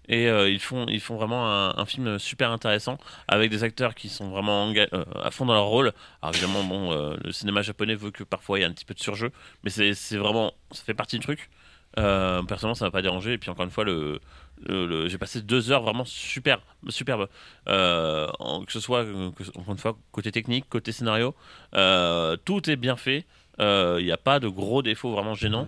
Et 0.09 0.29
euh, 0.29 0.49
ils, 0.49 0.59
font, 0.59 0.85
ils 0.87 1.01
font 1.01 1.17
vraiment 1.17 1.49
un, 1.77 1.85
film 1.85 2.17
super 2.17 2.51
intéressant 2.51 2.97
avec 3.27 3.51
des 3.51 3.63
acteurs 3.63 3.93
qui 3.93 4.07
sont 4.07 4.29
vraiment 4.29 4.71
euh, 4.73 5.03
à 5.21 5.31
fond 5.31 5.45
dans 5.45 5.53
leur 5.53 5.65
rôle. 5.65 5.91
Alors 6.21 6.33
évidemment, 6.33 6.63
bon, 6.63 7.15
le 7.21 7.31
cinéma 7.33 7.61
japonais 7.61 7.95
veut 7.95 8.11
que 8.11 8.23
parfois 8.23 8.57
il 8.57 8.61
y 8.61 8.63
ait 8.63 8.67
un 8.67 8.71
petit 8.71 8.85
peu 8.85 8.93
de 8.93 9.01
surjeu, 9.01 9.31
mais 9.63 9.69
c'est 9.69 10.17
vraiment, 10.17 10.53
ça 10.71 10.83
fait 10.85 10.93
partie 10.93 11.17
du 11.19 11.25
truc. 11.25 11.49
Personnellement, 11.95 12.75
ça 12.75 12.85
m'a 12.85 12.91
pas 12.91 13.01
dérangé. 13.01 13.33
Et 13.33 13.37
puis 13.37 13.49
encore 13.49 13.65
une 13.65 13.71
fois, 13.71 13.83
le- 13.83 14.21
j'ai 14.67 15.17
passé 15.17 15.41
deux 15.41 15.71
heures 15.71 15.81
vraiment 15.83 16.05
super, 16.05 16.59
superbe. 16.89 17.27
Euh, 17.67 18.27
en- 18.39 18.63
que 18.65 18.71
ce 18.71 18.79
soit, 18.79 19.03
euh, 19.03 19.31
que, 19.31 19.43
encore 19.57 19.71
une 19.73 19.77
fois, 19.77 19.97
côté 20.11 20.31
technique, 20.31 20.65
côté 20.69 20.91
scénario, 20.91 21.35
euh, 21.75 22.37
tout 22.45 22.69
est 22.69 22.75
bien 22.75 22.95
fait. 22.95 23.25
Il 23.59 24.03
n'y 24.03 24.11
a 24.11 24.17
pas 24.17 24.39
de 24.39 24.47
gros 24.47 24.81
défauts 24.81 25.11
vraiment 25.11 25.33
gênants. 25.35 25.67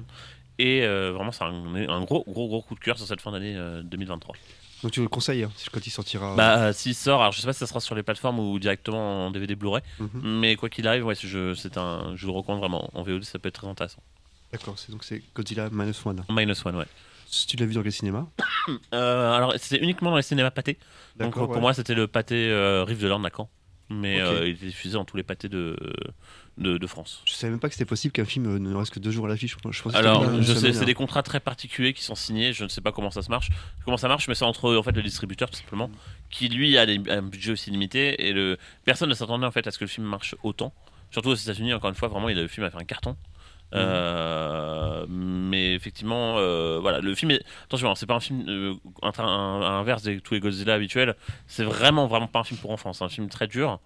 Et 0.58 0.84
euh, 0.84 1.12
vraiment, 1.14 1.32
c'est 1.32 1.44
un, 1.46 1.76
un 1.76 2.02
gros, 2.04 2.24
gros, 2.28 2.48
gros 2.50 2.62
coup 2.62 2.76
de 2.76 2.80
cœur 2.82 2.98
sur 2.98 3.08
cette 3.08 3.22
fin 3.22 3.32
d'année 3.32 3.56
euh, 3.56 3.82
2023. 3.82 4.36
Donc 4.84 4.92
tu 4.92 5.02
le 5.02 5.08
conseilles 5.08 5.44
hein, 5.44 5.52
quand 5.74 5.86
il 5.86 5.90
sortira. 5.90 6.36
Bah, 6.36 6.58
euh, 6.68 6.74
s'il 6.74 6.96
sort, 6.96 7.20
alors 7.22 7.32
je 7.34 7.40
sais 7.42 7.48
pas 7.48 7.54
si 7.54 7.60
ça 7.60 7.68
sera 7.68 7.80
sur 7.82 7.96
les 7.96 8.04
plateformes 8.04 8.40
ou 8.40 8.60
directement 8.60 9.26
en 9.28 9.32
DVD 9.32 9.56
Blu-ray, 9.56 9.82
Mhm. 10.00 10.22
mais 10.40 10.56
quoi 10.56 10.70
qu'il 10.70 10.88
arrive, 10.88 11.06
ouais, 11.06 11.16
je, 11.16 11.54
c'est 11.54 11.78
un, 11.78 12.14
je 12.16 12.26
le 12.26 12.32
recommande 12.32 12.60
vraiment. 12.60 12.90
En 12.94 13.04
VOD, 13.04 13.24
ça 13.24 13.40
peut 13.40 13.50
être 13.50 13.56
très 13.62 13.68
intéressant. 13.68 14.02
D'accord, 14.54 14.78
c'est 14.80 14.92
donc 14.92 15.04
c'est 15.04 15.22
Godzilla 15.36 15.70
Minus 15.70 16.06
One. 16.06 16.24
Minus 16.30 16.66
One, 16.66 16.76
ouais. 16.78 16.86
Si 17.32 17.46
tu 17.48 17.58
l'as 17.58 17.66
vu 17.66 17.74
dans 17.74 17.84
quel 17.84 17.92
cinéma 17.92 18.28
Euh, 18.94 19.32
alors, 19.34 19.54
c'était 19.58 19.82
uniquement 19.84 20.12
dans 20.12 20.18
les 20.18 20.22
cinémas 20.24 20.52
pâtés. 20.52 20.78
Donc, 21.16 21.34
pour 21.34 21.50
ouais. 21.50 21.60
moi, 21.60 21.74
c'était 21.74 21.96
le 21.96 22.08
pâté 22.08 22.50
euh, 22.50 22.84
Rive 22.84 23.02
de 23.02 23.08
l'Orne 23.08 23.26
à 23.26 23.30
Caen. 23.36 23.50
Mais 23.92 24.22
euh, 24.22 24.48
il 24.48 24.52
était 24.56 24.68
diffusé 24.68 24.94
dans 24.94 25.06
tous 25.06 25.18
les 25.18 25.24
pâtés 25.24 25.50
de, 25.50 25.76
de, 26.60 26.78
de 26.78 26.88
France. 26.88 27.24
Je 27.26 27.34
savais 27.34 27.50
même 27.50 27.60
pas 27.60 27.68
que 27.70 27.74
c'était 27.74 27.86
possible 27.86 28.12
qu'un 28.12 28.26
film 28.26 28.58
ne 28.58 28.76
reste 28.76 28.94
que 28.94 29.00
deux 29.00 29.10
jours 29.10 29.26
à 29.26 29.30
l'affiche. 29.30 29.58
Je 29.72 29.82
pensais 29.82 29.94
que 29.94 29.98
Alors, 29.98 30.24
c'est 30.44 30.86
des 30.86 30.94
contrats 30.94 31.24
très 31.24 31.40
particuliers 31.40 31.94
qui 31.94 32.04
sont 32.04 32.14
signés. 32.14 32.54
Je 32.54 32.64
ne 32.64 32.70
sais 32.70 32.82
pas 32.82 32.92
comment 32.92 33.10
ça 33.10 33.24
se 33.24 33.30
marche. 33.32 33.50
Comment 33.86 33.98
ça 33.98 34.08
marche, 34.08 34.28
mais 34.28 34.36
c'est 34.36 34.46
entre 34.46 34.76
en 34.76 34.84
fait 34.84 34.92
le 34.92 35.02
distributeur 35.02 35.50
tout 35.50 35.58
simplement, 35.58 35.90
qui 36.30 36.50
lui 36.50 36.78
a 36.78 36.86
des- 36.86 37.02
un 37.10 37.24
budget 37.24 37.54
aussi 37.54 37.72
limité 37.72 38.28
et 38.28 38.32
le 38.34 38.58
personne 38.86 39.10
ne 39.10 39.16
s'attendait 39.16 39.48
en 39.48 39.52
fait 39.52 39.66
à 39.66 39.72
ce 39.72 39.80
que 39.80 39.86
le 39.86 39.90
film 39.90 40.06
marche 40.06 40.36
autant. 40.44 40.72
Surtout 41.10 41.30
aux 41.30 41.36
États-Unis, 41.36 41.74
encore 41.74 41.90
une 41.90 41.96
fois, 41.96 42.10
vraiment, 42.10 42.30
il 42.30 42.38
a- 42.38 42.44
le 42.44 42.48
film 42.48 42.68
a 42.68 42.70
fait 42.70 42.78
un 42.78 42.84
carton. 42.86 43.18
Euh, 43.74 45.06
mais 45.08 45.74
effectivement, 45.74 46.36
euh, 46.38 46.80
voilà, 46.82 47.00
le 47.00 47.14
film 47.16 47.32
est. 47.32 47.44
Attention, 47.66 47.92
hein, 47.92 47.96
c'est 47.96 48.06
pas 48.06 48.16
un 48.16 48.20
film 48.20 48.46
euh, 48.48 48.74
un, 49.02 49.60
l'inverse 49.60 50.04
de 50.04 50.20
tous 50.20 50.34
les 50.34 50.40
Godzilla 50.40 50.74
habituels. 50.74 51.16
C'est 51.48 51.64
vraiment, 51.64 52.08
vraiment 52.08 52.28
pas 52.28 52.40
un 52.40 52.44
film 52.44 52.60
pour 52.60 52.72
enfants. 52.72 52.94
C'est 52.94 53.04
un 53.04 53.10
film 53.10 53.30
très 53.30 53.48
dur. 53.48 53.80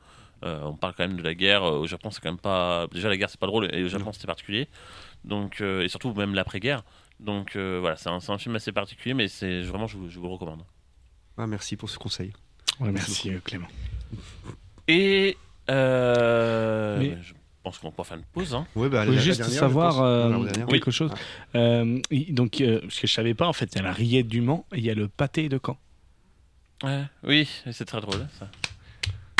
Euh, 0.43 0.61
on 0.63 0.75
parle 0.75 0.93
quand 0.95 1.07
même 1.07 1.17
de 1.17 1.23
la 1.23 1.35
guerre. 1.35 1.63
Au 1.63 1.87
Japon, 1.87 2.11
c'est 2.11 2.21
quand 2.21 2.29
même 2.29 2.39
pas. 2.39 2.87
Déjà, 2.91 3.09
la 3.09 3.17
guerre, 3.17 3.29
c'est 3.29 3.39
pas 3.39 3.47
drôle. 3.47 3.73
Et 3.73 3.83
au 3.83 3.87
Japon, 3.87 4.11
c'était 4.13 4.27
particulier. 4.27 4.67
Donc, 5.23 5.61
euh, 5.61 5.83
et 5.83 5.89
surtout, 5.89 6.13
même 6.13 6.33
l'après-guerre. 6.33 6.83
Donc, 7.19 7.55
euh, 7.55 7.77
voilà, 7.79 7.95
c'est 7.95 8.09
un, 8.09 8.37
film 8.37 8.55
assez 8.55 8.71
particulier, 8.71 9.13
mais 9.13 9.27
c'est 9.27 9.61
vraiment, 9.61 9.87
je 9.87 9.97
vous, 9.97 10.09
je 10.09 10.19
vous 10.19 10.25
le 10.25 10.33
recommande. 10.33 10.63
Ah, 11.37 11.47
merci 11.47 11.77
pour 11.77 11.89
ce 11.89 11.97
conseil. 11.97 12.33
Ouais, 12.79 12.91
merci 12.91 13.31
Clément. 13.43 13.67
Et. 14.87 15.37
Euh, 15.69 16.99
Mais- 16.99 17.17
Je 17.21 17.33
pense 17.63 17.77
qu'on 17.79 17.91
peut 17.91 18.03
faire 18.03 18.17
une 18.17 18.23
pause. 18.23 18.53
Hein. 18.53 18.67
Ouais, 18.75 18.89
bah, 18.89 19.05
Je 19.05 19.11
la- 19.11 19.17
juste 19.21 19.39
dernière, 19.39 19.55
je 19.55 19.59
savoir 19.59 19.93
pense. 19.95 20.01
euh, 20.57 20.65
quelque 20.67 20.87
Oui. 20.87 20.91
chose. 20.93 21.11
Ah. 21.53 21.57
Euh, 21.57 21.99
donc, 22.29 22.59
euh, 22.61 22.81
parce 22.81 22.99
que 22.99 23.07
je 23.07 23.13
savais 23.13 23.33
pas, 23.33 23.47
en 23.47 23.53
fait, 23.53 23.69
il 23.73 23.77
y 23.77 23.79
a 23.79 23.83
la 23.83 23.91
rillette 23.93 24.27
du 24.27 24.41
Mans 24.41 24.65
et 24.73 24.79
il 24.79 24.83
y 24.83 24.89
a 24.89 24.93
le 24.95 25.07
pâté 25.07 25.47
de 25.49 25.59
Caen. 25.65 25.77
Oui, 27.23 27.49
c'est 27.71 27.85
très 27.85 28.01
drôle 28.01 28.27
ça. 28.37 28.47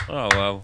Oh 0.09 0.29
waouh. 0.37 0.61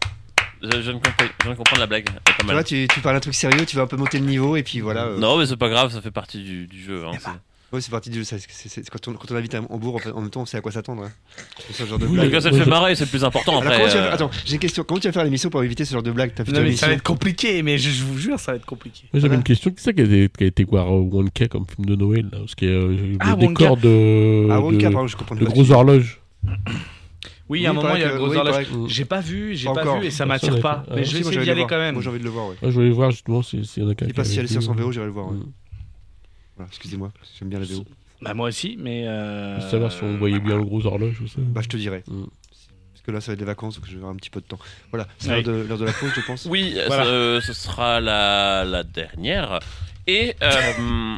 Je, 0.61 0.69
je, 0.71 0.77
viens 0.79 0.93
de 0.93 0.97
comprendre- 0.99 1.75
je 1.75 1.79
la 1.79 1.87
blague. 1.87 2.05
Pas 2.09 2.33
Tu 2.39 2.45
mal. 2.45 2.55
vois, 2.55 2.63
tu, 2.63 2.87
tu 2.93 2.99
parles 3.01 3.15
un 3.17 3.19
truc 3.21 3.33
sérieux, 3.35 3.65
tu 3.65 3.75
vas 3.77 3.83
un 3.83 3.87
peu 3.87 3.95
monter 3.97 4.19
le 4.19 4.25
niveau 4.25 4.55
et 4.57 4.63
puis 4.63 4.79
voilà. 4.81 5.05
euh, 5.05 5.17
Non, 5.17 5.37
mais 5.37 5.45
c'est 5.45 5.55
pas 5.57 5.69
grave, 5.69 5.91
ça 5.91 6.01
fait 6.01 6.11
partie 6.11 6.43
du, 6.43 6.67
du 6.67 6.81
jeu. 6.81 7.05
hein, 7.05 7.11
Ouais, 7.71 7.81
c'est 7.81 7.91
parti 7.91 8.09
du 8.09 8.17
jeu. 8.19 8.23
ça, 8.23 8.37
c'est- 8.39 8.47
c'est- 8.49 8.67
c'est- 8.69 8.89
Quand 8.89 9.07
on, 9.07 9.13
quand 9.13 9.31
on 9.31 9.35
habite 9.35 9.53
à 9.53 9.61
Hambourg, 9.69 9.95
en, 9.95 9.99
fait, 9.99 10.11
en 10.11 10.21
même 10.21 10.31
temps, 10.31 10.41
on 10.41 10.45
sait 10.47 10.57
à 10.57 10.61
quoi 10.61 10.71
s'attendre. 10.71 11.03
hein. 11.03 11.11
C'est 11.67 11.73
ce 11.83 11.85
genre 11.87 11.99
de 11.99 12.05
Oui, 12.07 12.13
blague. 12.13 12.25
Mais 12.25 12.31
quand 12.31 12.41
ça 12.41 12.49
te 12.49 12.55
fait 12.55 12.69
marrer, 12.69 12.95
c'est 12.95 13.03
le 13.03 13.09
plus 13.11 13.23
important 13.23 13.59
Alors, 13.59 13.71
après. 13.71 13.83
euh, 13.85 13.89
faire- 13.89 14.13
Attends, 14.13 14.31
j'ai 14.45 14.53
une 14.55 14.59
question. 14.59 14.83
Comment 14.83 14.99
tu 14.99 15.07
vas 15.07 15.11
faire 15.11 15.23
l'émission 15.23 15.51
pour 15.51 15.63
éviter 15.63 15.85
ce 15.85 15.93
genre 15.93 16.01
de 16.01 16.11
blague? 16.11 16.31
T'as 16.35 16.45
fait 16.45 16.51
Non, 16.51 16.57
ton 16.57 16.63
mais 16.63 16.75
ça 16.75 16.87
va 16.87 16.93
être 16.93 17.03
compliqué, 17.03 17.61
mais 17.61 17.77
je, 17.77 17.91
je 17.91 18.03
vous 18.03 18.17
jure, 18.17 18.39
ça 18.39 18.53
va 18.53 18.55
être 18.57 18.65
compliqué. 18.65 19.01
Moi, 19.13 19.19
j'avais 19.19 19.27
Voilà. 19.27 19.35
une 19.37 19.43
question. 19.43 19.69
Qui 19.69 19.83
c'est 19.83 19.93
qui 19.93 20.01
a 20.01 20.05
été, 20.05 20.29
qui 20.35 20.43
a 20.45 20.47
été 20.47 20.63
voir 20.63 20.87
euh, 20.87 20.99
Wonka 21.01 21.47
comme 21.47 21.65
film 21.67 21.85
de 21.85 21.95
Noël 21.95 22.27
là, 22.31 22.39
Parce 22.39 22.55
qu'il 22.55 22.69
y 22.69 22.71
a 22.71 22.75
euh, 22.75 23.15
Ah, 23.19 23.31
le 23.39 23.47
décor 23.47 23.71
Wonka. 23.71 23.81
de, 23.87 24.47
Ah, 24.49 24.59
Wonka, 24.61 24.87
de, 24.89 24.93
pardon, 24.93 25.07
je 25.07 25.15
comprends 25.17 25.35
de 25.35 25.45
pas. 25.45 25.51
gros 25.51 25.71
horloges. 25.71 26.19
Oui, 26.43 27.61
Oui, 27.61 27.65
à 27.65 27.69
un 27.71 27.73
moment, 27.73 27.95
il 27.95 28.01
y 28.01 28.03
a 28.03 28.11
le 28.11 28.17
gros 28.17 28.29
oui, 28.29 28.37
horloge. 28.37 28.65
que- 28.67 28.87
J'ai 28.87 29.05
pas 29.05 29.21
vu, 29.21 29.55
j'ai 29.55 29.65
Pas 29.71 29.83
vu 29.99 30.05
et 30.05 30.11
ça 30.11 30.25
Personne 30.25 30.27
m'attire 30.27 30.59
pas. 30.61 30.83
fait. 30.87 30.95
Mais 30.95 31.01
Ah, 31.01 31.03
je 31.03 31.13
vais 31.13 31.19
essayer 31.19 31.39
d'y 31.39 31.45
le 31.45 31.51
aller 31.51 31.65
quand 31.67 31.77
même. 31.77 31.93
Moi, 31.95 32.03
j'ai 32.03 32.09
envie 32.09 32.19
de 32.19 32.23
le 32.23 32.29
voir, 32.31 32.47
je 32.61 32.67
voulais 32.69 32.89
voir 32.91 33.11
justement 33.11 33.41
s'il 33.43 33.59
y 33.61 33.81
en 33.83 33.89
a 33.89 33.95
quelqu'un 33.95 34.05
Il 34.07 34.13
passe 34.13 34.29
si 34.29 34.37
la 34.37 34.43
licence 34.43 34.67
en. 34.67 34.73
VO, 34.73 34.91
j'irai 34.91 35.05
le 35.05 35.11
voir. 35.11 35.29
Ouais. 36.59 36.65
Voilà, 36.65 36.69
excusez-moi, 36.69 37.11
j'aime 37.39 37.49
bien 37.49 37.59
la 37.59 37.65
VO. 37.65 37.85
Bah, 38.21 38.33
moi 38.33 38.47
aussi, 38.49 38.75
mais. 38.79 39.07
Euh... 39.07 39.59
Savoir 39.69 39.91
si 39.91 40.03
on 40.03 40.17
voyait 40.17 40.39
bien 40.39 40.57
le 40.57 40.63
gros 40.63 40.85
horloge 40.85 41.21
ou 41.21 41.27
ça. 41.27 41.35
Bah, 41.39 41.61
je 41.63 41.69
te 41.69 41.77
dirai. 41.77 42.03
Mm. 42.07 42.23
Parce 42.91 43.01
que 43.05 43.11
là, 43.11 43.21
ça 43.21 43.27
va 43.27 43.33
être 43.33 43.39
des 43.39 43.45
vacances, 43.45 43.75
donc 43.75 43.85
je 43.85 43.91
vais 43.91 43.97
avoir 43.97 44.11
un 44.11 44.17
petit 44.17 44.29
peu 44.29 44.41
de 44.41 44.45
temps. 44.45 44.59
Voilà, 44.91 45.07
c'est 45.19 45.29
Ouais. 45.29 45.41
l'heure 45.41 45.55
de, 45.55 45.61
l'heure 45.67 45.77
de 45.77 45.85
la 45.85 45.93
pause, 45.93 46.11
je 46.15 46.21
pense. 46.21 46.45
Oui, 46.45 46.75
Voilà. 46.87 47.05
euh, 47.05 47.39
ce 47.41 47.53
sera 47.53 48.01
la, 48.01 48.65
la 48.65 48.83
dernière. 48.83 49.59
Et 50.05 50.35
euh, 50.43 51.15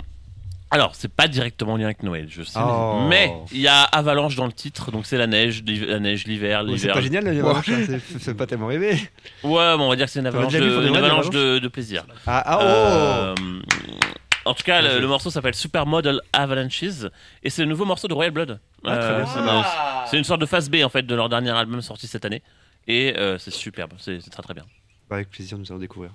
Alors, 0.70 0.94
c'est 0.96 1.12
pas 1.12 1.28
directement 1.28 1.74
en 1.74 1.78
lien 1.78 1.86
avec 1.86 2.04
Noël, 2.04 2.28
je 2.30 2.44
sais. 2.44 2.60
Oh. 2.64 3.08
Mais 3.10 3.34
il 3.52 3.60
y 3.62 3.68
a 3.68 3.82
avalanche 3.82 4.36
dans 4.36 4.46
le 4.46 4.54
titre, 4.54 4.92
donc 4.92 5.06
c'est 5.08 5.18
la 5.18 5.28
neige, 5.28 5.64
l'hiver- 5.64 5.90
la 5.90 6.00
neige, 6.00 6.26
l'hiver, 6.28 6.62
Oh, 6.64 6.68
c'est 6.68 6.74
l'hiver. 6.76 6.94
pas 6.94 7.02
génial, 7.02 7.24
la 7.26 7.32
avalanche, 7.32 7.68
hein, 7.70 7.84
c'est- 7.88 8.20
c'est 8.20 8.34
pas 8.36 8.46
tellement 8.46 8.68
rêvé. 8.68 8.92
Ouais, 9.44 9.76
bon, 9.78 9.86
on 9.86 9.90
va 9.90 9.96
dire 9.96 10.06
que 10.06 10.12
c'est 10.12 10.20
une 10.20 10.28
avalanche, 10.28 10.54
de, 10.54 10.88
une 10.88 10.96
avalanche 10.96 11.30
de, 11.32 11.58
de 11.60 11.68
plaisir. 11.68 12.06
Ah, 12.28 12.44
ah, 12.46 12.58
oh 12.62 12.64
Euh, 12.64 13.36
En 14.52 14.54
tout 14.54 14.64
cas, 14.64 14.82
le, 14.82 15.08
morceau 15.08 15.30
s'appelle 15.30 15.56
Supermodel 15.56 16.20
Avalanches 16.34 16.84
et 17.42 17.50
c'est 17.50 17.62
le 17.62 17.70
nouveau 17.70 17.86
morceau 17.86 18.10
de 18.10 18.14
Royal 18.14 18.34
Blood. 18.34 18.60
Ah, 18.84 18.98
très 18.98 19.16
bien. 19.16 19.26
c'est 19.26 20.10
c'est 20.10 20.18
une 20.18 20.26
sorte 20.26 20.42
de 20.42 20.46
phase 20.46 20.70
B 20.70 20.84
en 20.84 20.90
fait 20.90 21.04
de 21.04 21.16
leur 21.16 21.30
dernier 21.30 21.52
album 21.52 21.82
sorti 21.82 22.06
cette 22.06 22.26
année 22.26 22.44
et 22.86 23.18
euh, 23.18 23.38
c'est 23.38 23.50
superbe, 23.52 23.94
c'est 23.98 24.20
c'est 24.20 24.30
très 24.30 24.44
très 24.44 24.54
bien. 24.54 24.66
Avec 25.10 25.30
plaisir, 25.30 25.58
nous 25.58 25.72
allons 25.72 25.80
découvrir. 25.80 26.12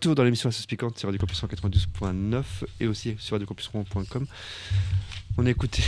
Retour 0.00 0.14
dans 0.14 0.24
l'émission 0.24 0.50
Sauce 0.50 0.64
Piquante 0.64 0.98
sur 0.98 1.08
Radio 1.08 1.18
Campus 1.18 1.42
92.9 1.42 2.42
et 2.80 2.86
aussi 2.86 3.16
sur 3.18 3.34
radiocampus.com. 3.34 4.26
On 5.36 5.44
a 5.44 5.50
écouté. 5.50 5.82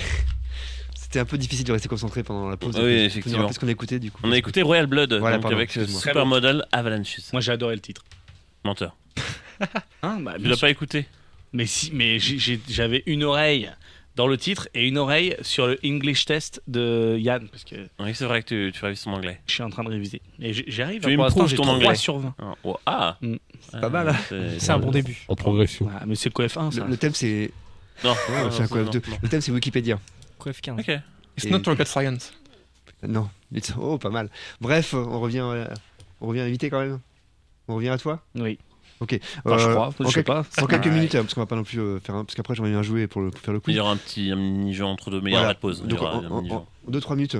C'était 0.95 1.19
un 1.19 1.25
peu 1.25 1.39
difficile 1.39 1.65
de 1.65 1.73
rester 1.73 1.89
concentré 1.89 2.23
pendant 2.23 2.51
la 2.51 2.59
pause. 2.59 2.77
Oui, 2.79 2.93
effectivement. 2.93 3.39
rappeler 3.39 3.55
ce 3.55 3.61
qu'on 3.61 3.69
a 3.69 3.71
écouté 3.71 3.99
du 3.99 4.11
coup 4.11 4.21
On 4.23 4.31
a 4.31 4.37
écouté 4.37 4.61
Royal 4.61 4.87
Blood 4.87 5.15
Voilà, 5.15 5.37
donc 5.37 5.45
pardon, 5.45 5.57
avec. 5.57 5.71
Supermodel 5.71 6.67
Avalanches. 6.73 7.21
Moi 7.33 7.41
j'ai 7.41 7.53
adoré 7.53 7.75
le 7.75 7.81
titre. 7.81 8.05
Menteur. 8.65 8.99
Hein, 10.03 10.21
bah, 10.23 10.35
Tu 10.39 10.47
l'as 10.47 10.59
pas 10.59 10.69
écouté 10.69 11.07
Mais 11.55 11.65
si, 11.65 11.91
mais 11.95 12.19
j'avais 12.19 13.03
une 13.07 13.25
oreille 13.25 13.71
dans 14.17 14.27
le 14.27 14.37
titre 14.37 14.69
et 14.75 14.87
une 14.87 14.99
oreille 14.99 15.37
sur 15.43 15.67
le 15.67 15.79
English 15.85 16.25
test 16.27 16.63
de 16.67 17.17
Yann 17.19 17.49
parce 17.49 17.65
que 17.65 17.89
Oui, 17.99 18.15
c'est 18.15 18.25
vrai 18.27 18.43
que 18.43 18.49
tu, 18.49 18.73
tu 18.73 18.85
révises 18.85 19.03
ton 19.05 19.13
anglais. 19.15 19.41
je 19.47 19.53
suis 19.55 19.63
en 19.63 19.71
train 19.71 19.85
de 19.85 19.89
réviser. 19.89 20.21
Et 20.41 20.53
j'arrive. 20.71 21.03
Tu 21.03 21.17
pour 21.17 21.47
j'ai 21.49 21.57
ton 21.57 21.63
3 21.63 21.75
anglais. 21.77 21.95
sur 21.95 22.19
20. 22.19 22.35
Ah, 22.39 22.55
oh, 22.65 22.77
ah. 22.87 23.17
Mm. 23.23 23.37
C'est 23.71 23.81
pas 23.81 23.89
mal, 23.89 24.09
hein. 24.11 24.17
C'est 24.59 24.71
un 24.71 24.79
bon 24.79 24.91
début. 24.91 25.25
En 25.29 25.35
progression. 25.35 25.89
Ah, 25.99 26.05
mais 26.07 26.15
c'est 26.15 26.31
quoi 26.33 26.47
F1 26.47 26.71
ça 26.73 26.85
Le, 26.85 26.91
le 26.91 26.97
thème 26.97 27.15
c'est. 27.15 27.51
Non, 28.05 28.15
c'est 28.27 28.33
un 28.61 28.63
non, 28.63 28.69
quoi, 28.69 28.83
non, 28.83 28.91
F2. 28.91 29.11
non. 29.11 29.17
Le 29.23 29.29
thème 29.29 29.41
c'est 29.41 29.53
Wikipédia. 29.53 29.99
Quoi 30.39 30.53
F15 30.53 30.81
Ok. 30.81 30.89
It's 31.37 31.47
Et- 31.47 31.51
not 31.51 31.61
rocket 31.65 31.87
science. 31.89 32.33
Non. 33.07 33.29
It's- 33.55 33.73
Oh, 33.79 33.97
pas 33.99 34.11
mal. 34.11 34.29
Bref, 34.61 34.93
on 34.95 35.21
revient, 35.21 35.41
euh, 35.43 35.67
on 36.21 36.27
revient 36.29 36.41
à 36.41 36.45
l'invité 36.45 36.69
quand 36.71 36.81
même. 36.81 37.01
On 37.69 37.77
revient 37.77 37.89
à 37.91 37.99
toi 37.99 38.23
Oui. 38.35 38.59
Ok. 39.03 39.19
Enfin, 39.45 39.59
je 39.59 39.69
Euh, 39.69 39.75
crois, 39.75 39.87
en 39.89 39.91
je 40.01 40.05
sais 40.09 40.15
quelques- 40.23 40.27
pas. 40.27 40.45
En 40.63 40.67
quelques 40.67 40.87
minutes, 40.87 41.15
hein, 41.15 41.23
parce 41.23 41.35
qu'on 41.35 41.41
va 41.41 41.47
pas 41.47 41.57
non 41.57 41.65
plus 41.65 41.81
euh, 41.81 41.99
faire 42.01 42.15
un... 42.15 42.25
Parce 42.25 42.35
qu'après, 42.37 42.55
j'aimerais 42.55 42.71
bien 42.71 42.83
jouer 42.83 43.07
pour, 43.09 43.21
le, 43.21 43.31
pour 43.31 43.41
faire 43.41 43.53
le 43.53 43.61
coup. 43.61 43.71
Il 43.71 43.77
y 43.77 43.81
aura 43.81 43.91
un 43.93 43.97
petit 43.97 44.31
un 44.31 44.37
mini-jeu 44.37 44.85
entre 44.85 45.11
deux, 45.11 45.21
mais 45.21 45.31
il 45.31 45.35
y 45.35 45.37
aura 45.37 45.43
Voilà. 45.47 45.55
pas 45.55 45.55
de 45.55 45.61
pause. 45.61 45.83
Donc, 45.83 46.01
aura 46.01 46.17
en, 46.19 46.47
en 46.51 46.67
2-3 46.91 47.17
minutes, 47.17 47.37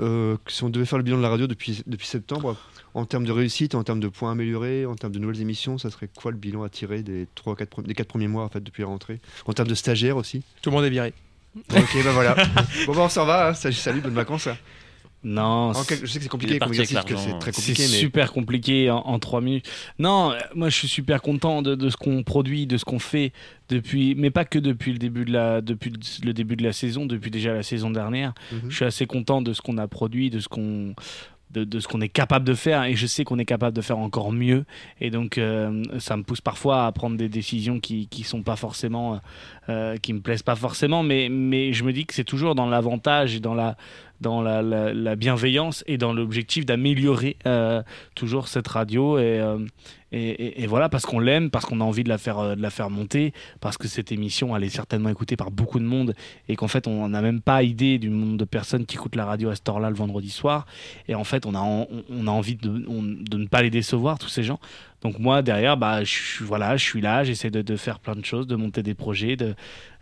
euh, 0.00 0.36
si 0.46 0.62
on 0.64 0.70
devait 0.70 0.86
faire 0.86 0.98
le 0.98 1.04
bilan 1.04 1.18
de 1.18 1.22
la 1.22 1.28
radio 1.28 1.46
depuis, 1.46 1.82
depuis 1.86 2.06
septembre, 2.06 2.56
en 2.94 3.04
termes 3.06 3.24
de 3.24 3.32
réussite, 3.32 3.74
en 3.74 3.82
termes 3.82 4.00
de 4.00 4.08
points 4.08 4.30
améliorés, 4.32 4.86
en 4.86 4.94
termes 4.94 5.12
de 5.12 5.18
nouvelles 5.18 5.40
émissions, 5.40 5.78
ça 5.78 5.90
serait 5.90 6.08
quoi 6.14 6.30
le 6.30 6.36
bilan 6.36 6.62
à 6.62 6.68
tirer 6.68 7.02
des 7.02 7.26
3, 7.34 7.56
4, 7.56 7.82
des 7.82 7.94
4 7.94 8.06
premiers 8.06 8.28
mois 8.28 8.44
en 8.44 8.48
fait, 8.48 8.60
depuis 8.62 8.82
la 8.82 8.88
rentrée? 8.88 9.20
En 9.46 9.52
termes 9.52 9.68
de 9.68 9.74
stagiaires 9.74 10.16
aussi? 10.16 10.42
Tout 10.62 10.70
le 10.70 10.76
monde 10.76 10.84
est 10.84 10.90
viré. 10.90 11.12
Ok, 11.70 12.04
bah 12.04 12.12
voilà. 12.12 12.34
bon, 12.86 12.94
bah 12.94 13.02
on 13.02 13.08
s'en 13.08 13.26
va. 13.26 13.48
hein. 13.48 13.54
Salut, 13.54 13.74
salut, 13.74 14.00
bonnes 14.00 14.14
vacances. 14.14 14.46
hein. 14.46 14.56
Non, 15.24 15.70
En 15.70 15.72
Je 15.72 15.82
sais 15.84 15.96
que 15.96 16.06
c'est 16.06 16.28
compliqué 16.28 16.58
comme 16.58 16.68
exercice, 16.68 17.00
que 17.00 17.16
c'est 17.16 17.38
très 17.38 17.50
compliqué, 17.50 17.82
C'est 17.82 17.92
mais. 17.92 17.98
super 17.98 18.32
compliqué 18.32 18.90
en, 18.90 18.98
en 18.98 19.18
trois 19.18 19.40
minutes. 19.40 19.66
Non, 19.98 20.32
euh, 20.32 20.38
moi 20.54 20.68
je 20.68 20.76
suis 20.76 20.88
super 20.88 21.22
content 21.22 21.62
de, 21.62 21.74
de 21.74 21.88
ce 21.88 21.96
qu'on 21.96 22.22
produit, 22.22 22.66
de 22.66 22.76
ce 22.76 22.84
qu'on 22.84 22.98
fait 22.98 23.32
depuis, 23.70 24.14
mais 24.16 24.30
pas 24.30 24.44
que 24.44 24.58
depuis 24.58 24.92
le 24.92 24.98
début 24.98 25.24
de 25.24 25.32
la, 25.32 25.60
depuis 25.62 25.90
le- 26.22 26.32
début 26.34 26.56
de 26.56 26.62
la 26.62 26.72
saison, 26.74 27.06
depuis 27.06 27.30
déjà 27.30 27.54
la 27.54 27.62
saison 27.62 27.90
dernière. 27.90 28.34
Mhm. 28.52 28.60
Je 28.68 28.76
suis 28.76 28.84
assez 28.84 29.06
content 29.06 29.40
de 29.40 29.52
ce 29.54 29.62
qu'on 29.62 29.78
a 29.78 29.88
produit, 29.88 30.28
de 30.30 30.40
ce 30.40 30.48
qu'on 30.48 30.94
de, 31.50 31.62
de 31.62 31.78
ce 31.78 31.86
qu'on 31.86 32.00
est 32.00 32.08
capable 32.08 32.44
de 32.44 32.54
faire 32.54 32.82
et 32.82 32.96
je 32.96 33.06
sais 33.06 33.22
qu'on 33.22 33.38
est 33.38 33.44
capable 33.44 33.76
de 33.76 33.80
faire 33.80 33.98
encore 33.98 34.32
mieux 34.32 34.64
et 35.00 35.10
donc 35.10 35.38
euh, 35.38 35.84
ça 36.00 36.16
me 36.16 36.24
pousse 36.24 36.40
parfois 36.40 36.84
à 36.86 36.90
prendre 36.90 37.16
des 37.16 37.28
décisions 37.28 37.78
qui 37.78 38.08
qui 38.08 38.24
sont 38.24 38.42
pas 38.42 38.56
forcément 38.56 39.20
euh, 39.68 39.96
qui 39.98 40.12
me 40.14 40.20
plaisent 40.20 40.42
pas 40.42 40.56
forcément 40.56 41.04
mais 41.04 41.28
mais 41.30 41.72
je 41.72 41.84
me 41.84 41.92
dis 41.92 42.06
que 42.06 42.14
c'est 42.14 42.24
toujours 42.24 42.56
dans 42.56 42.66
l'avantage 42.68 43.36
et 43.36 43.40
dans 43.40 43.54
la 43.54 43.76
dans 44.24 44.40
la, 44.40 44.62
la, 44.62 44.92
la 44.94 45.16
bienveillance 45.16 45.84
et 45.86 45.98
dans 45.98 46.14
l'objectif 46.14 46.64
d'améliorer 46.64 47.36
euh, 47.46 47.82
toujours 48.14 48.48
cette 48.48 48.66
radio 48.66 49.18
et, 49.18 49.38
euh, 49.38 49.58
et, 50.12 50.66
voilà 50.66 50.88
parce 50.88 51.04
qu'on 51.04 51.18
l'aime 51.18 51.50
parce 51.50 51.66
qu'on 51.66 51.80
a 51.80 51.84
envie 51.84 52.04
de 52.04 52.08
la 52.08 52.18
faire 52.18 52.38
euh, 52.38 52.54
de 52.54 52.62
la 52.62 52.70
faire 52.70 52.88
monter 52.88 53.32
parce 53.60 53.76
que 53.76 53.86
cette 53.86 54.12
émission 54.12 54.56
elle 54.56 54.64
est 54.64 54.68
certainement 54.70 55.10
écoutée 55.10 55.36
par 55.36 55.50
beaucoup 55.50 55.78
de 55.78 55.84
monde 55.84 56.14
et 56.48 56.56
qu'en 56.56 56.68
fait 56.68 56.86
on 56.86 57.08
n'a 57.08 57.20
même 57.20 57.42
pas 57.42 57.62
idée 57.62 57.98
du 57.98 58.08
nombre 58.08 58.38
de 58.38 58.44
personnes 58.44 58.86
qui 58.86 58.96
écoutent 58.96 59.16
la 59.16 59.26
radio 59.26 59.50
à 59.50 59.56
cette 59.56 59.68
heure-là 59.68 59.90
le 59.90 59.96
vendredi 59.96 60.30
soir. 60.30 60.66
Et 61.06 61.14
en 61.14 61.24
fait 61.24 61.44
on 61.46 61.54
a 61.54 62.30
envie 62.30 62.56
de, 62.56 62.70
ne 63.36 63.46
pas 63.46 63.62
les 63.62 63.70
décevoir 63.70 64.18
tous 64.18 64.28
ces 64.28 64.42
gens. 64.42 64.58
Donc 65.02 65.18
moi 65.18 65.42
derrière 65.42 65.76
bah 65.76 66.02
je 66.02 66.42
voilà 66.44 66.78
je 66.78 66.84
suis 66.84 67.02
là 67.02 67.24
j'essaie 67.24 67.50
de, 67.50 67.60
de 67.60 67.76
faire 67.76 67.98
plein 67.98 68.14
de 68.16 68.24
choses 68.24 68.46
de 68.46 68.56
monter 68.56 68.82
des 68.82 68.94
projets 68.94 69.36
de- 69.36 69.54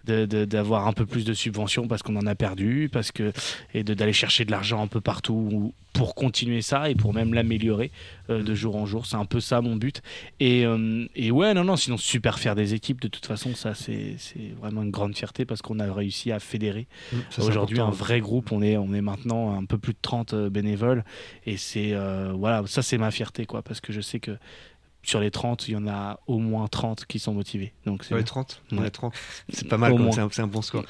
d'avoir 0.05 0.87
un 0.87 0.93
peu 0.93 1.07
plus 1.07 1.25
de 1.25 1.35
subventions 1.35 1.89
parce 1.89 2.03
qu'on 2.03 2.17
en 2.17 2.27
a 2.27 2.35
perdu 2.35 2.89
parce 2.93 3.13
que 3.13 3.33
et 3.75 3.85
d'aller 3.85 4.13
chercher 4.13 4.45
de 4.45 4.51
l'argent 4.51 4.83
un 4.83 4.87
peu 4.87 5.01
partout 5.01 5.73
pour 5.93 6.15
continuer 6.15 6.63
ça 6.63 6.89
et 6.89 6.95
pour 6.95 7.13
même 7.13 7.35
l'améliorer 7.35 7.91
euh, 8.31 8.43
de 8.43 8.55
jour 8.55 8.77
en 8.77 8.87
jour. 8.87 9.07
C'est 9.07 9.17
un 9.17 9.25
peu 9.25 9.41
ça 9.41 9.61
mon 9.61 9.77
but. 9.77 10.03
Et, 10.41 10.65
euh, 10.65 11.07
et 11.15 11.31
ouais 11.31 11.53
non 11.55 11.65
non 11.65 11.77
sinon 11.77 11.97
super 11.97 12.39
fier 12.39 12.55
des 12.55 12.75
équipes. 12.75 13.01
De 13.01 13.09
toute 13.09 13.27
façon 13.27 13.55
ça 13.55 13.75
c'est 13.75 14.17
vraiment 14.61 14.83
une 14.83 14.91
grande 14.91 15.17
fierté 15.17 15.45
parce 15.45 15.63
qu'on 15.63 15.79
a 15.81 15.93
réussi 15.93 16.33
à 16.33 16.39
fédérer. 16.39 16.87
Mmh, 17.13 17.17
aujourd'hui 17.39 17.81
un 17.81 17.91
vrai 17.91 18.21
groupe 18.21 18.53
on 18.53 18.63
est 18.63 18.77
on 18.77 18.93
est 18.95 19.03
maintenant 19.03 19.57
un 19.57 19.65
peu 19.65 19.79
plus 19.79 19.93
de 19.93 19.99
30 20.01 20.35
euh, 20.35 20.51
bénévoles. 20.51 21.05
Et 21.47 21.57
c'est 21.57 21.93
euh, 21.93 22.33
voilà 22.35 22.63
ça 22.67 22.83
c'est 22.83 22.99
ma 22.99 23.11
fierté 23.11 23.47
quoi 23.47 23.63
parce 23.63 23.81
que 23.81 23.93
je 23.93 24.01
sais 24.01 24.21
que 24.21 24.33
sur 25.05 25.19
les 25.21 25.31
30 25.31 25.67
il 25.69 25.73
y 25.73 25.77
en 25.77 25.87
a 25.89 26.21
au 26.27 26.39
moins 26.39 26.69
30 26.69 27.07
qui 27.07 27.19
sont 27.19 27.35
motivés 27.35 27.73
donc 27.87 28.05
c'est 28.05 28.15
bien. 28.15 28.23
30 28.23 28.63
On 28.73 28.79
Ouais. 28.79 28.87
est 28.87 28.91
30. 28.91 29.13
C'est 29.49 29.69
pas 29.69 29.77
mal, 29.79 29.93
Au 29.93 29.97
quoi, 29.97 30.05
moins. 30.05 30.29
c'est 30.31 30.43
un, 30.43 30.47
bon 30.47 30.63
score. 30.63 30.85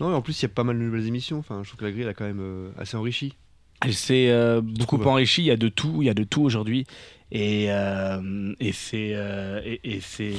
Non, 0.00 0.10
et 0.12 0.14
en 0.14 0.22
plus, 0.22 0.38
il 0.40 0.42
y 0.42 0.46
a 0.46 0.48
pas 0.50 0.62
mal 0.64 0.78
de 0.78 0.82
nouvelles 0.82 1.06
émissions. 1.06 1.38
Enfin, 1.38 1.62
je 1.62 1.68
trouve 1.68 1.80
que 1.80 1.84
la 1.84 1.90
grille 1.90 2.02
elle 2.02 2.08
a 2.08 2.14
quand 2.14 2.24
même 2.24 2.40
euh, 2.40 2.70
assez 2.78 2.96
enrichi. 2.96 3.34
Elle 3.82 3.94
s'est 3.94 4.30
euh, 4.30 4.60
beaucoup 4.62 4.96
trouve. 4.96 5.08
enrichie. 5.08 5.42
Il 5.42 5.46
y 5.46 5.50
a 5.50 5.56
de 5.56 5.68
tout, 5.68 5.96
il 6.00 6.06
y 6.06 6.10
a 6.10 6.14
de 6.14 6.24
tout 6.24 6.42
aujourd'hui, 6.42 6.86
et 7.32 7.66
euh, 7.70 8.54
et 8.60 8.72
c'est 8.72 9.10
euh, 9.14 9.60
et, 9.64 9.80
et 9.96 10.00
c'est 10.00 10.32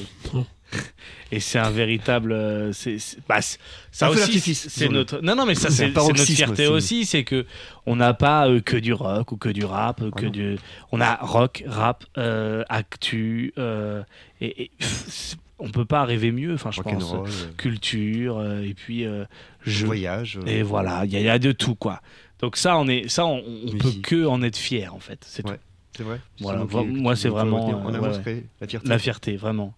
et 1.31 1.39
c'est 1.39 1.59
un 1.59 1.69
véritable. 1.69 2.31
euh, 2.31 2.71
c'est 2.73 2.97
bah, 3.27 3.39
ça 3.91 4.09
aussi, 4.09 4.39
c'est 4.55 4.89
notre. 4.89 5.19
Non 5.21 5.35
non 5.35 5.45
mais 5.45 5.55
ça 5.55 5.69
C'est 5.69 5.89
notre 5.93 6.15
fierté 6.23 6.67
aussi. 6.67 7.05
c'est 7.05 7.23
que 7.23 7.45
on 7.85 7.95
n'a 7.95 8.13
pas 8.13 8.47
euh, 8.49 8.59
que 8.61 8.77
du 8.77 8.93
rock 8.93 9.31
ou 9.31 9.37
que 9.37 9.49
du 9.49 9.63
rap, 9.65 10.01
que 10.15 10.25
non. 10.25 10.31
du. 10.31 10.57
On 10.91 10.99
a 11.01 11.15
rock, 11.15 11.63
rap, 11.67 12.05
euh, 12.17 12.63
actu, 12.69 13.53
euh, 13.57 14.03
et, 14.41 14.63
et 14.63 14.71
on 15.59 15.69
peut 15.69 15.85
pas 15.85 16.05
rêver 16.05 16.31
mieux. 16.31 16.53
Enfin 16.53 16.71
je 16.71 16.81
pense. 16.81 17.03
Rock'n'roll, 17.03 17.29
euh, 17.29 17.51
Culture 17.57 18.37
euh, 18.37 18.61
et 18.61 18.73
puis 18.73 19.05
euh, 19.05 19.25
jeux. 19.65 19.85
voyage. 19.85 20.39
Et 20.45 20.61
voilà, 20.63 21.03
il 21.05 21.13
y, 21.17 21.21
y 21.21 21.29
a 21.29 21.39
de 21.39 21.51
tout 21.51 21.75
quoi. 21.75 22.01
Donc 22.39 22.55
ça, 22.57 22.77
on 22.77 22.87
est, 22.87 23.09
ça, 23.09 23.25
on, 23.25 23.41
on 23.67 23.71
peut 23.77 23.91
que 24.03 24.25
en 24.25 24.43
être 24.43 24.57
fier 24.57 24.93
en 24.93 24.99
fait. 24.99 25.25
C'est 25.25 25.47
Ouais, 25.47 25.59
c'est 25.95 26.03
vrai. 26.03 26.19
Voilà, 26.39 26.65
moi 26.85 27.15
c'est 27.15 27.29
vraiment 27.29 27.89
la 27.89 28.13
fierté. 28.13 28.43
la 28.87 28.99
fierté, 28.99 29.35
vraiment. 29.37 29.73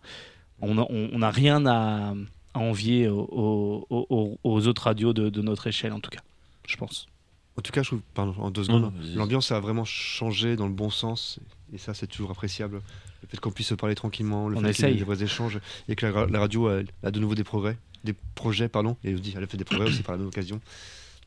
On 0.61 1.17
n'a 1.19 1.31
rien 1.31 1.65
à, 1.65 2.13
à 2.53 2.59
envier 2.59 3.07
aux, 3.07 3.85
aux- 3.89 4.05
aux- 4.09 4.39
aux 4.43 4.67
autres 4.67 4.83
radios 4.83 5.13
de, 5.13 5.29
de 5.29 5.41
notre 5.41 5.67
échelle 5.67 5.93
en 5.93 5.99
tout 5.99 6.09
cas, 6.09 6.21
je 6.67 6.75
pense. 6.77 7.07
En 7.57 7.61
tout 7.61 7.71
cas, 7.73 7.83
je 7.83 7.89
trouve, 7.89 8.01
pardon, 8.13 8.33
en 8.37 8.51
deux 8.51 8.63
secondes, 8.63 8.93
l'ambiance 9.15 9.51
a 9.51 9.59
vraiment 9.59 9.83
changé 9.85 10.55
dans 10.55 10.67
le 10.67 10.73
bon 10.73 10.89
sens. 10.89 11.39
Et 11.73 11.77
ça, 11.77 11.93
c'est 11.93 12.07
toujours 12.07 12.31
appréciable. 12.31 12.81
Le 13.21 13.27
fait 13.27 13.37
qu'on 13.39 13.51
puisse 13.51 13.67
se 13.67 13.75
parler 13.75 13.95
tranquillement, 13.95 14.47
le 14.47 14.55
On 14.55 14.61
fait 14.61 14.67
qu'il 14.73 14.85
y 14.85 14.91
ait 14.91 14.95
des 14.95 15.03
vrais 15.03 15.21
échanges, 15.21 15.59
et 15.89 15.95
que 15.95 16.05
la, 16.05 16.25
la 16.25 16.39
radio 16.39 16.67
a, 16.69 16.79
a 17.03 17.11
de 17.11 17.19
nouveau 17.19 17.35
des 17.35 17.43
progrès, 17.43 17.77
des 18.05 18.13
projets, 18.33 18.69
pardon, 18.69 18.95
et 19.03 19.13
aussi, 19.13 19.33
elle 19.35 19.43
a 19.43 19.47
fait 19.47 19.57
des 19.57 19.65
progrès 19.65 19.87
aussi 19.89 20.01
par 20.03 20.13
la 20.13 20.19
même 20.19 20.27
occasion. 20.29 20.61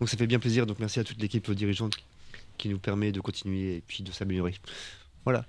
Donc 0.00 0.09
ça 0.09 0.16
fait 0.16 0.26
bien 0.26 0.38
plaisir. 0.38 0.64
Donc 0.66 0.78
merci 0.80 0.98
à 1.00 1.04
toute 1.04 1.20
l'équipe 1.20 1.50
dirigeante 1.52 1.94
qui 2.56 2.70
nous 2.70 2.78
permet 2.78 3.12
de 3.12 3.20
continuer 3.20 3.76
et 3.76 3.82
puis 3.86 4.02
de 4.02 4.10
s'améliorer. 4.10 4.54
Voilà. 5.24 5.44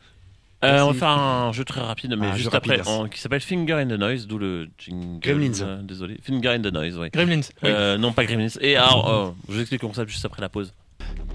Euh, 0.63 0.81
on 0.81 0.91
va 0.91 0.93
faire 0.93 1.09
un 1.09 1.51
jeu 1.51 1.63
très 1.65 1.81
rapide, 1.81 2.15
mais 2.17 2.35
juste 2.37 2.53
après, 2.55 2.79
en- 2.87 3.07
qui 3.07 3.19
s'appelle 3.19 3.41
Finger 3.41 3.73
in 3.73 3.87
the 3.87 3.99
Noise, 3.99 4.27
d'où 4.27 4.37
le 4.37 4.69
jingle. 4.77 5.19
Gremlins. 5.19 5.61
euh, 5.61 5.81
désolé, 5.83 6.17
Finger 6.23 6.49
in 6.49 6.61
the 6.61 6.71
Noise, 6.73 6.97
oui. 6.97 7.09
Gremlins. 7.13 7.41
Euh, 7.63 7.97
non, 7.97 8.13
pas 8.13 8.23
Gremlins. 8.25 8.47
Et 8.61 8.75
alors, 8.77 9.09
euh, 9.09 9.31
je 9.49 9.53
vous 9.55 9.59
explique 9.59 9.81
le 9.81 9.87
concept 9.89 10.09
juste 10.09 10.25
après 10.25 10.41
la 10.41 10.49
pause. 10.49 10.73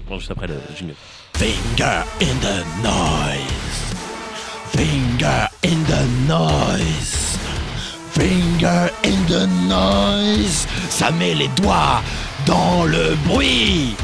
Bon, 0.07 0.17
juste 0.17 0.31
après 0.31 0.47
le 0.47 0.55
jingle. 0.77 0.95
Finger 1.35 2.01
in 2.21 2.35
the 2.41 2.83
noise. 2.83 3.95
Finger 4.75 5.47
in 5.63 5.83
the 5.87 6.27
noise. 6.27 7.37
Finger 8.11 8.89
in 9.05 9.25
the 9.27 9.47
noise. 9.69 10.67
Ça 10.89 11.11
met 11.11 11.33
les 11.35 11.47
doigts 11.49 12.01
dans 12.45 12.83
le 12.85 13.15
bruit. 13.27 13.95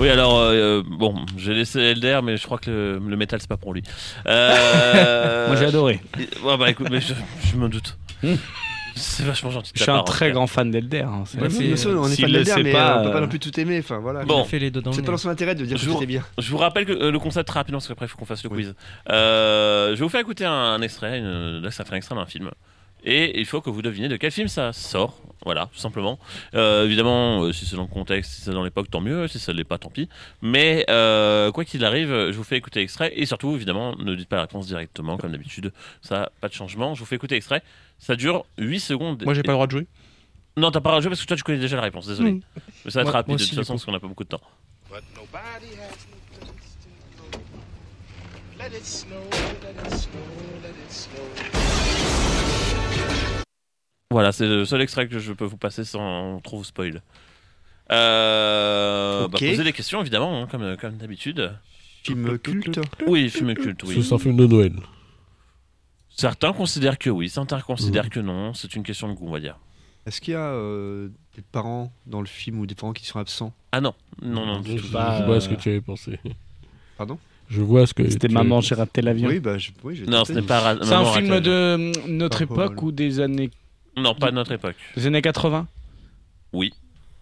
Oui, 0.00 0.08
alors, 0.08 0.38
euh, 0.40 0.82
bon, 0.84 1.14
j'ai 1.38 1.54
laissé 1.54 1.78
Elder, 1.80 2.20
mais 2.22 2.36
je 2.36 2.44
crois 2.44 2.58
que 2.58 2.70
le, 2.70 2.98
le 2.98 3.16
métal, 3.16 3.40
c'est 3.40 3.48
pas 3.48 3.56
pour 3.56 3.72
lui. 3.72 3.82
Euh, 4.26 5.46
Moi 5.48 5.56
j'ai 5.56 5.66
adoré. 5.66 6.00
Ouais, 6.42 6.56
bah 6.56 6.68
écoute, 6.70 6.88
mais 6.90 7.00
je, 7.00 7.14
je 7.46 7.56
me 7.56 7.68
doute. 7.68 7.96
Hmm. 8.22 8.34
C'est 8.96 9.24
vachement 9.24 9.50
gentil. 9.50 9.72
de 9.72 9.78
Je 9.78 9.84
ta 9.84 9.84
suis 9.84 9.90
un 9.90 9.94
part, 9.94 10.02
en 10.02 10.04
très 10.04 10.26
cas. 10.28 10.32
grand 10.34 10.46
fan 10.48 10.70
d'Elder. 10.70 11.00
hein, 11.00 11.22
c'est- 11.26 11.40
Ouais, 11.40 11.48
fait, 11.50 11.64
bien 11.64 11.76
sûr, 11.76 11.90
on 12.00 12.06
est 12.06 12.10
s'il 12.14 12.24
fan 12.24 12.32
le 12.32 12.38
d'Elder, 12.38 12.50
sait 12.50 12.62
mais 12.62 12.72
pas, 12.72 12.96
euh, 12.96 13.00
on 13.00 13.04
peut 13.04 13.10
pas 13.10 13.16
euh, 13.16 13.20
non 13.22 13.28
plus 13.28 13.38
tout 13.40 13.60
aimer. 13.60 13.78
Enfin 13.78 13.98
voilà. 13.98 14.24
Bon. 14.24 14.44
Fait 14.44 14.58
les 14.58 14.70
deux 14.70 14.80
dans 14.82 14.90
le 14.90 14.94
c'est 14.94 15.00
nez. 15.02 15.06
pas 15.06 15.12
dans 15.12 15.18
son 15.18 15.28
intérêt 15.30 15.54
de 15.54 15.64
dire 15.64 15.76
que 15.76 15.82
Je 15.82 15.86
vous- 15.88 15.94
c'était 15.94 16.06
bien. 16.06 16.22
Je 16.38 16.50
vous 16.50 16.58
rappelle 16.58 16.86
que 16.86 16.92
euh, 16.92 17.10
le 17.10 17.18
concept 17.18 17.48
très 17.48 17.58
rapidement, 17.60 17.78
parce 17.78 17.88
qu'après 17.88 18.06
il 18.06 18.08
faut 18.08 18.18
qu'on 18.18 18.24
fasse 18.24 18.42
le 18.44 18.50
Oui. 18.50 18.56
quiz. 18.64 18.74
Euh, 19.10 19.90
je 19.90 19.94
vais 19.94 20.02
vous 20.04 20.08
faire 20.08 20.20
écouter 20.20 20.44
un, 20.44 20.52
un 20.52 20.80
extrait. 20.82 21.18
une- 21.18 21.60
là, 21.60 21.70
ça 21.70 21.84
fait 21.84 21.92
un 21.94 21.96
extrait 21.96 22.14
d'un 22.16 22.26
film. 22.26 22.50
Et 23.04 23.38
il 23.38 23.44
faut 23.46 23.60
que 23.60 23.68
vous 23.70 23.82
deviniez 23.82 24.08
de 24.08 24.16
quel 24.16 24.30
film 24.30 24.48
ça 24.48 24.72
sort. 24.72 25.20
Voilà, 25.44 25.66
tout 25.72 25.78
simplement. 25.78 26.18
Euh, 26.54 26.86
évidemment, 26.86 27.42
euh, 27.42 27.52
si 27.52 27.66
c'est 27.66 27.76
dans 27.76 27.82
le 27.82 27.88
contexte, 27.88 28.32
si 28.32 28.40
c'est 28.40 28.50
dans 28.52 28.64
l'époque, 28.64 28.90
tant 28.90 29.02
mieux. 29.02 29.28
Si 29.28 29.38
ça 29.38 29.52
ne 29.52 29.58
l'est 29.58 29.64
pas, 29.64 29.76
tant 29.76 29.90
pis. 29.90 30.08
Mais 30.40 30.86
euh, 30.88 31.52
quoi 31.52 31.66
qu'il 31.66 31.84
arrive, 31.84 32.08
je 32.08 32.36
vous 32.36 32.44
fais 32.44 32.56
écouter 32.56 32.80
l'extrait. 32.80 33.12
Et 33.14 33.26
surtout, 33.26 33.54
évidemment, 33.54 33.94
ne 33.96 34.14
dites 34.14 34.28
pas 34.28 34.36
la 34.36 34.42
réponse 34.42 34.66
directement, 34.66 35.18
comme 35.18 35.32
d'habitude. 35.32 35.70
Ça, 36.00 36.30
pas 36.40 36.48
de 36.48 36.54
changement. 36.54 36.94
Je 36.94 37.00
vous 37.00 37.06
fais 37.06 37.16
écouter 37.16 37.34
l'extrait. 37.34 37.62
Ça 37.98 38.16
dure 38.16 38.46
8 38.56 38.80
secondes. 38.80 39.22
Moi, 39.24 39.34
j'ai 39.34 39.42
pas 39.42 39.52
le 39.52 39.56
droit 39.56 39.66
de 39.66 39.72
jouer. 39.72 39.86
Non, 40.56 40.70
t'as 40.70 40.80
pas 40.80 40.88
le 40.88 40.92
droit 40.92 40.98
de 41.00 41.02
jouer 41.02 41.10
parce 41.10 41.20
que 41.20 41.26
toi, 41.26 41.36
tu 41.36 41.42
connais 41.42 41.58
déjà 41.58 41.76
la 41.76 41.82
réponse. 41.82 42.06
Désolé. 42.06 42.40
Mais 42.84 42.90
ça 42.90 43.00
va 43.00 43.02
être 43.02 43.06
Moi- 43.06 43.12
rapide 43.12 43.28
moi 43.28 43.36
de 43.36 43.42
toute 43.44 43.54
façon, 43.54 43.72
coup. 43.74 43.76
parce 43.76 43.84
qu'on 43.84 43.92
n'a 43.92 44.00
pas 44.00 44.08
beaucoup 44.08 44.24
de 44.24 44.28
temps. 44.30 44.40
But 44.90 45.02
nobody 45.14 45.74
has 45.76 46.06
no 46.08 46.16
place 46.40 46.76
to 46.80 47.38
go. 47.38 47.38
Let 48.58 48.76
it 48.78 48.86
snow, 48.86 49.16
let 49.30 49.88
it 49.88 49.92
snow, 49.92 50.20
let 50.62 50.70
it 50.70 50.90
snow. 50.90 51.63
Voilà, 54.14 54.30
c'est 54.30 54.46
le 54.46 54.64
seul 54.64 54.80
extrait 54.80 55.08
que 55.08 55.18
je 55.18 55.32
peux 55.32 55.44
vous 55.44 55.56
passer 55.56 55.82
sans 55.84 56.38
trop 56.40 56.58
vous 56.58 56.62
spoil. 56.64 57.02
Euh, 57.90 59.22
bah, 59.22 59.24
Ok. 59.34 59.40
posez 59.40 59.64
des 59.64 59.72
questions, 59.72 60.00
évidemment, 60.00 60.40
hein, 60.42 60.46
comme, 60.48 60.76
comme 60.76 60.96
d'habitude. 60.98 61.50
Film 62.04 62.38
culte. 62.38 62.78
Oui, 63.08 63.28
film 63.28 63.52
culte, 63.54 63.82
oui. 63.82 64.04
C'est 64.04 64.14
un 64.14 64.18
film 64.18 64.36
de 64.36 64.46
Noël. 64.46 64.72
Certains 66.10 66.52
considèrent 66.52 66.96
que 66.98 67.10
oui, 67.10 67.28
certains 67.28 67.58
Mmh. 67.58 67.62
considèrent 67.62 68.08
que 68.08 68.20
non. 68.20 68.54
C'est 68.54 68.76
une 68.76 68.84
question 68.84 69.08
de 69.08 69.14
goût, 69.14 69.26
on 69.26 69.32
va 69.32 69.40
dire. 69.40 69.58
Est-ce 70.06 70.20
qu'il 70.20 70.34
y 70.34 70.36
a 70.36 70.46
euh, 70.46 71.08
des 71.34 71.42
parents 71.42 71.92
dans 72.06 72.20
le 72.20 72.28
film 72.28 72.60
ou 72.60 72.66
des 72.66 72.76
parents 72.76 72.92
qui 72.92 73.04
sont 73.06 73.18
absents? 73.18 73.52
Ah 73.72 73.80
non, 73.80 73.94
non, 74.22 74.46
non, 74.46 74.62
Je, 74.64 74.76
vois 74.76 75.22
euh, 75.28 75.40
ce 75.40 75.48
que 75.48 75.56
tu 75.56 75.70
avais 75.70 75.80
pensé. 75.80 76.20
Pardon? 76.96 77.18
Je 77.48 77.60
vois 77.62 77.84
ce 77.88 77.94
que. 77.94 78.08
C'était 78.08 78.28
tu 78.28 78.34
Maman, 78.34 78.60
j'ai 78.60 78.76
raté 78.76 79.02
l'avion. 79.02 79.28
Oui, 79.28 79.40
bah 79.40 79.58
je, 79.58 79.70
oui, 79.82 80.04
Non, 80.06 80.24
ce 80.24 80.34
n'est 80.34 80.42
pas. 80.42 80.76
C'est 80.82 80.92
un 80.92 81.04
film 81.06 81.40
de 81.40 81.50
euh, 81.50 81.92
notre 82.06 82.42
époque 82.42 82.80
ou 82.80 82.92
des 82.92 83.18
années, 83.18 83.50
Non, 83.96 84.14
pas 84.14 84.30
de 84.30 84.36
notre 84.36 84.52
époque. 84.52 84.76
des 84.96 85.06
années 85.06 85.22
80 85.22 85.66
Oui, 86.52 86.72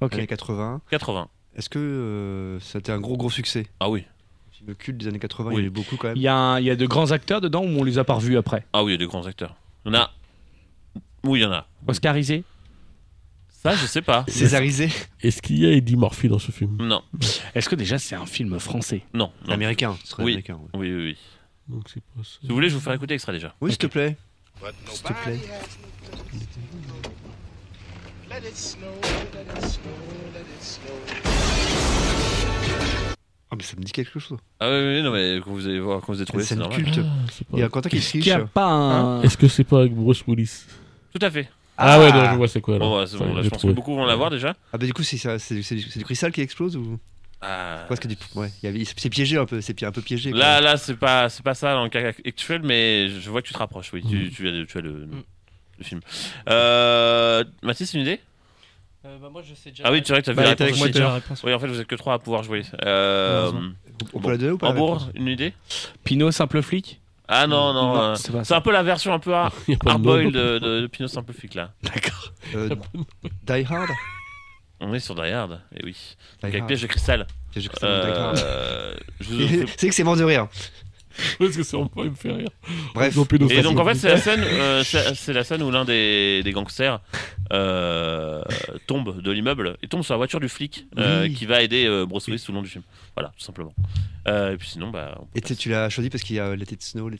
Ok. 0.01 0.15
Années 0.15 0.27
80. 0.27 0.81
80. 0.91 1.29
Est-ce 1.55 1.69
que 1.69 1.79
euh, 1.79 2.61
ça 2.61 2.79
a 2.79 2.81
été 2.81 2.93
un 2.93 2.99
gros 3.01 3.17
gros 3.17 3.31
succès? 3.31 3.67
Ah 3.81 3.91
oui. 3.91 4.05
Film 4.53 4.75
culte 4.75 4.99
des 4.99 5.09
années 5.09 5.19
80, 5.19 5.51
il 5.53 5.57
Oui. 5.57 5.63
y 5.63 5.65
en 5.65 5.69
a 5.69 5.71
beaucoup 5.71 5.97
quand 5.97 6.09
même. 6.09 6.17
Il 6.17 6.23
y, 6.23 6.29
a 6.29 6.35
un- 6.35 6.59
il 6.61 6.65
y 6.67 6.71
a 6.71 6.77
de 6.77 6.87
grands 6.87 7.11
acteurs 7.11 7.41
dedans 7.41 7.63
ou 7.63 7.69
on 7.69 7.85
les 7.85 7.99
a 7.99 8.05
pas 8.05 8.15
revus 8.15 8.37
après? 8.39 8.67
Ah 8.73 8.83
oui, 8.83 8.91
il 8.91 8.95
y 8.95 8.97
a 8.97 8.99
des 8.99 9.07
grands 9.07 9.27
acteurs. 9.27 9.55
Il 9.85 9.93
y 9.93 9.97
en 9.97 10.01
a. 10.01 10.11
Oui, 11.25 11.41
il 11.41 11.43
y 11.43 11.47
en 11.47 11.53
a. 11.53 11.67
Oscarisé 11.87 12.43
Ça, 13.49 13.75
je 13.77 13.87
sais 13.87 14.03
pas. 14.03 14.25
Césarisé. 14.29 14.89
Est-ce 15.21 15.41
qu'il 15.43 15.59
y 15.61 15.67
a 15.67 15.71
Eddie 15.71 15.97
Murphy 15.97 16.29
dans 16.29 16.39
ce 16.41 16.51
film? 16.51 16.77
Non, 16.81 17.03
Est-ce 17.55 17.69
que 17.69 17.77
déjà 17.77 17.99
c'est 17.99 18.17
un 18.17 18.27
film 18.27 18.59
français? 18.59 19.03
Non. 19.15 19.31
non. 19.47 19.53
Américain, 19.53 19.97
ce 20.03 20.11
serait 20.11 20.25
Oui. 20.25 20.33
américain. 20.33 20.55
ouais. 20.55 20.81
Oui, 20.81 20.93
oui, 20.93 21.03
oui. 21.05 21.17
Donc 21.69 21.85
c'est 21.93 22.03
pas 22.03 22.25
ça. 22.25 22.39
Si 22.41 22.49
vous 22.49 22.55
voulez, 22.55 22.69
je 22.71 22.75
vous 22.75 22.81
faire 22.81 22.93
écouter 22.95 23.15
l'extrait 23.15 23.33
déjà. 23.33 23.55
Oui, 23.61 23.71
s'il 23.71 23.79
te 23.79 23.87
plaît. 23.87 24.17
S'il 24.89 25.03
te 25.03 25.13
plaît. 25.23 25.39
Ah, 33.51 33.55
mais 33.55 33.63
ça 33.63 33.77
me 33.77 33.83
dit 33.83 33.93
quelque 33.93 34.19
chose. 34.19 34.39
Ah 34.61 34.71
oui, 34.71 34.79
oui, 34.79 35.03
non, 35.03 35.13
mais 35.13 35.39
quand 35.45 35.51
vous 35.51 35.67
allez 35.67 35.79
voir, 35.79 36.01
quand 36.01 36.15
vous 36.15 36.19
allez 36.19 36.27
trouver, 36.27 36.45
c'est 36.45 36.57
normal. 36.57 36.83
culte. 36.83 37.01
Ah, 37.05 37.45
il 37.53 37.59
y 37.59 37.63
a 37.63 37.69
Quentin 37.69 37.91
qui 37.91 37.99
est 37.99 38.31
a 38.31 38.47
pas. 38.47 38.65
Hein 38.65 39.23
Est-ce 39.23 39.37
que 39.37 39.47
c'est 39.47 39.65
pas 39.65 39.81
avec 39.81 39.95
Bruce 39.95 40.25
Willis 40.27 40.65
Tout 41.13 41.25
à 41.25 41.31
fait. 41.31 41.51
Ah, 41.77 41.99
ouais, 41.99 42.13
non, 42.13 42.31
je 42.31 42.37
vois 42.37 42.49
c'est 42.49 42.61
quoi. 42.61 42.79
Bah, 42.79 42.87
là, 42.87 43.43
je 43.43 43.49
pense 43.49 43.63
que 43.63 43.73
beaucoup 43.73 43.95
vont 43.95 44.07
l'avoir 44.07 44.31
déjà. 44.31 44.57
Ah, 44.73 44.79
bah 44.79 44.87
du 44.87 44.95
coup, 44.95 45.03
c'est 45.03 45.17
du, 45.55 46.05
cristal 46.05 46.33
qui 46.33 46.41
explose 46.41 46.77
ou? 46.77 46.99
Ah, 47.45 47.87
ouais, 47.91 48.57
c'est 48.97 49.11
piégé 49.11 49.37
un 49.37 49.47
peu, 49.47 49.61
c'est 49.61 49.83
un 49.83 49.91
peu 49.91 50.01
piégé. 50.01 50.31
Là, 50.31 50.61
là, 50.61 50.77
c'est 50.77 50.97
pas, 50.97 51.29
pas 51.43 51.55
ça 51.55 51.75
dans 51.75 51.83
le 51.83 51.91
cas 51.91 52.13
actuel, 52.25 52.63
mais 52.63 53.09
je 53.09 53.29
vois 53.29 53.43
que 53.43 53.49
tu 53.49 53.53
te 53.53 53.59
rapproches. 53.59 53.93
Oui, 53.93 54.03
tu, 54.09 54.31
tu 54.31 54.49
as, 54.49 54.65
tu 54.65 54.79
as 54.79 54.81
le. 54.81 55.07
Mm 55.07 55.23
film. 55.83 56.01
Euh, 56.49 57.45
Mathis, 57.63 57.95
une 57.95 58.01
idée? 58.01 58.21
Euh, 59.05 59.19
bah, 59.21 59.29
moi 59.31 59.43
je 59.43 59.55
sais 59.55 59.71
déjà. 59.71 59.85
Ah 59.87 59.93
oui, 59.93 60.03
tu 60.03 60.13
vrai 60.13 60.23
tu 60.23 60.31
as 60.31 60.35
bah, 60.35 60.43
vu 60.55 61.01
la 61.01 61.15
réponse, 61.15 61.43
Oui, 61.43 61.53
en 61.53 61.59
fait, 61.59 61.67
vous 61.67 61.81
êtes 61.81 61.87
que 61.87 61.97
trois 61.97 62.15
à 62.15 62.19
pouvoir 62.19 62.43
jouer. 62.43 62.63
Euh, 62.85 63.51
On 64.13 64.21
peut 64.21 64.31
la 64.31 64.37
donner 64.37 64.53
ou 64.53 64.59
pas 64.59 64.69
Hambourg, 64.69 65.09
une 65.15 65.29
idée? 65.29 65.55
Pinot, 66.05 66.31
simple 66.31 66.63
flic? 66.63 67.01
Ah 67.29 67.47
non, 67.47 67.73
non. 67.73 68.15
c'est 68.15 68.55
un 68.55 68.61
peu 68.61 68.73
la 68.73 68.83
version 68.83 69.13
un 69.13 69.19
peu 69.19 69.33
hard-boiled 69.87 70.33
de, 70.33 70.59
de, 70.59 70.87
Pinot, 70.87 71.09
simple 71.09 71.33
flic 71.33 71.55
là. 71.55 71.73
D'accord. 71.83 72.33
die 72.53 73.65
Hard? 73.69 73.91
On 74.85 74.93
est 74.93 75.01
sur 75.01 75.15
Die 75.15 75.31
Hard, 75.31 75.61
et 75.77 75.85
oui. 75.85 75.97
Die 76.41 76.47
avec 76.47 76.67
piège 76.67 76.83
de 76.83 76.89
cristal. 76.89 77.27
Piège 77.53 77.65
de 77.65 77.69
cristal, 77.69 78.97
C'est 79.77 79.89
que 79.89 79.95
c'est 79.95 80.05
mort 80.05 80.17
de 80.17 80.25
rire. 80.25 80.49
Parce 81.39 81.57
que 81.57 81.63
c'est 81.63 81.77
vraiment 81.77 81.91
me 81.97 82.15
fait 82.15 82.33
rire. 82.33 82.49
Bref. 82.95 83.17
Et 83.51 83.63
donc 83.63 83.79
en 83.79 83.85
fait, 83.85 83.95
c'est 83.95 84.09
la 84.09 84.17
scène, 84.17 84.43
euh, 84.43 84.83
c'est 85.15 85.33
la 85.33 85.45
scène 85.45 85.63
où 85.63 85.71
l'un 85.71 85.85
des, 85.85 86.43
gangsters 86.53 87.01
euh, 87.53 88.43
tombe 88.87 89.21
de 89.21 89.31
l'immeuble 89.31 89.77
et 89.83 89.89
tombe 89.89 90.03
sur 90.03 90.15
la 90.15 90.19
voiture 90.19 90.41
du 90.41 90.49
flic 90.49 90.87
euh, 90.99 91.29
qui 91.29 91.47
va 91.47 91.63
aider 91.63 92.05
Bruce 92.07 92.27
Willis 92.27 92.43
tout 92.45 92.53
le 92.53 92.57
long 92.57 92.63
du 92.63 92.69
film. 92.69 92.85
Voilà, 93.17 93.33
tout 93.37 93.45
simplement. 93.45 93.75
et 94.27 94.57
puis 94.59 94.69
sinon, 94.69 94.91
bah. 94.91 95.19
Et 95.35 95.41
tu 95.41 95.69
l'as 95.69 95.89
choisi 95.91 96.11
parce 96.11 96.23
qu'il 96.23 96.37
y 96.37 96.41
a 96.41 96.55
Let 96.55 96.73
It 96.73 96.83
Snow, 96.83 97.11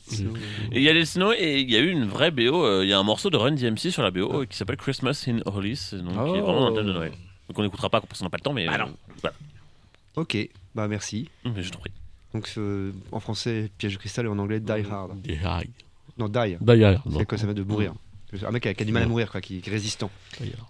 Il 0.71 0.81
y 0.81 0.89
a 0.89 0.93
Let 0.93 1.05
Snow 1.05 1.33
et 1.33 1.61
il 1.61 1.71
y 1.71 1.75
a 1.75 1.79
eu 1.79 1.89
une 1.89 2.05
vraie 2.05 2.31
BO. 2.31 2.81
Il 2.81 2.89
y 2.89 2.93
a 2.93 2.99
un 2.99 3.03
morceau 3.03 3.29
de 3.29 3.37
Run 3.37 3.51
DMC 3.51 3.91
sur 3.91 4.03
la 4.03 4.11
BO 4.11 4.41
ah. 4.41 4.45
qui 4.45 4.57
s'appelle 4.57 4.77
Christmas 4.77 5.25
in 5.27 5.39
Hollis, 5.45 5.91
donc 5.93 6.13
oh. 6.17 6.31
qui 6.31 6.37
est 6.37 6.41
oh. 6.41 6.45
vraiment 6.45 6.67
un 6.67 6.73
thème 6.73 6.87
de 6.87 6.93
Noël. 6.93 7.11
Donc 7.47 7.59
on 7.59 7.63
n'écoutera 7.63 7.89
pas 7.89 8.01
parce 8.01 8.19
qu'on 8.19 8.25
n'a 8.25 8.29
pas 8.29 8.37
le 8.37 8.43
temps, 8.43 8.53
mais. 8.53 8.65
Bah 8.65 8.77
non. 8.77 8.93
Ok, 10.15 10.37
bah 10.75 10.87
merci. 10.87 11.29
Je 11.43 11.69
t'en 11.71 11.79
prie. 11.79 11.91
Donc 12.33 12.49
en 13.11 13.19
français, 13.19 13.69
Piège 13.77 13.93
de 13.93 13.97
cristal 13.99 14.25
et 14.25 14.29
en 14.29 14.39
anglais, 14.39 14.59
Die 14.59 14.71
Hard. 14.71 15.21
Die 15.21 15.37
Hard. 15.43 15.67
Non, 16.17 16.27
Die. 16.27 16.57
Die 16.59 16.83
Hard. 16.83 17.01
C'est 17.17 17.25
quoi 17.25 17.37
ça 17.37 17.45
veut 17.45 17.53
de 17.53 17.63
mourir 17.63 17.93
Un 18.45 18.51
mec 18.51 18.63
qui 18.63 18.69
a, 18.69 18.85
du 18.85 18.91
mal 18.91 19.03
à 19.03 19.07
mourir, 19.07 19.31
quoi, 19.31 19.41
qui, 19.41 19.61
qui 19.61 19.69
est 19.69 19.73
résistant. 19.73 20.09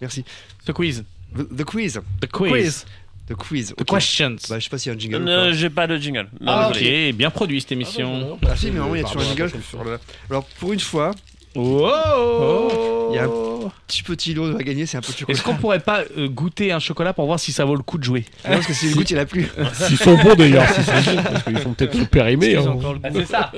Merci. 0.01 0.25
The 0.65 0.73
quiz. 0.73 1.03
The, 1.35 1.63
quiz. 1.63 1.99
The 2.21 2.27
quiz. 2.27 2.85
The 3.27 3.35
quiz. 3.35 3.73
The 3.77 3.85
questions. 3.85 4.35
Bah, 4.49 4.59
je 4.59 4.65
sais 4.65 4.69
pas 4.69 4.77
s'il 4.77 4.91
y 4.91 4.93
a 4.93 4.97
un 4.97 4.99
jingle. 4.99 5.27
Euh, 5.27 5.53
j'ai 5.53 5.69
pas 5.69 5.87
de 5.87 5.97
jingle. 5.97 6.29
Ah, 6.45 6.69
ok, 6.69 7.13
bien 7.15 7.29
produit 7.29 7.61
cette 7.61 7.71
émission. 7.71 8.37
Ah, 8.45 8.55
si, 8.55 8.69
mais 8.69 8.79
vraiment, 8.79 8.95
il 8.95 9.01
y 9.01 9.05
a 9.05 9.07
toujours 9.07 9.21
un 9.21 9.25
jingle. 9.25 9.51
Ah, 9.55 9.77
bah, 9.85 9.99
Alors, 10.29 10.45
pour 10.59 10.73
une 10.73 10.81
fois, 10.81 11.11
Oh, 11.55 13.09
Il 13.11 13.15
y 13.15 13.19
a 13.19 13.23
un 13.23 13.27
oh 13.27 13.53
petit 13.87 14.03
petit 14.03 14.33
lot 14.33 14.57
à 14.57 14.63
gagner, 14.63 14.85
c'est 14.85 14.97
un 14.97 15.01
peu 15.01 15.13
de. 15.13 15.31
Est-ce 15.31 15.43
qu'on 15.43 15.55
pourrait 15.55 15.79
pas 15.79 16.03
euh, 16.17 16.27
goûter 16.27 16.71
un 16.71 16.79
chocolat 16.79 17.13
pour 17.13 17.25
voir 17.25 17.39
si 17.39 17.51
ça 17.51 17.65
vaut 17.65 17.75
le 17.75 17.83
coup 17.83 17.97
de 17.97 18.03
jouer 18.03 18.25
non, 18.45 18.55
Parce 18.55 18.67
que 18.67 18.73
si 18.73 18.89
le 18.89 18.95
goûte, 18.95 19.11
il 19.11 19.19
a 19.19 19.25
plus. 19.25 19.47
S'ils 19.73 19.97
sont 19.97 20.17
bons 20.17 20.35
d'ailleurs, 20.35 20.67
s'ils 20.69 20.83
sont 20.83 21.13
bons, 21.15 21.23
parce 21.23 21.43
qu'ils 21.43 21.59
sont 21.59 21.73
peut-être 21.73 21.97
tout 21.97 22.05
périmés. 22.05 22.55
Hein. 22.55 22.75
Ah, 23.03 23.09
c'est 23.13 23.25
ça. 23.25 23.51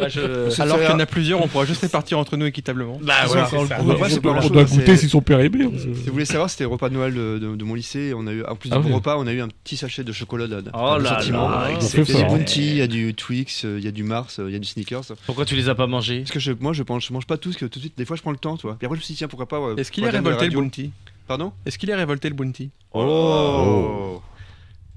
Alors 0.59 0.79
qu'il 0.79 0.89
y 0.89 0.93
en 0.93 0.99
a 0.99 1.05
plusieurs, 1.05 1.43
on 1.43 1.47
pourra 1.47 1.65
juste 1.65 1.81
répartir 1.81 2.19
entre 2.19 2.37
nous 2.37 2.45
équitablement. 2.45 2.99
Bah 3.01 3.13
voilà, 3.27 3.43
ouais, 3.43 3.67
on, 3.79 3.89
on, 3.89 4.49
doit 4.49 4.63
goûter 4.65 4.97
s'ils 4.97 5.09
sont 5.09 5.21
périmés. 5.21 5.65
Hein. 5.65 5.71
Si 5.77 5.87
vous 5.87 6.13
voulez 6.13 6.25
savoir, 6.25 6.49
c'était 6.49 6.63
le 6.65 6.69
repas 6.69 6.89
de 6.89 6.95
Noël 6.95 7.13
de, 7.13 7.63
mon 7.63 7.73
lycée. 7.73 8.13
On 8.15 8.27
a 8.27 8.31
eu, 8.31 8.43
en 8.43 8.55
plus 8.55 8.69
ah, 8.73 8.79
du 8.79 8.91
repas, 8.91 9.17
on 9.17 9.27
a 9.27 9.31
eu 9.31 9.41
un 9.41 9.47
petit 9.47 9.77
sachet 9.77 10.03
de 10.03 10.11
chocolat. 10.11 10.47
De, 10.47 10.63
oh 10.73 10.97
là 10.97 11.19
Il 11.21 11.31
y 11.31 11.31
a 11.31 12.03
du 12.03 12.25
Bounty, 12.25 12.71
il 12.71 12.77
y 12.77 12.81
a 12.81 12.87
du 12.87 13.13
Twix, 13.13 13.65
euh, 13.65 13.77
il 13.79 13.85
y 13.85 13.87
a 13.87 13.91
du 13.91 14.03
Mars, 14.03 14.39
euh, 14.39 14.49
il 14.49 14.53
y 14.53 14.55
a 14.55 14.59
du 14.59 14.67
Sneakers. 14.67 15.03
Pourquoi 15.25 15.45
tu 15.45 15.55
les 15.55 15.69
as 15.69 15.75
pas 15.75 15.87
mangés? 15.87 16.23
Parce 16.27 16.45
que 16.45 16.51
moi, 16.59 16.73
je 16.73 16.83
mange 17.13 17.25
pas 17.25 17.37
tout 17.37 17.51
ce 17.51 17.57
que 17.57 17.65
tout 17.65 17.84
des 17.95 18.05
fois, 18.05 18.15
je 18.15 18.21
prends 18.21 18.31
le 18.31 18.37
temps, 18.37 18.57
tu 18.57 18.63
vois. 18.63 18.73
Après, 18.73 18.87
je 18.87 18.93
me 18.93 18.99
suis 18.99 19.13
dit, 19.13 19.17
tiens, 19.17 19.27
pourquoi 19.27 19.47
pas. 19.47 19.57
Euh, 19.57 19.75
Est-ce 19.75 19.91
qu'il 19.91 20.03
est 20.03 20.09
révolté 20.09 20.45
le 20.45 20.51
Bounty 20.51 20.91
Pardon 21.27 21.53
Est-ce 21.65 21.77
qu'il 21.77 21.89
est 21.89 21.95
révolté 21.95 22.29
le 22.29 22.35
Bounty 22.35 22.69
Oh, 22.93 24.21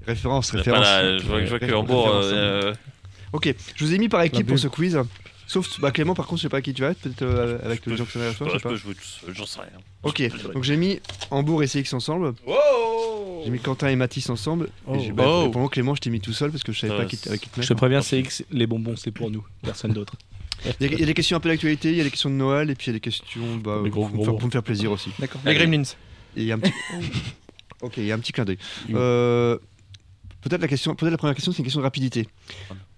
Référence, 0.05 0.51
référence. 0.51 0.85
je 0.85 1.25
vois, 1.25 1.43
je 1.43 1.49
vois 1.49 1.59
que 1.59 1.71
Rambourg. 1.71 2.09
Euh, 2.09 2.73
ok, 3.33 3.53
je 3.75 3.85
vous 3.85 3.93
ai 3.93 3.97
mis 3.97 4.09
par 4.09 4.21
équipe 4.23 4.47
pour 4.47 4.59
ce 4.59 4.67
quiz. 4.67 4.99
Sauf 5.49 5.79
bah, 5.81 5.89
Clément, 5.89 6.13
par 6.13 6.27
contre, 6.27 6.37
je 6.37 6.43
sais 6.43 6.49
pas 6.49 6.57
à 6.57 6.61
qui 6.61 6.75
tu 6.75 6.83
vas 6.83 6.91
être, 6.91 6.99
peut-être 6.99 7.23
euh, 7.23 7.57
avec 7.63 7.83
les 7.87 7.97
gens 7.97 8.05
qui 8.05 8.11
sont 8.11 8.19
derrière. 8.19 8.75
Je, 8.75 9.33
j'en 9.33 9.45
sais 9.47 9.61
rien. 9.61 9.79
Ok, 10.03 10.21
donc 10.53 10.63
j'ai 10.63 10.77
mis 10.77 10.99
Hambourg 11.31 11.63
et 11.63 11.67
CX 11.67 11.95
ensemble. 11.95 12.33
Oh 12.45 13.41
j'ai 13.43 13.49
mis 13.49 13.59
Quentin 13.59 13.87
et 13.87 13.95
Mathis 13.95 14.29
ensemble. 14.29 14.69
Oh 14.85 14.95
et 14.95 15.11
oh. 15.17 15.49
pendant 15.49 15.67
Clément, 15.67 15.95
je 15.95 16.01
t'ai 16.01 16.11
mis 16.11 16.21
tout 16.21 16.33
seul 16.33 16.51
parce 16.51 16.63
que 16.63 16.71
je 16.71 16.79
savais 16.79 16.95
pas 16.95 17.05
qui 17.05 17.17
avec 17.27 17.41
qui 17.41 17.49
te 17.49 17.59
mettre. 17.59 17.67
Je 17.67 17.73
te 17.73 17.77
préviens, 17.77 18.01
CX, 18.01 18.43
les 18.51 18.67
bonbons, 18.67 18.95
c'est 18.95 19.11
pour 19.11 19.31
nous, 19.31 19.43
personne 19.63 19.91
d'autre. 19.91 20.13
Il 20.79 20.99
y, 20.99 21.03
a 21.03 21.05
des 21.05 21.13
questions 21.13 21.37
un 21.37 21.39
peu 21.39 21.49
d'actualité, 21.49 21.91
il 21.91 21.97
y 21.97 22.01
a 22.01 22.03
des 22.03 22.09
questions 22.09 22.29
de 22.29 22.35
Noël, 22.35 22.69
et 22.69 22.75
puis 22.75 22.87
il 22.87 22.89
y 22.89 22.91
a 22.91 22.93
des 22.93 22.99
questions 22.99 23.57
bah, 23.57 23.77
pour, 23.91 24.09
gros, 24.09 24.45
me 24.45 24.51
faire 24.51 24.63
plaisir 24.63 24.91
aussi. 24.91 25.11
D'accord. 25.19 25.41
Les 25.45 25.55
Gremlins. 25.55 25.83
Il 26.35 26.43
y 26.43 26.51
a 26.51 26.55
un 26.55 26.59
petit... 26.59 26.73
Oh. 27.81 27.85
ok, 27.85 27.97
il 27.97 28.05
y 28.05 28.11
a 28.11 28.15
un 28.15 28.19
petit 28.19 28.31
clin 28.31 28.45
d'œil. 28.45 28.57
Euh, 28.93 29.57
peut-être 30.41 30.61
la, 30.61 30.67
question, 30.67 30.95
peut 30.95 31.09
la 31.09 31.17
première 31.17 31.35
question, 31.35 31.51
c'est 31.51 31.59
une 31.59 31.63
question 31.63 31.79
de 31.79 31.85
rapidité. 31.85 32.27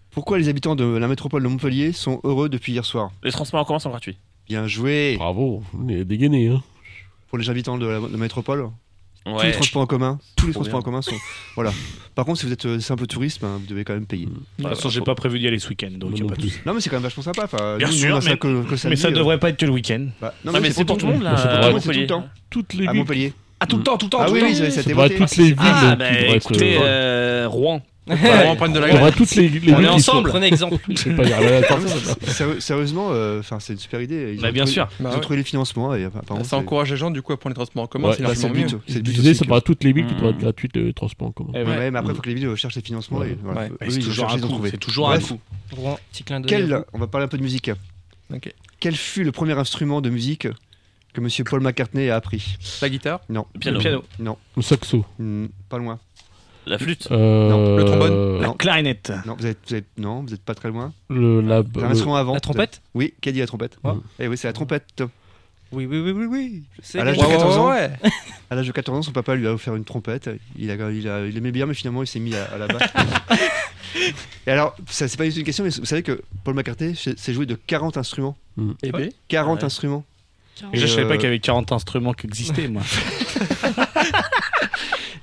Pourquoi 0.09 0.37
les 0.37 0.49
habitants 0.49 0.75
de 0.75 0.85
la 0.85 1.07
métropole 1.07 1.43
de 1.43 1.47
Montpellier 1.47 1.93
sont 1.93 2.19
heureux 2.23 2.49
depuis 2.49 2.73
hier 2.73 2.85
soir? 2.85 3.11
Les 3.23 3.31
transports 3.31 3.61
en 3.61 3.65
commun 3.65 3.79
sont 3.79 3.89
gratuits. 3.89 4.17
Bien 4.47 4.67
joué 4.67 5.15
Bravo, 5.17 5.63
on 5.77 5.87
est 5.87 6.03
dégainé. 6.03 6.49
Hein. 6.49 6.61
Pour 7.29 7.37
les 7.37 7.49
habitants 7.49 7.77
de 7.77 7.85
la 7.85 7.99
métropole? 8.17 8.69
Tous 9.25 9.41
les 9.43 9.51
transports 9.51 9.81
en 9.83 9.85
commun, 9.85 10.19
tous 10.35 10.47
les 10.47 10.53
transports 10.53 10.79
en 10.79 10.83
commun 10.83 11.01
sont. 11.01 11.15
Voilà. 11.55 11.71
Par 12.15 12.25
contre, 12.25 12.39
si 12.39 12.45
vous 12.45 12.51
êtes 12.53 12.65
euh, 12.65 12.79
simple 12.79 13.05
touriste, 13.07 13.41
ben, 13.41 13.57
vous 13.57 13.65
devez 13.67 13.83
quand 13.83 13.93
même 13.93 14.05
payer. 14.05 14.25
De 14.25 14.31
toute 14.63 14.67
façon, 14.67 14.89
j'ai 14.89 15.01
pas 15.01 15.15
prévu 15.15 15.37
d'y 15.39 15.47
aller 15.47 15.59
ce 15.59 15.69
week-end, 15.69 15.91
donc 15.95 16.17
y 16.17 16.21
a 16.23 16.25
pas. 16.25 16.35
Non, 16.65 16.73
mais 16.73 16.81
c'est 16.81 16.89
quand 16.89 16.95
même 16.97 17.03
vachement 17.03 17.23
sympa. 17.23 17.47
Bien 17.77 17.91
sûr, 17.91 18.15
mais- 18.15 18.21
ça 18.21 18.35
que- 18.37 19.13
devrait 19.13 19.35
euh. 19.35 19.37
pas 19.37 19.49
être 19.49 19.57
que 19.57 19.65
le 19.65 19.71
week-end. 19.71 20.07
Bah, 20.21 20.33
non, 20.43 20.53
mais 20.59 20.71
c'est 20.71 20.85
pour 20.85 20.97
tout 20.97 21.05
le 21.07 21.13
monde, 21.13 21.23
là. 21.23 21.35
C'est 21.37 21.47
pour 21.71 21.81
tout 21.81 21.89
le 21.91 21.97
monde, 21.99 22.07
temps. 22.07 22.25
Toutes 22.49 22.73
les 22.73 22.87
À. 22.87 22.93
Montpellier. 22.93 23.33
Ah, 23.59 23.67
tout 23.67 23.77
le 23.77 23.83
temps, 23.83 23.97
tout 23.97 24.07
le 24.07 24.09
temps. 24.09 24.19
Ah 24.21 24.25
tout 24.25 24.33
oui, 24.33 24.41
oui, 24.43 24.55
ça 24.55 24.63
a 24.63 25.09
toutes 25.09 25.37
les 25.37 25.43
villes. 25.43 25.55
Ah, 25.59 25.95
bah 25.95 26.11
écoutez, 26.35 27.45
Rouen, 27.45 27.81
on 28.07 28.15
va 28.15 28.67
de 28.67 28.79
la 28.79 28.95
On 28.95 29.01
va 29.01 29.11
toutes 29.11 29.35
les, 29.35 29.47
les 29.47 29.73
On 29.73 29.79
est 29.79 29.87
ensemble. 29.87 30.29
Prenez 30.29 30.47
exemple. 30.47 30.77
Sérieusement, 32.59 33.09
euh, 33.11 33.39
enfin, 33.39 33.59
c'est 33.59 33.73
une 33.73 33.79
super 33.79 34.01
idée. 34.01 34.33
Ils 34.35 34.41
bah, 34.41 34.51
bien 34.51 34.65
sûr. 34.65 34.89
Ils 34.99 35.05
ont 35.05 35.09
bah 35.09 35.19
trouvé 35.19 35.37
les 35.37 35.43
financements. 35.43 35.93
Ça 36.43 36.57
encourage 36.57 36.91
les 36.91 36.97
gens 36.97 37.11
du 37.11 37.21
coup 37.21 37.33
à 37.33 37.37
prendre 37.37 37.53
les 37.53 37.55
transports 37.55 37.83
en 37.83 37.87
commun. 37.87 38.09
Bah, 38.19 38.35
c'est 38.35 38.47
le 38.47 38.53
but. 38.53 38.75
L'idée, 38.87 39.33
c'est 39.33 39.47
pas 39.47 39.61
toutes 39.61 39.83
les 39.83 39.93
villes 39.93 40.07
qui 40.07 40.15
mmh. 40.15 40.27
être 40.27 40.37
gratuites 40.37 40.75
les 40.75 40.93
transports 40.93 41.27
en 41.27 41.31
commun. 41.31 41.51
Mais 41.53 41.97
après, 41.97 42.11
il 42.11 42.15
faut 42.15 42.21
que 42.21 42.29
les 42.29 42.35
villes 42.35 42.55
cherchent 42.55 42.75
les 42.75 42.81
financements. 42.81 43.21
C'est 43.89 43.99
toujours 43.99 45.11
un 45.11 45.19
coup. 45.19 45.39
C'est 46.11 46.31
On 46.93 46.99
va 46.99 47.07
parler 47.07 47.25
un 47.25 47.29
peu 47.29 47.37
de 47.37 47.43
musique. 47.43 47.71
Quel 48.79 48.95
fut 48.95 49.23
le 49.23 49.31
premier 49.31 49.53
instrument 49.53 50.01
de 50.01 50.09
musique 50.09 50.47
que 51.13 51.21
Monsieur 51.21 51.43
Paul 51.43 51.61
McCartney 51.61 52.09
a 52.09 52.15
appris? 52.15 52.57
La 52.81 52.89
guitare? 52.89 53.19
Non. 53.29 53.45
Le 53.63 53.77
piano. 53.77 54.03
Non. 54.17 54.37
Le 54.55 54.61
saxo 54.61 55.05
hmm, 55.19 55.47
Pas 55.69 55.77
loin. 55.77 55.99
La 56.65 56.77
flûte. 56.77 57.07
Euh, 57.11 57.49
non, 57.49 57.75
le 57.77 57.85
trombone 57.85 58.41
La 58.41 58.47
non. 58.47 58.53
clarinette 58.53 59.11
Non, 59.25 59.35
vous 60.21 60.33
êtes, 60.33 60.41
pas 60.43 60.55
très 60.55 60.69
loin. 60.69 60.93
Le, 61.09 61.41
euh, 61.49 61.63
avant. 62.15 62.33
La 62.33 62.39
trompette 62.39 62.81
Oui, 62.93 63.13
qui 63.21 63.29
a 63.29 63.31
dit 63.31 63.39
la 63.39 63.47
trompette. 63.47 63.77
Eh 64.19 64.27
oui, 64.27 64.37
c'est 64.37 64.47
la 64.47 64.53
trompette. 64.53 65.03
Oui, 65.71 65.85
oui, 65.85 66.01
oui, 66.01 66.11
oui, 66.11 66.25
oui. 66.25 66.63
À 66.99 67.05
l'âge 67.05 67.17
de 68.67 68.71
14 68.73 68.97
ans, 68.97 69.01
son 69.01 69.11
papa 69.13 69.35
lui 69.35 69.47
a 69.47 69.53
offert 69.53 69.75
une 69.75 69.85
trompette. 69.85 70.29
Il, 70.57 70.69
a, 70.69 70.75
aimait 70.75 71.51
bien, 71.51 71.65
mais 71.65 71.73
finalement, 71.73 72.03
il 72.03 72.07
s'est 72.07 72.19
mis 72.19 72.35
à, 72.35 72.57
la 72.57 72.67
basse. 72.67 72.91
et 74.47 74.51
alors, 74.51 74.75
ça, 74.89 75.07
c'est 75.07 75.17
pas 75.17 75.25
une 75.25 75.43
question, 75.43 75.63
mais 75.63 75.69
vous 75.69 75.85
savez 75.85 76.03
que 76.03 76.21
Paul 76.43 76.55
McCartney 76.55 76.95
s'est 76.95 77.33
joué 77.33 77.45
de 77.45 77.55
40 77.55 77.95
instruments. 77.97 78.37
Mm. 78.57 78.73
40 79.29 79.63
instruments. 79.63 80.03
Et, 80.73 80.77
je 80.77 80.83
euh... 80.83 80.87
savais 80.87 81.07
pas 81.07 81.13
euh, 81.13 81.15
qu'il 81.15 81.23
y 81.23 81.27
avait 81.27 81.39
40 81.39 81.71
instruments 81.71 82.13
qui 82.13 82.27
existaient, 82.27 82.67
moi. 82.67 82.83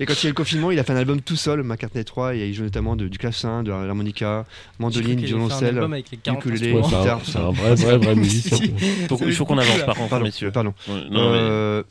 Et 0.00 0.06
quand 0.06 0.14
il 0.14 0.24
y 0.24 0.26
a 0.26 0.30
le 0.30 0.34
confinement, 0.34 0.70
il 0.70 0.78
a 0.78 0.84
fait 0.84 0.92
un 0.92 0.96
album 0.96 1.20
tout 1.20 1.36
seul, 1.36 1.62
McCartney 1.62 2.04
3, 2.04 2.36
et 2.36 2.48
il 2.48 2.54
joue 2.54 2.62
notamment 2.62 2.94
de, 2.94 3.08
du 3.08 3.18
classin, 3.18 3.62
de 3.62 3.70
l'harmonica, 3.70 4.46
mandoline, 4.78 5.20
violoncelle, 5.20 5.82
ukulélé, 6.26 6.72
ouais, 6.72 6.82
guitare. 6.82 7.20
C'est 7.24 7.38
un 7.38 7.50
vrai, 7.50 7.74
vrai, 7.74 7.98
vrai 7.98 8.14
musicien. 8.16 8.58
Il 9.26 9.34
faut 9.34 9.44
qu'on 9.44 9.58
avance, 9.58 9.82
par 9.84 9.96
contre, 9.96 10.10
pardon, 10.10 10.24
messieurs. 10.24 10.52
Pardon. 10.52 10.74
Euh, 10.88 11.82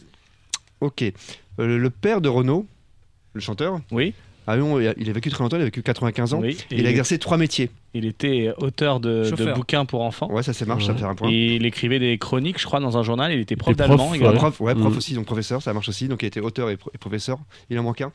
ok. 0.80 1.04
Euh, 1.60 1.78
le 1.78 1.90
père 1.90 2.22
de 2.22 2.30
Renaud, 2.30 2.66
le 3.34 3.42
chanteur, 3.42 3.80
oui. 3.92 4.14
Ah 4.50 4.56
il 4.56 5.10
a 5.10 5.12
vécu 5.12 5.30
très 5.30 5.44
longtemps, 5.44 5.58
il 5.58 5.62
a 5.62 5.66
vécu 5.66 5.84
95 5.84 6.34
ans. 6.34 6.42
Il 6.72 6.88
a 6.88 6.90
exercé 6.90 7.20
trois 7.20 7.36
métiers. 7.36 7.70
Il 7.94 8.06
était 8.06 8.54
auteur 8.58 9.02
de, 9.02 9.54
bouquins 9.54 9.84
pour 9.84 10.04
enfants. 10.04 10.32
Ouais, 10.32 10.42
ça 10.42 10.54
c'est 10.54 10.66
marche, 10.66 10.86
ça 10.86 10.96
fait 10.96 11.04
un 11.04 11.16
point. 11.16 11.30
Il 11.30 11.66
écrivait 11.66 12.00
des 12.00 12.18
chroniques, 12.18 12.60
je 12.60 12.66
crois, 12.66 12.80
dans 12.80 12.98
un 12.98 13.04
journal. 13.04 13.34
Il 13.34 13.42
était 13.42 13.58
prof 13.58 13.76
d'allemand. 13.76 14.10
Ouais, 14.10 14.34
prof, 14.34 14.62
ouais, 14.62 14.74
prof 14.74 14.96
aussi, 14.96 15.14
donc 15.16 15.26
professeur, 15.26 15.62
ça 15.62 15.74
marche 15.74 15.90
aussi. 15.90 16.08
Donc 16.08 16.24
il 16.24 16.28
était 16.28 16.40
auteur 16.40 16.70
et, 16.70 16.78
professeur. 16.78 17.40
Il 17.70 17.78
en 17.78 17.84
manque 17.84 18.02
un? 18.02 18.14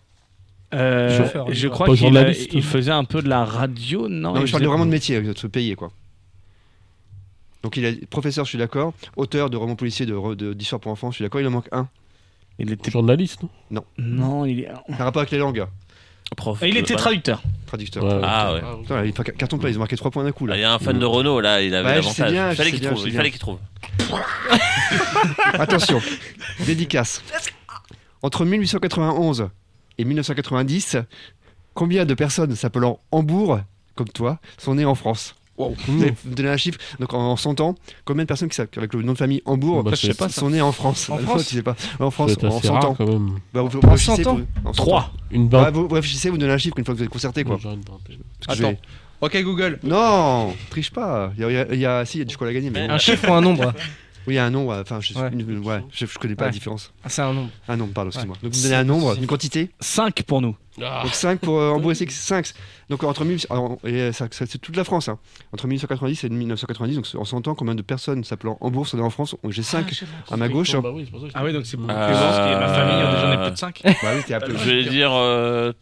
Euh, 0.75 1.29
je 1.51 1.69
crois 1.69 1.95
qu'il 1.95 2.17
euh, 2.17 2.33
faisait 2.63 2.93
un 2.93 3.05
peu 3.05 3.21
de 3.21 3.29
la 3.29 3.45
radio, 3.45 4.09
non, 4.09 4.33
non 4.33 4.41
mais 4.41 4.47
Je 4.47 4.53
parle 4.53 4.65
vraiment 4.65 4.87
de 4.87 4.91
métier, 4.91 5.21
de 5.21 5.37
se 5.37 5.47
payer 5.47 5.75
quoi. 5.75 5.91
Donc 7.63 7.77
il 7.77 7.85
est 7.85 8.07
professeur, 8.07 8.47
je 8.47 8.49
suis 8.49 8.59
d'accord. 8.59 8.95
Auteur 9.17 9.51
de 9.51 9.59
romans 9.59 9.77
policiers, 9.77 10.07
d'histoire 10.07 10.35
de, 10.35 10.83
pour 10.83 10.93
enfants, 10.93 11.11
je 11.11 11.17
suis 11.17 11.25
d'accord. 11.25 11.43
Il 11.43 11.47
en 11.47 11.51
manque 11.51 11.69
un. 11.73 11.89
Il 12.59 12.73
était 12.73 12.91
journaliste, 12.91 13.43
non? 13.71 13.85
Non, 13.99 14.45
il 14.45 14.61
est... 14.61 14.69
Ça 14.97 15.05
rapport 15.05 15.21
avec 15.21 15.31
les 15.31 15.39
langues. 15.39 15.67
Prof 16.37 16.59
ah, 16.63 16.67
il 16.67 16.77
était 16.77 16.95
euh, 16.95 16.97
traducteur. 16.97 17.43
Traducteur. 17.67 18.05
Ah 18.23 18.55
ouais. 18.55 18.61
Ah, 18.65 18.77
putain, 18.81 19.05
il 19.05 19.13
fait 19.13 19.37
carton 19.37 19.59
plein, 19.59 19.69
ils 19.71 19.77
ont 19.77 19.81
marqué 19.81 19.97
3 19.97 20.11
points 20.11 20.25
d'un 20.25 20.33
coup 20.33 20.47
là. 20.47 20.55
Ah, 20.55 20.59
il 20.59 20.61
y 20.61 20.65
a 20.65 20.73
un 20.73 20.79
fan 20.79 20.99
de 20.99 21.05
Renault 21.05 21.41
là, 21.41 21.63
il 21.63 21.75
avait 21.75 21.89
ouais, 21.89 21.95
l'avantage. 21.97 22.33
Il 22.33 22.57
fallait 22.57 22.73
qu'il 22.73 22.81
trouve. 22.81 23.07
Il 23.07 23.15
fallait 23.15 23.31
qu'il 23.31 23.41
trouve. 23.41 23.59
Attention, 25.55 26.01
dédicace. 26.67 27.23
Entre 28.23 28.45
1891 28.45 29.51
et 29.99 30.05
1990, 30.05 30.99
combien 31.75 32.05
de 32.05 32.15
personnes 32.15 32.55
s'appelant 32.55 33.01
Hambourg, 33.11 33.61
comme 33.95 34.09
toi, 34.09 34.39
sont 34.59 34.75
nées 34.75 34.85
en 34.85 34.95
France? 34.95 35.35
Vous 35.87 36.03
allez 36.03 36.15
me 36.25 36.35
donner 36.35 36.49
un 36.51 36.57
chiffre. 36.57 36.79
Donc 37.01 37.13
en, 37.15 37.33
en 37.33 37.37
100 37.37 37.61
ans, 37.61 37.75
combien 38.05 38.25
de 38.25 38.29
personnes 38.29 38.49
qui 38.49 38.57
s'appellent 38.57 38.81
avec 38.81 38.95
le 38.95 39.03
nom 39.03 39.13
de 39.13 39.19
famille 39.19 39.43
Hambourg 39.45 39.83
Bah, 39.83 39.93
je 39.95 40.07
sais 40.09 40.15
pas, 40.15 40.29
sont 40.29 40.51
nées 40.51 40.61
en 40.61 40.73
France? 40.73 41.09
En 41.11 41.19
France 41.19 41.47
tu 41.47 41.57
sais 41.57 41.63
pas. 41.63 41.77
En 42.01 42.11
France, 42.11 42.37
en 42.43 42.49
assez 42.49 42.67
100 42.67 42.75
rare, 42.75 42.91
ans. 42.91 42.95
quand 42.95 43.07
même. 43.07 43.39
Bah, 43.55 43.63
vous, 43.63 43.69
vous 43.69 43.79
En 43.87 43.91
réfléchissez, 43.93 44.25
100 44.25 44.31
ans 44.31 44.35
vous- 44.37 44.69
en 44.69 44.73
100 44.73 44.83
Trois. 44.83 45.01
ans. 45.01 45.11
Une 45.31 45.43
Ouais, 45.45 45.49
vingtaine. 45.51 45.75
vous, 45.75 45.89
vous 45.89 45.95
réfléchissez, 45.95 46.31
vous 46.31 46.39
donnez 46.39 46.53
un 46.53 46.59
chiffre 46.59 46.79
une 46.79 46.85
fois 46.85 46.95
que 46.95 46.99
vous 46.99 47.05
êtes 47.05 47.11
concerté 47.11 47.45
quoi. 47.45 47.59
Attends. 48.49 48.75
Ok 49.21 49.41
Google. 49.43 49.79
Non, 49.85 50.53
triche 50.71 50.91
pas. 50.91 51.33
Il 51.37 51.43
y 51.43 51.45
a, 51.45 51.51
il 51.51 51.55
y 51.55 51.57
a- 51.59 51.67
il 51.75 51.81
y 51.81 51.87
a- 51.87 52.05
si, 52.05 52.17
il 52.17 52.21
y 52.21 52.23
a 52.23 52.25
du 52.25 52.33
chocolat 52.33 52.51
à 52.51 52.55
gagner. 52.55 52.71
Mais 52.71 52.81
Un 52.89 52.99
chiffre 52.99 53.29
ou 53.31 53.33
un 53.33 53.41
nombre? 53.41 53.73
Oui, 54.27 54.35
il 54.35 54.37
y 54.37 54.39
a 54.39 54.45
un 54.45 54.51
nombre. 54.51 54.75
Enfin, 54.81 55.01
je, 55.01 55.15
Ouais. 55.15 55.31
une- 55.33 55.59
ouais, 55.67 55.83
je, 55.93 56.07
je 56.07 56.19
connais 56.19 56.35
pas 56.37 56.45
la 56.45 56.49
Ouais. 56.49 56.53
différence. 56.53 56.93
Ah, 57.05 57.09
C'est 57.09 57.23
un 57.23 57.33
nombre. 57.33 57.51
Un 57.69 57.77
nombre, 57.77 57.93
pardon, 57.93 58.11
excuse-moi. 58.11 58.37
Donc 58.43 58.53
vous 58.53 58.63
donnez 58.63 58.75
un 58.75 58.85
nombre, 58.85 59.17
une 59.19 59.27
quantité. 59.27 59.71
5 59.81 60.23
pour 60.23 60.41
nous. 60.41 60.57
Ah, 60.83 61.03
Donc 61.05 61.13
5 61.15 61.41
pour 61.41 61.59
euh, 61.59 61.71
Hambourg 61.71 61.93
et 61.93 61.95
5. 62.09 62.53
Donc 62.89 63.03
entre 63.05 63.25
1000, 63.25 63.41
alors, 63.51 63.79
et 63.85 64.13
ça, 64.13 64.27
ça- 64.31 64.47
c'est 64.47 64.59
toute 64.59 64.77
la 64.77 64.85
France. 64.85 65.09
hein. 65.09 65.19
Entre 65.53 65.67
1890 65.67 66.25
et 66.25 66.29
1990, 66.31 66.95
donc 66.97 67.07
en 67.17 67.25
100 67.25 67.47
ans, 67.49 67.55
combien 67.55 67.75
de 67.75 67.83
personnes 67.83 68.25
s'appelant 68.25 68.57
Hambourg 68.61 68.87
sont 68.87 68.99
en 69.01 69.11
France? 69.11 69.35
J'ai 69.49 69.63
5 69.63 70.05
à 70.31 70.37
ma 70.37 70.49
gauche. 70.49 70.73
Bah 70.77 70.91
oui, 70.95 71.03
c'est 71.05 71.11
pour 71.11 71.21
ça 71.21 71.27
que 71.27 71.33
je 71.33 71.39
Ah 71.39 71.45
oui, 71.45 71.53
donc 71.53 71.67
c'est 71.67 71.77
beaucoup 71.77 71.91
Euh, 71.93 72.11
grand, 72.11 72.21
parce 72.21 72.39
que 72.39 72.59
ma 72.59 72.69
famille, 72.69 73.03
euh, 73.03 73.21
j'en 73.21 73.33
ai 73.33 73.43
plus 73.45 73.51
de 73.53 73.57
5. 73.59 73.81
Bah 73.85 73.91
oui, 74.17 74.23
t'es 74.27 74.39
peu- 74.39 74.57
Je 74.57 74.71
vais 74.71 74.85
dire 74.85 75.11
euh, 75.13 75.73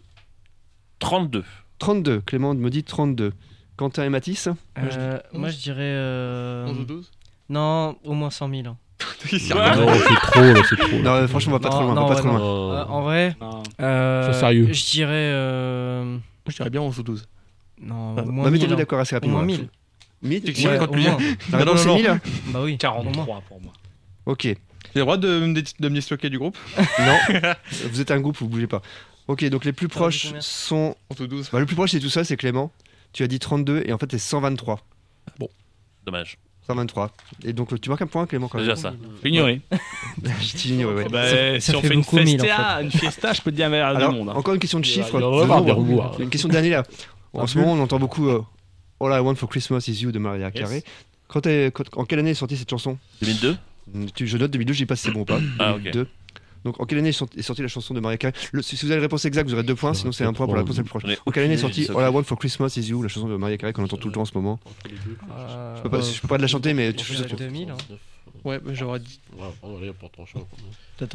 32. 0.98 1.44
32. 1.78 2.20
Clément 2.20 2.54
me 2.54 2.70
dit 2.70 2.84
32. 2.84 3.32
Quentin 3.76 4.04
et 4.04 4.08
Mathis? 4.10 4.48
Euh, 4.78 5.18
moi, 5.32 5.48
je 5.48 5.56
dirais. 5.56 5.78
euh, 5.80 6.66
11 6.68 6.78
ou 6.80 6.84
12 6.84 7.10
Non, 7.50 7.96
au 8.04 8.14
moins 8.14 8.30
100 8.30 8.48
000. 8.48 8.62
hein. 8.68 8.76
Non, 9.24 9.28
c'est 9.30 9.48
trop, 9.50 10.40
là, 10.40 10.62
c'est 10.68 10.76
trop. 10.76 10.96
là. 10.96 11.02
Non, 11.02 11.10
euh, 11.12 11.28
franchement, 11.28 11.54
on 11.54 11.58
va 11.58 11.60
pas 11.60 11.68
Non, 11.70 11.74
trop 11.76 11.82
loin. 11.84 11.94
non, 11.94 12.02
on 12.02 12.06
va 12.06 12.14
pas 12.14 12.20
ouais, 12.22 12.26
trop 12.28 12.38
non. 12.38 12.38
loin. 12.38 12.76
Euh, 12.80 12.84
en 12.86 13.02
vrai, 13.02 13.36
Non. 13.40 13.62
euh, 13.80 14.24
Sois 14.24 14.34
sérieux. 14.40 14.72
je 14.72 14.90
dirais. 14.90 15.10
euh, 15.12 16.18
Je 16.48 16.54
dirais 16.56 16.70
bien 16.70 16.80
11 16.80 16.98
ou 16.98 17.02
12. 17.02 17.26
Non, 17.82 18.12
au 18.12 18.14
Non, 18.22 18.32
moins 18.32 18.44
1000. 18.44 18.52
mettez-nous 18.52 18.74
hein. 18.74 18.76
d'accord 18.76 19.00
assez 19.00 19.14
Au 19.14 19.16
rapidement. 19.16 19.38
moins 19.42 19.46
là. 19.46 19.58
1000. 20.22 20.42
1000 20.42 20.52
tu 20.54 20.66
Ouais, 20.68 20.78
compte 20.78 20.88
au 20.88 20.92
plus 20.92 21.02
moins. 21.02 21.16
La 21.50 21.58
réponse 21.58 21.86
non, 21.86 21.96
c'est 21.98 22.08
non. 22.08 22.14
1000 22.14 22.20
Bah 22.52 22.60
oui. 22.62 22.78
au 22.84 23.02
moins. 23.02 23.12
43 23.12 23.40
pour 23.48 23.60
moi. 23.62 23.72
Ok. 24.26 24.42
J'ai 24.44 24.56
le 24.94 25.00
droit 25.02 25.16
de, 25.16 25.40
me 25.40 25.54
dé- 25.54 25.62
de 25.78 25.88
me 25.88 25.94
disloquer 25.94 26.28
du 26.30 26.38
groupe 26.38 26.58
Non, 26.98 27.16
vous 27.90 28.00
êtes 28.00 28.10
un 28.10 28.20
groupe, 28.20 28.36
vous 28.38 28.48
bougez 28.48 28.66
pas. 28.66 28.82
Ok, 29.28 29.44
donc 29.48 29.64
les 29.64 29.72
plus 29.72 29.86
dit 29.86 29.92
proches 29.94 30.26
combien 30.26 30.40
sont. 30.40 30.94
11 31.10 31.20
ou 31.20 31.26
12. 31.26 31.50
Bah, 31.52 31.58
le 31.60 31.66
plus 31.66 31.76
proche, 31.76 31.92
c'est 31.92 32.00
tout 32.00 32.10
ça, 32.10 32.22
c'est 32.24 32.36
Clément. 32.36 32.70
Tu 33.12 33.22
as 33.22 33.26
dit 33.28 33.38
32 33.38 33.82
et 33.86 33.92
en 33.92 33.98
fait, 33.98 34.10
c'est 34.10 34.18
123. 34.18 34.80
Dommage. 36.06 36.38
123. 36.74 37.10
Et 37.44 37.52
donc, 37.52 37.78
tu 37.80 37.88
marques 37.88 38.02
un 38.02 38.06
point, 38.06 38.26
Clément, 38.26 38.48
quand 38.48 38.58
même. 38.58 38.66
déjà 38.66 38.76
ça. 38.80 38.94
Ignoré. 39.24 39.60
Je 40.40 40.56
t'ignore, 40.56 40.94
ouais. 40.94 41.06
Bah, 41.10 41.28
Ça- 41.28 41.60
si 41.60 41.70
ça 41.72 41.78
on 41.78 41.80
fait 41.80 41.88
fait 41.88 41.94
une 41.94 42.00
beaucoup 42.00 42.16
mille, 42.18 42.40
en 42.40 42.44
fiesta, 42.44 42.82
une 42.82 42.90
fiesta, 42.90 43.32
je 43.32 43.40
peux 43.42 43.50
te 43.50 43.56
dire 43.56 43.66
un 43.66 43.70
verre 43.70 43.86
Alors, 43.86 44.10
du 44.12 44.18
monde. 44.18 44.28
hein. 44.30 44.34
encore 44.36 44.54
une 44.54 44.60
question 44.60 44.78
de 44.80 44.84
chiffres. 44.84 45.08
Il 45.14 45.20
va 45.20 45.28
y 45.28 45.30
de 45.38 45.42
avoir 45.42 45.62
des 45.64 45.70
nombre. 45.72 45.82
remous, 45.82 46.02
hein. 46.02 46.12
Une 46.18 46.30
question 46.30 46.48
d'année 46.48 46.70
là. 46.70 46.82
En 47.32 47.46
ce 47.46 47.58
moment, 47.58 47.72
on 47.72 47.80
entend 47.80 47.98
beaucoup 47.98 48.28
euh, 48.28 48.42
All 49.00 49.12
I 49.12 49.20
Want 49.20 49.34
for 49.36 49.48
Christmas 49.48 49.84
is 49.88 50.02
You 50.02 50.12
de 50.12 50.18
Maria 50.18 50.50
Carey. 50.50 50.82
Quand 51.28 51.42
en 51.96 52.04
quelle 52.04 52.18
année 52.18 52.30
est 52.30 52.34
sortie 52.34 52.56
cette 52.56 52.70
chanson? 52.70 52.98
2002 53.22 53.56
Tu- 54.14 54.26
Je 54.26 54.36
note 54.36 54.50
2002, 54.50 54.72
je 54.72 54.78
dis 54.78 54.86
pas 54.86 54.96
si 54.96 55.04
c'est 55.06 55.10
bon 55.12 55.20
ou 55.20 55.24
pas. 55.24 55.38
Ah, 55.58 55.74
ok. 55.74 55.82
2002. 55.82 56.08
Donc 56.64 56.78
en 56.80 56.84
quelle 56.84 56.98
année 56.98 57.08
est 57.08 57.12
sorti- 57.12 57.38
est 57.38 57.42
sortie 57.42 57.62
la 57.62 57.68
chanson 57.68 57.94
de 57.94 58.00
Maria 58.00 58.18
Carey 58.18 58.34
Le- 58.52 58.60
Si 58.62 58.76
si 58.76 58.84
vous 58.84 58.90
avez 58.92 59.00
la 59.00 59.04
réponse 59.06 59.24
exacte, 59.24 59.48
vous 59.48 59.54
aurez 59.54 59.62
deux 59.62 59.74
points, 59.74 59.94
sinon 59.94 60.12
c'est 60.12 60.24
un 60.24 60.32
point 60.32 60.46
pour 60.46 60.54
la 60.56 60.62
réponse 60.62 60.76
la 60.76 60.82
plus 60.82 60.90
proche. 60.90 61.04
En 61.26 61.30
quelle 61.30 61.44
année 61.44 61.54
est 61.54 61.58
sortie 61.58 61.86
All 61.90 62.10
I 62.10 62.14
Want 62.14 62.24
for 62.24 62.38
Christmas 62.38 62.74
is 62.76 62.88
You, 62.90 63.02
la 63.02 63.08
chanson 63.08 63.28
de 63.28 63.36
Maria 63.36 63.56
Carey 63.56 63.72
qu'on 63.72 63.84
entend 63.84 63.96
tout 63.96 64.08
le 64.08 64.14
temps 64.14 64.22
en 64.22 64.26
ce 64.26 64.32
moment 64.34 64.60
Euh, 64.86 65.76
Je 65.76 65.82
peux 65.82 65.88
pas, 65.90 66.00
je 66.00 66.20
peux 66.20 66.28
pas 66.28 66.36
te 66.36 66.42
la 66.42 66.48
chanter, 66.48 66.74
mais 66.74 66.92
tu 66.92 67.12
dirais 67.14 67.28
2000. 67.36 67.70
hein. 67.70 67.76
Ouais, 68.44 68.58
bah, 68.58 68.70
j'aurais 68.74 69.00
dit. 69.00 69.20
Ouais, 69.38 69.90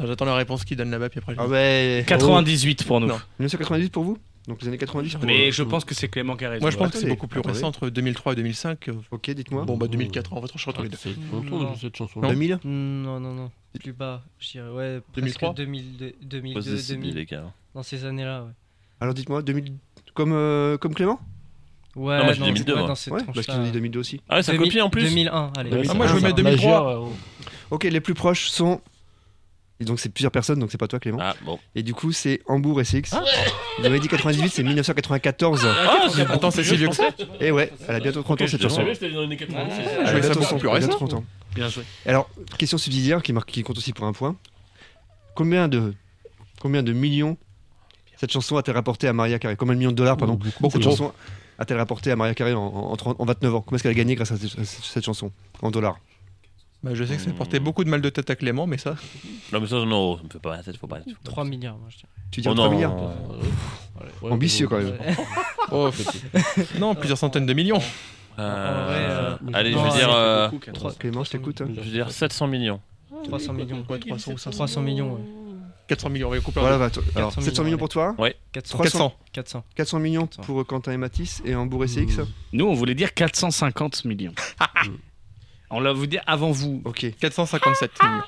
j'attends 0.06 0.24
la 0.24 0.34
réponse 0.36 0.64
qui 0.64 0.76
donne 0.76 0.90
là-bas, 0.90 1.08
puis 1.08 1.18
après. 1.18 1.34
je 1.34 1.40
Ah 1.40 1.46
ouais 1.46 2.04
98 2.06 2.84
pour 2.84 3.00
nous. 3.00 3.06
Non. 3.06 3.18
1998 3.38 3.90
pour 3.92 4.04
vous 4.04 4.18
Donc 4.48 4.62
les 4.62 4.68
années 4.68 4.78
90 4.78 5.14
pour 5.16 5.24
Mais 5.24 5.50
je 5.50 5.62
pense 5.64 5.84
que 5.84 5.94
c'est 5.94 6.08
Clément 6.08 6.36
qui 6.36 6.44
a 6.44 6.50
raison. 6.50 6.62
Moi, 6.62 6.70
je 6.70 6.76
pense 6.76 6.90
que 6.92 6.98
c'est 6.98 7.08
beaucoup 7.08 7.26
plus 7.26 7.40
attendez. 7.40 7.54
récent, 7.54 7.66
entre 7.68 7.88
2003 7.90 8.32
et 8.34 8.36
2005. 8.36 8.88
euh, 8.88 8.92
Ok, 9.10 9.30
dites-moi. 9.30 9.64
Bon, 9.64 9.76
bah 9.76 9.88
2004, 9.88 10.32
on 10.32 10.40
va 10.40 10.46
trancher 10.46 10.70
entre 10.70 10.82
les 10.82 10.88
deux. 10.88 10.96
C'est 11.00 11.10
longtemps 11.32 11.58
Non. 11.58 11.70
déjà, 11.70 11.80
cette 11.80 11.96
chanson. 11.96 12.20
Non. 12.20 12.28
2000 12.28 12.60
Non, 12.64 13.18
non, 13.18 13.32
non. 13.34 13.50
Plus 13.80 13.92
bas. 13.92 14.22
Je 14.38 14.50
dirais, 14.52 14.70
ouais, 14.70 15.00
2003. 15.16 15.48
presque 15.54 15.56
2002, 15.66 16.12
2002 16.22 16.54
Pose 16.60 16.66
des 16.70 16.78
cibles, 16.78 17.00
2000. 17.02 17.14
les 17.16 17.24
gars. 17.26 17.52
Dans 17.74 17.82
ces 17.82 18.04
années-là, 18.04 18.44
ouais. 18.44 18.50
Alors 19.00 19.14
dites-moi, 19.14 19.42
2000 19.42 19.72
comme, 20.14 20.32
euh, 20.32 20.78
comme 20.78 20.94
Clément 20.94 21.20
Ouais, 21.96 22.18
Non, 22.18 22.24
moi, 22.24 22.32
j'ai 22.34 22.40
non, 22.40 22.46
2002, 22.46 22.72
ouais, 22.72 22.78
moi. 22.78 22.88
dans 22.88 22.94
cette 22.94 23.12
Ouais, 23.14 23.22
tranche 23.22 23.34
parce 23.34 23.46
qu'ils 23.46 23.56
ont 23.56 23.64
dit 23.64 23.72
2002 23.72 23.98
aussi. 23.98 24.20
Ah 24.28 24.36
ouais, 24.36 24.42
ça 24.42 24.52
2000 24.52 24.68
copie 24.68 24.80
en 24.82 24.90
plus 24.90 25.02
2001, 25.04 25.52
allez. 25.56 25.70
Ah, 25.88 25.94
moi, 25.94 26.06
je 26.06 26.14
veux 26.14 26.20
mettre 26.20 26.36
2003. 26.36 27.08
Ok, 27.70 27.84
les 27.84 28.00
plus 28.00 28.14
proches 28.14 28.48
sont. 28.48 28.80
Et 29.78 29.84
donc 29.84 30.00
c'est 30.00 30.08
plusieurs 30.08 30.32
personnes, 30.32 30.58
donc 30.58 30.70
c'est 30.72 30.78
pas 30.78 30.88
toi 30.88 30.98
Clément. 30.98 31.18
Ah 31.20 31.34
bon. 31.44 31.58
Et 31.74 31.82
du 31.82 31.92
coup 31.92 32.10
c'est 32.12 32.40
Hambourg 32.46 32.80
et 32.80 32.84
Six. 32.84 33.14
Vous 33.78 33.84
avez 33.84 34.00
dit 34.00 34.08
98, 34.08 34.48
c'est 34.48 34.62
1994. 34.62 35.66
Ah, 35.66 36.08
c'est 36.10 36.22
Attends, 36.30 36.50
c'est 36.50 36.64
si 36.64 36.76
vieux 36.76 36.88
que 36.88 36.94
ça 36.94 37.08
Et 37.40 37.50
ouais, 37.50 37.70
elle 37.86 37.96
a 37.96 38.00
bientôt 38.00 38.22
30 38.22 38.40
ans 38.40 38.46
cette 38.46 38.56
Je 38.62 38.68
chanson. 38.68 38.76
savais 38.76 38.88
que 38.92 38.94
c'était 38.94 39.12
dans 39.12 39.20
les 39.20 39.26
années 39.26 39.36
90. 39.36 39.74
Elle 39.78 39.84
Je 39.84 40.00
a 40.00 40.06
ça 40.06 40.12
bientôt 40.20 40.28
beaucoup 40.40 40.44
30 40.46 40.60
plus 40.60 40.68
elle 40.68 40.74
récent. 40.76 40.88
30 40.92 41.14
ans. 41.14 41.24
Bien 41.54 41.68
joué. 41.68 41.82
Alors, 42.06 42.30
question 42.58 42.78
subsidiaire 42.78 43.22
qui, 43.22 43.32
marque, 43.34 43.50
qui 43.50 43.62
compte 43.62 43.76
aussi 43.78 43.92
pour 43.92 44.06
un 44.06 44.12
point. 44.12 44.36
Combien 45.34 45.68
de, 45.68 45.92
combien 46.60 46.82
de 46.82 46.92
millions 46.92 47.36
cette 48.18 48.32
chanson 48.32 48.56
a-t-elle 48.56 48.76
rapporté 48.76 49.08
à 49.08 49.12
Maria 49.12 49.38
Carey 49.38 49.56
Combien 49.56 49.74
de 49.74 49.78
millions 49.78 49.90
de 49.90 49.96
dollars, 49.96 50.16
pardon, 50.16 50.38
Beaucoup 50.60 50.70
cette 50.72 50.80
trop. 50.80 50.90
chanson 50.92 51.12
a-t-elle 51.58 51.76
rapporté 51.78 52.10
à 52.10 52.16
Maria 52.16 52.34
Carey 52.34 52.54
en, 52.54 52.62
en, 52.64 52.92
en 52.92 52.96
30 52.96 53.16
en 53.20 53.24
29 53.26 53.54
ans? 53.54 53.60
Combien 53.60 53.76
est-ce 53.76 53.82
qu'elle 53.82 53.92
a 53.92 53.94
gagné 53.94 54.14
grâce 54.14 54.32
à 54.32 54.38
cette, 54.38 54.58
à 54.58 54.64
cette 54.64 55.04
chanson 55.04 55.30
en 55.60 55.70
dollars? 55.70 55.98
Bah, 56.86 56.94
je 56.94 57.02
sais 57.04 57.16
que 57.16 57.22
ça 57.22 57.30
portait 57.32 57.58
beaucoup 57.58 57.82
de 57.82 57.90
mal 57.90 58.00
de 58.00 58.08
tête 58.10 58.30
à 58.30 58.36
Clément, 58.36 58.66
mais 58.68 58.78
ça. 58.78 58.94
Non, 59.52 59.60
mais 59.60 59.66
ça, 59.66 59.76
non, 59.84 60.16
ça 60.18 60.22
me 60.22 60.28
fait 60.30 60.38
pas 60.38 60.56
la 60.56 60.62
tête, 60.62 60.76
faut 60.76 60.86
pas. 60.86 60.98
faut 61.00 61.04
pas. 61.10 61.30
3 61.30 61.44
milliards, 61.44 61.76
moi, 61.78 61.88
je 61.90 61.96
dirais. 61.96 62.08
Tu 62.30 62.40
dis 62.42 62.48
Oh 62.48 62.54
3 62.54 62.64
non. 62.68 62.72
milliards 62.74 62.94
Ouais, 64.22 64.30
Ambitieux 64.30 64.68
quand 64.68 64.76
même. 64.78 64.88
Ouais. 64.88 65.16
Oh, 65.72 65.90
non, 66.78 66.94
plusieurs 66.94 67.18
centaines 67.18 67.44
de 67.44 67.52
millions. 67.52 67.80
Euh, 68.38 68.42
euh, 68.42 69.36
allez, 69.52 69.74
non, 69.74 69.84
je 69.84 69.90
vais 69.90 69.98
dire, 69.98 70.14
euh, 70.14 70.48
beaucoup, 70.48 70.92
Clément, 70.96 71.24
je 71.24 71.30
t'écoute. 71.32 71.60
hein. 71.60 71.66
je 71.74 71.80
vais 71.80 71.90
dire 71.90 72.12
700 72.12 72.46
millions. 72.46 72.80
300 73.24 73.52
millions. 73.54 73.84
Ouais, 73.88 73.98
300 73.98 74.32
ou 74.32 74.38
500. 74.38 74.50
300 74.52 74.82
millions, 74.82 75.14
ouais. 75.14 75.20
400 75.88 76.10
millions, 76.10 76.28
on 76.28 76.30
va 76.30 76.38
couper. 76.40 76.60
Voilà, 76.60 76.78
bah, 76.78 76.90
toi- 76.90 77.02
alors 77.16 77.30
400 77.30 77.40
700 77.42 77.64
millions 77.64 77.78
pour 77.78 77.88
toi 77.88 78.14
400. 78.52 78.78
400. 78.78 79.12
400. 79.32 79.64
400 79.74 79.98
millions 79.98 80.26
400. 80.26 80.42
pour 80.44 80.64
Quentin 80.66 80.92
et 80.92 80.96
Matisse 80.96 81.42
et 81.44 81.54
Hambourg 81.56 81.82
et 81.84 81.88
CX 81.88 82.20
Nous, 82.52 82.64
on 82.64 82.74
voulait 82.74 82.94
dire 82.94 83.12
450 83.14 84.04
millions. 84.04 84.34
on 85.70 85.80
l'a 85.80 85.92
vous 85.92 86.06
dire 86.06 86.22
avant 86.26 86.50
vous. 86.50 86.82
Ok, 86.84 87.06
457 87.20 87.90
millions. 88.02 88.22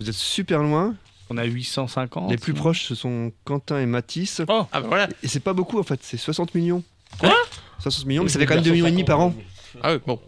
vous 0.00 0.08
êtes 0.08 0.14
super 0.14 0.62
loin. 0.62 0.94
On 1.32 1.36
a 1.36 1.44
850. 1.44 2.28
Les 2.30 2.36
plus 2.36 2.54
proches, 2.54 2.82
ce 2.84 2.94
sont 2.96 3.32
Quentin 3.44 3.78
et 3.78 3.86
Matisse. 3.86 4.42
Ah, 4.48 4.66
bah 4.72 4.80
voilà. 4.80 5.08
Et 5.22 5.28
c'est 5.28 5.38
pas 5.40 5.52
beaucoup 5.52 5.78
en 5.78 5.84
fait, 5.84 6.00
c'est 6.02 6.16
60 6.16 6.54
millions. 6.54 6.82
Quoi? 7.18 7.34
60 7.78 8.04
millions, 8.06 8.22
mais 8.24 8.28
ça 8.28 8.38
fait 8.38 8.46
quand 8.46 8.54
même 8.56 8.64
2 8.64 8.72
millions 8.72 8.86
et 8.86 8.90
demi 8.90 9.04
par 9.04 9.20
an. 9.20 9.34
Ah, 9.82 9.92
ouais, 9.92 10.00
bon. 10.04 10.18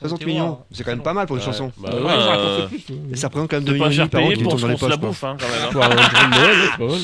60 0.00 0.18
T'es 0.20 0.24
millions, 0.26 0.58
c'est 0.72 0.82
quand 0.84 0.92
même 0.92 1.02
pas 1.02 1.12
mal 1.12 1.26
pour 1.26 1.36
une 1.36 1.42
chanson. 1.42 1.72
Bah, 1.78 1.90
Ouais, 1.92 2.10
euh, 2.10 2.68
ça. 2.68 2.70
Et 2.94 3.24
représente 3.26 3.50
quand 3.50 3.56
même 3.56 3.64
2 3.64 3.72
C'est 3.72 3.78
millions 3.78 3.90
et 3.90 3.96
demi 3.96 4.08
par 4.08 4.22
an 4.24 4.28
qui 4.30 4.42
tombent 4.42 4.60
dans 4.60 4.68
les 4.68 4.76
poches. 4.76 4.96
bouffe, 4.98 5.24
hein, 5.24 5.36
quand 5.38 5.48
même. 5.80 5.90
hein. 5.92 6.70
Pour. 6.76 6.96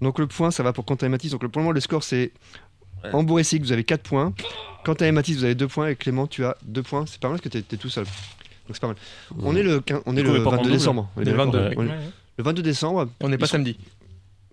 Donc 0.00 0.18
le 0.18 0.26
point, 0.26 0.50
ça 0.50 0.62
va 0.62 0.72
pour 0.72 0.84
Quentin 0.84 1.06
et 1.06 1.08
Matisse. 1.10 1.30
Donc 1.32 1.42
le- 1.42 1.48
pour 1.48 1.60
le 1.60 1.64
moment, 1.64 1.72
le 1.74 1.80
score 1.80 2.02
c'est 2.02 2.32
Ouais. 3.04 3.10
Hambourg 3.14 3.40
et 3.40 3.44
CX, 3.44 3.58
vous 3.60 3.72
avez 3.72 3.82
4 3.84 4.02
points. 4.02 4.32
Quentin 4.84 5.06
et 5.06 5.12
Matisse, 5.12 5.36
vous 5.38 5.44
avez 5.44 5.54
2 5.54 5.68
points. 5.68 5.88
Et 5.88 5.96
Clément, 5.96 6.26
tu 6.26 6.44
as 6.44 6.56
2 6.64 6.82
points. 6.82 7.06
C'est 7.06 7.20
pas 7.20 7.28
mal 7.28 7.38
parce 7.40 7.48
que 7.54 7.58
t'es 7.58 7.76
tout 7.76 7.88
seul. 7.90 8.04
Donc 8.04 8.74
c'est 8.74 8.80
pas 8.80 8.88
mal. 8.88 8.96
On 9.40 9.54
est 9.56 9.62
le, 9.62 9.80
quin- 9.80 10.02
on 10.06 10.16
est 10.16 10.22
le 10.22 10.32
mais 10.32 10.38
pas 10.42 10.48
en 10.48 10.50
22 10.52 10.62
double. 10.64 10.72
décembre. 10.78 11.10
On 11.16 11.20
est 11.20 11.24
Le 11.24 11.30
d'accord 11.32 11.52
22, 11.52 11.68
oui. 11.68 11.74
On 11.78 11.82
est- 11.84 11.88
Ouais. 11.88 11.98
Le 12.38 12.44
22 12.44 12.62
décembre, 12.62 13.08
On 13.20 13.28
n'est 13.28 13.38
pas 13.38 13.46
samedi. 13.46 13.76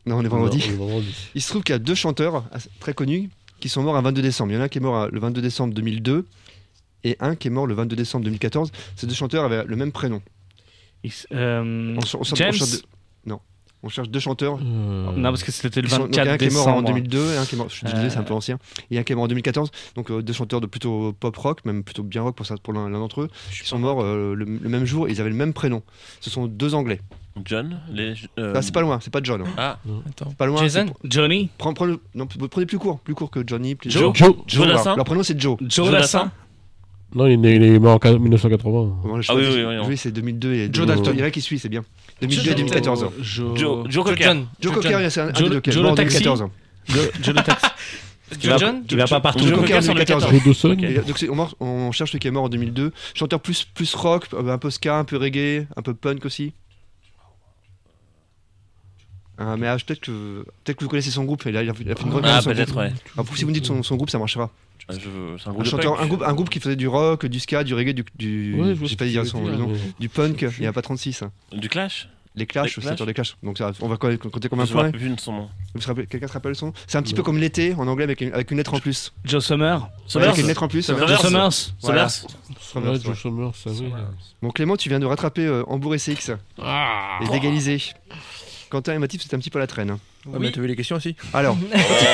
non, 0.05 0.17
on 0.17 0.23
est 0.25 0.27
vendredi. 0.27 0.63
On 0.67 0.71
est 0.71 0.75
vendredi. 0.75 1.15
Il 1.35 1.41
se 1.41 1.49
trouve 1.49 1.63
qu'il 1.63 1.73
y 1.73 1.75
a 1.75 1.79
deux 1.79 1.95
chanteurs 1.95 2.43
assez- 2.51 2.69
très 2.79 2.93
connus 2.93 3.29
qui 3.59 3.69
sont 3.69 3.83
morts 3.83 3.95
un 3.95 4.01
22 4.01 4.21
décembre. 4.21 4.51
Il 4.51 4.55
y 4.55 4.57
en 4.57 4.61
a 4.61 4.65
un 4.65 4.67
qui 4.67 4.79
est 4.79 4.81
mort 4.81 4.97
euh, 4.97 5.09
le 5.11 5.19
22 5.19 5.41
décembre 5.41 5.73
2002 5.73 6.25
et 7.05 7.15
un 7.19 7.35
qui 7.35 7.47
est 7.47 7.51
mort 7.51 7.67
le 7.67 7.73
22 7.75 7.95
décembre 7.95 8.25
2014. 8.25 8.71
Ces 8.95 9.07
deux 9.07 9.13
chanteurs 9.13 9.45
avaient 9.45 9.63
le 9.63 9.75
même 9.75 9.91
prénom. 9.91 10.21
S- 11.03 11.27
euh, 11.31 11.95
On, 12.13 12.23
James 12.35 12.51
deux- 12.59 12.81
Non, 13.25 13.39
on 13.83 13.89
cherche 13.89 14.09
deux 14.09 14.19
chanteurs. 14.19 14.59
Euh, 14.61 15.11
Non, 15.15 15.29
parce 15.29 15.43
que 15.43 15.51
c'était 15.51 15.81
le 15.81 15.87
Ils 15.87 15.91
sont- 15.91 15.97
donc, 15.99 16.07
24 16.15 16.27
un 16.27 16.37
qui 16.37 16.45
est 16.45 16.53
mort 16.53 16.67
en 16.67 16.81
décembre. 16.81 16.87
2002 16.89 17.33
et 17.33 17.37
un 17.37 17.45
qui 17.45 17.55
est 17.55 17.57
mort, 17.57 17.69
je 17.69 17.75
suis 17.75 17.85
désolé, 17.85 18.05
Euh. 18.05 18.09
c'est 18.09 18.17
un 18.17 18.23
peu 18.23 18.33
ancien, 18.33 18.57
et 18.91 18.99
un 18.99 19.03
qui 19.03 19.13
est 19.13 19.15
mort 19.15 19.23
en 19.25 19.27
2014. 19.27 19.71
Donc 19.95 20.11
euh, 20.11 20.21
deux 20.21 20.33
chanteurs 20.33 20.61
de 20.61 20.67
plutôt 20.67 21.13
pop 21.19 21.35
rock, 21.37 21.63
même 21.65 21.83
plutôt 21.83 22.03
bien 22.03 22.21
rock 22.21 22.35
pour, 22.35 22.45
ça, 22.45 22.55
pour 22.61 22.73
l'un 22.73 22.89
d'entre 22.89 23.21
eux, 23.21 23.29
qui 23.51 23.67
sont 23.67 23.79
morts 23.79 24.01
euh, 24.01 24.33
le, 24.35 24.45
le 24.45 24.69
même 24.69 24.85
jour 24.85 25.07
et 25.07 25.11
ils 25.11 25.21
avaient 25.21 25.29
le 25.29 25.35
même 25.35 25.53
prénom. 25.53 25.81
Ce 26.19 26.29
sont 26.29 26.47
deux 26.47 26.75
anglais. 26.75 26.99
John, 27.45 27.79
les. 27.93 28.15
euh, 28.37 28.51
Ah, 28.55 28.61
c'est 28.61 28.73
pas 28.73 28.81
loin, 28.81 28.99
c'est 29.01 29.13
pas 29.13 29.21
John. 29.23 29.41
hein. 29.43 29.45
Ah, 29.57 29.77
Attends. 30.09 30.31
Pas 30.31 30.45
loin. 30.45 30.59
Jason? 30.61 30.87
Johnny? 31.05 31.49
Prends- 31.57 31.73
prends 31.73 31.85
le- 31.85 32.01
non, 32.15 32.25
prenez 32.27 32.65
plus 32.65 32.79
court, 32.79 32.99
plus 32.99 33.15
court 33.15 33.31
que 33.31 33.41
Johnny. 33.47 33.75
Plus 33.75 33.89
Joe? 33.91 34.11
Joe. 34.13 34.35
Joe. 34.45 34.67
Dassin 34.67 34.95
Leur 34.97 35.05
prénom 35.05 35.23
c'est 35.23 35.39
Joe. 35.39 35.55
Joe 35.61 35.69
Joe 35.87 35.91
Dassin 35.91 36.31
Non, 37.15 37.25
il 37.25 37.33
est, 37.33 37.37
né- 37.37 37.55
il 37.55 37.63
est 37.63 37.79
mort 37.79 37.99
en 38.03 38.19
1980. 38.19 38.71
Bon, 39.03 39.15
le 39.17 39.23
Ah 39.27 39.35
oui, 39.35 39.43
oui, 39.49 39.63
oui, 39.65 39.75
oui, 39.87 39.97
c'est 39.97 40.11
2002 40.11 40.53
et 40.53 40.65
Joe 40.71 40.85
2000. 40.85 40.87
Dalton. 40.87 41.11
Il 41.15 41.19
y 41.19 41.23
en 41.23 41.25
a 41.25 41.31
qui 41.31 41.41
suit, 41.41 41.57
c'est 41.59 41.69
bien. 41.69 41.83
2002 42.21 42.41
et 42.41 42.45
Joe 42.45 42.55
2014. 42.55 42.99
Joe 43.21 43.57
Joe, 43.57 43.57
Joe 43.57 43.85
Joe 43.89 44.03
Cocker. 44.05 44.23
John. 44.25 44.37
Joe 44.59 44.73
Joe 44.73 44.73
Cocker, 44.83 44.89
John. 44.99 45.09
c'est 45.09 45.21
un, 45.21 45.27
un 45.29 45.33
Joe- 45.33 45.61
est 45.65 45.71
Joe 45.71 45.89
le 45.89 45.95
taxi. 45.95 46.17
2014. 46.23 46.49
Joe 47.21 47.35
le 47.35 47.41
taxi. 47.43 47.65
Joe 48.39 48.59
John 48.59 48.83
Il 48.91 48.97
va 48.97 49.05
pas 49.07 49.19
partout. 49.21 49.39
Joe 49.39 49.49
Joe 49.49 49.59
Cocker, 49.59 49.73
Cocker, 49.73 49.81
c'est 49.83 49.89
en 49.89 49.93
2014. 49.93 50.23
2014. 50.29 50.33
Joe 50.33 50.43
Dawson. 50.45 51.27
Et 51.31 51.31
donc 51.33 51.49
on, 51.59 51.65
on 51.65 51.91
cherche 51.91 52.11
celui 52.11 52.19
qui 52.19 52.27
est 52.27 52.31
mort 52.31 52.43
en 52.43 52.49
2002. 52.49 52.91
Chanteur 53.15 53.39
plus, 53.39 53.65
plus 53.73 53.95
rock, 53.95 54.25
un 54.47 54.57
peu 54.59 54.69
ska, 54.69 54.97
un 54.97 55.03
peu 55.03 55.17
reggae, 55.17 55.65
un 55.75 55.81
peu 55.81 55.93
punk 55.95 56.25
aussi. 56.25 56.53
Ah, 59.39 59.55
mais 59.57 59.67
ah, 59.67 59.77
peut-être 59.77 60.01
que 60.01 60.45
peut 60.65 60.73
que 60.73 60.83
vous 60.83 60.89
connaissez 60.89 61.11
son 61.11 61.23
groupe. 61.23 61.43
Il 61.45 61.55
a, 61.55 61.63
il 61.63 61.69
a 61.69 61.73
fait 61.73 61.83
une 61.83 62.09
grande 62.09 62.25
ah, 62.25 62.41
peut-être, 62.43 62.75
ouais. 62.75 62.91
Ah, 63.17 63.21
si 63.35 63.43
vous 63.43 63.49
me 63.49 63.53
dites 63.53 63.65
son, 63.65 63.95
groupe, 63.95 64.09
ça 64.09 64.19
marchera. 64.19 64.51
Un, 64.89 66.03
groupe 66.05 66.23
un, 66.25 66.33
groupe 66.33 66.49
qui 66.49 66.59
faisait 66.59 66.75
du 66.75 66.87
rock, 66.87 67.25
du 67.25 67.39
ska, 67.39 67.63
du 67.63 67.73
reggae, 67.73 67.93
du, 67.93 68.03
du 68.15 68.57
je 68.83 68.95
pas 68.95 69.05
dire 69.05 69.25
son, 69.25 69.41
nom, 69.41 69.71
du 69.99 70.09
punk. 70.09 70.45
Il 70.57 70.61
n'y 70.61 70.67
a 70.67 70.73
pas 70.73 70.81
36. 70.81 71.23
Hein. 71.23 71.31
Du 71.53 71.69
Clash. 71.69 72.09
Les 72.35 72.45
Clash, 72.45 72.77
les 72.77 72.83
clash. 72.83 72.99
les 73.01 73.13
clash. 73.13 73.37
Donc 73.41 73.57
on 73.81 73.87
va 73.87 73.97
compter 73.97 74.49
comme 74.49 74.59
un 74.59 74.67
point. 74.67 74.91
Quelqu'un 74.91 76.27
se 76.27 76.33
rappelle 76.33 76.55
son 76.55 76.73
C'est 76.87 76.97
un 76.97 77.01
petit 77.01 77.13
peu 77.13 77.23
comme 77.23 77.37
l'été 77.37 77.73
en 77.73 77.87
anglais 77.87 78.03
avec 78.03 78.21
une, 78.21 78.31
avec 78.33 78.51
une 78.51 78.57
lettre 78.57 78.73
en 78.75 78.79
plus. 78.79 79.13
Joe 79.25 79.43
Summer. 79.43 79.89
Avec 80.15 80.37
une 80.37 80.47
lettre 80.47 80.63
en 80.63 80.67
plus. 80.67 80.87
Joe 80.87 81.19
Summers. 81.19 81.73
Joe 83.01 83.17
Summers. 83.17 83.51
Bon 84.41 84.51
Clément, 84.51 84.77
tu 84.77 84.89
viens 84.89 84.99
de 84.99 85.05
rattraper 85.05 85.45
euh, 85.45 85.63
Hambourg 85.67 85.95
SX 85.97 86.31
et 86.59 87.27
d'égaliser. 87.29 87.81
Quentin 88.69 88.93
et 88.93 88.99
Mathis, 88.99 89.21
c'est 89.21 89.35
un 89.35 89.39
petit 89.39 89.49
peu 89.49 89.57
à 89.57 89.61
la 89.61 89.67
traîne. 89.67 89.89
Hein. 89.89 89.99
Ah, 90.25 90.37
oui. 90.39 90.51
vu 90.55 90.67
les 90.67 90.75
questions 90.75 90.97
aussi 90.97 91.15
Alors. 91.33 91.57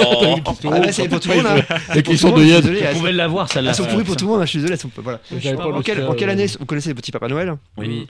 Oh 0.06 0.36
ah, 0.72 0.92
c'est 0.92 1.10
pour 1.10 1.20
tout 1.20 1.30
le 1.30 1.36
monde. 1.38 1.46
Hein. 1.48 1.66
Ah, 1.70 1.78
les 1.94 2.00
hein. 2.00 2.02
questions 2.04 2.32
de 2.32 2.44
Yann. 2.44 2.62
Vous 2.62 3.00
pouvez 3.00 3.12
l'avoir, 3.12 3.52
celle-là. 3.52 3.72
Elles 3.72 3.76
sont 3.76 3.86
pourries 3.86 4.04
pour 4.04 4.16
tout 4.16 4.26
le 4.26 4.32
monde, 4.32 4.42
hein, 4.42 4.46
je 4.46 4.52
suis 4.52 4.60
désolé. 4.60 4.78
En, 4.78 5.82
quelle 5.82 6.00
euh, 6.00 6.32
année 6.32 6.48
vous 6.60 6.66
connaissez 6.66 6.90
le 6.90 6.96
petit 6.96 7.12
Papa 7.12 7.28
Noël 7.28 7.56
Oui. 7.78 8.08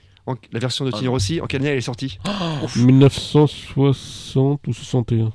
La 0.51 0.59
version 0.59 0.85
de 0.85 0.91
ah, 0.93 0.97
Tino 0.97 1.11
Rossi, 1.11 1.39
en 1.41 1.45
quelle 1.45 1.61
année 1.61 1.71
elle 1.71 1.77
est 1.77 1.81
sortie 1.81 2.17
oh, 2.27 2.67
1960 2.75 4.67
ou 4.67 4.73
61. 4.73 5.31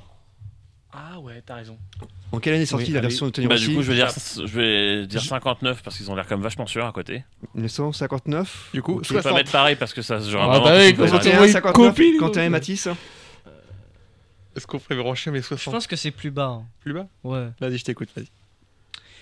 Ah 0.93 1.19
ouais, 1.19 1.41
t'as 1.45 1.55
raison. 1.55 1.77
En 2.31 2.39
quelle 2.39 2.53
année 2.53 2.63
est 2.63 2.65
sortie 2.65 2.91
la 2.91 3.01
version 3.01 3.25
de 3.25 3.31
Tony 3.31 3.47
bah, 3.47 3.57
Du 3.57 3.75
coup, 3.75 3.81
je 3.81 3.91
vais 3.91 3.95
dire, 3.95 4.09
je 4.09 4.59
vais 4.59 5.07
dire 5.07 5.21
59 5.21 5.83
parce 5.83 5.97
qu'ils 5.97 6.09
ont 6.09 6.15
l'air 6.15 6.27
comme 6.27 6.41
vachement 6.41 6.65
sûrs 6.65 6.85
à 6.85 6.91
côté. 6.91 7.23
1959. 7.55 8.69
Du 8.73 8.81
coup, 8.81 9.01
je 9.03 9.13
vais 9.13 9.21
pas 9.21 9.33
mettre 9.33 9.51
pareil 9.51 9.75
parce 9.75 9.93
que 9.93 10.01
ça 10.01 10.21
se 10.21 10.35
Ah 10.35 10.59
bah 10.59 10.73
oui, 10.77 10.95
51, 10.95 11.47
59, 11.47 12.17
Quentin 12.19 12.43
et 12.43 12.49
Matisse. 12.49 12.87
Est-ce 14.55 14.67
qu'on 14.67 14.79
ferait 14.79 14.95
brancher 14.95 15.31
mes 15.31 15.41
60 15.41 15.59
Je 15.63 15.69
pense 15.69 15.87
que 15.87 15.95
c'est 15.95 16.11
plus 16.11 16.31
bas. 16.31 16.47
Hein. 16.47 16.65
Plus 16.81 16.93
bas? 16.93 17.07
Ouais. 17.23 17.47
Vas-y, 17.61 17.77
je 17.77 17.85
t'écoute, 17.85 18.09
vas-y. 18.15 18.27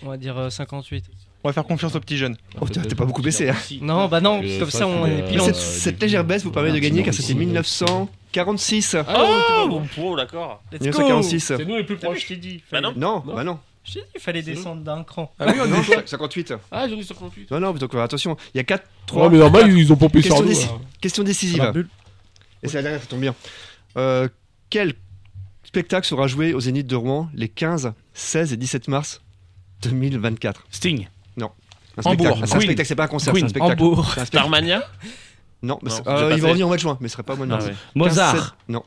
On 0.02 0.10
va 0.10 0.18
dire 0.18 0.38
euh, 0.38 0.50
58. 0.50 1.06
On 1.44 1.50
va 1.50 1.54
faire 1.54 1.64
confiance 1.64 1.96
aux 1.96 2.00
petits 2.00 2.18
jeunes. 2.18 2.36
Oh, 2.60 2.68
t'es 2.68 2.96
pas 2.96 3.06
beaucoup 3.06 3.22
baissé. 3.22 3.50
Hein. 3.50 3.56
Non, 3.82 4.08
bah 4.08 4.20
non, 4.20 4.42
euh, 4.44 4.60
comme 4.60 4.70
ça 4.70 4.86
on 4.88 5.06
est 5.06 5.22
pilant. 5.30 5.46
Cette, 5.46 5.56
cette 5.56 6.02
légère 6.02 6.26
baisse 6.26 6.44
vous 6.44 6.52
permet 6.52 6.72
de 6.72 6.78
ah, 6.78 6.82
gagner 6.82 7.02
car 7.02 7.14
c'était 7.14 7.34
1946. 7.34 8.96
Ah, 8.96 9.06
oh, 9.18 9.70
oh 9.72 9.82
bon 9.96 10.16
d'accord. 10.16 10.62
1946. 10.74 11.40
C'est 11.40 11.66
nous 11.66 11.78
les 11.78 11.86
plus 11.86 11.96
proches. 11.96 12.24
Je 12.24 12.28
t'ai 12.28 12.36
dit. 12.36 12.62
Bah 12.72 12.82
non. 12.82 12.94
Non, 12.96 13.24
bah 13.26 13.44
non. 13.46 13.60
J'ai 13.86 14.02
dit, 14.02 14.06
il 14.16 14.22
fallait 14.22 14.42
descendre 14.42 14.84
d'un 14.84 15.04
cran. 15.04 15.34
Ah 15.40 15.46
oui, 15.48 15.60
on 15.62 16.06
58. 16.06 16.54
Ah, 16.72 16.88
j'ai 16.90 16.96
dit 16.96 17.04
58. 17.04 17.52
Non, 17.52 17.60
non, 17.62 17.72
donc 17.72 17.96
attention, 17.96 18.36
il 18.54 18.58
y 18.58 18.60
a 18.60 18.64
4, 18.64 18.84
3. 19.08 19.26
Ah, 19.26 19.30
mais 19.30 19.38
normal, 19.38 19.72
ils 19.78 19.92
ont 19.94 19.96
pompé 19.96 20.22
sur 20.22 20.44
nous. 20.44 20.52
Hein. 20.52 20.82
Question 21.00 21.24
décisive. 21.24 21.72
Et 22.62 22.68
c'est 22.68 22.78
la 22.78 22.82
dernière, 22.84 23.02
ça 23.02 23.08
tombe 23.08 23.22
bien. 23.22 23.34
Euh, 23.98 24.28
quel 24.70 24.94
spectacle 25.64 26.06
sera 26.06 26.28
joué 26.28 26.54
au 26.54 26.60
Zénith 26.60 26.88
de 26.88 26.96
Rouen 26.96 27.30
les 27.34 27.48
15, 27.48 27.94
16 28.14 28.54
et 28.54 28.58
17 28.58 28.90
mars 28.90 29.22
2024 29.82 30.68
Sting. 30.70 31.08
Hambourg. 32.06 32.38
C'est 32.46 32.56
un 32.56 32.60
spectacle, 32.60 32.88
c'est 32.88 32.96
pas 32.96 33.04
un 33.04 33.08
concert, 33.08 33.34
c'est 33.36 33.44
un 33.44 33.48
spectacle. 33.48 33.82
Hambourg. 33.82 34.16
Starmania 34.26 34.84
Non, 35.62 35.80
euh, 36.08 36.32
il 36.36 36.42
va 36.42 36.48
revenir 36.50 36.66
au 36.66 36.70
mois 36.70 36.78
de 36.78 36.82
juin, 36.82 36.98
mais 37.02 37.08
ce 37.08 37.14
serait 37.14 37.24
pas 37.24 37.34
au 37.34 37.38
mois 37.38 37.46
de 37.46 37.52
mars. 37.52 37.66
Ah 37.70 37.76
Mozart 37.96 38.58
Non. 38.68 38.84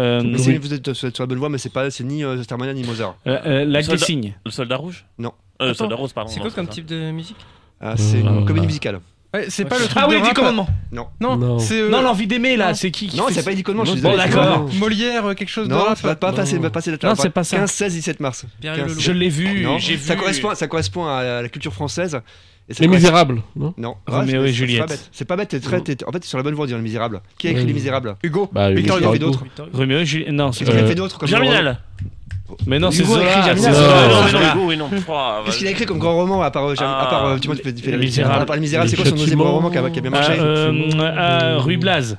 Euh, 0.00 0.22
vous 0.60 0.72
êtes 0.74 0.92
sur 0.92 1.10
la 1.18 1.26
bonne 1.26 1.38
voie, 1.38 1.48
mais 1.48 1.58
c'est 1.58 2.00
ni 2.00 2.24
euh, 2.24 2.42
Starmania 2.42 2.72
ni 2.72 2.84
Mozart. 2.84 3.16
La 3.24 3.82
Glissing. 3.82 4.34
Le 4.44 4.50
Soldat 4.50 4.76
Rouge 4.76 5.04
Non. 5.18 5.32
Le 5.60 5.74
Soldat 5.74 5.96
Rose, 5.96 6.12
pardon. 6.12 6.30
C'est 6.30 6.40
quoi 6.40 6.50
comme 6.50 6.68
type 6.68 6.86
de 6.86 7.10
musique? 7.10 7.36
Ah, 7.80 7.96
c'est 7.96 8.20
une 8.20 8.44
comédie 8.44 8.66
musicale. 8.66 9.00
C'est 9.48 9.64
pas 9.64 9.78
le 9.78 9.84
truc. 9.84 9.98
Ah 10.00 10.06
oui, 10.08 10.16
dix 10.22 10.32
commandements. 10.32 10.68
Non. 10.92 11.06
Non, 11.20 11.58
c'est. 11.58 11.80
euh, 11.80 11.88
Non, 11.88 12.02
l'envie 12.02 12.26
d'aimer 12.26 12.56
là, 12.56 12.74
c'est 12.74 12.90
qui, 12.90 13.08
qui 13.08 13.16
Non, 13.16 13.28
fait 13.28 13.34
c'est 13.34 13.44
pas 13.44 13.52
Eddie 13.52 13.62
Coleman, 13.62 13.84
je 13.86 13.92
suis 13.92 14.00
Bon, 14.00 14.16
d'accord. 14.16 14.68
Molière, 14.78 15.26
euh, 15.26 15.34
quelque 15.34 15.48
chose 15.50 15.68
de 15.68 15.74
Non, 15.74 15.84
rap. 15.84 16.00
pas, 16.00 16.32
passer, 16.32 16.58
pas 16.58 16.70
passer 16.70 16.90
la 16.90 17.08
Non, 17.08 17.14
c'est 17.14 17.30
pas 17.30 17.44
ça. 17.44 17.58
15, 17.58 17.70
16, 17.70 17.92
17 17.94 18.20
mars. 18.20 18.46
Pierre 18.60 18.74
et 18.74 18.78
Quinze. 18.78 18.88
Lolo. 18.88 19.00
Je 19.00 19.12
l'ai 19.12 19.28
vu, 19.28 19.66
j'ai 19.78 19.96
vu. 19.96 20.04
ça 20.04 20.16
correspond, 20.16 20.54
ça 20.54 20.66
correspond 20.66 21.06
à 21.06 21.42
la 21.42 21.48
culture 21.48 21.72
française. 21.72 22.20
Et 22.70 22.74
Les 22.82 22.88
Misérables, 22.88 23.40
non 23.56 23.72
Non, 23.78 23.96
Roméo 24.06 24.44
et 24.44 24.52
Juliette. 24.52 25.08
C'est 25.10 25.24
pas 25.24 25.36
bête, 25.36 25.50
c'est 25.52 25.60
pas 25.64 25.76
bête, 25.76 25.84
t'es 25.84 25.94
très, 25.94 26.06
en 26.06 26.12
fait, 26.12 26.20
t'es 26.20 26.26
sur 26.26 26.36
la 26.36 26.44
bonne 26.44 26.54
voie 26.54 26.66
de 26.66 26.68
dire 26.72 26.76
Les 26.76 26.82
Misérables. 26.82 27.22
Qui 27.38 27.48
a 27.48 27.52
écrit 27.52 27.64
Les 27.64 27.72
Misérables? 27.72 28.16
Hugo. 28.22 28.50
Bah, 28.52 28.70
Victor 28.70 28.96
Victor 28.98 29.14
Hugo. 29.14 29.28
Hugo. 29.32 29.38
Victor 29.44 29.68
Roméo 29.72 29.98
et 30.00 30.04
Juliette. 30.06 30.32
Non, 30.32 30.52
c'est 30.52 30.66
Qu'est-ce 30.66 30.76
qu'il 30.76 30.84
a 30.84 30.88
fait 30.88 30.94
d'autre 30.94 31.26
Germinal. 31.26 31.80
Mais 32.66 32.78
non, 32.78 32.90
c'est 32.90 33.04
Zola. 33.04 33.54
Qu'est-ce 35.44 35.58
qu'il 35.58 35.66
a 35.66 35.70
écrit 35.70 35.86
comme 35.86 35.98
grand 35.98 36.16
roman 36.16 36.42
à 36.42 36.50
part, 36.50 36.66
euh, 36.66 36.74
à 36.78 37.06
part 37.06 37.26
euh, 37.26 37.38
tu 37.38 37.46
vois, 37.48 37.56
tu 37.56 37.62
peux 37.62 37.72
faire 37.72 37.98
Misérable. 37.98 38.42
À 38.42 38.46
part 38.46 38.56
le 38.56 38.62
Misérable, 38.62 38.88
c'est 38.88 38.96
quoi 38.96 39.04
son 39.04 39.16
deuxième 39.16 39.38
grand 39.38 39.52
roman 39.52 39.70
qui 39.70 39.78
a 39.78 39.88
bien 39.88 40.10
marché? 40.10 40.32
Euh, 40.38 41.58
Rue 41.58 41.76
Blaze. 41.76 42.18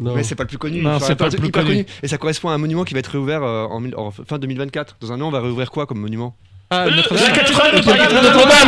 Mais 0.00 0.22
c'est 0.22 0.34
pas 0.34 0.44
le 0.44 0.48
plus 0.48 0.58
connu. 0.58 0.82
Non, 0.82 0.98
c'est 1.00 1.16
pas, 1.16 1.28
le 1.28 1.36
plus 1.36 1.50
connu. 1.50 1.86
Et 2.02 2.08
ça 2.08 2.18
correspond 2.18 2.48
à 2.48 2.52
un 2.52 2.58
monument 2.58 2.84
qui 2.84 2.94
va 2.94 3.00
être 3.00 3.08
réouvert 3.10 3.42
en, 3.42 4.10
fin 4.10 4.38
2024. 4.38 4.96
Dans 5.00 5.12
un 5.12 5.20
an, 5.20 5.28
on 5.28 5.30
va 5.30 5.40
réouvrir 5.40 5.70
quoi 5.70 5.86
comme 5.86 6.00
monument? 6.00 6.34
Ah, 6.72 6.86
Notre-Dame 6.88 7.34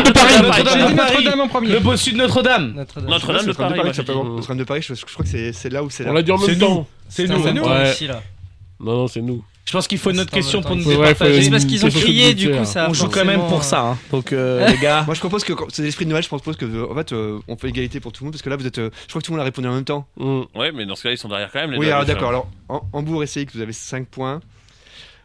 de 0.02 0.10
Paris, 0.10 0.34
Notre-Dame 0.42 0.96
Notre-Dame 0.96 1.40
en 1.40 1.46
premier, 1.46 1.68
le 1.68 1.78
bossu 1.78 2.10
de 2.10 2.16
Notre-Dame, 2.16 2.72
Notre-Dame 2.74 3.46
de 3.46 3.52
Paris, 3.52 3.80
Notre-Dame 3.84 4.58
de 4.58 4.64
Paris, 4.64 4.82
je 4.82 4.94
crois 5.04 5.24
que 5.24 5.52
c'est 5.52 5.70
là 5.70 5.84
où 5.84 5.90
c'est. 5.90 6.08
On 6.08 6.12
l'a 6.12 6.22
dit 6.22 6.32
en 6.32 6.38
même 6.38 6.58
temps, 6.58 6.80
hein. 6.80 7.04
c'est 7.08 7.28
nous, 7.28 7.40
c'est 7.44 7.52
nous, 7.52 7.62
non 7.62 8.96
non 8.96 9.06
c'est 9.06 9.22
nous. 9.22 9.44
Je 9.64 9.72
pense 9.72 9.86
qu'il 9.86 9.98
faut 9.98 10.10
une 10.10 10.20
autre 10.20 10.30
question 10.30 10.60
pour 10.60 10.76
nous 10.76 10.84
départager. 10.84 11.42
C'est 11.42 11.50
parce 11.50 11.64
qu'ils 11.64 11.84
ont 11.84 11.88
crié, 11.88 12.34
du 12.34 12.50
coup, 12.50 12.64
ça. 12.64 12.88
On 12.88 12.94
joue 12.94 13.08
quand 13.08 13.24
même 13.24 13.46
pour 13.48 13.64
ça. 13.64 13.80
Hein. 13.80 13.98
Euh, 14.32 14.68
les 14.68 14.78
gars. 14.78 15.02
Moi, 15.04 15.14
je 15.14 15.20
propose 15.20 15.44
que, 15.44 15.52
c'est 15.68 15.82
l'esprit 15.82 16.04
de 16.04 16.10
Noël, 16.10 16.22
je 16.22 16.28
propose 16.28 16.56
que, 16.56 16.64
euh, 16.64 16.90
en 16.90 16.94
fait, 16.94 17.12
euh, 17.12 17.38
on 17.48 17.56
fait 17.56 17.68
égalité 17.68 18.00
pour 18.00 18.12
tout 18.12 18.24
le 18.24 18.26
monde, 18.26 18.32
parce 18.32 18.42
que 18.42 18.50
là, 18.50 18.56
vous 18.56 18.66
êtes. 18.66 18.76
Je 18.76 18.90
crois 19.08 19.20
que 19.20 19.26
tout 19.26 19.32
le 19.32 19.36
monde 19.36 19.42
a 19.42 19.44
répondu 19.44 19.68
en 19.68 19.74
même 19.74 19.84
temps. 19.84 20.06
Mm. 20.16 20.42
Ouais, 20.54 20.72
mais 20.72 20.86
dans 20.86 20.96
ce 20.96 21.02
cas-là, 21.04 21.14
ils 21.14 21.18
sont 21.18 21.28
derrière 21.28 21.50
quand 21.52 21.66
même, 21.66 21.78
Oui, 21.78 21.90
ah, 21.90 22.04
d'accord. 22.04 22.28
Alors, 22.30 22.48
Hambourg 22.92 23.22
et 23.22 23.26
que 23.26 23.52
vous 23.52 23.60
avez 23.60 23.72
5 23.72 24.06
points. 24.06 24.40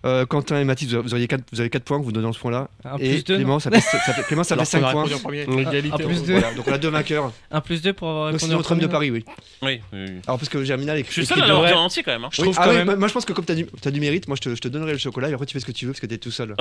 Euh, 0.05 0.25
Quentin 0.25 0.59
et 0.59 0.63
Mathis, 0.63 0.93
vous, 0.93 1.13
auriez 1.13 1.27
vous 1.51 1.59
avez 1.59 1.69
4 1.69 1.83
points 1.83 1.99
que 1.99 2.05
vous 2.05 2.11
donnez 2.11 2.27
en 2.27 2.33
ce 2.33 2.39
point-là. 2.39 2.69
Et 2.99 3.21
deux, 3.21 3.35
Clément, 3.35 3.59
ça 3.59 3.71
fait, 3.71 3.79
ça 3.79 4.13
fait, 4.13 4.23
Clément, 4.23 4.43
ça 4.43 4.55
fait 4.55 4.65
5 4.65 4.91
points. 4.91 5.07
Donc, 5.07 5.21
ah, 5.25 5.61
égalité, 5.61 6.03
plus 6.03 6.23
deux. 6.23 6.33
Voilà, 6.33 6.53
donc 6.53 6.67
on 6.67 6.73
a 6.73 6.77
deux 6.77 6.89
vainqueurs. 6.89 7.31
Un 7.51 7.61
plus 7.61 7.81
2 7.81 7.93
pour 7.93 8.09
avoir 8.09 8.31
Donc 8.31 8.39
c'est 8.39 8.47
notre 8.47 8.71
homme 8.71 8.79
de 8.79 8.87
Paris, 8.87 9.09
oui. 9.09 9.25
Oui, 9.61 9.81
oui. 9.91 10.05
Alors 10.27 10.37
parce 10.37 10.49
que 10.49 10.63
Germinal 10.63 10.99
est. 10.99 11.05
Je 11.07 11.11
suis 11.11 11.25
seul 11.25 11.41
à 11.41 11.47
l'avoir 11.47 11.71
quand 11.73 12.07
même. 12.07 12.23
Hein. 12.23 12.29
Je 12.31 12.41
trouve 12.41 12.55
ah 12.59 12.65
quand 12.65 12.73
même... 12.73 12.95
Moi 12.95 13.07
je 13.07 13.13
pense 13.13 13.25
que 13.25 13.33
comme 13.33 13.45
t'as 13.45 13.55
du, 13.55 13.65
as 13.83 13.91
du 13.91 13.99
mérite, 13.99 14.27
moi 14.27 14.37
je 14.37 14.49
te, 14.49 14.55
je 14.55 14.61
te, 14.61 14.67
donnerai 14.67 14.91
le 14.91 14.97
chocolat 14.97 15.29
et 15.29 15.33
après 15.33 15.45
tu 15.45 15.53
fais 15.53 15.59
ce 15.59 15.65
que 15.65 15.71
tu 15.71 15.85
veux 15.85 15.91
parce 15.91 15.99
que 15.99 16.05
t'es 16.05 16.17
tout 16.17 16.31
seul. 16.31 16.55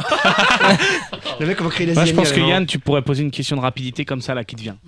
le 1.40 1.46
mec, 1.46 1.56
comment 1.56 1.70
créer 1.70 1.86
les 1.86 1.94
Moi 1.94 2.04
je 2.04 2.14
pense 2.14 2.32
que 2.32 2.40
Yann, 2.40 2.66
tu 2.66 2.78
pourrais 2.78 3.02
poser 3.02 3.22
une 3.22 3.30
question 3.30 3.56
de 3.56 3.60
rapidité 3.60 4.04
comme 4.04 4.22
ça 4.22 4.34
là 4.34 4.44
qui 4.44 4.56
te 4.56 4.62
vient. 4.62 4.78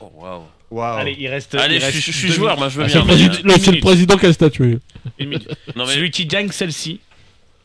Oh 0.00 0.10
waouh. 0.16 0.42
Wow. 0.70 0.82
Allez, 0.82 1.16
il 1.18 1.28
reste. 1.28 1.54
Allez, 1.54 1.76
il 1.76 1.84
reste 1.84 1.98
je, 1.98 2.12
je, 2.12 2.16
suis 2.16 2.32
joueur, 2.32 2.56
moi 2.56 2.70
je 2.70 2.80
veux 2.80 2.86
ah, 2.86 3.02
bien. 3.04 3.80
Président 3.80 4.16
qui 4.16 4.26
a 4.26 4.32
statué. 4.32 4.78
Celui 5.18 6.10
qui 6.10 6.26
gagne 6.26 6.50
celle-ci 6.50 7.00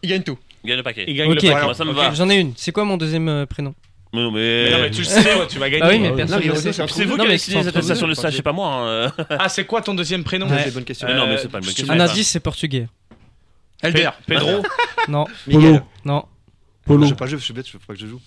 il 0.04 0.10
gagne 0.10 0.24
tout. 0.24 0.38
Il 0.64 0.68
gagne 0.68 0.78
le 0.78 0.84
paquet. 0.84 1.06
Il 1.08 1.16
gagne 1.16 1.32
Ok. 1.32 1.42
le 1.42 1.94
paquet. 1.94 2.16
J'en 2.16 2.30
ai 2.30 2.36
une. 2.38 2.54
C'est 2.56 2.72
quoi 2.72 2.84
mon 2.84 2.98
deuxième 2.98 3.28
euh, 3.30 3.46
prénom 3.46 3.74
non, 4.14 4.32
mais. 4.32 4.90
Tu 4.92 5.00
le 5.00 5.04
sais, 5.04 5.48
tu 5.50 5.60
vas 5.60 5.70
gagner. 5.70 5.84
Ah 5.84 5.90
oui, 5.90 6.00
mais 6.00 6.14
personne 6.14 6.42
ne 6.42 6.48
le 6.48 6.56
sait. 6.56 6.72
C'est 6.72 7.06
vous 7.06 7.18
qui 7.18 7.26
avez 7.26 7.38
signé 7.38 7.62
cette 7.62 7.74
c'est 7.74 7.78
entre 7.78 7.86
vous, 7.86 7.92
attestation 7.92 8.08
de 8.08 8.14
ça, 8.14 8.30
je 8.30 8.38
sais 8.38 8.42
pas 8.42 8.54
moi. 8.54 8.74
Hein, 8.74 8.88
euh. 8.88 9.10
Ah, 9.30 9.50
c'est 9.50 9.66
quoi 9.66 9.82
ton 9.82 9.94
deuxième 9.94 10.24
prénom 10.24 10.48
C'est 10.50 10.68
une 10.70 10.74
bonne 10.74 10.86
question. 10.86 11.08
Euh, 11.10 11.16
non, 11.16 11.28
mais 11.28 11.38
c'est 11.38 11.50
pas 11.50 11.60
le 11.60 11.66
même 11.66 11.74
question. 11.74 11.94
Un 11.94 12.00
indice, 12.00 12.30
c'est 12.30 12.40
portugais. 12.40 12.88
Albert. 13.84 14.18
Pedro. 14.26 14.64
Non, 15.10 15.26
Miguel. 15.46 15.72
Polo. 15.72 15.86
non, 16.04 16.26
Polo. 16.86 17.04
Je 17.04 17.10
sais 17.10 17.16
pas, 17.16 17.28
je 17.28 17.38
je 17.38 17.42
suis 17.42 17.54
bête, 17.54 17.66
je 17.66 17.74
veux 17.74 17.80
pas 17.80 17.94
que 17.94 18.00
je 18.00 18.08
joue. 18.08 18.20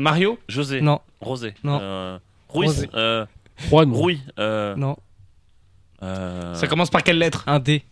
Mario. 0.00 0.38
José. 0.48 0.80
non, 0.80 1.00
Rosé. 1.20 1.54
Non. 1.62 1.78
Euh, 1.80 2.18
Ruiz. 2.48 2.70
Rosé. 2.70 2.90
Euh, 2.94 3.26
Juan. 3.68 3.92
Rui. 3.92 4.20
Non. 4.38 4.96
Ça 6.00 6.66
commence 6.68 6.90
par 6.90 7.02
quelle 7.02 7.18
lettre 7.18 7.44
un 7.46 7.58
D. 7.58 7.84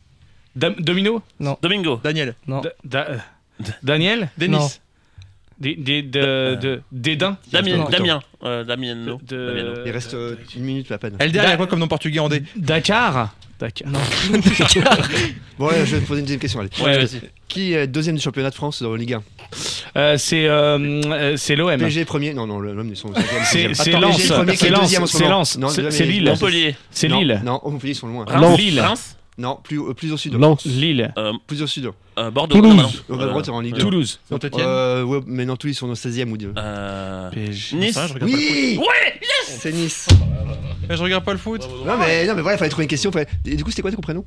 Dam 0.55 0.75
Domino? 0.79 1.23
Non. 1.39 1.57
Domingo. 1.63 2.01
Daniel. 2.03 2.35
Non. 2.47 2.61
Da 2.61 2.71
da 2.85 3.11
euh, 3.11 3.19
Daniel? 3.83 4.29
Denis. 4.37 4.81
Des, 5.59 5.75
des, 5.75 6.03
des 6.03 6.19
euh, 6.19 6.79
Damien. 6.91 7.37
Damien. 7.53 7.85
Damien, 7.91 8.21
non. 8.47 8.65
Damien, 8.65 8.95
non. 8.95 9.19
Il 9.85 9.93
reste 9.93 10.15
euh, 10.15 10.37
une 10.57 10.63
minute 10.63 10.91
à 10.91 10.97
peine. 10.97 11.17
LDR, 11.21 11.51
il 11.51 11.57
quoi 11.59 11.67
comme 11.67 11.79
nom 11.79 11.89
portugais 11.89 12.19
en 12.19 12.31
D 12.31 12.43
Dakar 12.57 13.35
Dakar. 13.61 13.91
Non. 13.91 13.99
Dakar. 14.59 14.99
bon, 15.59 15.67
ouais, 15.69 15.85
je 15.85 15.97
vais 15.97 16.01
te 16.01 16.07
poser 16.07 16.21
une 16.21 16.25
deuxième 16.25 16.41
question. 16.41 16.61
Allez. 16.61 16.71
Ouais, 16.81 16.97
euh, 16.97 17.05
vas-y. 17.05 17.21
Qui 17.47 17.75
est 17.75 17.87
deuxième 17.87 18.17
du 18.17 18.23
championnat 18.23 18.49
de 18.49 18.55
France 18.55 18.83
dans 18.83 18.93
la 18.93 18.99
Ligue 18.99 19.15
1 19.15 19.23
euh, 19.97 20.17
c'est 20.17 20.47
euh, 20.47 21.37
c'est 21.37 21.57
l'OM. 21.57 21.77
PG 21.77 22.05
premier, 22.05 22.33
non 22.33 22.47
non 22.47 22.61
l'OM 22.61 22.89
ils 22.89 22.97
sont 22.97 23.13
C'est 23.45 23.75
c'est 23.75 23.91
Lens, 23.91 24.17
c'est 24.55 24.71
Lens, 24.71 25.59
c'est 25.75 25.91
c'est 25.91 26.07
Lille, 26.07 26.25
Montpellier, 26.25 26.77
c'est 26.91 27.09
Lille. 27.09 27.43
Non, 27.45 27.61
Montpellier 27.65 27.93
ils 27.93 27.97
sont 27.97 28.07
loin. 28.07 28.25
Lille, 28.57 28.83
non, 29.41 29.59
plus, 29.63 29.81
euh, 29.81 29.95
plus 29.95 30.13
au 30.13 30.19
sud. 30.19 30.35
Lens. 30.35 30.67
Lille. 30.67 31.13
Euh, 31.17 31.33
plus 31.47 31.63
au 31.63 31.67
sud. 31.67 31.91
Euh, 32.19 32.31
Bordeaux. 32.31 32.57
Toulouse. 32.57 32.75
Non, 33.09 33.17
bah, 33.17 33.27
non. 33.27 33.39
Euh, 33.39 33.53
en 33.53 33.61
Ligue 33.61 33.75
2. 33.75 33.81
Toulouse. 33.81 34.21
Euh, 34.31 35.21
mais 35.27 35.47
non, 35.47 35.57
Toulouse, 35.57 35.83
on 35.83 35.89
est 35.89 35.93
au 35.93 35.95
16ème 35.95 36.31
ou 36.31 36.37
2. 36.37 36.53
Nice. 37.35 37.73
nice. 37.73 37.99
Oui. 38.21 38.79
Ouais, 38.79 39.19
yes. 39.23 39.59
C'est 39.61 39.73
Nice. 39.73 40.09
Mais 40.89 40.97
je 40.97 41.03
regarde 41.03 41.25
pas 41.25 41.33
le 41.33 41.39
foot. 41.39 41.67
Non, 41.87 41.97
mais, 41.99 42.27
non, 42.27 42.35
mais 42.35 42.43
voilà, 42.43 42.57
il 42.57 42.59
fallait 42.59 42.69
trouver 42.69 42.85
une 42.85 42.91
question. 42.91 43.11
Fallait... 43.11 43.29
Et 43.47 43.57
du 43.57 43.65
coup, 43.65 43.71
c'était 43.71 43.83
quoi 43.83 43.91
ton 43.91 44.03
prénom? 44.03 44.27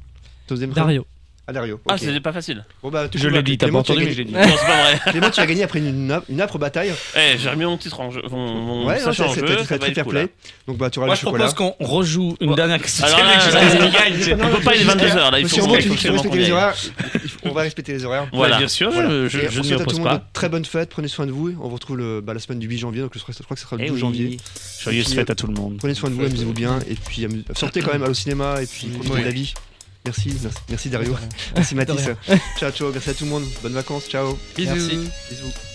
Dario. 0.49 1.06
À 1.45 1.52
Dario. 1.52 1.78
Ah, 1.90 1.95
ok. 1.95 1.99
c'était 1.99 2.22
pas 2.22 2.32
facile. 2.32 2.64
Bon, 2.82 2.90
bah, 2.90 3.07
Je 3.14 3.28
l'ai 3.28 3.34
bah, 3.36 3.41
dit, 3.41 3.57
t'as 3.57 3.65
pas 3.65 3.72
tu 3.72 3.76
as 3.76 3.80
entendu, 3.82 4.06
mais 4.06 4.11
je 4.14 4.18
l'ai 4.20 4.24
dit. 4.24 4.32
Non, 4.34 4.40
c'est 4.44 4.65
pas 4.65 4.84
vrai. 4.84 4.99
Clément, 5.11 5.30
tu 5.30 5.40
as 5.41 5.45
gagné 5.45 5.64
après 5.64 5.80
une, 5.80 6.10
âpre- 6.10 6.24
une 6.30 6.40
âpre 6.40 6.57
bataille. 6.57 6.94
Eh, 7.18 7.38
j'ai 7.38 7.49
remis 7.49 7.65
mon 7.65 7.78
titre 7.78 7.99
en 7.99 8.11
jeu. 8.11 8.22
Mon, 8.32 8.48
mon 8.53 8.86
Ouais, 8.88 8.98
non, 8.99 9.06
sachet 9.07 9.24
en 9.24 9.34
c'est- 9.34 9.45
jeu. 9.45 9.56
très 9.57 9.78
fair 9.78 10.06
cool, 10.06 10.14
play. 10.14 10.22
là. 10.22 10.28
Donc, 10.68 10.78
bah, 10.78 10.90
tu 10.90 10.99
auras 10.99 11.07
Moi, 11.07 11.15
le 11.15 11.20
je 11.20 11.26
chocolat. 11.26 11.48
propose 11.52 11.76
qu'on 11.78 11.86
rejoue 11.86 12.38
une 12.40 12.56
dernière 12.56 12.82
question. 12.82 13.06
Alors 13.06 13.20
on 13.20 14.56
peut 14.56 14.61
pas 14.64 14.72
aller 14.72 14.84
22 14.86 15.06
heures 15.18 15.32
là. 15.32 15.40
Il 15.41 15.49
faut 15.49 15.57
il 15.68 15.72
respecter 15.76 16.38
les 16.38 16.52
horaires. 16.52 16.76
Il 17.44 17.49
On 17.49 17.52
va 17.52 17.61
respecter 17.64 17.91
les 17.91 18.06
horaires. 18.06 18.28
Voilà. 18.32 18.57
Bien 18.60 18.68
sûr, 18.70 18.91
je, 18.94 19.28
je, 19.28 19.40
je 19.49 19.60
ne 19.60 19.64
souhaite 19.64 19.65
m'y 19.65 19.74
à 19.74 19.76
tout 19.76 19.82
oppose 19.82 19.94
le 19.95 19.99
monde 19.99 20.07
pas. 20.14 20.18
de 20.20 20.24
très 20.32 20.48
bonnes 20.48 20.64
fêtes. 20.65 20.90
Prenez 20.91 21.10
soin 21.10 21.26
de 21.26 21.32
vous. 21.32 21.49
On 21.61 21.68
vous 21.68 21.76
retrouve 21.76 22.22
bah, 22.24 22.34
la 22.34 22.40
semaine 22.40 22.60
du 22.60 22.68
8 22.68 22.78
janvier. 22.78 23.02
Donc, 23.02 23.11
je 23.15 23.20
crois 23.20 23.34
je 23.38 23.44
crois 23.44 23.56
que 23.56 23.60
ce 23.61 23.65
sera 23.68 23.76
le 23.76 23.84
Eh 23.84 23.88
12 23.88 23.95
oui. 23.95 23.99
janvier. 23.99 24.38
Joyeuse 24.82 25.06
Puis, 25.07 25.15
fête 25.15 25.30
à 25.30 25.36
tout 25.36 25.48
le 25.48 25.53
monde. 25.53 25.76
Prenez 25.78 25.94
soin 25.94 26.10
de 26.10 26.15
vous, 26.15 26.24
amusez-vous 26.24 26.53
bien. 26.53 26.80
Et 26.90 26.95
puis, 26.95 27.28
sortez 27.53 27.82
quand 27.82 27.91
même, 27.91 28.02
allez 28.03 28.11
au 28.11 28.15
cinéma. 28.15 28.61
Et 28.61 28.65
puis, 28.65 28.88
la 29.24 29.30
vie. 29.32 29.53
Merci, 30.06 30.36
merci, 30.42 30.58
merci 30.70 30.90
Dario. 30.90 31.16
Merci 31.56 31.76
Mathis. 31.76 32.10
Ciao, 32.58 32.72
ciao. 32.72 32.92
Merci 32.92 33.10
à 33.10 33.14
tout 33.14 33.24
le 33.24 33.30
monde. 33.30 33.46
Bonnes 33.62 33.74
vacances. 33.74 34.08
Ciao. 34.10 34.38
Bisous. 34.56 34.74
Merci. 34.74 35.10
Bisous. 35.30 35.73